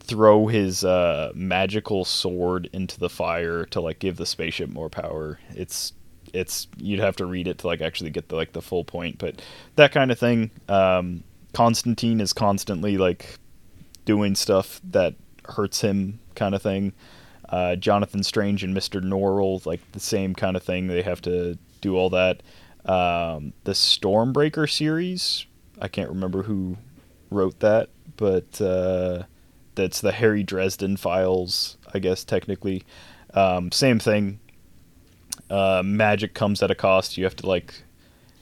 throw 0.09 0.47
his 0.47 0.83
uh, 0.83 1.31
magical 1.35 2.03
sword 2.03 2.67
into 2.73 2.99
the 2.99 3.09
fire 3.09 3.63
to 3.65 3.79
like 3.79 3.99
give 3.99 4.17
the 4.17 4.25
spaceship 4.25 4.67
more 4.67 4.89
power. 4.89 5.39
It's 5.51 5.93
it's 6.33 6.67
you'd 6.77 6.99
have 6.99 7.15
to 7.15 7.25
read 7.25 7.47
it 7.47 7.59
to 7.59 7.67
like 7.67 7.81
actually 7.81 8.09
get 8.09 8.27
the 8.29 8.35
like 8.35 8.53
the 8.53 8.61
full 8.61 8.83
point 8.83 9.17
but 9.17 9.41
that 9.75 9.91
kind 9.91 10.11
of 10.11 10.17
thing. 10.19 10.51
Um 10.67 11.23
constantine 11.53 12.21
is 12.21 12.33
constantly 12.33 12.97
like 12.97 13.37
doing 14.05 14.35
stuff 14.35 14.81
that 14.83 15.15
hurts 15.47 15.81
him 15.81 16.19
kind 16.35 16.53
of 16.53 16.61
thing 16.61 16.93
uh, 17.49 17.75
jonathan 17.75 18.23
strange 18.23 18.63
and 18.63 18.75
mr 18.75 19.01
norrell 19.01 19.65
like 19.65 19.81
the 19.91 19.99
same 19.99 20.33
kind 20.35 20.55
of 20.55 20.63
thing. 20.63 20.87
They 20.87 21.01
have 21.01 21.21
to 21.23 21.57
do 21.81 21.95
all 21.95 22.09
that. 22.11 22.41
Um, 22.85 23.53
the 23.65 23.73
stormbreaker 23.73 24.69
series 24.69 25.45
i 25.81 25.87
can't 25.87 26.09
remember 26.09 26.43
who 26.43 26.77
wrote 27.29 27.59
that 27.59 27.89
but 28.17 28.59
uh, 28.61 29.23
that's 29.75 30.01
the 30.01 30.11
harry 30.11 30.43
dresden 30.43 30.97
files 30.97 31.77
i 31.93 31.99
guess 31.99 32.23
technically. 32.23 32.83
Um, 33.33 33.71
same 33.71 33.99
thing. 33.99 34.39
Uh, 35.49 35.81
magic 35.83 36.33
comes 36.33 36.61
at 36.61 36.71
a 36.71 36.75
cost. 36.75 37.17
You 37.17 37.23
have 37.23 37.35
to 37.37 37.47
like 37.47 37.83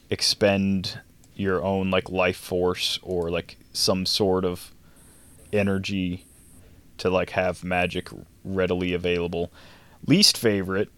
expend 0.09 0.99
your 1.35 1.63
own 1.63 1.91
like 1.91 2.09
life 2.09 2.38
force 2.38 2.99
or 3.03 3.29
like 3.29 3.57
some 3.73 4.05
sort 4.05 4.43
of 4.45 4.71
energy 5.53 6.25
to 6.97 7.09
like 7.09 7.31
have 7.31 7.63
magic 7.63 8.09
readily 8.55 8.93
available. 8.93 9.51
Least 10.05 10.37
favorite, 10.37 10.89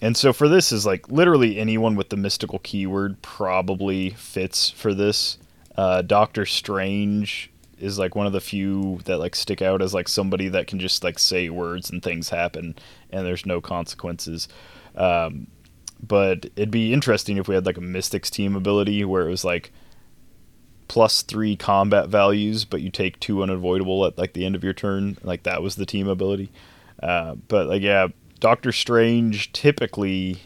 and 0.00 0.16
so 0.16 0.32
for 0.32 0.48
this 0.48 0.72
is 0.72 0.86
like 0.86 1.10
literally 1.10 1.58
anyone 1.58 1.96
with 1.96 2.10
the 2.10 2.16
mystical 2.16 2.60
keyword 2.60 3.20
probably 3.22 4.10
fits 4.10 4.70
for 4.70 4.94
this. 4.94 5.38
Uh, 5.76 6.02
Doctor 6.02 6.46
Strange 6.46 7.50
is 7.78 7.98
like 7.98 8.14
one 8.14 8.26
of 8.26 8.32
the 8.32 8.40
few 8.40 8.98
that 9.04 9.18
like 9.18 9.34
stick 9.34 9.62
out 9.62 9.82
as 9.82 9.94
like 9.94 10.08
somebody 10.08 10.48
that 10.48 10.66
can 10.66 10.78
just 10.78 11.04
like 11.04 11.18
say 11.18 11.48
words 11.48 11.90
and 11.90 12.02
things 12.02 12.28
happen 12.28 12.74
and 13.10 13.26
there's 13.26 13.46
no 13.46 13.60
consequences. 13.60 14.48
Um, 14.96 15.46
but 16.00 16.46
it'd 16.56 16.70
be 16.70 16.92
interesting 16.92 17.36
if 17.36 17.48
we 17.48 17.54
had 17.54 17.66
like 17.66 17.76
a 17.76 17.82
Mystics 17.82 18.30
team 18.30 18.54
ability 18.56 19.04
where 19.04 19.26
it 19.26 19.30
was 19.30 19.44
like 19.44 19.72
plus 20.86 21.22
three 21.22 21.54
combat 21.54 22.08
values, 22.08 22.64
but 22.64 22.80
you 22.80 22.90
take 22.90 23.20
two 23.20 23.42
unavoidable 23.42 24.04
at 24.06 24.16
like 24.16 24.32
the 24.32 24.44
end 24.44 24.54
of 24.54 24.64
your 24.64 24.72
turn. 24.72 25.16
Like 25.22 25.42
that 25.42 25.62
was 25.62 25.76
the 25.76 25.86
team 25.86 26.08
ability. 26.08 26.50
Uh, 27.02 27.34
but 27.34 27.66
like 27.66 27.82
yeah, 27.82 28.08
Doctor 28.40 28.72
Strange 28.72 29.52
typically 29.52 30.40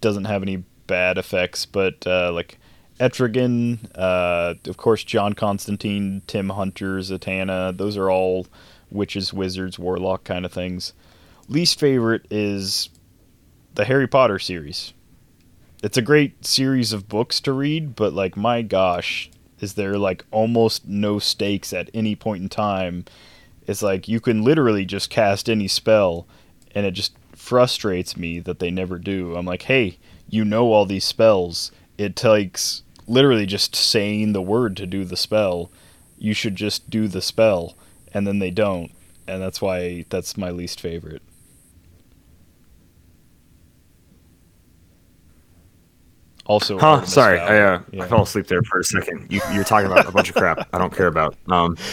doesn't 0.00 0.24
have 0.24 0.42
any 0.42 0.64
bad 0.86 1.18
effects, 1.18 1.66
but 1.66 2.06
uh, 2.06 2.32
like 2.32 2.58
Etrigan, 2.98 3.78
uh, 3.94 4.54
of 4.66 4.76
course 4.76 5.04
John 5.04 5.32
Constantine, 5.32 6.22
Tim 6.26 6.50
Hunter, 6.50 6.98
Zatanna, 6.98 7.76
those 7.76 7.96
are 7.96 8.10
all 8.10 8.46
witches, 8.90 9.32
wizards, 9.32 9.78
warlock 9.78 10.24
kind 10.24 10.44
of 10.44 10.52
things. 10.52 10.92
Least 11.48 11.78
favorite 11.78 12.26
is 12.30 12.90
the 13.74 13.84
Harry 13.84 14.06
Potter 14.06 14.38
series. 14.38 14.92
It's 15.82 15.96
a 15.96 16.02
great 16.02 16.44
series 16.44 16.92
of 16.92 17.08
books 17.08 17.40
to 17.40 17.52
read, 17.52 17.96
but 17.96 18.12
like 18.12 18.36
my 18.36 18.62
gosh, 18.62 19.30
is 19.60 19.74
there 19.74 19.96
like 19.96 20.24
almost 20.30 20.86
no 20.86 21.18
stakes 21.18 21.72
at 21.72 21.90
any 21.94 22.14
point 22.14 22.42
in 22.42 22.48
time. 22.48 23.04
It's 23.70 23.82
like 23.82 24.08
you 24.08 24.18
can 24.18 24.42
literally 24.42 24.84
just 24.84 25.10
cast 25.10 25.48
any 25.48 25.68
spell 25.68 26.26
and 26.74 26.84
it 26.84 26.90
just 26.90 27.12
frustrates 27.36 28.16
me 28.16 28.40
that 28.40 28.58
they 28.58 28.68
never 28.68 28.98
do. 28.98 29.36
I'm 29.36 29.46
like, 29.46 29.62
"Hey, 29.62 29.96
you 30.28 30.44
know 30.44 30.72
all 30.72 30.86
these 30.86 31.04
spells. 31.04 31.70
It 31.96 32.16
takes 32.16 32.82
literally 33.06 33.46
just 33.46 33.76
saying 33.76 34.32
the 34.32 34.42
word 34.42 34.76
to 34.78 34.88
do 34.88 35.04
the 35.04 35.16
spell. 35.16 35.70
You 36.18 36.34
should 36.34 36.56
just 36.56 36.90
do 36.90 37.06
the 37.06 37.22
spell." 37.22 37.76
And 38.12 38.26
then 38.26 38.40
they 38.40 38.50
don't. 38.50 38.90
and 39.28 39.40
that's 39.40 39.62
why 39.62 40.04
that's 40.08 40.36
my 40.36 40.50
least 40.50 40.80
favorite. 40.80 41.22
Also, 46.46 46.76
Huh? 46.76 47.04
Sorry, 47.04 47.38
I, 47.38 47.60
uh, 47.60 47.82
Yeah. 47.92 48.02
I 48.02 48.08
fell 48.08 48.22
asleep 48.22 48.48
there 48.48 48.62
for 48.62 48.80
a 48.80 48.84
second. 48.84 49.28
You, 49.30 49.40
you're 49.52 49.62
talking 49.62 49.88
about 49.88 50.08
a 50.08 50.10
bunch 50.10 50.28
of 50.28 50.34
crap 50.34 50.68
I 50.72 50.78
don't 50.78 50.92
care 50.92 51.06
about. 51.06 51.36
Um. 51.46 51.76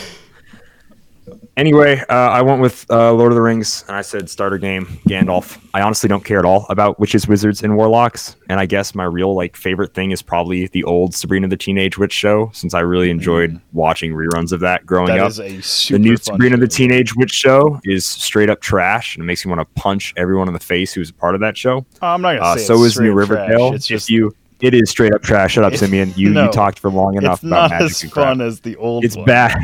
Anyway, 1.58 1.99
uh, 2.10 2.14
I 2.14 2.41
went 2.41 2.62
with 2.62 2.86
uh, 2.91 3.12
Lord 3.14 3.32
of 3.32 3.36
the 3.36 3.41
Rings, 3.41 3.84
and 3.88 3.95
I 3.98 4.02
said 4.02 4.30
starter 4.30 4.58
game 4.58 4.86
Gandalf. 5.10 5.60
I 5.74 5.82
honestly 5.82 6.08
don't 6.08 6.24
care 6.24 6.40
at 6.40 6.45
all 6.45 6.66
about 6.70 6.99
witches, 6.99 7.28
wizards, 7.28 7.64
and 7.64 7.76
warlocks. 7.76 8.36
And 8.49 8.60
I 8.60 8.66
guess 8.66 8.94
my 8.94 9.04
real 9.06 9.34
like 9.36 9.56
favorite 9.58 9.94
thing 9.94 10.12
is 10.12 10.22
probably 10.22 10.68
the 10.68 10.84
old 10.84 11.14
Sabrina 11.16 11.48
the 11.48 11.58
Teenage 11.58 11.98
Witch 11.98 12.14
show, 12.14 12.49
since 12.54 12.74
I 12.74 12.82
really 12.82 13.10
enjoyed 13.10 13.60
watching 13.74 14.14
reruns 14.14 14.52
of 14.52 14.60
that 14.62 14.86
growing 14.86 15.08
Mm. 15.10 15.16
That 15.18 15.24
up. 15.24 15.30
is 15.32 15.40
a 15.40 15.62
super 15.62 15.98
the 15.98 16.04
new 16.10 16.18
Sabrina 16.18 16.58
the. 16.58 16.68
Teenage 16.68 17.16
Witch 17.16 17.32
show 17.34 17.80
is 17.84 18.06
straight 18.06 18.49
up 18.49 18.62
trash, 18.62 19.16
and 19.16 19.24
it 19.24 19.26
makes 19.26 19.45
me 19.45 19.49
want 19.54 19.62
to 19.62 19.82
punch 19.82 20.14
everyone 20.18 20.48
in 20.48 20.54
the 20.54 20.60
face 20.60 20.94
who's 20.94 21.10
a 21.10 21.14
part 21.14 21.34
of 21.34 21.41
that 21.41 21.58
show. 21.58 21.86
Oh, 22.02 22.08
I'm 22.08 22.22
not 22.22 22.34
gonna 22.38 22.45
Uh, 22.45 22.56
say 22.58 22.64
so 22.66 22.76
it's 22.84 22.95
is 22.95 22.99
New. 22.99 23.14
Riverdale. 23.14 23.74
It's 23.74 23.86
If 23.86 23.90
just 23.90 24.10
you, 24.10 24.36
it 24.62 24.74
is 24.74 24.90
straight 24.91 25.14
up 25.14 25.24
trash. 25.24 25.54
Shut 25.54 25.64
up, 25.64 25.76
Simeon. 25.76 26.14
You 26.16 26.30
no, 26.34 26.45
you 26.45 26.52
talked 26.52 26.78
for 26.80 26.91
long 26.91 27.16
enough 27.18 27.40
it's 27.40 27.44
about 27.44 27.72
not 27.72 27.80
magic 27.82 28.04
as 28.06 28.12
fun 28.12 28.41
as 28.41 28.60
the 28.60 28.76
old. 28.76 29.04
It's 29.04 29.16
one. 29.16 29.26
bad. 29.26 29.58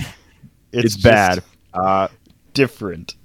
It's, 0.72 0.85
It's, 0.85 0.94
just 0.95 1.03
bad. 1.03 1.44
Uh, 1.73 2.07
Different. 2.53 3.15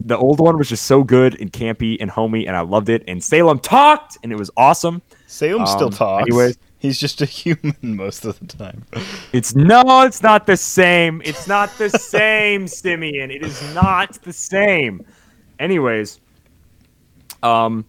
the 0.00 0.16
old 0.18 0.40
one 0.40 0.58
was 0.58 0.68
just 0.68 0.86
so 0.86 1.04
good 1.04 1.40
and 1.40 1.52
campy 1.52 1.96
and 2.00 2.10
homey, 2.10 2.46
and 2.46 2.56
I 2.56 2.60
loved 2.62 2.88
it. 2.88 3.04
And 3.06 3.22
Salem 3.22 3.58
talked, 3.60 4.18
and 4.22 4.32
it 4.32 4.36
was 4.36 4.50
awesome. 4.56 5.02
Salem 5.28 5.66
still 5.66 5.86
Um, 5.86 5.92
talks. 5.92 6.22
anyways. 6.28 6.58
he's 6.78 6.98
just 6.98 7.22
a 7.22 7.24
human 7.40 7.76
most 7.82 8.24
of 8.24 8.38
the 8.40 8.46
time. 8.46 8.84
It's 9.32 9.54
no, 9.54 10.02
it's 10.02 10.22
not 10.22 10.46
the 10.46 10.56
same. 10.56 11.22
It's 11.24 11.46
not 11.46 11.70
the 11.78 11.88
same, 12.14 12.66
Simeon. 12.66 13.30
It 13.30 13.42
is 13.44 13.62
not 13.74 14.20
the 14.22 14.32
same. 14.32 15.06
Anyways, 15.60 16.20
um, 17.42 17.84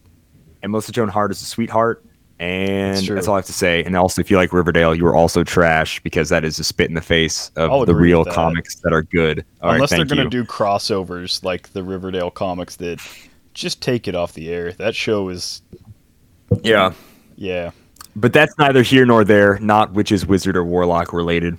and 0.61 0.71
Melissa 0.71 0.91
Joan 0.91 1.07
Hart 1.09 1.31
is 1.31 1.41
a 1.41 1.45
sweetheart, 1.45 2.05
and 2.39 3.05
true. 3.05 3.15
that's 3.15 3.27
all 3.27 3.35
I 3.35 3.37
have 3.39 3.45
to 3.45 3.53
say. 3.53 3.83
And 3.83 3.95
also, 3.95 4.21
if 4.21 4.31
you 4.31 4.37
like 4.37 4.51
Riverdale, 4.53 4.95
you 4.95 5.05
are 5.07 5.15
also 5.15 5.43
trash 5.43 5.99
because 6.01 6.29
that 6.29 6.43
is 6.43 6.59
a 6.59 6.63
spit 6.63 6.89
in 6.89 6.95
the 6.95 7.01
face 7.01 7.51
of 7.55 7.85
the 7.85 7.95
real 7.95 8.23
that. 8.23 8.33
comics 8.33 8.75
that 8.77 8.93
are 8.93 9.03
good. 9.03 9.45
All 9.61 9.69
right, 9.69 9.75
Unless 9.75 9.91
they're 9.91 10.05
gonna 10.05 10.29
do 10.29 10.43
crossovers 10.43 11.43
like 11.43 11.71
the 11.73 11.83
Riverdale 11.83 12.31
comics 12.31 12.75
did, 12.75 12.99
just 13.53 13.81
take 13.81 14.07
it 14.07 14.15
off 14.15 14.33
the 14.33 14.49
air. 14.49 14.73
That 14.73 14.95
show 14.95 15.29
is 15.29 15.61
yeah, 16.61 16.93
yeah. 17.35 17.71
but 18.15 18.33
that's 18.33 18.57
neither 18.57 18.81
here 18.81 19.05
nor 19.05 19.23
there. 19.23 19.59
Not 19.59 19.93
witches, 19.93 20.25
wizard, 20.25 20.57
or 20.57 20.63
warlock 20.63 21.13
related. 21.13 21.57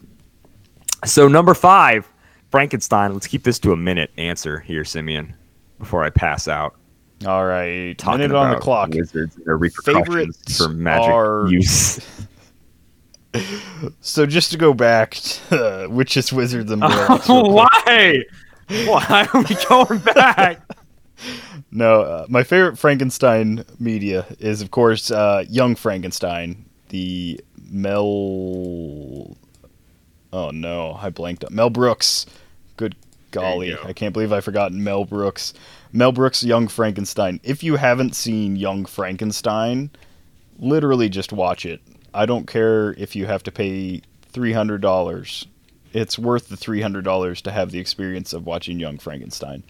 So 1.04 1.28
number 1.28 1.54
five, 1.54 2.08
Frankenstein. 2.50 3.12
Let's 3.12 3.26
keep 3.26 3.44
this 3.44 3.58
to 3.60 3.72
a 3.72 3.76
minute 3.76 4.10
answer 4.16 4.60
here, 4.60 4.84
Simeon, 4.84 5.34
before 5.78 6.04
I 6.04 6.10
pass 6.10 6.48
out. 6.48 6.76
All 7.26 7.44
right, 7.46 7.96
talking 7.96 8.20
minute 8.20 8.36
on 8.36 8.50
the 8.50 8.58
clock. 8.60 8.90
Wizards 8.90 9.36
and 9.36 9.44
their 9.46 9.56
repercussions 9.56 10.06
Favorites 10.06 10.58
for 10.58 10.68
magic 10.68 11.10
are- 11.10 11.46
use. 11.48 12.00
So 14.00 14.26
just 14.26 14.52
to 14.52 14.56
go 14.58 14.72
back 14.74 15.14
to 15.48 15.88
Witches, 15.90 16.32
Wizards, 16.32 16.70
and 16.70 16.80
real 16.84 17.18
quick. 17.18 17.26
Why? 17.26 18.22
Why 18.68 19.28
are 19.34 19.40
we 19.42 19.56
going 19.68 19.98
back? 20.00 20.60
No, 21.76 22.02
uh, 22.02 22.26
my 22.28 22.44
favorite 22.44 22.78
Frankenstein 22.78 23.64
media 23.80 24.26
is, 24.38 24.62
of 24.62 24.70
course, 24.70 25.10
uh, 25.10 25.44
Young 25.48 25.74
Frankenstein, 25.74 26.66
the 26.90 27.40
Mel. 27.68 29.36
Oh 30.32 30.50
no, 30.52 30.96
I 31.00 31.10
blanked. 31.10 31.42
up. 31.42 31.50
Mel 31.50 31.70
Brooks. 31.70 32.26
Good 32.76 32.94
golly. 33.32 33.76
I 33.76 33.92
can't 33.92 34.12
believe 34.12 34.32
I 34.32 34.40
forgot 34.40 34.72
Mel 34.72 35.04
Brooks. 35.04 35.52
Mel 35.94 36.10
Brooks, 36.10 36.42
Young 36.42 36.66
Frankenstein. 36.66 37.38
If 37.44 37.62
you 37.62 37.76
haven't 37.76 38.16
seen 38.16 38.56
Young 38.56 38.84
Frankenstein, 38.84 39.90
literally 40.58 41.08
just 41.08 41.32
watch 41.32 41.64
it. 41.64 41.80
I 42.12 42.26
don't 42.26 42.46
care 42.48 42.94
if 42.94 43.14
you 43.14 43.26
have 43.26 43.44
to 43.44 43.52
pay 43.52 44.02
three 44.22 44.52
hundred 44.52 44.80
dollars. 44.80 45.46
It's 45.92 46.18
worth 46.18 46.48
the 46.48 46.56
three 46.56 46.80
hundred 46.80 47.04
dollars 47.04 47.40
to 47.42 47.52
have 47.52 47.70
the 47.70 47.78
experience 47.78 48.32
of 48.32 48.44
watching 48.44 48.80
Young 48.80 48.98
Frankenstein. 48.98 49.62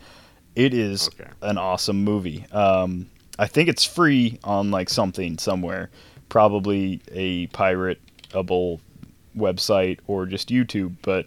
It 0.57 0.73
is 0.73 1.09
Okay. 1.09 1.29
an 1.43 1.59
awesome 1.59 2.03
movie. 2.05 2.47
Um, 2.53 3.11
I 3.39 3.47
think 3.47 3.69
it's 3.69 3.85
free 3.85 4.39
on 4.45 4.71
like 4.71 4.89
something 4.89 5.37
somewhere, 5.37 5.91
probably 6.31 7.03
a 7.13 7.49
piratable 7.49 8.81
website 9.37 9.99
or 10.07 10.25
just 10.25 10.49
YouTube. 10.49 10.95
But 11.03 11.27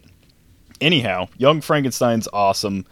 anyhow, 0.81 1.27
Young 1.37 1.61
Frankenstein's 1.61 2.27
awesome. 2.33 2.85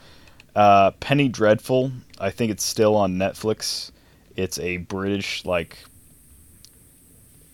Uh, 0.56 0.92
Penny 0.92 1.28
Dreadful, 1.28 1.92
I 2.20 2.30
think 2.30 2.52
it's 2.52 2.64
still 2.64 2.96
on 2.96 3.18
Netflix. 3.18 3.92
It's 4.36 4.58
a 4.60 4.78
British 4.78 5.44
like 5.46 5.80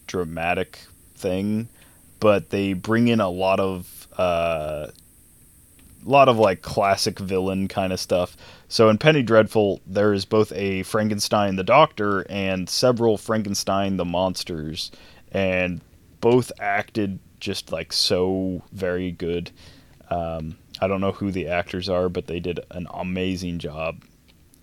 dramatic 0.07 0.80
thing, 1.15 1.69
but 2.19 2.49
they 2.49 2.73
bring 2.73 3.07
in 3.07 3.19
a 3.19 3.30
lot 3.30 3.60
of 3.60 4.07
uh, 4.18 4.88
a 6.06 6.10
lot 6.10 6.30
of 6.30 6.38
like 6.38 6.61
classic 6.61 7.18
villain 7.18 7.68
kind 7.68 7.91
of 7.91 7.99
stuff. 7.99 8.38
So 8.68 8.90
in 8.90 8.98
Penny 8.98 9.23
Dreadful, 9.23 9.82
there 9.88 10.14
is 10.14 10.26
both 10.26 10.52
a 10.53 10.84
Frankenstein 10.84 11.56
the 11.56 11.64
Doctor 11.64 12.26
and 12.30 12.69
several 12.69 13.18
Frankenstein 13.18 13.98
the 13.98 14.06
monsters, 14.06 14.91
and 15.32 15.82
both 16.19 16.52
acted 16.60 17.19
just 17.40 17.72
like 17.72 17.91
so 17.94 18.61
very 18.72 19.11
good. 19.11 19.52
Um, 20.10 20.57
I 20.81 20.87
don't 20.87 21.01
know 21.01 21.11
who 21.11 21.31
the 21.31 21.47
actors 21.47 21.87
are, 21.87 22.09
but 22.09 22.25
they 22.25 22.39
did 22.39 22.59
an 22.71 22.87
amazing 22.91 23.59
job. 23.59 24.03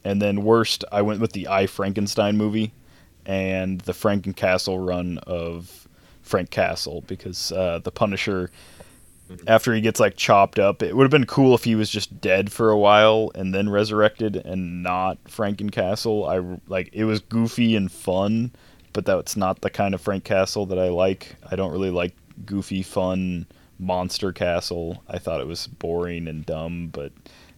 And 0.04 0.20
then 0.20 0.42
worst, 0.42 0.84
I 0.90 1.02
went 1.02 1.20
with 1.20 1.32
the 1.32 1.48
I 1.48 1.66
Frankenstein 1.66 2.36
movie 2.36 2.72
and 3.24 3.80
the 3.82 3.92
Franken 3.92 4.34
Castle 4.34 4.78
run 4.78 5.18
of 5.18 5.86
Frank 6.22 6.50
Castle 6.50 7.04
because 7.06 7.52
uh, 7.52 7.78
the 7.82 7.92
Punisher, 7.92 8.50
after 9.46 9.72
he 9.74 9.80
gets 9.80 10.00
like 10.00 10.16
chopped 10.16 10.58
up, 10.58 10.82
it 10.82 10.96
would 10.96 11.04
have 11.04 11.10
been 11.10 11.26
cool 11.26 11.54
if 11.54 11.64
he 11.64 11.74
was 11.74 11.88
just 11.88 12.20
dead 12.20 12.50
for 12.50 12.70
a 12.70 12.78
while 12.78 13.30
and 13.34 13.54
then 13.54 13.68
resurrected 13.68 14.36
and 14.36 14.82
not 14.82 15.22
Frankencastle. 15.24 16.28
I 16.28 16.58
like 16.68 16.90
it 16.92 17.04
was 17.04 17.20
goofy 17.20 17.76
and 17.76 17.92
fun, 17.92 18.50
but 18.92 19.04
that's 19.04 19.36
not 19.36 19.60
the 19.60 19.70
kind 19.70 19.94
of 19.94 20.00
Frank 20.00 20.24
Castle 20.24 20.66
that 20.66 20.78
I 20.78 20.88
like. 20.88 21.36
I 21.48 21.54
don't 21.54 21.72
really 21.72 21.90
like 21.90 22.14
goofy, 22.44 22.82
fun 22.82 23.46
monster 23.78 24.32
castle. 24.32 25.02
I 25.08 25.18
thought 25.18 25.40
it 25.40 25.46
was 25.46 25.66
boring 25.66 26.28
and 26.28 26.44
dumb, 26.44 26.88
but 26.92 27.12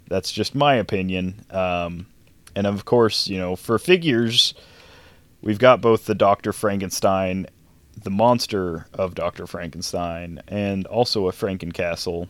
that's 0.08 0.32
just 0.32 0.54
my 0.54 0.74
opinion. 0.74 1.44
Um, 1.50 2.06
and 2.54 2.66
of 2.66 2.84
course, 2.84 3.28
you 3.28 3.38
know, 3.38 3.56
for 3.56 3.78
figures, 3.78 4.54
we've 5.40 5.58
got 5.58 5.80
both 5.80 6.06
the 6.06 6.14
Dr. 6.14 6.52
Frankenstein, 6.52 7.46
the 8.02 8.10
monster 8.10 8.86
of 8.92 9.14
Dr. 9.14 9.46
Frankenstein, 9.46 10.42
and 10.48 10.86
also 10.86 11.28
a 11.28 11.32
Frankencastle. 11.32 12.28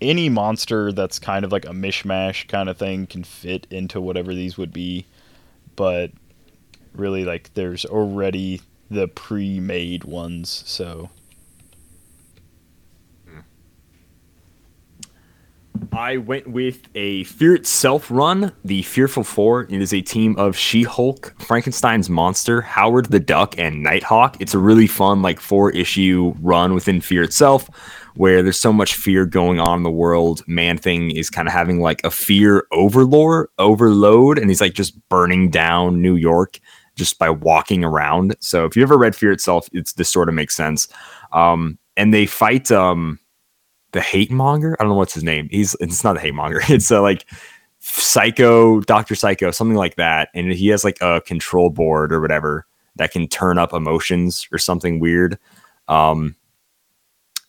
Any 0.00 0.28
monster 0.28 0.92
that's 0.92 1.18
kind 1.18 1.44
of 1.44 1.52
like 1.52 1.66
a 1.66 1.70
mishmash 1.70 2.48
kind 2.48 2.68
of 2.68 2.78
thing 2.78 3.06
can 3.06 3.24
fit 3.24 3.66
into 3.70 4.00
whatever 4.00 4.34
these 4.34 4.56
would 4.56 4.72
be, 4.72 5.06
but 5.76 6.10
really, 6.94 7.24
like, 7.24 7.52
there's 7.54 7.84
already 7.84 8.60
the 8.90 9.08
pre 9.08 9.60
made 9.60 10.04
ones, 10.04 10.62
so. 10.66 11.10
I 15.92 16.16
went 16.16 16.48
with 16.48 16.88
a 16.94 17.24
Fear 17.24 17.56
Itself 17.56 18.10
run, 18.10 18.52
the 18.64 18.82
Fearful 18.82 19.24
Four. 19.24 19.62
It 19.64 19.80
is 19.80 19.92
a 19.92 20.00
team 20.00 20.36
of 20.38 20.56
She 20.56 20.82
Hulk, 20.82 21.34
Frankenstein's 21.38 22.08
Monster, 22.08 22.60
Howard 22.60 23.06
the 23.06 23.20
Duck, 23.20 23.58
and 23.58 23.82
Nighthawk. 23.82 24.40
It's 24.40 24.54
a 24.54 24.58
really 24.58 24.86
fun, 24.86 25.22
like, 25.22 25.40
four 25.40 25.70
issue 25.70 26.34
run 26.40 26.74
within 26.74 27.00
Fear 27.00 27.24
Itself 27.24 27.68
where 28.14 28.42
there's 28.42 28.58
so 28.58 28.72
much 28.72 28.94
fear 28.94 29.24
going 29.24 29.60
on 29.60 29.78
in 29.78 29.82
the 29.82 29.90
world. 29.90 30.42
Man 30.46 30.78
Thing 30.78 31.10
is 31.10 31.30
kind 31.30 31.48
of 31.48 31.54
having 31.54 31.80
like 31.80 32.04
a 32.04 32.10
fear 32.10 32.66
overlord, 32.72 33.48
overload, 33.58 34.38
and 34.38 34.50
he's 34.50 34.60
like 34.60 34.74
just 34.74 34.96
burning 35.08 35.50
down 35.50 36.02
New 36.02 36.16
York 36.16 36.58
just 36.96 37.18
by 37.18 37.30
walking 37.30 37.84
around. 37.84 38.36
So 38.40 38.64
if 38.64 38.76
you 38.76 38.82
ever 38.82 38.98
read 38.98 39.16
Fear 39.16 39.32
Itself, 39.32 39.68
it's 39.72 39.94
this 39.94 40.10
sort 40.10 40.28
of 40.28 40.34
makes 40.34 40.56
sense. 40.56 40.88
Um, 41.32 41.78
and 41.96 42.12
they 42.12 42.26
fight 42.26 42.70
um 42.70 43.18
the 43.92 44.00
hate 44.00 44.30
monger. 44.30 44.76
I 44.78 44.84
don't 44.84 44.90
know 44.90 44.96
what's 44.96 45.14
his 45.14 45.24
name. 45.24 45.48
He's 45.50 45.76
it's 45.80 46.04
not 46.04 46.14
the 46.14 46.20
hate 46.20 46.34
monger. 46.34 46.60
It's 46.68 46.90
a, 46.90 47.00
like 47.00 47.26
Psycho, 47.80 48.80
Doctor 48.80 49.14
Psycho, 49.14 49.50
something 49.50 49.76
like 49.76 49.96
that. 49.96 50.28
And 50.34 50.52
he 50.52 50.68
has 50.68 50.84
like 50.84 50.98
a 51.00 51.20
control 51.22 51.70
board 51.70 52.12
or 52.12 52.20
whatever 52.20 52.66
that 52.96 53.10
can 53.10 53.26
turn 53.26 53.58
up 53.58 53.72
emotions 53.72 54.46
or 54.52 54.58
something 54.58 55.00
weird. 55.00 55.38
Um, 55.88 56.36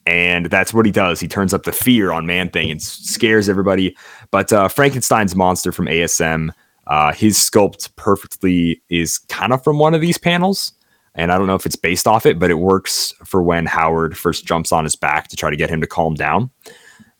and 0.05 0.47
that's 0.47 0.73
what 0.73 0.85
he 0.85 0.91
does. 0.91 1.19
He 1.19 1.27
turns 1.27 1.53
up 1.53 1.63
the 1.63 1.71
fear 1.71 2.11
on 2.11 2.25
Man 2.25 2.49
Thing 2.49 2.71
and 2.71 2.81
scares 2.81 3.49
everybody. 3.49 3.95
But 4.31 4.51
uh, 4.51 4.67
Frankenstein's 4.67 5.35
monster 5.35 5.71
from 5.71 5.85
ASM, 5.85 6.49
uh, 6.87 7.13
his 7.13 7.37
sculpt 7.37 7.95
perfectly 7.97 8.81
is 8.89 9.19
kind 9.19 9.53
of 9.53 9.63
from 9.63 9.77
one 9.77 9.93
of 9.93 10.01
these 10.01 10.17
panels. 10.17 10.73
And 11.15 11.31
I 11.31 11.37
don't 11.37 11.47
know 11.47 11.55
if 11.55 11.65
it's 11.65 11.75
based 11.75 12.07
off 12.07 12.25
it, 12.25 12.39
but 12.39 12.49
it 12.51 12.55
works 12.55 13.13
for 13.25 13.43
when 13.43 13.65
Howard 13.65 14.17
first 14.17 14.45
jumps 14.45 14.71
on 14.71 14.85
his 14.85 14.95
back 14.95 15.27
to 15.27 15.35
try 15.35 15.49
to 15.49 15.57
get 15.57 15.69
him 15.69 15.81
to 15.81 15.87
calm 15.87 16.13
down. 16.13 16.49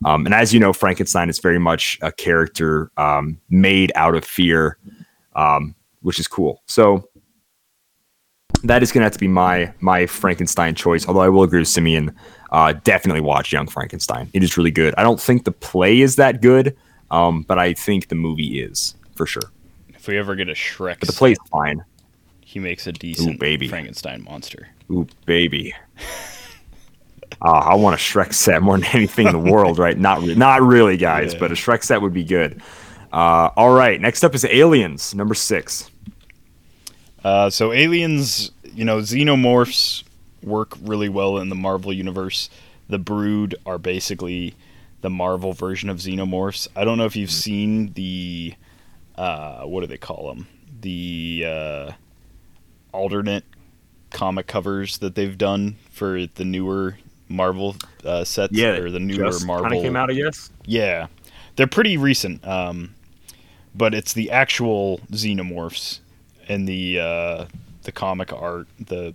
Um, 0.05 0.26
and 0.26 0.34
as 0.34 0.53
you 0.53 0.59
know, 0.59 0.73
Frankenstein 0.73 1.30
is 1.30 1.39
very 1.39 1.59
much 1.59 1.99
a 2.01 2.11
character 2.11 2.91
um, 2.97 3.39
made 3.49 3.91
out 3.95 4.15
of 4.15 4.26
fear, 4.26 4.77
um, 5.35 5.76
which 6.01 6.19
is 6.19 6.27
cool. 6.27 6.63
So 6.65 7.07
that 8.63 8.81
is 8.81 8.91
going 8.91 9.01
to 9.01 9.05
have 9.05 9.13
to 9.13 9.19
be 9.19 9.27
my 9.27 9.73
my 9.80 10.05
Frankenstein 10.05 10.76
choice. 10.76 11.07
Although 11.07 11.22
I 11.22 11.30
will 11.30 11.43
agree 11.43 11.59
with 11.59 11.68
Simeon, 11.68 12.15
uh, 12.51 12.73
definitely 12.84 13.22
watch 13.22 13.51
Young 13.51 13.68
Frankenstein. 13.68 14.30
It 14.34 14.43
is 14.43 14.57
really 14.57 14.72
good. 14.72 14.95
I 14.97 15.03
don't 15.03 15.19
think 15.19 15.45
the 15.45 15.51
play 15.51 16.01
is 16.01 16.15
that 16.15 16.41
good, 16.41 16.76
um, 17.11 17.43
but 17.43 17.59
I 17.59 17.73
think 17.73 18.07
the 18.07 18.15
movie 18.15 18.61
is 18.61 18.95
for 19.15 19.26
sure. 19.26 19.51
If 19.89 20.07
we 20.07 20.18
ever 20.18 20.35
get 20.35 20.49
a 20.49 20.53
Shrek, 20.53 20.99
But 20.99 21.09
the 21.09 21.13
play's 21.13 21.38
fine. 21.51 21.84
He 22.52 22.60
makes 22.60 22.86
a 22.86 22.91
decent 22.91 23.40
baby. 23.40 23.68
Frankenstein 23.69 24.23
monster. 24.23 24.68
Ooh, 24.91 25.07
baby. 25.26 25.73
Ah, 27.44 27.72
I 27.72 27.76
want 27.76 27.95
a 27.95 27.98
Shrek 27.98 28.34
set 28.34 28.61
more 28.61 28.78
than 28.78 28.88
anything 28.94 29.26
in 29.26 29.34
the 29.34 29.52
world, 29.52 29.80
right? 29.80 29.98
Not, 29.98 30.22
re- 30.22 30.36
not 30.36 30.61
really, 30.61 30.95
guys, 30.95 31.34
Yeah. 31.34 31.40
but 31.40 31.52
a 31.52 31.56
Shrek 31.56 31.84
set 31.84 31.99
would 31.99 32.14
be 32.14 32.23
good. 32.23 32.61
Uh, 33.11 33.49
all 33.56 33.73
right, 33.73 33.99
next 33.99 34.23
up 34.23 34.36
is 34.36 34.45
Aliens, 34.45 35.15
number 35.15 35.34
six. 35.34 35.90
Uh, 37.23 37.49
so 37.49 37.72
aliens, 37.72 38.52
you 38.64 38.86
know, 38.86 38.98
xenomorphs 38.99 40.03
work 40.44 40.78
really 40.84 41.10
well 41.10 41.38
in 41.40 41.49
the 41.49 41.56
Marvel 41.56 41.91
universe. 41.91 42.49
The 42.90 42.99
Brood 42.99 43.56
are 43.65 43.78
basically 43.80 44.53
the 45.02 45.10
Marvel 45.10 45.53
version 45.53 45.90
of 45.90 45.98
xenomorphs. 45.98 46.68
I 46.76 46.84
don't 46.84 46.98
know 46.99 47.06
if 47.06 47.15
you've 47.15 47.32
seen 47.32 47.94
the 47.94 48.53
uh, 49.15 49.64
what 49.64 49.82
do 49.82 49.88
they 49.88 49.98
call 49.98 50.28
them? 50.30 50.48
The 50.82 51.44
uh, 51.48 51.91
alternate 52.91 53.43
comic 54.11 54.47
covers 54.47 54.97
that 54.99 55.15
they've 55.15 55.38
done 55.38 55.77
for 55.91 56.26
the 56.26 56.45
newer 56.45 56.97
Marvel 57.30 57.76
uh, 58.03 58.23
sets 58.23 58.57
or 58.80 58.91
the 58.91 58.99
newer 58.99 59.31
Marvel 59.45 59.69
kinda 59.69 59.81
came 59.84 59.95
out, 59.95 60.11
I 60.11 60.13
guess. 60.13 60.49
yeah, 60.65 61.07
they're 61.55 61.68
pretty 61.68 61.97
recent. 61.97 62.45
Um, 62.45 62.95
but 63.73 63.93
it's 63.93 64.13
the 64.13 64.31
actual 64.31 64.99
xenomorphs 65.11 65.99
and 66.49 66.68
the 66.68 66.99
uh, 66.99 67.45
the 67.84 67.91
comic 67.91 68.34
art, 68.34 68.68
the 68.80 69.13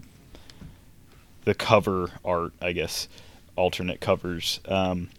the 1.45 1.55
cover 1.55 2.11
art, 2.25 2.53
I 2.61 2.73
guess, 2.73 3.09
alternate 3.55 4.01
covers. 4.01 4.61
Um, 4.67 5.11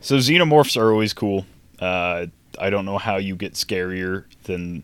so 0.00 0.16
xenomorphs 0.16 0.76
are 0.76 0.90
always 0.90 1.12
cool. 1.12 1.46
Uh, 1.78 2.26
I 2.58 2.70
don't 2.70 2.86
know 2.86 2.98
how 2.98 3.16
you 3.16 3.36
get 3.36 3.52
scarier 3.52 4.24
than 4.44 4.82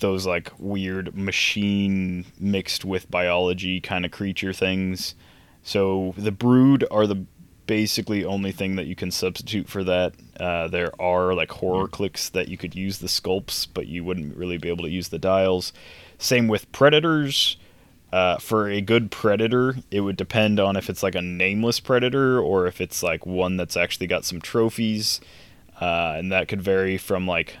those 0.00 0.26
like 0.26 0.52
weird 0.58 1.16
machine 1.16 2.24
mixed 2.38 2.84
with 2.84 3.10
biology 3.10 3.80
kind 3.80 4.04
of 4.04 4.10
creature 4.10 4.52
things. 4.52 5.14
So 5.62 6.14
the 6.16 6.32
brood 6.32 6.84
are 6.90 7.06
the 7.06 7.24
basically 7.66 8.24
only 8.24 8.50
thing 8.50 8.76
that 8.76 8.86
you 8.86 8.96
can 8.96 9.10
substitute 9.10 9.68
for 9.68 9.84
that. 9.84 10.14
Uh, 10.40 10.66
there 10.68 10.90
are 11.00 11.34
like 11.34 11.52
horror 11.52 11.86
clicks 11.86 12.30
that 12.30 12.48
you 12.48 12.56
could 12.56 12.74
use 12.74 12.98
the 12.98 13.06
sculpts, 13.06 13.68
but 13.72 13.86
you 13.86 14.02
wouldn't 14.02 14.36
really 14.36 14.56
be 14.56 14.68
able 14.68 14.84
to 14.84 14.90
use 14.90 15.08
the 15.08 15.18
dials. 15.18 15.72
Same 16.18 16.48
with 16.48 16.70
predators. 16.72 17.56
Uh, 18.10 18.38
for 18.38 18.70
a 18.70 18.80
good 18.80 19.10
predator, 19.10 19.76
it 19.90 20.00
would 20.00 20.16
depend 20.16 20.58
on 20.58 20.76
if 20.76 20.88
it's 20.88 21.02
like 21.02 21.14
a 21.14 21.20
nameless 21.20 21.78
predator 21.78 22.40
or 22.40 22.66
if 22.66 22.80
it's 22.80 23.02
like 23.02 23.26
one 23.26 23.58
that's 23.58 23.76
actually 23.76 24.06
got 24.06 24.24
some 24.24 24.40
trophies, 24.40 25.20
uh, 25.78 26.14
and 26.16 26.32
that 26.32 26.48
could 26.48 26.62
vary 26.62 26.96
from 26.96 27.26
like 27.26 27.58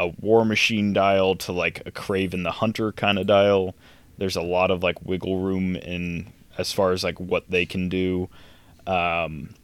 a 0.00 0.08
war 0.18 0.46
machine 0.46 0.94
dial 0.94 1.36
to 1.36 1.52
like 1.52 1.82
a 1.84 1.90
Kraven 1.90 2.42
the 2.42 2.50
Hunter 2.50 2.90
kind 2.90 3.18
of 3.18 3.26
dial. 3.26 3.74
There's 4.16 4.34
a 4.34 4.42
lot 4.42 4.70
of 4.70 4.82
like 4.82 5.04
wiggle 5.04 5.40
room 5.40 5.76
in 5.76 6.32
as 6.56 6.72
far 6.72 6.92
as 6.92 7.04
like 7.04 7.20
what 7.20 7.50
they 7.50 7.66
can 7.66 7.90
do. 7.90 8.30
Um, 8.86 9.54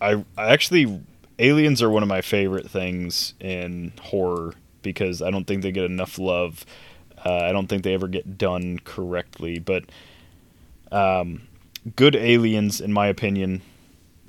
I, 0.00 0.24
I 0.38 0.52
actually 0.52 1.02
aliens 1.40 1.82
are 1.82 1.90
one 1.90 2.04
of 2.04 2.08
my 2.08 2.20
favorite 2.20 2.70
things 2.70 3.34
in 3.40 3.92
horror 4.00 4.54
because 4.82 5.20
I 5.20 5.32
don't 5.32 5.48
think 5.48 5.62
they 5.62 5.72
get 5.72 5.84
enough 5.84 6.16
love. 6.16 6.64
Uh, 7.24 7.38
I 7.38 7.50
don't 7.50 7.66
think 7.66 7.82
they 7.82 7.94
ever 7.94 8.08
get 8.08 8.38
done 8.38 8.78
correctly, 8.84 9.58
but 9.58 9.84
um, 10.92 11.42
good 11.96 12.14
aliens, 12.14 12.80
in 12.80 12.92
my 12.92 13.08
opinion, 13.08 13.62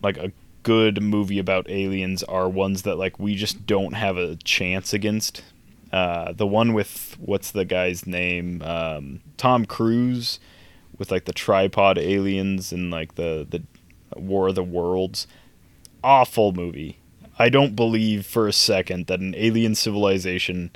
like 0.02 0.18
a 0.18 0.32
good 0.64 1.02
movie 1.02 1.40
about 1.40 1.70
aliens, 1.70 2.24
are 2.24 2.50
ones 2.50 2.84
that 2.84 2.96
like 2.96 3.20
we 3.20 3.36
just 3.36 3.66
don't 3.66 3.94
have 3.94 4.18
a 4.18 4.36
chance 4.38 4.94
against. 4.94 5.44
Uh, 5.92 6.32
the 6.32 6.48
one 6.48 6.74
with 6.74 7.16
what's 7.20 7.52
the 7.52 7.66
guy's 7.66 8.08
name? 8.08 8.62
Um, 8.64 9.22
Tom 9.38 9.66
Cruise 9.66 10.40
with 10.98 11.12
like 11.12 11.26
the 11.26 11.34
tripod 11.34 11.98
aliens 11.98 12.72
and 12.72 12.90
like 12.90 13.16
the 13.16 13.46
the 13.50 13.64
War 14.20 14.48
of 14.48 14.56
the 14.56 14.64
Worlds. 14.64 15.28
Awful 16.04 16.52
movie. 16.52 17.00
I 17.40 17.50
don't 17.50 17.76
believe 17.76 18.26
for 18.26 18.48
a 18.48 18.54
second 18.54 19.08
that 19.08 19.20
an 19.20 19.34
alien 19.36 19.76
civilization 19.76 20.72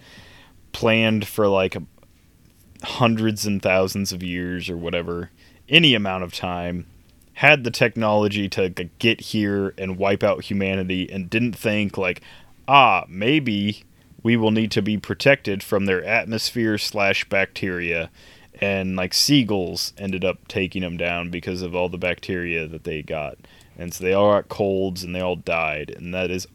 planned 0.71 1.27
for 1.27 1.47
like 1.47 1.77
hundreds 2.83 3.45
and 3.45 3.61
thousands 3.61 4.11
of 4.11 4.23
years 4.23 4.69
or 4.69 4.77
whatever, 4.77 5.31
any 5.69 5.93
amount 5.93 6.23
of 6.23 6.33
time, 6.33 6.87
had 7.37 7.63
the 7.63 7.69
technology 7.69 8.49
to 8.49 8.67
get 8.97 9.21
here 9.21 9.71
and 9.77 9.95
wipe 9.99 10.23
out 10.23 10.45
humanity 10.45 11.07
and 11.11 11.29
didn't 11.29 11.53
think 11.53 11.95
like, 11.95 12.19
ah, 12.67 13.05
maybe 13.07 13.83
we 14.23 14.35
will 14.35 14.49
need 14.49 14.71
to 14.71 14.81
be 14.81 14.97
protected 14.97 15.61
from 15.61 15.85
their 15.85 16.03
atmosphere 16.03 16.79
slash 16.79 17.29
bacteria. 17.29 18.09
And 18.59 18.95
like 18.95 19.13
seagulls 19.13 19.93
ended 19.99 20.25
up 20.25 20.47
taking 20.47 20.81
them 20.81 20.97
down 20.97 21.29
because 21.29 21.61
of 21.61 21.75
all 21.75 21.89
the 21.89 21.97
bacteria 21.99 22.65
that 22.65 22.85
they 22.85 23.03
got. 23.03 23.37
And 23.77 23.93
so 23.93 24.03
they 24.03 24.13
all 24.13 24.31
got 24.31 24.49
colds 24.49 25.03
and 25.03 25.13
they 25.13 25.21
all 25.21 25.35
died. 25.35 25.93
And 25.95 26.11
that 26.15 26.31
is 26.31 26.47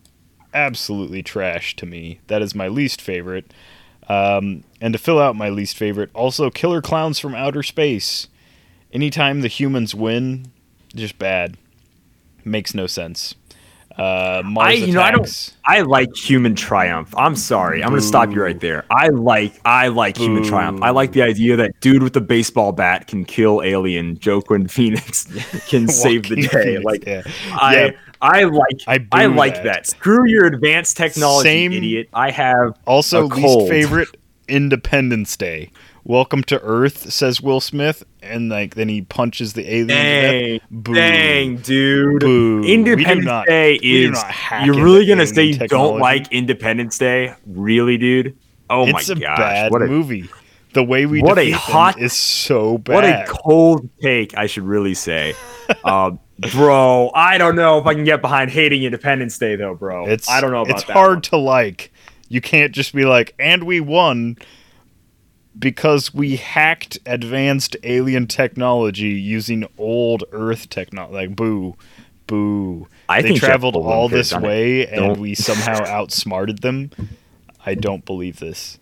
absolutely 0.52 1.22
trash 1.22 1.76
to 1.76 1.86
me. 1.86 2.18
That 2.26 2.42
is 2.42 2.56
my 2.56 2.66
least 2.66 3.00
favorite. 3.00 3.54
Um, 4.08 4.64
and 4.80 4.92
to 4.94 4.98
fill 4.98 5.20
out 5.20 5.36
my 5.36 5.48
least 5.48 5.76
favorite, 5.76 6.10
also 6.12 6.50
Killer 6.50 6.82
Clowns 6.82 7.20
from 7.20 7.36
Outer 7.36 7.62
Space. 7.62 8.26
Anytime 8.92 9.42
the 9.42 9.48
humans 9.48 9.94
win, 9.94 10.50
just 10.92 11.18
bad. 11.18 11.56
Makes 12.44 12.74
no 12.74 12.86
sense. 12.86 13.34
Uh, 13.98 14.42
I, 14.58 14.72
you 14.72 14.92
know, 14.94 15.02
I 15.02 15.10
don't. 15.10 15.54
I 15.66 15.82
like 15.82 16.16
Human 16.16 16.54
Triumph. 16.54 17.14
I'm 17.16 17.36
sorry. 17.36 17.82
I'm 17.82 17.90
going 17.90 18.00
to 18.00 18.06
stop 18.06 18.30
you 18.30 18.42
right 18.42 18.58
there. 18.58 18.86
I 18.90 19.08
like. 19.08 19.60
I 19.66 19.88
like 19.88 20.16
Human 20.16 20.42
Triumph. 20.44 20.80
I 20.82 20.90
like 20.90 21.12
the 21.12 21.20
idea 21.22 21.56
that 21.56 21.78
dude 21.80 22.02
with 22.02 22.14
the 22.14 22.20
baseball 22.22 22.72
bat 22.72 23.06
can 23.06 23.24
kill 23.26 23.60
alien. 23.62 24.18
Joaquin 24.24 24.66
Phoenix 24.68 25.24
can 25.68 25.88
save 25.88 26.28
the 26.28 26.36
day. 26.36 26.78
Like 26.78 27.06
yeah. 27.06 27.22
I. 27.52 27.76
Yeah. 27.76 27.90
I 28.22 28.44
like. 28.44 28.82
I 28.86 29.06
I, 29.12 29.26
like 29.26 29.56
that. 29.56 29.64
that. 29.64 29.86
Screw 29.88 30.26
your 30.28 30.46
advanced 30.46 30.96
technology, 30.96 31.48
Same- 31.48 31.72
idiot. 31.72 32.08
I 32.14 32.30
have 32.30 32.78
Also, 32.86 33.26
least 33.26 33.68
favorite 33.68 34.08
Independence 34.48 35.36
Day. 35.36 35.70
Welcome 36.04 36.42
to 36.44 36.60
Earth, 36.62 37.12
says 37.12 37.40
Will 37.40 37.60
Smith, 37.60 38.02
and 38.20 38.48
like 38.48 38.74
then 38.74 38.88
he 38.88 39.02
punches 39.02 39.52
the 39.52 39.72
alien. 39.72 39.88
Dang. 39.88 40.60
Dang, 40.82 41.56
dude. 41.58 42.20
Boo. 42.20 42.64
Independence 42.64 43.24
not- 43.24 43.46
Day 43.46 43.74
is. 43.76 44.20
You're 44.64 44.82
really 44.82 45.06
gonna 45.06 45.26
say 45.28 45.44
you 45.44 45.52
technology. 45.58 45.92
don't 45.92 46.00
like 46.00 46.32
Independence 46.32 46.98
Day? 46.98 47.34
Really, 47.46 47.98
dude? 47.98 48.36
Oh 48.68 48.88
it's 48.88 49.08
my 49.10 49.14
a 49.14 49.18
gosh! 49.20 49.38
bad 49.38 49.70
what 49.70 49.80
a 49.82 49.86
movie. 49.86 50.28
The 50.72 50.82
way 50.82 51.06
we 51.06 51.22
what 51.22 51.38
a 51.38 51.52
hot- 51.52 52.00
is 52.00 52.12
so 52.14 52.78
bad. 52.78 52.94
what 52.94 53.04
a 53.04 53.24
cold 53.28 53.88
take, 54.00 54.36
I 54.36 54.46
should 54.46 54.64
really 54.64 54.94
say. 54.94 55.34
uh, 55.84 56.12
bro, 56.52 57.12
I 57.14 57.38
don't 57.38 57.54
know 57.54 57.78
if 57.78 57.86
I 57.86 57.94
can 57.94 58.02
get 58.04 58.20
behind 58.22 58.50
hating 58.50 58.82
Independence 58.82 59.38
Day 59.38 59.54
though, 59.54 59.74
bro. 59.76 60.06
It's 60.08 60.28
I 60.28 60.40
don't 60.40 60.50
know 60.50 60.62
about 60.62 60.74
it's 60.74 60.84
that. 60.84 60.94
hard 60.94 61.16
one. 61.16 61.22
to 61.22 61.36
like. 61.36 61.92
You 62.28 62.40
can't 62.40 62.72
just 62.72 62.92
be 62.92 63.04
like, 63.04 63.34
and 63.38 63.64
we 63.64 63.78
won 63.80 64.38
because 65.58 66.14
we 66.14 66.36
hacked 66.36 66.98
advanced 67.06 67.76
alien 67.82 68.26
technology 68.26 69.08
using 69.10 69.66
old 69.78 70.24
Earth 70.32 70.68
technology. 70.68 71.14
Like, 71.14 71.36
boo, 71.36 71.76
boo. 72.26 72.88
I 73.08 73.22
they 73.22 73.34
traveled 73.34 73.76
all 73.76 74.08
this 74.08 74.32
it. 74.32 74.40
way 74.40 74.86
and 74.86 74.96
Don't- 74.96 75.20
we 75.20 75.34
somehow 75.34 75.84
outsmarted 75.86 76.62
them. 76.62 76.90
I 77.64 77.74
don't 77.74 78.04
believe 78.04 78.38
this. 78.38 78.78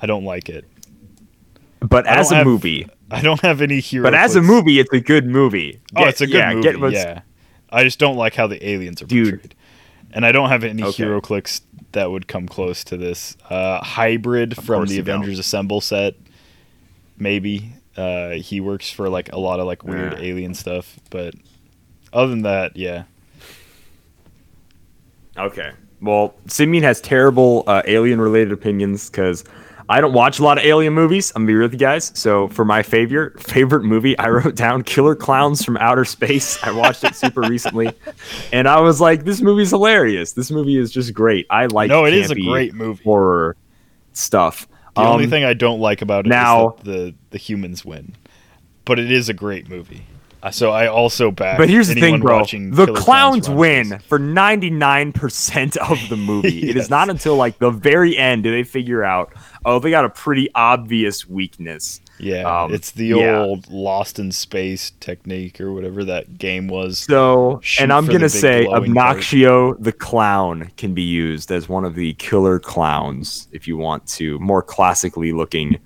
I 0.00 0.06
don't 0.06 0.24
like 0.24 0.48
it. 0.48 0.64
But 1.80 2.06
I 2.06 2.16
as 2.16 2.30
a 2.30 2.36
have- 2.36 2.46
movie, 2.46 2.86
I 3.10 3.20
don't 3.20 3.40
have 3.40 3.60
any 3.60 3.80
hero. 3.80 4.04
but 4.04 4.14
as 4.14 4.36
a 4.36 4.42
movie, 4.42 4.78
it's 4.78 4.92
a 4.92 5.00
good 5.00 5.26
movie. 5.26 5.80
oh, 5.96 6.04
it's 6.06 6.20
a 6.20 6.26
good 6.26 6.36
yeah, 6.36 6.54
movie. 6.54 6.78
Get 6.80 6.92
yeah, 6.92 7.20
I 7.70 7.84
just 7.84 7.98
don't 7.98 8.16
like 8.16 8.34
how 8.34 8.46
the 8.46 8.64
aliens 8.66 9.02
are 9.02 9.06
Dude. 9.06 9.54
And 10.12 10.26
I 10.26 10.32
don't 10.32 10.48
have 10.50 10.62
any 10.64 10.82
Okay. 10.82 11.04
HeroClix 11.04 11.62
that 11.92 12.10
would 12.10 12.28
come 12.28 12.46
close 12.46 12.84
to 12.84 12.96
this. 12.96 13.36
Uh, 13.48 13.78
Hybrid 13.82 14.56
from 14.56 14.86
the 14.86 14.94
you 14.94 15.02
don't. 15.02 15.16
Avengers 15.16 15.38
Assemble 15.38 15.80
set, 15.80 16.14
maybe. 17.18 17.72
Uh, 17.96 18.30
he 18.30 18.60
works 18.60 18.90
for 18.90 19.08
like 19.08 19.32
a 19.32 19.38
lot 19.38 19.60
of 19.60 19.66
like 19.66 19.84
weird 19.84 20.12
Yeah. 20.14 20.24
alien 20.24 20.54
stuff, 20.54 20.98
but 21.10 21.34
other 22.12 22.28
than 22.30 22.42
that, 22.42 22.76
yeah. 22.76 23.04
Okay. 25.36 25.70
Well, 26.00 26.34
Simeon 26.46 26.82
has 26.84 27.00
terrible 27.00 27.64
uh, 27.66 27.82
alien-related 27.86 28.52
opinions 28.52 29.08
because 29.08 29.44
I 29.92 30.00
don't 30.00 30.12
watch 30.14 30.38
a 30.38 30.42
lot 30.42 30.58
of 30.58 30.64
alien 30.64 30.94
movies. 30.94 31.32
I'm 31.36 31.42
gonna 31.42 31.48
be 31.48 31.54
real 31.54 31.66
with 31.66 31.74
you 31.74 31.78
guys. 31.78 32.10
So 32.14 32.48
for 32.48 32.64
my 32.64 32.82
favorite 32.82 33.40
favorite 33.40 33.82
movie, 33.84 34.16
I 34.18 34.28
wrote 34.30 34.54
down 34.54 34.82
Killer 34.84 35.14
Clowns 35.14 35.64
from 35.64 35.76
Outer 35.76 36.04
Space. 36.04 36.62
I 36.62 36.70
watched 36.72 37.04
it 37.04 37.14
super 37.14 37.42
recently, 37.42 37.90
and 38.52 38.66
I 38.66 38.80
was 38.80 39.00
like, 39.00 39.24
this 39.24 39.40
movie's 39.42 39.70
hilarious. 39.70 40.32
This 40.32 40.50
movie 40.50 40.76
is 40.78 40.90
just 40.90 41.12
great. 41.12 41.46
I 41.50 41.66
like 41.66 41.88
No, 41.88 42.04
it 42.06 42.14
is 42.14 42.30
a 42.30 42.34
great 42.34 42.74
movie. 42.74 43.02
horror 43.04 43.56
stuff. 44.14 44.66
The 44.96 45.02
only 45.02 45.24
Um, 45.24 45.30
thing 45.30 45.44
I 45.44 45.54
don't 45.54 45.80
like 45.80 46.02
about 46.02 46.26
it 46.26 46.28
now- 46.30 46.76
the 46.84 47.14
the 47.30 47.38
humans 47.38 47.84
win, 47.84 48.14
but 48.84 48.98
it 48.98 49.10
is 49.10 49.28
a 49.28 49.34
great 49.34 49.68
movie. 49.68 50.02
Uh, 50.42 50.50
So 50.50 50.70
I 50.72 50.88
also 50.88 51.30
back. 51.30 51.56
But 51.58 51.68
here's 51.68 51.88
the 51.88 51.94
thing, 51.94 52.20
bro. 52.20 52.44
The 52.44 52.86
Killer 52.86 52.92
clowns 52.94 53.48
win 53.48 53.98
for 54.08 54.18
99% 54.18 55.76
of 55.76 55.98
the 56.08 56.16
movie. 56.16 56.48
It 56.70 56.76
Yes. 56.76 56.84
is 56.84 56.90
not 56.90 57.10
until 57.10 57.36
like 57.36 57.58
the 57.58 57.70
very 57.70 58.16
end 58.16 58.42
do 58.42 58.50
they 58.50 58.64
figure 58.64 59.04
out, 59.04 59.32
oh, 59.64 59.78
they 59.78 59.90
got 59.90 60.04
a 60.04 60.08
pretty 60.10 60.48
obvious 60.54 61.28
weakness. 61.28 62.00
Yeah, 62.18 62.62
Um, 62.64 62.72
it's 62.74 62.92
the 62.92 63.06
yeah. 63.06 63.38
old 63.40 63.68
Lost 63.70 64.18
in 64.18 64.30
Space 64.32 64.92
technique 65.00 65.60
or 65.60 65.72
whatever 65.72 66.04
that 66.04 66.38
game 66.38 66.68
was. 66.68 66.98
So, 66.98 67.58
Shoot 67.62 67.82
and 67.82 67.92
I'm 67.92 68.06
going 68.06 68.20
to 68.20 68.28
say. 68.28 68.66
Obnoxio 68.66 69.76
the 69.82 69.92
clown 69.92 70.70
can 70.76 70.94
be 70.94 71.02
used 71.02 71.50
as 71.50 71.68
one 71.68 71.84
of 71.84 71.94
the 71.94 72.14
killer 72.14 72.58
clowns 72.60 73.48
if 73.52 73.66
you 73.66 73.76
want 73.76 74.06
to 74.08 74.38
more 74.38 74.62
classically 74.62 75.32
looking 75.32 75.78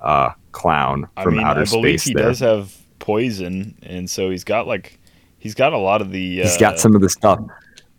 uh, 0.00 0.30
clown 0.52 1.08
I 1.16 1.24
from 1.24 1.36
mean, 1.36 1.44
outer 1.46 1.62
I 1.62 1.64
believe 1.64 2.00
space 2.00 2.04
he 2.04 2.14
there. 2.14 2.24
does 2.28 2.40
have 2.40 2.74
poison, 3.02 3.76
and 3.82 4.08
so 4.08 4.30
he's 4.30 4.44
got 4.44 4.66
like 4.66 4.98
he's 5.38 5.54
got 5.54 5.74
a 5.74 5.78
lot 5.78 6.00
of 6.00 6.10
the. 6.12 6.40
Uh, 6.40 6.44
He's 6.44 6.56
got 6.56 6.78
some 6.78 6.94
of 6.94 7.02
the 7.02 7.10
stuff. 7.10 7.38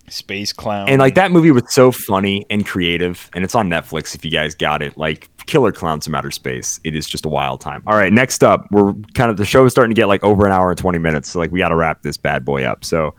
space 0.09 0.51
clown, 0.53 0.89
And 0.89 0.99
like 0.99 1.15
that 1.15 1.31
movie 1.31 1.51
was 1.51 1.71
so 1.71 1.91
funny 1.91 2.45
and 2.49 2.65
creative, 2.65 3.29
and 3.35 3.43
it's 3.43 3.53
on 3.53 3.69
Netflix 3.69 4.15
if 4.15 4.25
you 4.25 4.31
guys 4.31 4.55
got 4.55 4.81
it. 4.81 4.97
Like 4.97 5.29
Killer 5.45 5.71
Clowns 5.71 6.05
from 6.05 6.15
Outer 6.15 6.31
Space. 6.31 6.79
It 6.83 6.95
is 6.95 7.05
just 7.07 7.25
a 7.25 7.29
wild 7.29 7.61
time. 7.61 7.83
All 7.85 7.95
right, 7.97 8.11
next 8.11 8.43
up, 8.43 8.65
we're 8.71 8.93
kind 9.13 9.29
of 9.29 9.37
the 9.37 9.45
show 9.45 9.65
is 9.65 9.71
starting 9.73 9.93
to 9.93 9.99
get 9.99 10.07
like 10.07 10.23
over 10.23 10.45
an 10.45 10.51
hour 10.51 10.69
and 10.71 10.77
20 10.79 10.97
minutes. 10.99 11.29
So 11.29 11.39
like 11.39 11.51
we 11.51 11.59
gotta 11.59 11.75
wrap 11.75 12.01
this 12.01 12.17
bad 12.17 12.43
boy 12.45 12.63
up. 12.63 12.83
So 12.85 13.13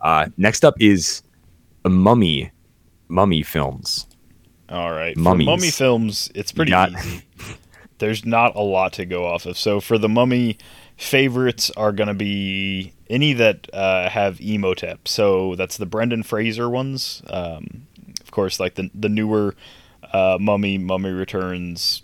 uh 0.00 0.26
next 0.36 0.64
up 0.64 0.74
is 0.80 1.22
a 1.84 1.88
mummy 1.88 2.50
mummy 3.08 3.42
films. 3.42 4.06
All 4.70 4.90
right, 4.92 5.16
Mummies. 5.16 5.46
for 5.46 5.50
mummy 5.50 5.70
films, 5.70 6.30
it's 6.34 6.52
pretty 6.52 6.72
easy. 6.74 7.22
There's 7.98 8.26
not 8.26 8.54
a 8.54 8.60
lot 8.60 8.92
to 8.94 9.06
go 9.06 9.24
off 9.26 9.46
of. 9.46 9.56
So 9.56 9.80
for 9.80 9.96
the 9.96 10.08
mummy, 10.10 10.58
favorites 10.98 11.70
are 11.76 11.92
gonna 11.92 12.12
be 12.12 12.92
any 13.08 13.32
that 13.32 13.72
uh, 13.72 14.10
have 14.10 14.40
Imhotep. 14.40 15.08
So 15.08 15.54
that's 15.54 15.78
the 15.78 15.86
Brendan 15.86 16.24
Fraser 16.24 16.68
ones. 16.68 17.22
Um, 17.28 17.86
of 18.20 18.30
course, 18.32 18.60
like 18.60 18.74
the 18.74 18.90
the 18.94 19.08
newer 19.08 19.54
uh, 20.12 20.36
Mummy, 20.38 20.76
Mummy 20.76 21.10
Returns, 21.10 22.02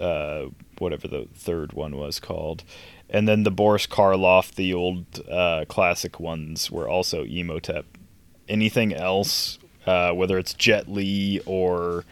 uh, 0.00 0.46
whatever 0.78 1.08
the 1.08 1.28
third 1.34 1.72
one 1.72 1.96
was 1.96 2.20
called, 2.20 2.64
and 3.10 3.28
then 3.28 3.42
the 3.42 3.50
Boris 3.50 3.86
Karloff, 3.86 4.54
the 4.54 4.72
old 4.72 5.04
uh, 5.28 5.64
classic 5.68 6.18
ones, 6.20 6.70
were 6.70 6.88
also 6.88 7.24
Imhotep. 7.24 7.84
Anything 8.48 8.94
else, 8.94 9.58
uh, 9.84 10.12
whether 10.12 10.38
it's 10.38 10.54
Jet 10.54 10.88
Li 10.88 11.40
or 11.44 12.04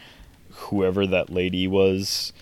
whoever 0.51 1.07
that 1.07 1.29
lady 1.31 1.67
was, 1.67 2.33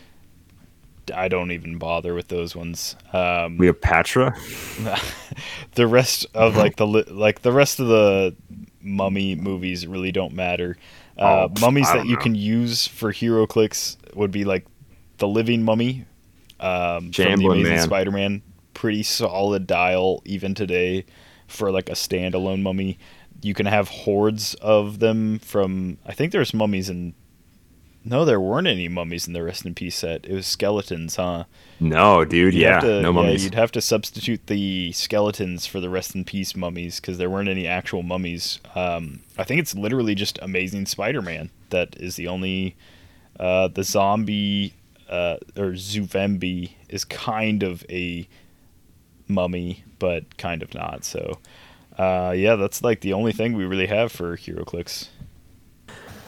I 1.14 1.27
don't 1.27 1.52
even 1.52 1.77
bother 1.77 2.14
with 2.14 2.27
those 2.30 2.56
ones. 2.56 2.95
Um, 3.14 3.57
We 3.57 3.68
have 3.68 3.80
Patra. 3.82 4.36
the 5.76 5.88
rest 5.88 6.26
of 6.34 6.56
like 6.56 6.76
the 6.77 6.86
like 6.88 7.41
the 7.41 7.52
rest 7.52 7.80
of 7.80 7.88
the 7.88 8.36
mummy 8.82 9.36
movies 9.36 9.86
really 9.88 10.11
don't 10.11 10.34
matter. 10.34 10.77
Uh, 11.18 11.48
Oh, 11.49 11.53
mummies 11.61 11.91
that 11.94 12.06
you 12.06 12.15
know. 12.15 12.22
can 12.22 12.36
use 12.36 12.88
for 12.88 13.11
HeroClix 13.14 13.98
would 14.15 14.32
be 14.32 14.44
like 14.45 14.65
the 15.18 15.27
living 15.27 15.64
mummy 15.64 16.06
um, 16.60 17.11
from 17.11 17.38
the 17.40 17.45
Amazing 17.45 17.64
Man. 17.64 17.84
Spider-Man. 17.84 18.41
Pretty 18.73 19.03
solid 19.03 19.65
dial 19.65 20.22
even 20.26 20.53
today 20.53 21.06
for 21.48 21.72
like 21.72 21.90
a 21.90 21.94
standalone 21.94 22.61
mummy. 22.61 22.98
You 23.41 23.53
can 23.53 23.65
have 23.65 23.88
hordes 23.88 24.56
of 24.56 24.99
them 24.99 25.40
from. 25.40 25.98
I 26.06 26.14
think 26.14 26.32
there's 26.32 26.53
mummies 26.53 26.90
in. 26.90 27.14
No, 28.07 28.23
there 28.23 28.40
weren't 28.40 28.68
any 28.68 28.88
mummies 28.88 29.26
in 29.26 29.34
the 29.34 29.41
Rest 29.41 29.65
in 29.65 29.73
Peace 29.73 29.95
set. 29.95 30.26
It 30.26 30.34
was 30.34 30.45
skeletons, 30.45 31.15
huh? 31.15 31.45
No, 31.80 32.23
dude. 32.23 32.53
You'd 32.53 32.61
yeah, 32.61 32.80
to- 32.80 33.02
no 33.02 33.11
mummies. 33.11 33.44
you'd 33.44 33.56
have 33.56 33.72
to 33.72 33.82
substitute 33.82 34.45
the 34.45 34.91
skeletons 34.91 35.65
for 35.65 35.80
the 35.80 35.90
rest 35.90 36.14
in 36.14 36.23
peace 36.23 36.56
mummies 36.56 36.99
because 36.99 37.18
there 37.18 37.30
weren't 37.32 37.49
any 37.49 37.65
actual 37.65 38.03
mummies. 38.03 38.60
Um, 38.76 39.22
I 39.40 39.44
think 39.44 39.60
it's 39.60 39.73
literally 39.73 40.14
just 40.14 40.38
Amazing 40.41 40.86
Spider-Man 40.86 41.49
that 41.72 41.95
is 41.99 42.15
the 42.15 42.27
only. 42.27 42.76
Uh, 43.38 43.68
the 43.68 43.84
zombie 43.84 44.73
uh, 45.10 45.36
or 45.57 45.72
Zuvembi 45.72 46.72
is 46.88 47.03
kind 47.03 47.64
of 47.64 47.84
a 47.90 48.27
mummy, 49.27 49.84
but 49.99 50.38
kind 50.38 50.64
of 50.64 50.73
not. 50.73 51.03
So, 51.03 51.40
uh, 51.98 52.34
yeah, 52.36 52.56
that's 52.56 52.82
like 52.82 53.02
the 53.02 53.11
only 53.14 53.34
thing 53.34 53.53
we 53.53 53.65
really 53.65 53.88
have 53.88 54.11
for 54.11 54.38
HeroClix. 54.38 55.10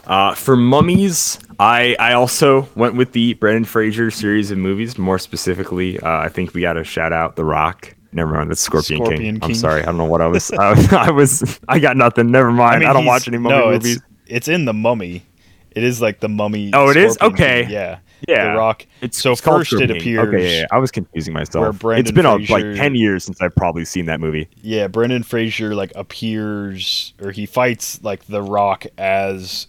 Uh, 0.08 0.34
for 0.34 0.56
mummies, 0.56 1.38
I 1.60 1.96
I 2.00 2.14
also 2.14 2.68
went 2.76 2.96
with 2.96 3.12
the 3.12 3.34
Brendan 3.36 3.66
Fraser 3.66 4.10
series 4.10 4.52
of 4.52 4.58
movies. 4.58 4.98
More 4.98 5.20
specifically, 5.20 6.00
uh, 6.00 6.20
I 6.20 6.30
think 6.30 6.54
we 6.54 6.62
got 6.62 6.74
to 6.74 6.84
shout 6.84 7.12
out 7.12 7.36
The 7.36 7.44
Rock. 7.44 7.94
Never 8.14 8.34
mind, 8.34 8.50
that's 8.50 8.62
Scorpion, 8.62 9.04
Scorpion 9.04 9.40
King. 9.40 9.44
I'm 9.44 9.54
sorry, 9.54 9.82
I 9.82 9.86
don't 9.86 9.98
know 9.98 10.06
what 10.06 10.22
I 10.22 10.28
was. 10.28 10.50
I, 10.60 11.08
I 11.08 11.12
was. 11.12 11.60
I 11.68 11.80
got 11.80 11.98
nothing. 11.98 12.32
Never 12.32 12.52
mind. 12.52 12.86
I, 12.86 12.94
don't 12.94 13.06
watch 13.06 13.28
any 13.28 13.38
mummy 13.38 13.58
no, 13.58 13.72
movies. 13.72 13.98
It's, 13.98 14.06
it's 14.28 14.48
in 14.48 14.64
the 14.66 14.74
Mummy. 14.74 15.24
It 15.72 15.84
is 15.84 16.02
like 16.02 16.22
the 16.22 16.30
Mummy. 16.30 16.72
Oh, 16.74 16.90
it 16.90 16.98
is? 16.98 17.14
Scorpion 17.16 17.34
Okay. 17.34 17.62
King, 17.64 17.72
Yeah. 17.74 18.00
Yeah, 18.28 18.52
The 18.52 18.58
Rock. 18.58 18.86
It's 19.02 19.22
so 19.22 19.34
it's 19.34 19.42
first 19.42 19.74
it 19.74 19.90
King. 19.90 19.98
appears. 19.98 20.28
Okay, 20.28 20.44
yeah, 20.44 20.60
yeah, 20.62 20.66
I 20.72 20.80
was 20.80 20.90
confusing 20.90 21.34
myself. 21.36 21.76
it's 21.84 22.12
been 22.12 22.26
Fraser- 22.26 22.54
like 22.54 22.76
ten 22.76 22.96
years 22.96 23.24
since 23.24 23.40
I've 23.42 23.56
probably 23.56 23.86
seen 23.86 24.06
that 24.06 24.20
movie. 24.20 24.50
Yeah, 24.62 24.88
Brendan 24.88 25.22
Fraser 25.22 25.76
like 25.76 25.92
appears 25.96 27.14
or 27.22 27.32
he 27.32 27.46
fights 27.46 28.02
like 28.02 28.26
the 28.26 28.42
Rock 28.42 28.88
as 28.98 29.68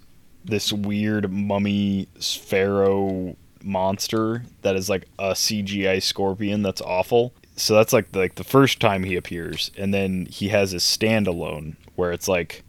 this 0.49 0.73
weird 0.73 1.31
mummy 1.31 2.09
pharaoh 2.21 3.37
monster 3.63 4.43
that 4.63 4.77
is 4.77 4.89
like 4.89 5.07
a 5.19 5.33
CGI 5.33 6.03
scorpion 6.03 6.63
that's 6.63 6.81
awful. 6.81 7.35
So 7.57 7.75
that's 7.75 7.93
like 7.93 8.15
like 8.15 8.37
the 8.37 8.45
first 8.45 8.81
time 8.81 9.05
he 9.05 9.17
appears, 9.17 9.71
and 9.77 9.93
then 9.93 10.27
he 10.27 10.49
has 10.49 10.73
a 10.73 10.77
standalone 10.77 11.77
where 11.97 12.13
it's 12.13 12.29
like 12.29 12.65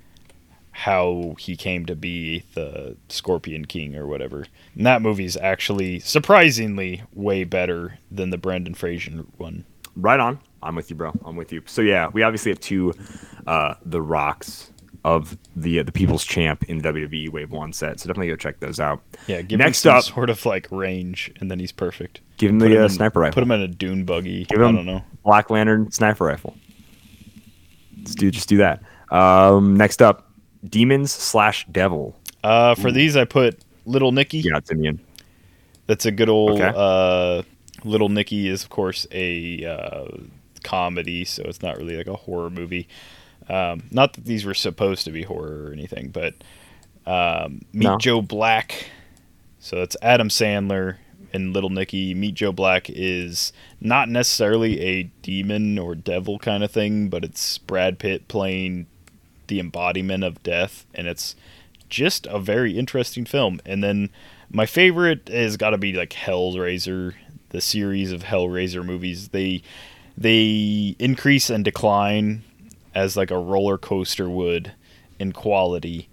how 0.71 1.35
he 1.37 1.57
came 1.57 1.85
to 1.85 1.95
be 1.95 2.43
the 2.53 2.95
Scorpion 3.09 3.65
King 3.65 3.95
or 3.97 4.07
whatever. 4.07 4.45
And 4.75 4.85
that 4.85 5.01
movie's 5.01 5.35
actually 5.35 5.99
surprisingly 5.99 7.03
way 7.13 7.43
better 7.43 7.99
than 8.09 8.29
the 8.29 8.37
Brendan 8.37 8.75
Fraser 8.75 9.11
one. 9.37 9.65
Right 9.97 10.21
on. 10.21 10.39
I'm 10.63 10.75
with 10.75 10.89
you, 10.89 10.95
bro. 10.95 11.11
I'm 11.25 11.35
with 11.35 11.51
you. 11.51 11.63
So 11.65 11.81
yeah, 11.81 12.07
we 12.13 12.23
obviously 12.23 12.51
have 12.51 12.61
two, 12.61 12.93
uh, 13.45 13.75
the 13.85 14.01
rocks 14.01 14.71
of 15.05 15.37
the 15.55 15.79
uh, 15.79 15.83
the 15.83 15.91
People's 15.91 16.25
Champ 16.25 16.63
in 16.65 16.79
the 16.79 16.89
WWE 16.91 17.29
Wave 17.31 17.51
One 17.51 17.71
set. 17.73 17.99
So 17.99 18.07
definitely 18.07 18.27
go 18.29 18.35
check 18.35 18.59
those 18.59 18.79
out. 18.79 19.01
Yeah, 19.27 19.41
give 19.41 19.59
Next 19.59 19.85
him 19.85 19.93
up- 19.93 20.03
sort 20.03 20.29
of 20.29 20.45
like 20.45 20.67
range, 20.71 21.31
and 21.39 21.49
then 21.49 21.59
he's 21.59 21.71
perfect. 21.71 22.21
Give 22.37 22.51
him 22.51 22.59
Put 22.59 22.69
the 22.69 22.75
him 22.75 22.81
uh, 22.81 22.85
in- 22.85 22.89
sniper 22.89 23.19
rifle. 23.19 23.33
Put 23.35 23.43
him 23.43 23.51
in 23.51 23.61
a 23.61 23.67
dune 23.67 24.03
buggy. 24.05 24.45
Give 24.45 24.61
I 24.61 24.67
him 24.69 24.75
don't 24.75 24.85
know. 24.85 25.03
Black 25.23 25.49
Lantern 25.49 25.91
sniper 25.91 26.25
rifle. 26.25 26.55
Let's 27.97 28.15
do 28.15 28.31
just 28.31 28.49
do 28.49 28.57
that. 28.57 28.81
Um, 29.11 29.75
next 29.75 30.01
up, 30.01 30.29
demons 30.67 31.11
slash 31.11 31.65
devil. 31.71 32.15
Uh, 32.43 32.75
for 32.75 32.91
these, 32.91 33.17
I 33.17 33.25
put 33.25 33.59
Little 33.85 34.11
Nicky. 34.11 34.39
Yeah, 34.39 34.59
Simeon. 34.63 34.99
That's 35.87 36.05
a 36.05 36.11
good 36.11 36.29
old. 36.29 36.61
Okay. 36.61 36.71
Uh, 36.75 37.41
Little 37.83 38.09
Nicky 38.09 38.47
is 38.47 38.63
of 38.63 38.69
course 38.69 39.07
a 39.11 39.65
uh, 39.65 40.07
comedy, 40.63 41.25
so 41.25 41.43
it's 41.45 41.61
not 41.61 41.77
really 41.77 41.97
like 41.97 42.07
a 42.07 42.15
horror 42.15 42.49
movie. 42.49 42.87
Um, 43.49 43.83
not 43.91 44.13
that 44.13 44.25
these 44.25 44.45
were 44.45 44.53
supposed 44.53 45.05
to 45.05 45.11
be 45.11 45.23
horror 45.23 45.65
or 45.67 45.73
anything, 45.73 46.09
but 46.09 46.35
um, 47.05 47.61
Meet 47.73 47.87
No. 47.87 47.97
Joe 47.97 48.21
Black. 48.21 48.89
So 49.59 49.77
that's 49.77 49.97
Adam 50.01 50.29
Sandler 50.29 50.97
and 51.33 51.53
Little 51.53 51.69
Nicky. 51.69 52.13
Meet 52.13 52.35
Joe 52.35 52.51
Black 52.51 52.89
is 52.89 53.51
not 53.81 54.09
necessarily 54.09 54.79
a 54.81 55.03
demon 55.21 55.77
or 55.77 55.95
devil 55.95 56.39
kind 56.39 56.63
of 56.63 56.71
thing, 56.71 57.09
but 57.09 57.23
it's 57.23 57.57
Brad 57.57 57.99
Pitt 57.99 58.27
playing 58.27 58.87
the 59.47 59.59
embodiment 59.59 60.23
of 60.23 60.41
death, 60.43 60.85
and 60.93 61.07
it's 61.07 61.35
just 61.89 62.27
a 62.27 62.39
very 62.39 62.77
interesting 62.77 63.25
film. 63.25 63.59
And 63.65 63.83
then 63.83 64.11
my 64.51 64.65
favorite 64.65 65.27
has 65.27 65.57
got 65.57 65.71
to 65.71 65.77
be 65.77 65.93
like 65.93 66.11
Hellraiser, 66.11 67.15
the 67.49 67.61
series 67.61 68.11
of 68.11 68.23
Hellraiser 68.23 68.85
movies. 68.85 69.29
They 69.29 69.63
they 70.17 70.95
increase 70.99 71.49
and 71.49 71.65
decline 71.65 72.43
as 72.93 73.15
like 73.17 73.31
a 73.31 73.37
roller 73.37 73.77
coaster 73.77 74.29
would 74.29 74.73
in 75.19 75.31
quality, 75.31 76.09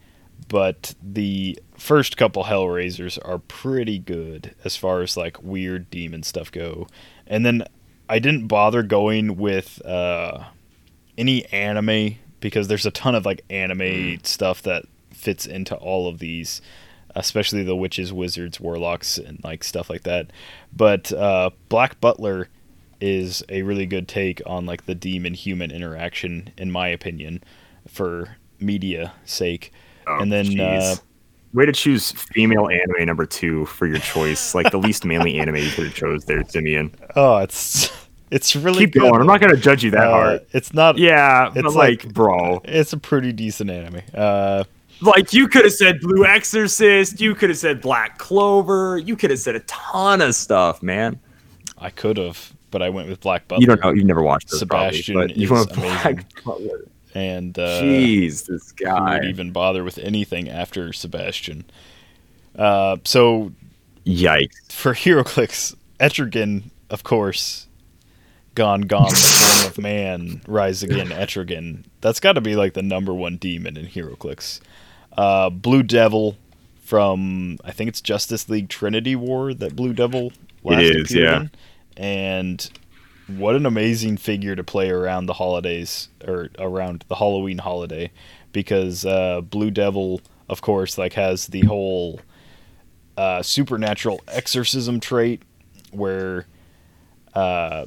but 0.49 0.95
the 1.03 1.59
first 1.77 2.17
couple 2.17 2.45
Hellraisers 2.45 3.19
are 3.27 3.39
pretty 3.39 3.99
good 3.99 4.55
as 4.65 4.77
far 4.77 5.03
as 5.03 5.17
like 5.17 5.43
weird 5.43 5.91
demon 5.91 6.23
stuff 6.23 6.51
go. 6.53 6.87
And 7.27 7.45
then 7.45 7.65
I 8.09 8.19
didn't 8.19 8.47
bother 8.47 8.83
going 8.83 9.37
with 9.37 9.85
uh, 9.85 10.45
any 11.19 11.45
anime 11.47 12.17
because 12.41 12.69
there's 12.69 12.87
a 12.87 12.91
ton 12.91 13.15
of 13.15 13.25
like 13.27 13.43
anime 13.51 14.21
stuff 14.23 14.63
that 14.63 14.85
fits 15.11 15.47
into 15.47 15.75
all 15.77 16.09
of 16.09 16.19
these. 16.19 16.61
especially 17.17 17.63
the 17.63 17.75
witches, 17.75 18.13
wizards, 18.13 18.61
warlocks, 18.61 19.19
and 19.19 19.43
like 19.43 19.65
stuff 19.65 19.89
like 19.91 20.03
that. 20.03 20.31
But 20.75 21.11
uh, 21.13 21.51
Black 21.69 22.01
Butler 22.01 22.49
is 23.01 23.43
a 23.49 23.63
really 23.63 23.87
good 23.87 24.09
take 24.09 24.41
on 24.47 24.67
like 24.67 24.87
the 24.87 24.95
demon 24.95 25.35
human 25.35 25.71
interaction, 25.71 26.51
in 26.57 26.71
my 26.71 26.89
opinion, 26.89 27.43
for 27.89 28.37
media 28.61 29.13
sake. 29.25 29.73
Oh, 30.07 30.19
and 30.21 30.33
then 30.33 30.59
uh, 30.61 30.97
way 31.53 31.67
to 31.67 31.73
choose 31.73 32.13
female 32.13 32.69
anime 32.69 33.07
number 33.07 33.27
two 33.27 33.67
for 33.67 33.87
your 33.87 33.99
choice, 33.99 34.55
like 34.55 34.71
the 34.71 34.79
least 34.79 35.05
manly 35.05 35.39
anime 35.39 35.57
you 35.57 35.71
could 35.71 35.85
have 35.87 35.95
chose 35.95 36.25
there, 36.25 36.45
Simeon. 36.49 36.95
oh, 37.17 37.39
it's 37.39 37.91
it's 38.31 38.57
really 38.57 38.81
Keep 38.85 38.95
good. 38.95 39.01
going. 39.03 39.21
I'm 39.21 39.27
not 39.27 39.41
gonna 39.41 39.57
judge 39.57 39.85
you 39.85 39.91
that 39.93 40.07
Uh, 40.07 40.11
hard. 40.11 40.47
It's 40.53 40.73
not. 40.75 40.99
Yeah, 40.99 41.49
it's 41.55 41.63
but 41.63 41.75
like, 41.75 42.13
bro, 42.13 42.61
It's 42.65 42.93
a 42.93 42.99
pretty 42.99 43.33
decent 43.33 43.71
anime. 43.71 44.01
Uh, 44.15 44.65
like 45.03 45.33
you 45.35 45.47
could 45.47 45.65
have 45.65 45.75
said 45.75 46.01
Blue 46.01 46.25
Exorcist, 46.25 47.21
you 47.21 47.35
could 47.35 47.51
have 47.51 47.59
said 47.59 47.81
Black 47.83 48.17
Clover, 48.19 48.97
you 48.99 49.15
could 49.15 49.31
have 49.31 49.39
said 49.39 49.55
a 49.55 49.61
ton 49.61 50.23
of 50.23 50.35
stuff, 50.35 50.83
man. 50.83 51.21
I 51.79 51.91
could 51.91 52.17
have, 52.17 52.55
but 52.71 52.83
I 52.83 52.91
went 52.91 53.09
with 53.09 53.21
Black 53.21 53.49
Butler. 53.49 53.61
You 53.61 53.67
don't 53.67 53.83
know, 53.83 53.91
you've 53.91 54.07
never 54.07 54.23
watched 54.23 54.51
those 54.51 54.61
Sebastian 54.61 55.15
probably, 55.15 55.35
but 55.35 55.37
you 55.37 55.51
went 55.51 55.69
with 55.69 55.79
amazing. 55.79 56.03
Black 56.03 56.45
Butler. 56.45 56.85
And 57.15 57.59
uh, 57.59 57.83
Jeez, 57.83 58.47
this 58.47 58.73
guy. 58.73 59.15
would 59.15 59.25
even 59.25 59.51
bother 59.51 59.83
with 59.83 59.97
anything 59.99 60.51
after 60.51 60.93
Sebastian? 60.93 61.65
Uh, 62.55 62.99
so 63.05 63.53
Yikes. 64.05 64.71
for 64.71 64.93
HeroClix, 64.95 65.75
Etrigan, 65.99 66.65
of 66.91 67.05
course, 67.05 67.69
gone, 68.55 68.83
gone, 68.83 69.09
the 69.09 69.17
form 69.17 69.71
of 69.71 69.79
man, 69.79 70.43
rise 70.47 70.83
again, 70.83 71.09
Etrigan. 71.11 71.85
That's 72.01 72.21
got 72.21 72.35
to 72.35 72.41
be 72.41 72.55
like 72.55 72.75
the 72.75 72.83
number 72.83 73.15
one 73.15 73.37
demon 73.37 73.77
in 73.77 73.87
HeroClix. 73.87 74.61
Uh, 75.17 75.49
Blue 75.49 75.83
Devil 75.83 76.37
from 76.87 77.59
I 77.65 77.73
think 77.73 77.89
it's 77.89 78.01
Justice 78.01 78.49
League 78.49 78.69
Trinity 78.69 79.17
War 79.17 79.53
that 79.55 79.75
Blue 79.75 79.93
Devil 79.93 80.33
last 80.63 80.83
is, 80.83 81.11
appeared 81.11 81.31
yeah. 81.31 81.41
in. 81.41 81.51
And 81.97 82.69
what 83.27 83.57
an 83.57 83.67
amazing 83.67 84.17
figure 84.19 84.55
to 84.55 84.63
play 84.63 84.91
around 84.91 85.27
the 85.27 85.33
holidays 85.35 86.09
or 86.27 86.51
around 86.59 87.05
the 87.09 87.17
Halloween 87.17 87.59
holiday 87.59 88.11
because 88.53 89.05
uh, 89.05 89.41
Blue 89.41 89.71
Devil, 89.71 90.21
of 90.49 90.63
course, 90.63 90.97
like 90.97 91.15
has 91.15 91.49
the 91.49 91.63
whole 91.63 92.21
uh, 93.17 93.43
supernatural 93.43 94.21
exorcism 94.29 95.01
trait 95.01 95.43
where 95.91 96.47
uh, 97.35 97.87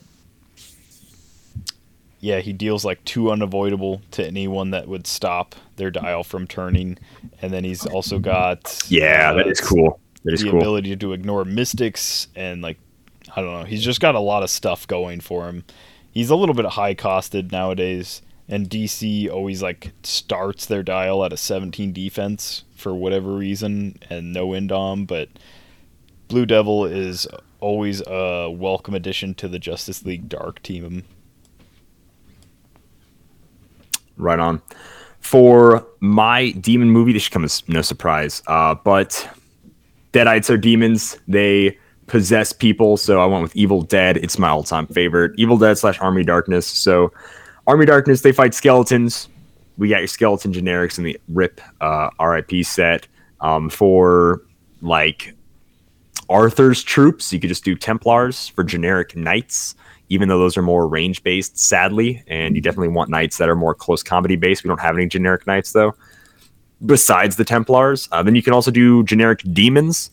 yeah 2.19 2.39
he 2.39 2.51
deals 2.51 2.83
like 2.83 3.03
two 3.05 3.31
unavoidable 3.31 4.01
to 4.11 4.25
anyone 4.25 4.71
that 4.71 4.87
would 4.87 5.07
stop 5.07 5.55
their 5.77 5.91
dial 5.91 6.23
from 6.23 6.45
turning 6.47 6.97
and 7.41 7.53
then 7.53 7.63
he's 7.63 7.85
also 7.85 8.19
got 8.19 8.83
Yeah, 8.89 9.31
uh, 9.31 9.35
that 9.35 9.47
is 9.47 9.61
cool. 9.61 9.99
That 10.23 10.33
is 10.33 10.41
the 10.41 10.51
cool. 10.51 10.59
ability 10.59 10.95
to 10.97 11.13
ignore 11.13 11.45
mystics 11.45 12.27
and 12.35 12.61
like 12.61 12.77
I 13.35 13.41
don't 13.41 13.53
know. 13.53 13.65
He's 13.65 13.83
just 13.83 13.99
got 13.99 14.15
a 14.15 14.19
lot 14.19 14.43
of 14.43 14.49
stuff 14.49 14.87
going 14.87 15.19
for 15.19 15.47
him. 15.47 15.63
He's 16.11 16.29
a 16.29 16.35
little 16.35 16.55
bit 16.55 16.65
high 16.65 16.95
costed 16.95 17.51
nowadays, 17.51 18.21
and 18.47 18.69
DC 18.69 19.29
always 19.29 19.61
like 19.61 19.91
starts 20.03 20.65
their 20.65 20.83
dial 20.83 21.23
at 21.23 21.33
a 21.33 21.37
17 21.37 21.93
defense 21.93 22.63
for 22.75 22.95
whatever 22.95 23.33
reason 23.33 23.99
and 24.09 24.33
no 24.33 24.49
indom. 24.49 25.05
But 25.05 25.29
Blue 26.27 26.45
Devil 26.45 26.85
is 26.85 27.27
always 27.59 28.01
a 28.07 28.49
welcome 28.49 28.95
addition 28.95 29.33
to 29.35 29.47
the 29.47 29.59
Justice 29.59 30.05
League 30.05 30.29
Dark 30.29 30.61
team. 30.63 31.03
Right 34.17 34.39
on. 34.39 34.61
For 35.19 35.85
my 35.99 36.51
demon 36.51 36.89
movie, 36.89 37.13
this 37.13 37.23
should 37.23 37.33
come 37.33 37.45
as 37.45 37.67
no 37.67 37.81
surprise. 37.81 38.41
Uh, 38.47 38.75
but 38.75 39.29
Deadites 40.13 40.49
are 40.49 40.57
demons. 40.57 41.17
They 41.27 41.77
possess 42.09 42.51
people. 42.51 42.97
So 42.97 43.21
I 43.21 43.25
went 43.25 43.43
with 43.43 43.55
Evil 43.55 43.81
Dead. 43.81 44.17
It's 44.17 44.37
my 44.37 44.49
all 44.49 44.63
time 44.63 44.87
favorite. 44.87 45.33
Evil 45.37 45.57
Dead 45.57 45.77
slash 45.77 45.99
Army 46.01 46.23
Darkness. 46.23 46.67
So 46.67 47.13
Army 47.67 47.85
Darkness, 47.85 48.21
they 48.21 48.31
fight 48.31 48.53
skeletons. 48.53 49.29
We 49.77 49.89
got 49.89 49.99
your 49.99 50.07
skeleton 50.07 50.51
generics 50.51 50.97
in 50.97 51.05
the 51.05 51.19
RIP 51.29 51.61
uh, 51.79 52.09
RIP 52.19 52.65
set. 52.65 53.07
Um, 53.41 53.69
for 53.69 54.41
like 54.81 55.33
Arthur's 56.29 56.83
troops, 56.83 57.31
you 57.31 57.39
could 57.39 57.47
just 57.47 57.63
do 57.63 57.75
Templars 57.75 58.49
for 58.49 58.65
generic 58.65 59.15
knights, 59.15 59.75
even 60.09 60.27
though 60.27 60.39
those 60.39 60.57
are 60.57 60.61
more 60.61 60.87
range 60.87 61.23
based, 61.23 61.57
sadly. 61.57 62.21
And 62.27 62.55
you 62.55 62.61
definitely 62.61 62.89
want 62.89 63.09
knights 63.09 63.37
that 63.37 63.47
are 63.47 63.55
more 63.55 63.73
close 63.73 64.03
combat 64.03 64.37
based. 64.41 64.63
We 64.63 64.67
don't 64.67 64.81
have 64.81 64.95
any 64.95 65.07
generic 65.07 65.47
knights, 65.47 65.71
though, 65.71 65.95
besides 66.85 67.37
the 67.37 67.45
Templars. 67.45 68.09
Uh, 68.11 68.21
then 68.21 68.35
you 68.35 68.43
can 68.43 68.53
also 68.53 68.71
do 68.71 69.03
generic 69.03 69.41
demons 69.53 70.11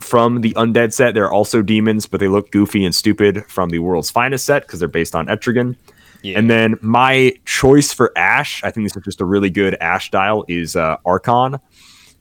from 0.00 0.40
the 0.40 0.52
Undead 0.54 0.92
set. 0.92 1.14
They're 1.14 1.30
also 1.30 1.62
demons, 1.62 2.06
but 2.06 2.20
they 2.20 2.28
look 2.28 2.50
goofy 2.50 2.84
and 2.84 2.94
stupid 2.94 3.44
from 3.48 3.70
the 3.70 3.78
World's 3.78 4.10
Finest 4.10 4.44
set 4.44 4.62
because 4.66 4.78
they're 4.80 4.88
based 4.88 5.14
on 5.14 5.26
Etrigan. 5.26 5.76
Yeah. 6.22 6.38
And 6.38 6.50
then 6.50 6.78
my 6.82 7.32
choice 7.46 7.92
for 7.92 8.12
Ash, 8.16 8.62
I 8.64 8.70
think 8.70 8.84
this 8.86 8.96
is 8.96 9.02
just 9.04 9.20
a 9.20 9.24
really 9.24 9.48
good 9.50 9.74
Ash 9.80 10.10
dial, 10.10 10.44
is 10.48 10.76
uh, 10.76 10.96
Archon. 11.06 11.58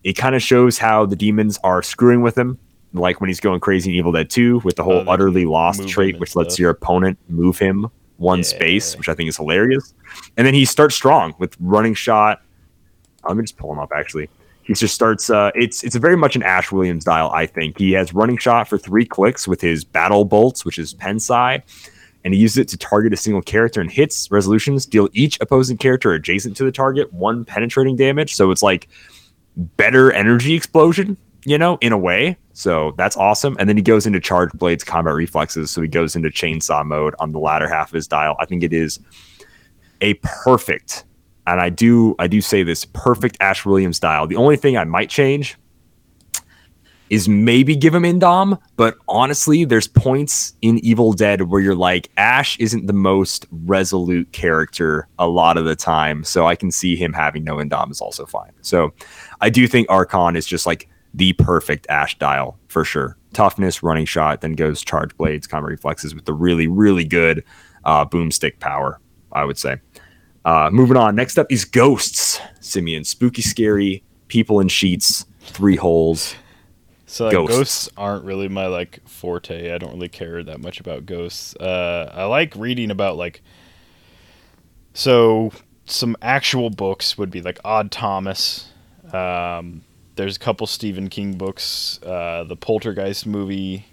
It 0.03 0.14
kind 0.14 0.35
of 0.35 0.41
shows 0.41 0.77
how 0.77 1.06
the 1.06 1.15
demons 1.18 1.60
are 1.64 1.81
screwing 1.84 2.22
with 2.22 2.38
him, 2.38 2.57
like 2.93 3.19
when 3.19 3.27
he's 3.30 3.41
going 3.41 3.60
crazy 3.60 3.89
in 3.91 3.95
Evil 3.97 4.14
Dead 4.14 4.30
2 4.30 4.60
with 4.64 4.77
the 4.77 4.84
whole 4.84 5.03
Oh, 5.07 5.11
utterly 5.11 5.43
lost 5.45 5.88
trait, 5.89 6.18
which 6.19 6.35
lets 6.35 6.53
stuff. 6.53 6.60
your 6.60 6.69
opponent 6.69 7.18
move 7.27 7.60
him 7.60 7.88
one 8.18 8.39
Yeah. 8.39 8.43
space, 8.43 8.95
which 8.97 9.10
I 9.10 9.14
think 9.15 9.27
is 9.27 9.35
hilarious. 9.38 9.93
And 10.38 10.47
then 10.47 10.53
he 10.53 10.64
starts 10.64 10.95
strong 10.95 11.34
with 11.38 11.56
running 11.60 11.93
shot. 11.93 12.41
Let 13.27 13.35
me 13.35 13.43
just 13.43 13.57
pull 13.57 13.72
him 13.73 13.80
up 13.80 13.89
actually. 13.93 14.30
He 14.70 14.76
just 14.76 14.94
starts. 14.94 15.32
Uh, 15.32 15.50
it's 15.56 15.84
it's 15.84 15.96
very 15.96 16.16
much 16.16 16.36
an 16.36 16.44
Ash 16.44 16.72
Williams 16.72 17.04
dial. 17.04 17.32
I 17.32 17.48
think 17.48 17.80
he 17.80 17.91
has 17.94 18.14
running 18.14 18.38
shot 18.38 18.68
for 18.68 18.78
three 18.78 19.04
clicks 19.04 19.48
with 19.48 19.60
his 19.60 19.84
battle 19.84 20.26
bolts, 20.26 20.64
which 20.64 20.78
is 20.78 20.94
Pensai, 20.94 21.64
and 22.24 22.36
he 22.36 22.40
uses 22.40 22.60
it 22.60 22.68
to 22.68 22.78
target 22.78 23.12
a 23.12 23.18
single 23.18 23.41
character 23.41 23.82
and 23.82 23.90
hits 23.90 24.30
resolutions 24.30 24.86
deal 24.86 25.10
each 25.14 25.40
opposing 25.41 25.76
character 25.76 26.14
adjacent 26.14 26.56
to 26.58 26.64
the 26.64 26.72
target 26.72 27.12
one 27.12 27.46
penetrating 27.46 27.96
damage. 27.96 28.36
So 28.36 28.52
it's 28.52 28.62
like 28.62 28.88
better 29.58 30.12
energy 30.12 30.54
explosion, 30.54 31.18
you 31.46 31.58
know, 31.58 31.80
in 31.82 31.91
a 31.91 31.98
way. 31.98 32.38
So 32.54 32.94
that's 32.96 33.18
awesome. 33.18 33.58
And 33.60 33.68
then 33.68 33.76
he 33.76 33.82
goes 33.82 34.06
into 34.06 34.20
charge 34.20 34.52
blades, 34.54 34.84
combat 34.84 35.16
reflexes. 35.16 35.72
So 35.72 35.82
he 35.82 35.88
goes 35.88 36.16
into 36.16 36.30
chainsaw 36.30 36.86
mode 36.86 37.16
on 37.20 37.32
the 37.32 37.40
latter 37.40 37.68
half 37.68 37.90
of 37.90 37.96
his 37.96 38.08
dial. 38.08 38.36
I 38.40 38.46
think 38.46 38.62
it 38.62 38.74
is 38.74 39.00
a 40.02 40.14
perfect, 40.22 41.06
and 41.48 41.60
I 41.60 41.70
do 41.70 42.16
I 42.20 42.28
do 42.28 42.41
say 42.41 42.64
this 42.64 42.86
perfect 42.86 43.38
Ash 43.40 43.66
Williams 43.66 43.98
style. 43.98 44.28
The 44.28 44.36
only 44.36 44.57
thing 44.57 44.78
I 44.78 44.84
might 44.84 45.10
change 45.10 45.57
is 47.10 47.28
maybe 47.28 47.76
give 47.76 47.94
him 47.94 48.03
Indom, 48.03 48.60
but 48.76 48.95
honestly, 49.07 49.66
there's 49.66 49.88
points 49.88 50.53
in 50.61 50.78
Evil 50.80 51.14
Dead 51.14 51.41
where 51.44 51.60
you're 51.60 51.76
like, 51.76 52.10
Ash 52.18 52.57
isn't 52.60 52.86
the 52.86 52.94
most 52.94 53.48
resolute 53.52 54.32
character 54.32 55.07
a 55.18 55.28
lot 55.28 55.57
of 55.57 55.66
the 55.66 55.76
time. 55.76 56.24
So 56.24 56.45
I 56.45 56.56
can 56.56 56.72
see 56.72 56.95
him 56.95 57.14
having 57.14 57.44
no 57.44 57.56
Indom 57.56 57.91
is 57.91 58.02
also 58.02 58.26
fine. 58.26 58.52
So 58.61 58.94
I 59.41 59.49
do 59.49 59.68
think 59.68 59.90
Archon 59.90 60.36
is 60.36 60.45
just 60.45 60.66
like 60.66 60.88
the 61.14 61.34
perfect 61.34 61.88
Ash 61.90 62.18
dial 62.20 62.60
for 62.68 62.86
sure. 62.86 63.18
Toughness, 63.34 63.84
running 63.84 64.06
shot, 64.06 64.41
then 64.41 64.53
goes 64.53 64.84
charge 64.84 65.16
blades, 65.18 65.48
combat 65.48 65.72
reflexes 65.72 66.14
with 66.16 66.26
the 66.26 66.34
really, 66.34 66.68
really 66.68 67.06
good 67.06 67.44
uh, 67.86 68.06
boomstick 68.06 68.60
power, 68.60 68.99
I 69.32 69.45
would 69.45 69.57
say. 69.57 69.78
Uh, 70.45 70.70
moving 70.72 70.98
on. 70.98 71.16
Next 71.16 71.38
up 71.38 71.52
is 71.52 71.66
Ghosts, 71.66 72.40
Simeon. 72.60 73.03
Spooky, 73.03 73.41
scary, 73.41 74.03
people 74.28 74.60
in 74.60 74.68
sheets, 74.68 75.26
three 75.41 75.76
holes. 75.76 76.36
So 77.06 77.26
like, 77.26 77.34
Ghosts. 77.34 77.57
ghosts. 77.57 77.90
aren't 77.98 78.24
really 78.24 78.48
my 78.48 78.68
like 78.68 79.07
forte. 79.07 79.72
I 79.74 79.78
don't 79.78 79.94
really 79.94 80.10
care 80.10 80.44
that 80.44 80.61
much 80.61 80.80
about 80.80 81.06
ghosts. 81.06 81.56
Uh, 81.56 82.11
I 82.14 82.26
like 82.26 82.56
reading 82.56 82.91
about 82.91 83.18
like 83.18 83.41
so 84.94 85.52
some 85.86 86.16
actual 86.22 86.70
books 86.70 87.18
would 87.18 87.32
be 87.32 87.41
like 87.41 87.60
Odd 87.64 87.91
Thomas. 87.91 88.70
Um, 89.11 89.82
there's 90.16 90.36
a 90.36 90.40
couple 90.40 90.68
Stephen 90.68 91.10
King 91.10 91.34
books. 91.34 91.99
Uh, 92.03 92.44
the 92.44 92.56
Poltergeist 92.56 93.26
movie. 93.26 93.86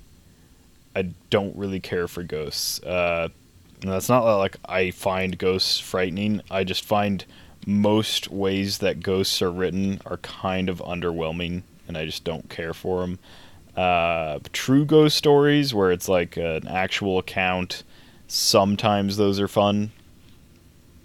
I 0.94 1.10
don't 1.30 1.56
really 1.56 1.80
care 1.80 2.08
for 2.08 2.22
ghosts. 2.22 2.82
Uh, 2.82 3.28
that's 3.80 4.08
not 4.08 4.24
like 4.38 4.56
I 4.66 4.90
find 4.90 5.38
ghosts 5.38 5.78
frightening. 5.78 6.40
I 6.50 6.64
just 6.64 6.84
find 6.84 7.24
most 7.66 8.30
ways 8.30 8.78
that 8.78 9.00
ghosts 9.00 9.42
are 9.42 9.50
written 9.50 10.00
are 10.06 10.18
kind 10.18 10.68
of 10.68 10.78
underwhelming, 10.78 11.62
and 11.88 11.96
I 11.98 12.06
just 12.06 12.24
don't 12.24 12.48
care 12.48 12.72
for 12.74 13.00
them. 13.02 13.18
Uh, 13.76 14.38
true 14.52 14.84
ghost 14.84 15.16
stories, 15.16 15.74
where 15.74 15.92
it's 15.92 16.08
like 16.08 16.36
an 16.36 16.66
actual 16.66 17.18
account, 17.18 17.82
sometimes 18.28 19.16
those 19.16 19.38
are 19.40 19.48
fun. 19.48 19.90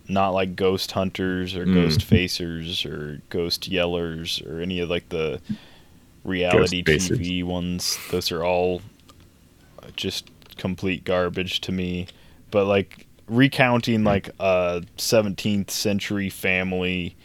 Not 0.08 0.30
like 0.30 0.56
ghost 0.56 0.92
hunters 0.92 1.56
or 1.56 1.66
Mm. 1.66 1.74
ghost 1.74 2.00
facers 2.02 2.86
or 2.86 3.22
ghost 3.30 3.70
yellers 3.70 4.46
or 4.46 4.62
any 4.62 4.80
of 4.80 4.90
like 4.90 5.10
the 5.10 5.42
reality. 6.24 6.84
TV 6.84 7.44
ones. 7.44 7.98
Those 8.12 8.32
are 8.32 8.44
all 8.44 8.82
just 9.96 10.30
complete 10.58 11.04
garbage 11.04 11.60
to 11.62 11.72
me. 11.72 12.08
But 12.52 12.66
like 12.66 13.08
recounting 13.28 14.04
like 14.04 14.30
a 14.40 14.84
17th 14.98 15.72
century 15.72 16.30
family 16.30 17.16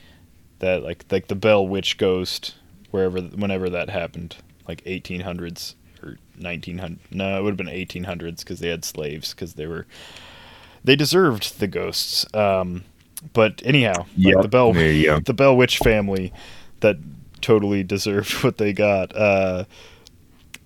that 0.61 0.83
like 0.83 1.05
like 1.11 1.29
the 1.29 1.35
Bell 1.35 1.67
Witch 1.67 1.99
ghost 1.99 2.55
wherever 2.91 3.21
whenever 3.21 3.69
that 3.71 3.91
happened, 3.91 4.37
like 4.69 4.83
1800s 4.85 5.75
or 6.03 6.17
1900. 6.39 6.99
No, 7.11 7.39
it 7.39 7.43
would 7.43 7.51
have 7.51 7.57
been 7.57 7.67
1800s 7.67 8.39
because 8.39 8.61
they 8.61 8.69
had 8.69 8.85
slaves 8.85 9.35
because 9.35 9.55
they 9.55 9.67
were 9.67 9.87
they 10.85 10.97
deserved 10.97 11.59
the 11.59 11.67
ghosts. 11.67 12.27
Um, 12.35 12.85
but 13.33 13.61
anyhow, 13.65 14.07
like 14.17 14.41
the 14.41 14.49
Bell 14.49 14.75
you 14.77 15.21
the 15.21 15.35
Bell 15.35 15.57
Witch 15.57 15.79
family 15.79 16.33
that 16.81 16.97
totally 17.41 17.83
deserved 17.83 18.33
what 18.45 18.59
they 18.59 18.73
got. 18.73 19.15
Uh, 19.15 19.65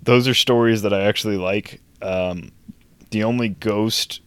those 0.03 0.27
are 0.29 0.35
stories 0.35 0.83
that 0.83 0.93
I 0.93 1.03
actually 1.03 1.37
like. 1.37 1.81
Um, 2.03 2.53
the 3.11 3.25
only 3.25 3.51
ghost, 3.51 4.21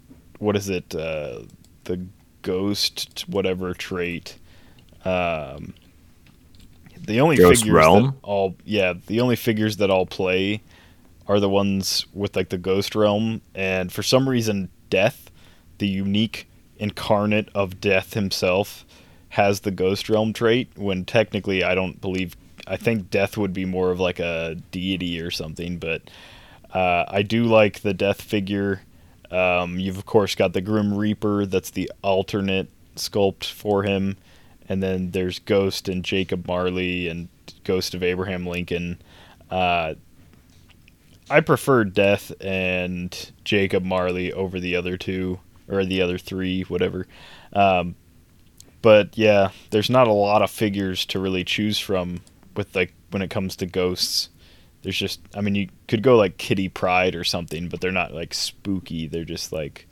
what 0.44 0.56
is 0.56 0.70
it? 0.70 0.94
Uh, 0.94 1.44
the 1.86 2.06
ghost 2.42 3.26
whatever 3.28 3.74
trait. 3.74 4.38
Um, 5.06 5.74
the 7.06 7.20
only 7.20 7.36
Ghost 7.36 7.62
figures 7.62 7.76
realm? 7.76 8.04
that 8.04 8.14
all 8.24 8.56
yeah, 8.64 8.94
the 9.08 9.20
only 9.20 9.36
figures 9.36 9.78
that 9.78 9.90
all 9.90 10.06
play 10.06 10.62
are 11.28 11.40
the 11.40 11.50
ones 11.50 12.06
with 12.14 12.36
like 12.36 12.50
the 12.50 12.58
ghost 12.58 12.96
realm, 12.96 13.42
and 13.56 13.92
for 13.92 14.04
some 14.04 14.28
reason, 14.28 14.70
death, 14.90 15.30
the 15.80 15.88
unique 15.88 16.48
incarnate 16.78 17.50
of 17.54 17.80
death 17.82 18.14
himself, 18.14 18.86
has 19.30 19.62
the 19.62 19.72
ghost 19.72 20.10
realm 20.10 20.34
trait. 20.34 20.70
When 20.76 21.06
technically, 21.06 21.64
I 21.64 21.76
don't 21.76 22.00
believe. 22.00 22.36
I 22.66 22.78
think 22.78 23.10
death 23.10 23.36
would 23.36 23.52
be 23.52 23.66
more 23.66 23.92
of 23.92 24.00
like 24.00 24.20
a 24.20 24.56
deity 24.72 25.20
or 25.20 25.32
something, 25.32 25.80
but 25.80 26.04
uh, 26.74 27.04
I 27.10 27.22
do 27.22 27.44
like 27.44 27.82
the 27.82 27.94
death 27.94 28.22
figure. 28.22 28.82
Um, 29.34 29.80
you've 29.80 29.98
of 29.98 30.06
course 30.06 30.36
got 30.36 30.54
the 30.54 30.62
Grim 30.62 30.94
Reaper. 30.94 31.46
That's 31.46 31.72
the 31.72 31.92
alternate 32.04 32.70
sculpt 32.96 33.46
for 33.46 33.84
him, 33.84 34.18
and 34.70 34.84
then 34.84 35.12
there's 35.12 35.40
Ghost 35.40 35.90
and 35.90 36.06
Jacob 36.06 36.48
Marley 36.48 37.08
and 37.08 37.30
Ghost 37.64 37.96
of 37.96 38.04
Abraham 38.04 38.46
Lincoln. 38.46 39.02
Uh, 39.50 39.96
I 41.30 41.40
prefer 41.40 41.84
Death 41.84 42.32
and 42.42 43.32
Jacob 43.44 43.84
Marley 43.84 44.32
over 44.32 44.60
the 44.60 44.76
other 44.76 44.98
two 44.98 45.40
or 45.68 45.86
the 45.86 46.02
other 46.02 46.18
three, 46.18 46.62
whatever. 46.64 47.08
Um, 47.54 47.96
but 48.82 49.18
yeah, 49.18 49.50
there's 49.72 49.90
not 49.90 50.08
a 50.08 50.14
lot 50.14 50.42
of 50.42 50.52
figures 50.52 51.06
to 51.08 51.20
really 51.20 51.44
choose 51.44 51.80
from 51.80 52.20
with 52.56 52.76
like 52.76 52.94
when 53.12 53.22
it 53.22 53.30
comes 53.30 53.56
to 53.56 53.66
ghosts. 53.66 54.30
There's 54.84 54.98
just, 54.98 55.22
I 55.34 55.42
mean, 55.42 55.56
you 55.56 55.70
could 55.88 56.04
go 56.04 56.18
like 56.18 56.38
Kitty 56.38 56.70
Pryde 56.70 57.16
or 57.16 57.24
something, 57.24 57.70
but 57.70 57.82
they're 57.82 57.92
not 57.92 58.14
like 58.14 58.34
spooky. 58.34 59.08
They're 59.08 59.26
just 59.26 59.52
like 59.52 59.88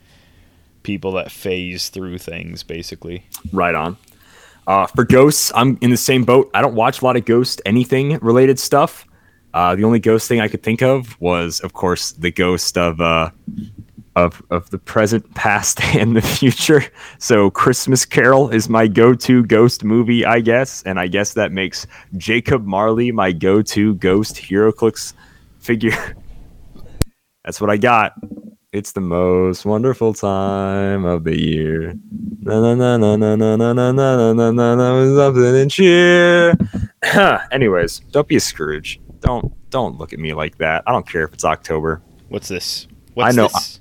people 0.82 1.12
that 1.12 1.32
phase 1.32 1.88
through 1.88 2.18
things, 2.18 2.62
basically. 2.62 3.24
Right 3.52 3.74
on. 3.74 3.96
Uh, 4.66 4.86
for 4.86 5.04
ghosts, 5.04 5.50
I'm 5.54 5.78
in 5.80 5.90
the 5.90 5.96
same 5.96 6.24
boat. 6.24 6.50
I 6.54 6.60
don't 6.60 6.74
watch 6.74 7.02
a 7.02 7.04
lot 7.04 7.16
of 7.16 7.24
ghost 7.24 7.60
anything 7.66 8.18
related 8.18 8.58
stuff. 8.58 9.06
Uh, 9.54 9.74
the 9.74 9.84
only 9.84 9.98
ghost 9.98 10.28
thing 10.28 10.40
I 10.40 10.48
could 10.48 10.62
think 10.62 10.82
of 10.82 11.20
was, 11.20 11.60
of 11.60 11.72
course, 11.72 12.12
the 12.12 12.30
ghost 12.30 12.78
of 12.78 13.00
uh, 13.00 13.30
of 14.16 14.42
of 14.50 14.68
the 14.70 14.78
present, 14.78 15.32
past, 15.34 15.80
and 15.94 16.16
the 16.16 16.22
future. 16.22 16.84
So 17.18 17.50
Christmas 17.50 18.04
Carol 18.04 18.50
is 18.50 18.68
my 18.68 18.86
go-to 18.86 19.44
ghost 19.44 19.84
movie, 19.84 20.24
I 20.24 20.40
guess, 20.40 20.82
and 20.82 20.98
I 20.98 21.06
guess 21.06 21.34
that 21.34 21.52
makes 21.52 21.86
Jacob 22.16 22.64
Marley 22.66 23.12
my 23.12 23.32
go-to 23.32 23.94
ghost 23.96 24.36
HeroClix 24.36 25.14
figure. 25.60 26.16
That's 27.44 27.60
what 27.60 27.70
I 27.70 27.76
got. 27.76 28.14
It's 28.72 28.92
the 28.92 29.00
most 29.00 29.66
wonderful 29.66 30.14
time 30.14 31.04
of 31.04 31.24
the 31.24 31.38
year. 31.38 31.94
Na 32.40 32.60
na 32.60 32.74
na 32.74 32.96
na 32.96 33.16
na 33.16 33.36
na 33.36 33.56
na 33.56 33.72
na 33.72 33.92
na 33.92 34.32
na 34.32 34.50
na 34.50 34.74
na 34.74 35.16
something 35.16 35.56
and 35.56 35.70
cheer. 35.70 36.56
Anyways, 37.52 38.00
don't 38.12 38.26
be 38.26 38.36
a 38.36 38.40
Scrooge. 38.40 39.00
Don't 39.20 39.52
don't 39.70 39.98
look 39.98 40.12
at 40.12 40.18
me 40.18 40.32
like 40.32 40.56
that. 40.58 40.84
I 40.86 40.92
don't 40.92 41.06
care 41.06 41.24
if 41.24 41.34
it's 41.34 41.44
October. 41.44 42.00
What's 42.28 42.48
this? 42.48 42.86
What's 43.14 43.36
know- 43.36 43.48
this? 43.48 43.80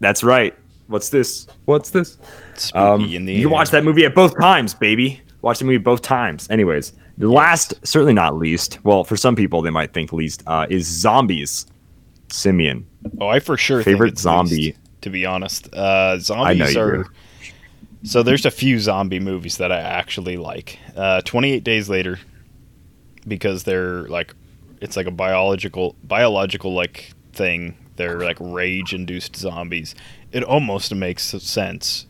That's 0.00 0.22
right. 0.22 0.54
What's 0.88 1.08
this? 1.08 1.46
What's 1.64 1.90
this? 1.90 2.18
Spooky 2.54 2.78
Um, 2.78 3.04
in 3.12 3.24
the 3.24 3.32
you 3.34 3.48
air. 3.48 3.52
watch 3.52 3.70
that 3.70 3.82
movie 3.84 4.04
at 4.04 4.14
both 4.14 4.38
times, 4.38 4.74
baby. 4.74 5.20
Watch 5.42 5.58
the 5.58 5.64
movie 5.64 5.78
both 5.78 6.02
times. 6.02 6.48
Anyways, 6.50 6.92
the 7.18 7.28
last, 7.28 7.74
certainly 7.84 8.12
not 8.12 8.36
least. 8.36 8.78
Well, 8.84 9.02
for 9.04 9.16
some 9.16 9.34
people, 9.34 9.62
they 9.62 9.70
might 9.70 9.92
think 9.92 10.12
least 10.12 10.42
uh, 10.46 10.66
is 10.70 10.86
zombies. 10.86 11.66
Simeon. 12.30 12.86
Oh, 13.20 13.28
I 13.28 13.38
for 13.40 13.56
sure 13.56 13.82
Favorite 13.82 14.10
think 14.10 14.18
zombie. 14.18 14.56
least, 14.56 14.78
to 15.02 15.10
be 15.10 15.24
honest, 15.24 15.72
uh, 15.74 16.18
zombies 16.18 16.58
know 16.58 16.66
you 16.68 16.80
are. 16.80 17.02
do. 17.04 17.08
So 18.02 18.22
there's 18.22 18.44
a 18.46 18.50
few 18.50 18.78
zombie 18.78 19.20
movies 19.20 19.56
that 19.58 19.70
I 19.72 19.78
actually 19.80 20.36
like. 20.36 20.78
Uh, 20.96 21.20
28 21.22 21.62
Days 21.64 21.88
Later, 21.88 22.18
because 23.26 23.62
they're 23.64 24.02
like, 24.08 24.34
it's 24.80 24.96
like 24.96 25.06
a 25.06 25.10
biological 25.12 25.96
biological 26.04 26.74
like 26.74 27.12
thing. 27.32 27.76
They're 27.96 28.20
like 28.20 28.36
rage-induced 28.40 29.36
zombies. 29.36 29.94
It 30.32 30.44
almost 30.44 30.94
makes 30.94 31.24
sense 31.24 32.06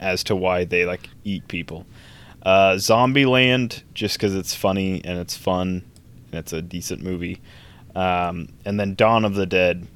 as 0.00 0.22
to 0.24 0.36
why 0.36 0.64
they 0.64 0.84
like 0.84 1.08
eat 1.24 1.48
people. 1.48 1.86
Uh, 2.42 2.74
Zombieland, 2.74 3.82
just 3.94 4.16
because 4.16 4.34
it's 4.34 4.54
funny 4.54 5.00
and 5.04 5.18
it's 5.18 5.36
fun 5.36 5.82
and 6.30 6.34
it's 6.34 6.52
a 6.52 6.60
decent 6.60 7.02
movie. 7.02 7.40
Um, 7.94 8.48
and 8.64 8.78
then 8.78 8.94
Dawn 8.94 9.24
of 9.24 9.34
the 9.34 9.46
Dead, 9.46 9.86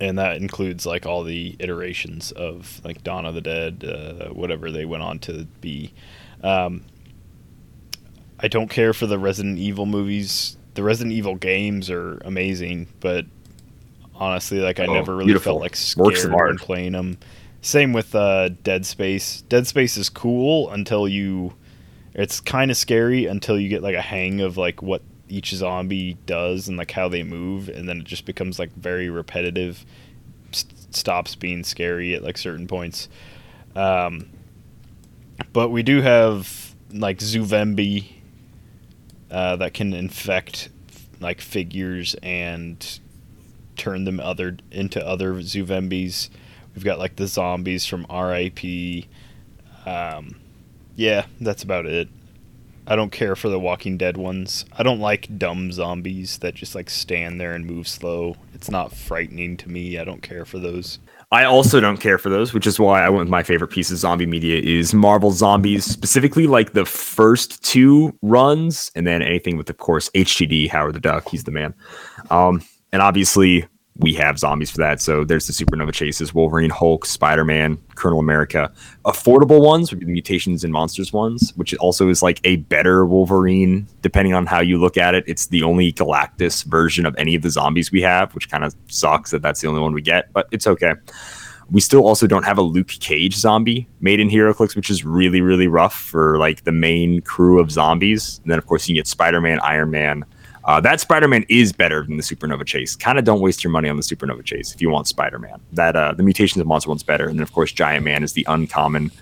and 0.00 0.18
that 0.18 0.36
includes 0.36 0.84
like 0.84 1.06
all 1.06 1.22
the 1.22 1.56
iterations 1.58 2.32
of 2.32 2.80
like 2.84 3.02
Dawn 3.02 3.24
of 3.24 3.34
the 3.34 3.40
Dead, 3.40 3.84
uh, 3.84 4.28
whatever 4.34 4.70
they 4.70 4.84
went 4.84 5.02
on 5.02 5.18
to 5.20 5.46
be. 5.60 5.94
Um, 6.42 6.84
I 8.38 8.48
don't 8.48 8.68
care 8.68 8.92
for 8.92 9.06
the 9.06 9.18
Resident 9.18 9.58
Evil 9.58 9.86
movies. 9.86 10.58
The 10.74 10.82
Resident 10.82 11.14
Evil 11.14 11.36
games 11.36 11.88
are 11.88 12.18
amazing, 12.18 12.88
but 13.00 13.24
honestly, 14.18 14.58
like 14.60 14.80
I 14.80 14.86
Oh, 14.86 14.94
never 14.94 15.12
really 15.14 15.26
beautiful. 15.26 15.52
felt 15.54 15.62
like 15.62 15.76
scared 15.76 16.32
when 16.32 16.58
playing 16.58 16.92
them. 16.92 17.18
Same 17.62 17.92
with 17.92 18.14
uh, 18.14 18.50
Dead 18.62 18.86
Space. 18.86 19.42
Dead 19.42 19.66
Space 19.66 19.96
is 19.96 20.08
cool 20.08 20.70
until 20.70 21.08
you. 21.08 21.54
It's 22.14 22.40
kind 22.40 22.70
of 22.70 22.76
scary 22.76 23.26
until 23.26 23.58
you 23.58 23.68
get 23.68 23.82
like 23.82 23.94
a 23.94 24.00
hang 24.02 24.40
of 24.40 24.56
like 24.56 24.80
what 24.82 25.02
each 25.28 25.52
zombie 25.52 26.16
does 26.26 26.68
and 26.68 26.76
like 26.76 26.92
how 26.92 27.08
they 27.08 27.22
move, 27.22 27.68
and 27.68 27.88
then 27.88 27.98
it 27.98 28.04
just 28.04 28.24
becomes 28.24 28.58
like 28.58 28.72
very 28.74 29.08
repetitive. 29.10 29.84
S- 30.52 30.64
stops 30.90 31.34
being 31.34 31.64
scary 31.64 32.14
at 32.14 32.22
like 32.22 32.38
certain 32.38 32.66
points. 32.66 33.08
Um, 33.74 34.28
but 35.52 35.68
we 35.70 35.82
do 35.82 36.00
have 36.02 36.74
like 36.92 37.18
Zuvembie 37.18 38.06
uh, 39.30 39.56
that 39.56 39.74
can 39.74 39.92
infect 39.92 40.68
like 41.20 41.40
figures 41.40 42.14
and 42.22 43.00
turn 43.76 44.04
them 44.04 44.20
other 44.20 44.56
into 44.70 45.04
other 45.06 45.34
Zuvembies. 45.34 46.28
We've 46.74 46.84
got 46.84 46.98
like 46.98 47.16
the 47.16 47.26
zombies 47.26 47.86
from 47.86 48.06
R.I.P. 48.10 49.08
Um, 49.86 50.36
yeah, 50.96 51.26
that's 51.40 51.62
about 51.62 51.86
it. 51.86 52.08
I 52.88 52.94
don't 52.94 53.10
care 53.10 53.34
for 53.34 53.48
the 53.48 53.58
Walking 53.58 53.96
Dead 53.96 54.16
ones. 54.16 54.64
I 54.72 54.84
don't 54.84 55.00
like 55.00 55.38
dumb 55.38 55.72
zombies 55.72 56.38
that 56.38 56.54
just 56.54 56.74
like 56.74 56.88
stand 56.88 57.40
there 57.40 57.54
and 57.54 57.66
move 57.66 57.88
slow. 57.88 58.36
It's 58.54 58.70
not 58.70 58.92
frightening 58.92 59.56
to 59.58 59.68
me. 59.68 59.98
I 59.98 60.04
don't 60.04 60.22
care 60.22 60.44
for 60.44 60.58
those. 60.58 61.00
I 61.32 61.44
also 61.44 61.80
don't 61.80 61.96
care 61.96 62.18
for 62.18 62.28
those, 62.28 62.54
which 62.54 62.66
is 62.66 62.78
why 62.78 63.04
I 63.04 63.08
went 63.08 63.22
with 63.22 63.28
my 63.28 63.42
favorite 63.42 63.72
piece 63.72 63.90
of 63.90 63.98
zombie 63.98 64.26
media 64.26 64.60
is 64.62 64.94
Marvel 64.94 65.32
Zombies, 65.32 65.84
specifically 65.84 66.46
like 66.46 66.72
the 66.72 66.84
first 66.84 67.64
two 67.64 68.16
runs, 68.22 68.92
and 68.94 69.04
then 69.04 69.22
anything 69.22 69.56
with, 69.56 69.68
of 69.68 69.78
course, 69.78 70.08
HGD, 70.10 70.68
Howard 70.68 70.94
the 70.94 71.00
Duck. 71.00 71.28
He's 71.28 71.42
the 71.42 71.50
man. 71.50 71.74
Um, 72.30 72.62
and 72.92 73.02
obviously, 73.02 73.66
we 73.98 74.12
have 74.14 74.38
zombies 74.38 74.70
for 74.70 74.78
that. 74.78 75.00
So 75.00 75.24
there's 75.24 75.46
the 75.46 75.52
Supernova 75.52 75.92
Chases, 75.92 76.34
Wolverine, 76.34 76.70
Hulk, 76.70 77.06
Spider 77.06 77.44
Man, 77.44 77.78
Colonel 77.94 78.18
America. 78.18 78.70
Affordable 79.04 79.64
ones 79.64 79.90
would 79.90 80.00
be 80.00 80.06
the 80.06 80.12
Mutations 80.12 80.64
and 80.64 80.72
Monsters 80.72 81.12
ones, 81.12 81.52
which 81.56 81.74
also 81.76 82.08
is 82.08 82.22
like 82.22 82.40
a 82.44 82.56
better 82.56 83.06
Wolverine, 83.06 83.86
depending 84.02 84.34
on 84.34 84.46
how 84.46 84.60
you 84.60 84.78
look 84.78 84.96
at 84.96 85.14
it. 85.14 85.24
It's 85.26 85.46
the 85.46 85.62
only 85.62 85.92
Galactus 85.92 86.64
version 86.64 87.06
of 87.06 87.14
any 87.16 87.34
of 87.34 87.42
the 87.42 87.50
zombies 87.50 87.90
we 87.90 88.02
have, 88.02 88.34
which 88.34 88.50
kind 88.50 88.64
of 88.64 88.74
sucks 88.88 89.30
that 89.30 89.42
that's 89.42 89.60
the 89.60 89.68
only 89.68 89.80
one 89.80 89.94
we 89.94 90.02
get, 90.02 90.32
but 90.32 90.46
it's 90.50 90.66
okay. 90.66 90.92
We 91.70 91.80
still 91.80 92.06
also 92.06 92.26
don't 92.26 92.44
have 92.44 92.58
a 92.58 92.62
Luke 92.62 92.88
Cage 92.88 93.34
zombie 93.34 93.88
made 94.00 94.20
in 94.20 94.28
HeroClix, 94.28 94.76
which 94.76 94.88
is 94.88 95.04
really, 95.04 95.40
really 95.40 95.66
rough 95.66 95.94
for 95.94 96.38
like 96.38 96.62
the 96.62 96.70
main 96.70 97.22
crew 97.22 97.58
of 97.60 97.72
zombies. 97.72 98.40
And 98.44 98.52
then, 98.52 98.58
of 98.58 98.66
course, 98.66 98.88
you 98.88 98.94
get 98.94 99.08
Spider 99.08 99.40
Man, 99.40 99.58
Iron 99.60 99.90
Man. 99.90 100.24
Uh, 100.66 100.80
that 100.80 101.00
Spider 101.00 101.28
Man 101.28 101.44
is 101.48 101.72
better 101.72 102.04
than 102.04 102.16
the 102.16 102.22
Supernova 102.22 102.66
Chase. 102.66 102.96
Kind 102.96 103.18
of 103.18 103.24
don't 103.24 103.40
waste 103.40 103.62
your 103.62 103.70
money 103.70 103.88
on 103.88 103.96
the 103.96 104.02
Supernova 104.02 104.44
Chase 104.44 104.74
if 104.74 104.82
you 104.82 104.90
want 104.90 105.06
Spider 105.06 105.38
Man. 105.38 105.60
That 105.72 105.94
uh, 105.94 106.12
the 106.12 106.24
Mutations 106.24 106.60
of 106.60 106.66
Monster 106.66 106.90
one's 106.90 107.04
better. 107.04 107.28
And 107.28 107.38
then, 107.38 107.42
of 107.42 107.52
course, 107.52 107.70
Giant 107.72 108.04
Man 108.04 108.24
is 108.24 108.32
the 108.32 108.44
uncommon, 108.48 109.12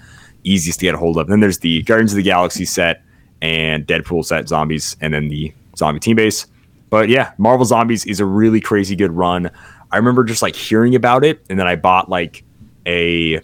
easiest 0.43 0.81
to 0.81 0.87
get 0.87 0.95
a 0.95 0.99
hold 0.99 1.19
of. 1.19 1.27
then 1.27 1.41
there's 1.41 1.59
the 1.59 1.83
Guardians 1.83 2.13
of 2.13 2.17
the 2.17 2.23
Galaxy 2.23 2.65
set 2.65 3.03
and 3.43 3.87
Deadpool 3.87 4.25
set 4.25 4.49
zombies, 4.49 4.97
and 5.03 5.13
then 5.13 5.29
the 5.29 5.53
zombie 5.77 6.01
team 6.01 6.17
base. 6.17 6.47
But 6.89 7.09
yeah, 7.09 7.33
Marvel 7.37 7.67
Zombies 7.67 8.07
is 8.07 8.21
a 8.21 8.25
really 8.25 8.61
crazy 8.61 8.97
good 8.97 9.13
run. 9.13 9.51
I 9.91 9.97
remember 9.97 10.25
just 10.25 10.43
like 10.43 10.57
hearing 10.57 10.95
about 10.95 11.25
it, 11.25 11.45
and 11.51 11.59
then 11.59 11.67
I 11.67 11.77
bought 11.77 12.09
like 12.09 12.43
a 12.87 13.41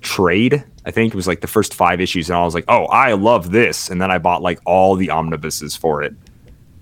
trade. 0.00 0.64
I 0.84 0.90
think 0.90 1.14
it 1.14 1.16
was 1.16 1.26
like 1.26 1.40
the 1.40 1.46
first 1.46 1.74
five 1.74 2.00
issues, 2.00 2.28
and 2.28 2.36
I 2.36 2.44
was 2.44 2.54
like, 2.54 2.64
"Oh, 2.68 2.86
I 2.86 3.12
love 3.12 3.52
this!" 3.52 3.88
And 3.88 4.02
then 4.02 4.10
I 4.10 4.18
bought 4.18 4.42
like 4.42 4.58
all 4.66 4.96
the 4.96 5.10
omnibuses 5.10 5.76
for 5.76 6.02
it, 6.02 6.14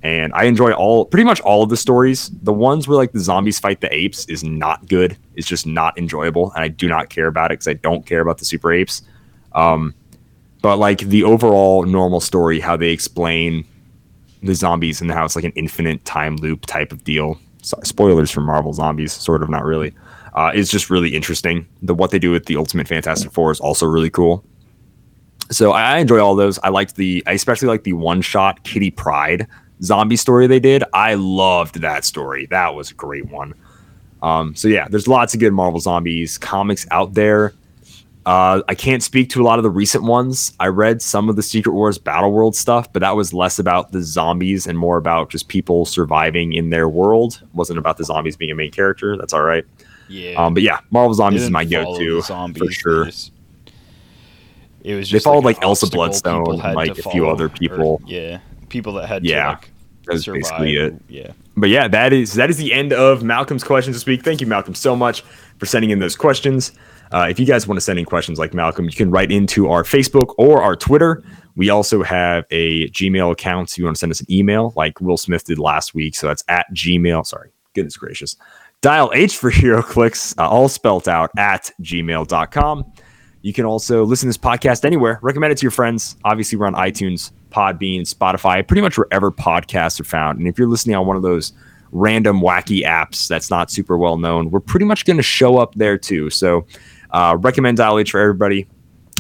and 0.07 0.33
I 0.35 0.45
enjoy 0.45 0.73
all 0.73 1.05
pretty 1.05 1.25
much 1.25 1.41
all 1.41 1.65
of 1.65 1.69
the 1.69 1.77
stories. 1.77 2.31
The 2.43 2.53
ones 2.53 2.87
where 2.87 2.97
like 2.97 3.13
the 3.13 3.19
zombies 3.21 3.59
fight 3.59 3.81
the 3.81 3.93
apes 3.93 4.25
is 4.27 4.45
not 4.45 4.87
good. 4.87 5.17
It's 5.35 5.49
just 5.49 5.67
not 5.67 5.99
enjoyable, 5.99 6.53
and 6.53 6.63
I 6.63 6.69
do 6.69 6.89
not 6.89 7.09
care 7.09 7.27
about 7.27 7.51
it 7.51 7.55
because 7.55 7.69
I 7.69 7.75
don't 7.75 8.07
care 8.07 8.21
about 8.21 8.39
the 8.39 8.45
super 8.45 8.73
apes. 8.73 9.03
Um, 9.53 9.95
but 10.63 10.77
like 10.79 11.01
the 11.01 11.25
overall 11.25 11.85
normal 11.85 12.21
story, 12.21 12.61
how 12.61 12.77
they 12.77 12.91
explain 12.91 13.65
the 14.43 14.55
zombies 14.55 15.01
and 15.01 15.11
how 15.11 15.25
it's 15.25 15.35
like 15.35 15.45
an 15.45 15.53
infinite 15.57 16.05
time 16.05 16.37
loop 16.37 16.67
type 16.67 16.93
of 16.93 17.03
deal. 17.03 17.39
So, 17.63 17.77
spoilers 17.83 18.31
for 18.31 18.43
Marvel 18.43 18.73
Zombies, 18.73 19.13
sort 19.13 19.43
of, 19.43 19.51
not 19.51 19.65
really. 19.65 19.93
Uh, 20.35 20.53
is 20.55 20.71
just 20.71 20.89
really 20.89 21.17
interesting. 21.17 21.67
The 21.83 21.95
what 21.95 22.13
they 22.13 22.19
do 22.21 22.31
with 22.31 22.47
the 22.47 22.57
Ultimate 22.57 22.87
Fantastic 22.87 23.33
Four 23.33 23.51
is 23.51 23.59
also 23.59 23.87
really 23.87 24.11
cool. 24.11 24.45
So 25.51 25.73
I, 25.73 25.99
enjoy 25.99 26.19
all 26.19 26.35
those. 26.35 26.59
I 26.63 26.69
liked 26.71 26.97
the, 26.97 27.23
I 27.27 27.33
especially 27.33 27.69
like 27.69 27.85
the 27.85 27.93
one 27.93 28.21
shot 28.21 28.65
Kitty 28.65 28.91
Pryde 28.91 29.47
zombie 29.83 30.17
story 30.17 30.47
they 30.47 30.61
did. 30.61 30.85
I 30.93 31.15
loved 31.15 31.81
that 31.83 32.05
story. 32.05 32.47
That 32.47 32.75
was 32.75 32.91
a 32.91 32.95
great 32.95 33.27
one. 33.27 33.55
Um, 34.23 34.55
so 34.55 34.69
yeah, 34.69 34.89
there's 34.89 35.07
lots 35.09 35.35
of 35.35 35.41
good 35.41 35.53
Marvel 35.53 35.79
Zombies 35.81 36.39
comics 36.39 36.87
out 36.91 37.15
there. 37.15 37.53
Uh, 38.25 38.61
I 38.67 38.75
can't 38.75 39.05
speak 39.05 39.31
to 39.31 39.43
a 39.43 39.45
lot 39.45 39.61
of 39.61 39.63
the 39.63 39.71
recent 39.71 40.03
ones. 40.03 40.53
I 40.59 40.67
read 40.67 41.01
some 41.01 41.29
of 41.29 41.37
the 41.37 41.43
Secret 41.45 41.73
Wars 41.75 41.97
Battle 41.97 42.33
World 42.33 42.57
stuff, 42.57 42.93
but 42.93 42.99
that 43.01 43.15
was 43.15 43.33
less 43.33 43.61
about 43.61 43.93
the 43.93 44.03
zombies 44.03 44.67
and 44.67 44.77
more 44.77 44.97
about 44.97 45.31
just 45.31 45.47
people 45.47 45.85
surviving 45.85 46.53
in 46.53 46.71
their 46.71 46.89
world. 46.89 47.39
It 47.41 47.55
wasn't 47.55 47.79
about 47.79 47.99
the 47.99 48.05
zombies 48.05 48.37
being 48.37 48.51
a 48.51 48.55
main 48.57 48.73
character. 48.73 49.17
That's 49.17 49.33
all 49.33 49.43
right. 49.45 49.65
Yeah. 50.09 50.43
Um, 50.45 50.55
but 50.55 50.65
yeah, 50.65 50.81
Marvel 50.91 51.15
Zombies 51.15 51.43
is 51.43 51.51
my 51.51 51.65
go-to 51.65 52.21
zombies, 52.23 52.63
for 52.65 52.71
sure. 52.73 53.05
just- 53.05 53.31
it 54.83 54.95
was 54.95 55.11
They 55.11 55.19
followed, 55.19 55.45
like, 55.45 55.57
like, 55.59 55.65
Elsa 55.65 55.89
Bloodstone 55.89 56.61
and, 56.61 56.75
like, 56.75 56.99
a 56.99 57.11
few 57.11 57.29
other 57.29 57.47
or- 57.47 57.49
people. 57.49 58.01
yeah, 58.07 58.39
people 58.77 58.93
that 58.95 59.07
had 59.09 59.25
Yeah, 59.25 59.43
to 59.45 59.49
like 59.51 59.71
that's 60.07 60.23
survive. 60.25 60.43
basically 60.43 60.77
it. 60.77 60.95
Yeah. 61.09 61.33
But 61.57 61.71
yeah, 61.71 61.89
that 61.89 62.13
is 62.13 62.35
that 62.35 62.51
is 62.51 62.57
the 62.59 62.73
end 62.73 62.93
of 62.93 63.23
Malcolm's 63.23 63.65
questions 63.65 63.97
this 63.97 64.07
week. 64.07 64.23
Thank 64.23 64.41
you, 64.41 64.47
Malcolm, 64.47 64.75
so 64.75 64.95
much 64.95 65.23
for 65.59 65.67
sending 65.67 65.91
in 65.91 65.99
those 65.99 66.15
questions. 66.17 66.73
Uh, 67.13 67.27
if 67.31 67.39
you 67.39 67.47
guys 67.47 67.67
want 67.69 67.77
to 67.77 67.81
send 67.81 67.99
in 67.99 68.05
questions 68.05 68.39
like 68.39 68.53
Malcolm, 68.53 68.85
you 68.87 68.93
can 68.93 69.11
write 69.11 69.31
into 69.31 69.69
our 69.71 69.85
Facebook 69.85 70.35
or 70.39 70.61
our 70.63 70.75
Twitter. 70.77 71.23
We 71.55 71.71
also 71.71 72.03
have 72.03 72.45
a 72.51 72.89
Gmail 72.91 73.31
account. 73.33 73.71
So 73.71 73.79
you 73.81 73.85
want 73.85 73.97
to 73.97 74.01
send 74.01 74.11
us 74.13 74.21
an 74.21 74.27
email 74.31 74.73
like 74.77 75.01
Will 75.01 75.17
Smith 75.17 75.45
did 75.45 75.59
last 75.59 75.95
week. 75.95 76.15
So 76.17 76.27
that's 76.27 76.45
at 76.49 76.67
Gmail. 76.75 77.25
Sorry, 77.25 77.51
goodness 77.75 77.97
gracious. 77.97 78.37
Dial 78.83 79.11
H 79.15 79.37
for 79.39 79.51
HeroClix, 79.53 80.35
uh, 80.39 80.49
all 80.49 80.69
spelt 80.69 81.09
out 81.09 81.31
at 81.39 81.71
gmail.com. 81.81 82.93
You 83.43 83.53
can 83.53 83.65
also 83.65 84.05
listen 84.05 84.27
to 84.27 84.31
this 84.31 84.39
podcast 84.39 84.85
anywhere. 84.85 85.19
Recommend 85.23 85.53
it 85.53 85.59
to 85.59 85.63
your 85.63 85.71
friends. 85.71 86.17
Obviously, 86.25 86.59
we're 86.59 86.67
on 86.67 86.75
iTunes, 86.75 87.31
Podbean, 87.51 88.03
Spotify, 88.03 88.67
pretty 88.67 88.83
much 88.83 88.99
wherever 88.99 89.31
podcasts 89.31 90.01
are 90.01 90.05
found. 90.05 90.39
And 90.39 90.49
if 90.49 90.59
you're 90.59 90.69
listening 90.69 90.97
on 90.97 91.07
one 91.07 91.17
of 91.17 91.23
those 91.23 91.53
random 91.93 92.41
wacky 92.41 92.83
apps 92.83 93.29
that's 93.29 93.51
not 93.51 93.71
super 93.71 93.97
well 93.97 94.17
known, 94.17 94.51
we're 94.51 94.61
pretty 94.61 94.87
much 94.87 95.05
going 95.05 95.17
to 95.17 95.23
show 95.23 95.59
up 95.59 95.75
there 95.75 95.99
too. 95.99 96.31
So, 96.31 96.67
uh, 97.11 97.37
recommend 97.41 97.79
Dial 97.79 97.99
H 97.99 98.11
for 98.11 98.21
everybody. 98.21 98.69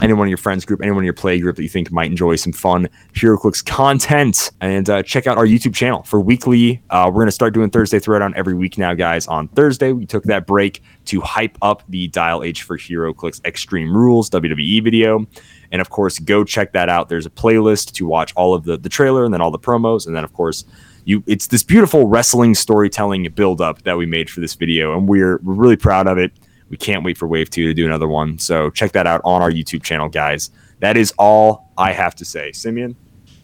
Anyone 0.02 0.26
in 0.26 0.28
your 0.28 0.36
friends 0.36 0.66
group, 0.66 0.82
anyone 0.82 0.98
in 0.98 1.04
your 1.06 1.14
play 1.14 1.40
group 1.40 1.56
that 1.56 1.62
you 1.62 1.70
think 1.70 1.90
might 1.90 2.10
enjoy 2.10 2.36
some 2.36 2.52
fun 2.52 2.86
HeroClix 3.14 3.64
content, 3.64 4.50
and 4.60 4.90
uh, 4.90 5.02
check 5.02 5.26
out 5.26 5.38
our 5.38 5.46
YouTube 5.46 5.74
channel 5.74 6.02
for 6.02 6.20
weekly. 6.20 6.82
Uh, 6.90 7.06
we're 7.06 7.20
going 7.20 7.28
to 7.28 7.32
start 7.32 7.54
doing 7.54 7.70
Thursday 7.70 7.98
Throwdown 7.98 8.34
every 8.36 8.52
week 8.52 8.76
now, 8.76 8.92
guys. 8.92 9.26
On 9.26 9.48
Thursday, 9.48 9.92
we 9.92 10.04
took 10.04 10.24
that 10.24 10.46
break 10.46 10.82
to 11.06 11.22
hype 11.22 11.56
up 11.62 11.82
the 11.88 12.08
Dial 12.08 12.42
H 12.42 12.62
for 12.62 12.76
HeroClix 12.76 13.42
Extreme 13.46 13.96
Rules 13.96 14.28
WWE 14.28 14.84
video. 14.84 15.26
And 15.72 15.80
of 15.80 15.90
course, 15.90 16.18
go 16.18 16.44
check 16.44 16.72
that 16.72 16.88
out. 16.88 17.08
There's 17.08 17.26
a 17.26 17.30
playlist 17.30 17.92
to 17.92 18.06
watch 18.06 18.32
all 18.36 18.54
of 18.54 18.64
the, 18.64 18.76
the 18.76 18.88
trailer 18.88 19.24
and 19.24 19.32
then 19.32 19.40
all 19.40 19.50
the 19.50 19.58
promos. 19.58 20.06
And 20.06 20.16
then, 20.16 20.24
of 20.24 20.32
course, 20.32 20.64
you 21.04 21.22
it's 21.26 21.48
this 21.48 21.62
beautiful 21.62 22.06
wrestling 22.06 22.54
storytelling 22.54 23.28
build 23.34 23.60
up 23.60 23.82
that 23.82 23.96
we 23.96 24.06
made 24.06 24.28
for 24.30 24.40
this 24.40 24.54
video. 24.54 24.96
And 24.96 25.08
we're, 25.08 25.38
we're 25.38 25.54
really 25.54 25.76
proud 25.76 26.06
of 26.06 26.18
it. 26.18 26.32
We 26.68 26.76
can't 26.76 27.04
wait 27.04 27.16
for 27.16 27.28
Wave 27.28 27.50
2 27.50 27.66
to 27.66 27.74
do 27.74 27.86
another 27.86 28.08
one. 28.08 28.38
So 28.38 28.70
check 28.70 28.92
that 28.92 29.06
out 29.06 29.20
on 29.24 29.40
our 29.40 29.50
YouTube 29.50 29.82
channel, 29.82 30.08
guys. 30.08 30.50
That 30.80 30.96
is 30.96 31.12
all 31.18 31.70
I 31.78 31.92
have 31.92 32.14
to 32.16 32.24
say. 32.24 32.52
Simeon? 32.52 32.96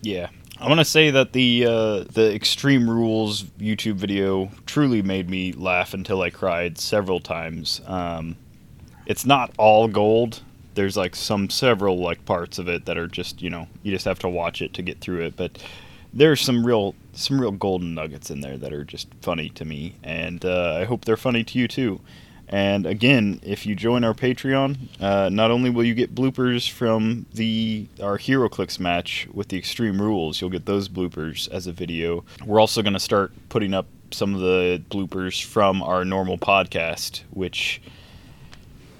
Yeah. 0.03 0.29
I 0.63 0.69
want 0.69 0.79
to 0.79 0.85
say 0.85 1.11
that 1.11 1.33
the 1.33 1.67
uh, 1.67 2.05
the 2.13 2.33
Extreme 2.33 2.89
Rules 2.89 3.43
YouTube 3.59 3.95
video 3.95 4.49
truly 4.65 5.03
made 5.03 5.29
me 5.29 5.53
laugh 5.53 5.93
until 5.93 6.23
I 6.23 6.31
cried 6.31 6.79
several 6.79 7.19
times. 7.19 7.81
Um, 7.85 8.37
it's 9.07 9.27
not 9.27 9.53
all 9.59 9.89
gold. 9.89 10.41
There's 10.75 10.97
like 10.97 11.15
some 11.15 11.51
several 11.51 11.99
like 11.99 12.25
parts 12.25 12.59
of 12.59 12.69
it 12.69 12.87
that 12.87 12.97
are 12.97 13.09
just 13.09 13.43
you 13.43 13.51
know 13.51 13.69
you 13.83 13.93
just 13.93 14.05
have 14.05 14.19
to 14.21 14.29
watch 14.29 14.63
it 14.63 14.75
to 14.75 14.83
get 14.83 15.01
through 15.01 15.23
it. 15.23 15.37
But 15.37 15.63
there's 16.13 16.41
some 16.41 16.67
real 16.67 16.95
some 17.13 17.41
real 17.41 17.53
golden 17.53 17.95
nuggets 17.95 18.31
in 18.31 18.41
there 18.41 18.57
that 18.59 18.73
are 18.73 18.85
just 18.85 19.09
funny 19.21 19.49
to 19.51 19.65
me, 19.65 19.97
and 20.03 20.45
uh, 20.45 20.79
I 20.81 20.85
hope 20.85 21.05
they're 21.05 21.17
funny 21.17 21.45
to 21.45 21.59
you 21.59 21.69
too. 21.69 22.01
And 22.49 22.85
again, 22.85 23.41
if 23.43 23.65
you 23.65 23.75
join 23.75 24.05
our 24.05 24.13
Patreon, 24.13 24.77
uh, 25.01 25.31
not 25.31 25.51
only 25.51 25.71
will 25.71 25.85
you 25.85 25.95
get 25.95 26.15
bloopers 26.15 26.71
from 26.71 27.25
the 27.33 27.87
our 28.03 28.19
HeroClix 28.19 28.79
match 28.79 29.27
with 29.33 29.49
the 29.49 29.57
Extreme 29.57 30.03
Rules, 30.03 30.41
you'll 30.41 30.51
get 30.51 30.67
those 30.67 30.89
bloopers 30.89 31.49
as 31.51 31.67
a 31.67 31.73
video. 31.73 32.25
We're 32.45 32.61
also 32.61 32.83
going 32.83 32.93
to 32.93 33.01
start 33.01 33.33
putting 33.49 33.73
up 33.73 33.87
some 34.11 34.35
of 34.35 34.41
the 34.41 34.83
bloopers 34.91 35.43
from 35.43 35.83
our 35.83 36.05
normal 36.05 36.37
podcast, 36.37 37.23
which 37.31 37.81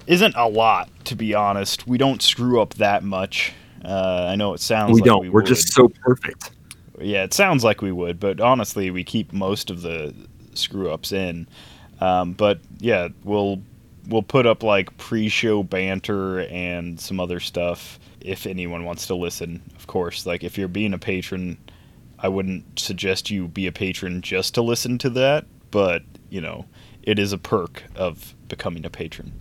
isn't 0.07 0.35
a 0.37 0.49
lot, 0.49 0.91
to 1.07 1.17
be 1.17 1.35
honest. 1.35 1.87
We 1.87 1.99
don't 1.99 2.23
screw 2.23 2.61
up 2.61 2.75
that 2.75 3.03
much. 3.05 3.53
Uh, 3.85 4.27
I 4.31 4.37
know 4.37 4.55
it 4.55 4.61
sounds 4.61 4.93
we 4.93 5.01
like 5.01 5.05
don't. 5.05 5.21
we 5.21 5.29
We 5.31 5.41
are 5.41 5.43
would. 5.43 5.47
just 5.47 5.73
so 5.73 5.89
perfect. 5.89 6.51
Yeah, 7.01 7.25
it 7.25 7.35
sounds 7.35 7.65
like 7.65 7.83
we 7.83 7.93
would, 7.93 8.21
but 8.21 8.41
honestly, 8.41 8.91
we 8.91 9.05
keep 9.05 9.33
most 9.33 9.71
of 9.71 9.83
the 9.83 10.15
screw 10.55 10.91
ups 10.91 11.13
in. 11.13 11.49
Um, 12.01 12.33
but 12.35 12.61
yeah, 12.79 13.09
we'll 13.25 13.63
we'll 14.09 14.23
put 14.23 14.47
up 14.47 14.63
like 14.63 14.97
pre-show 14.99 15.63
banter 15.63 16.41
and 16.41 17.01
some 17.01 17.21
other 17.21 17.41
stuff 17.41 17.99
if 18.21 18.47
anyone 18.47 18.85
wants 18.85 19.07
to 19.09 19.15
listen. 19.15 19.63
Of 19.77 19.87
course, 19.87 20.27
like 20.27 20.45
if 20.45 20.59
you're 20.59 20.69
being 20.69 20.95
a 20.95 20.99
patron, 20.99 21.59
I 22.19 22.29
wouldn't 22.29 22.79
suggest 22.79 23.31
you 23.31 23.49
be 23.49 23.67
a 23.67 23.73
patron 23.73 24.23
just 24.23 24.55
to 24.55 24.63
listen 24.63 24.99
to 24.99 25.11
that, 25.11 25.47
but 25.71 26.03
you 26.31 26.41
know, 26.41 26.67
it 27.03 27.19
is 27.19 27.33
a 27.33 27.39
perk 27.39 27.85
of 27.97 28.35
becoming 28.49 28.85
a 28.85 28.91
patron. 28.91 29.33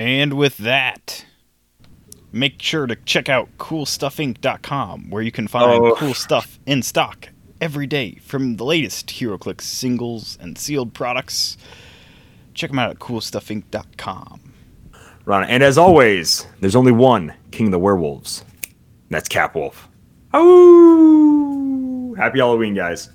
And 0.00 0.32
with 0.32 0.56
that, 0.56 1.26
make 2.32 2.62
sure 2.62 2.86
to 2.86 2.96
check 2.96 3.28
out 3.28 3.50
coolstuffinc.com 3.58 5.10
where 5.10 5.22
you 5.22 5.30
can 5.30 5.46
find 5.46 5.70
Oh. 5.84 5.94
cool 5.94 6.14
stuff 6.14 6.58
in 6.64 6.82
stock 6.82 7.28
every 7.60 7.86
day 7.86 8.14
from 8.22 8.56
the 8.56 8.64
latest 8.64 9.08
HeroClix 9.08 9.60
singles 9.60 10.38
and 10.40 10.56
sealed 10.56 10.94
products. 10.94 11.58
Check 12.54 12.70
them 12.70 12.78
out 12.78 12.90
at 12.90 12.98
coolstuffinc.com. 12.98 14.40
Ron, 15.26 15.44
and 15.44 15.62
as 15.62 15.76
always, 15.76 16.46
there's 16.60 16.74
only 16.74 16.92
one 16.92 17.34
King 17.50 17.66
of 17.66 17.72
the 17.72 17.78
Werewolves. 17.78 18.42
And 18.64 19.10
that's 19.10 19.28
Capwolf. 19.28 19.74
Oh! 20.32 22.14
Happy 22.16 22.38
Halloween, 22.38 22.74
guys. 22.74 23.10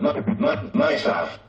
My, 0.00 0.12
my, 0.12 0.20
my, 0.20 0.54
my, 0.62 0.70
my 0.74 0.96
stuff. 0.96 1.39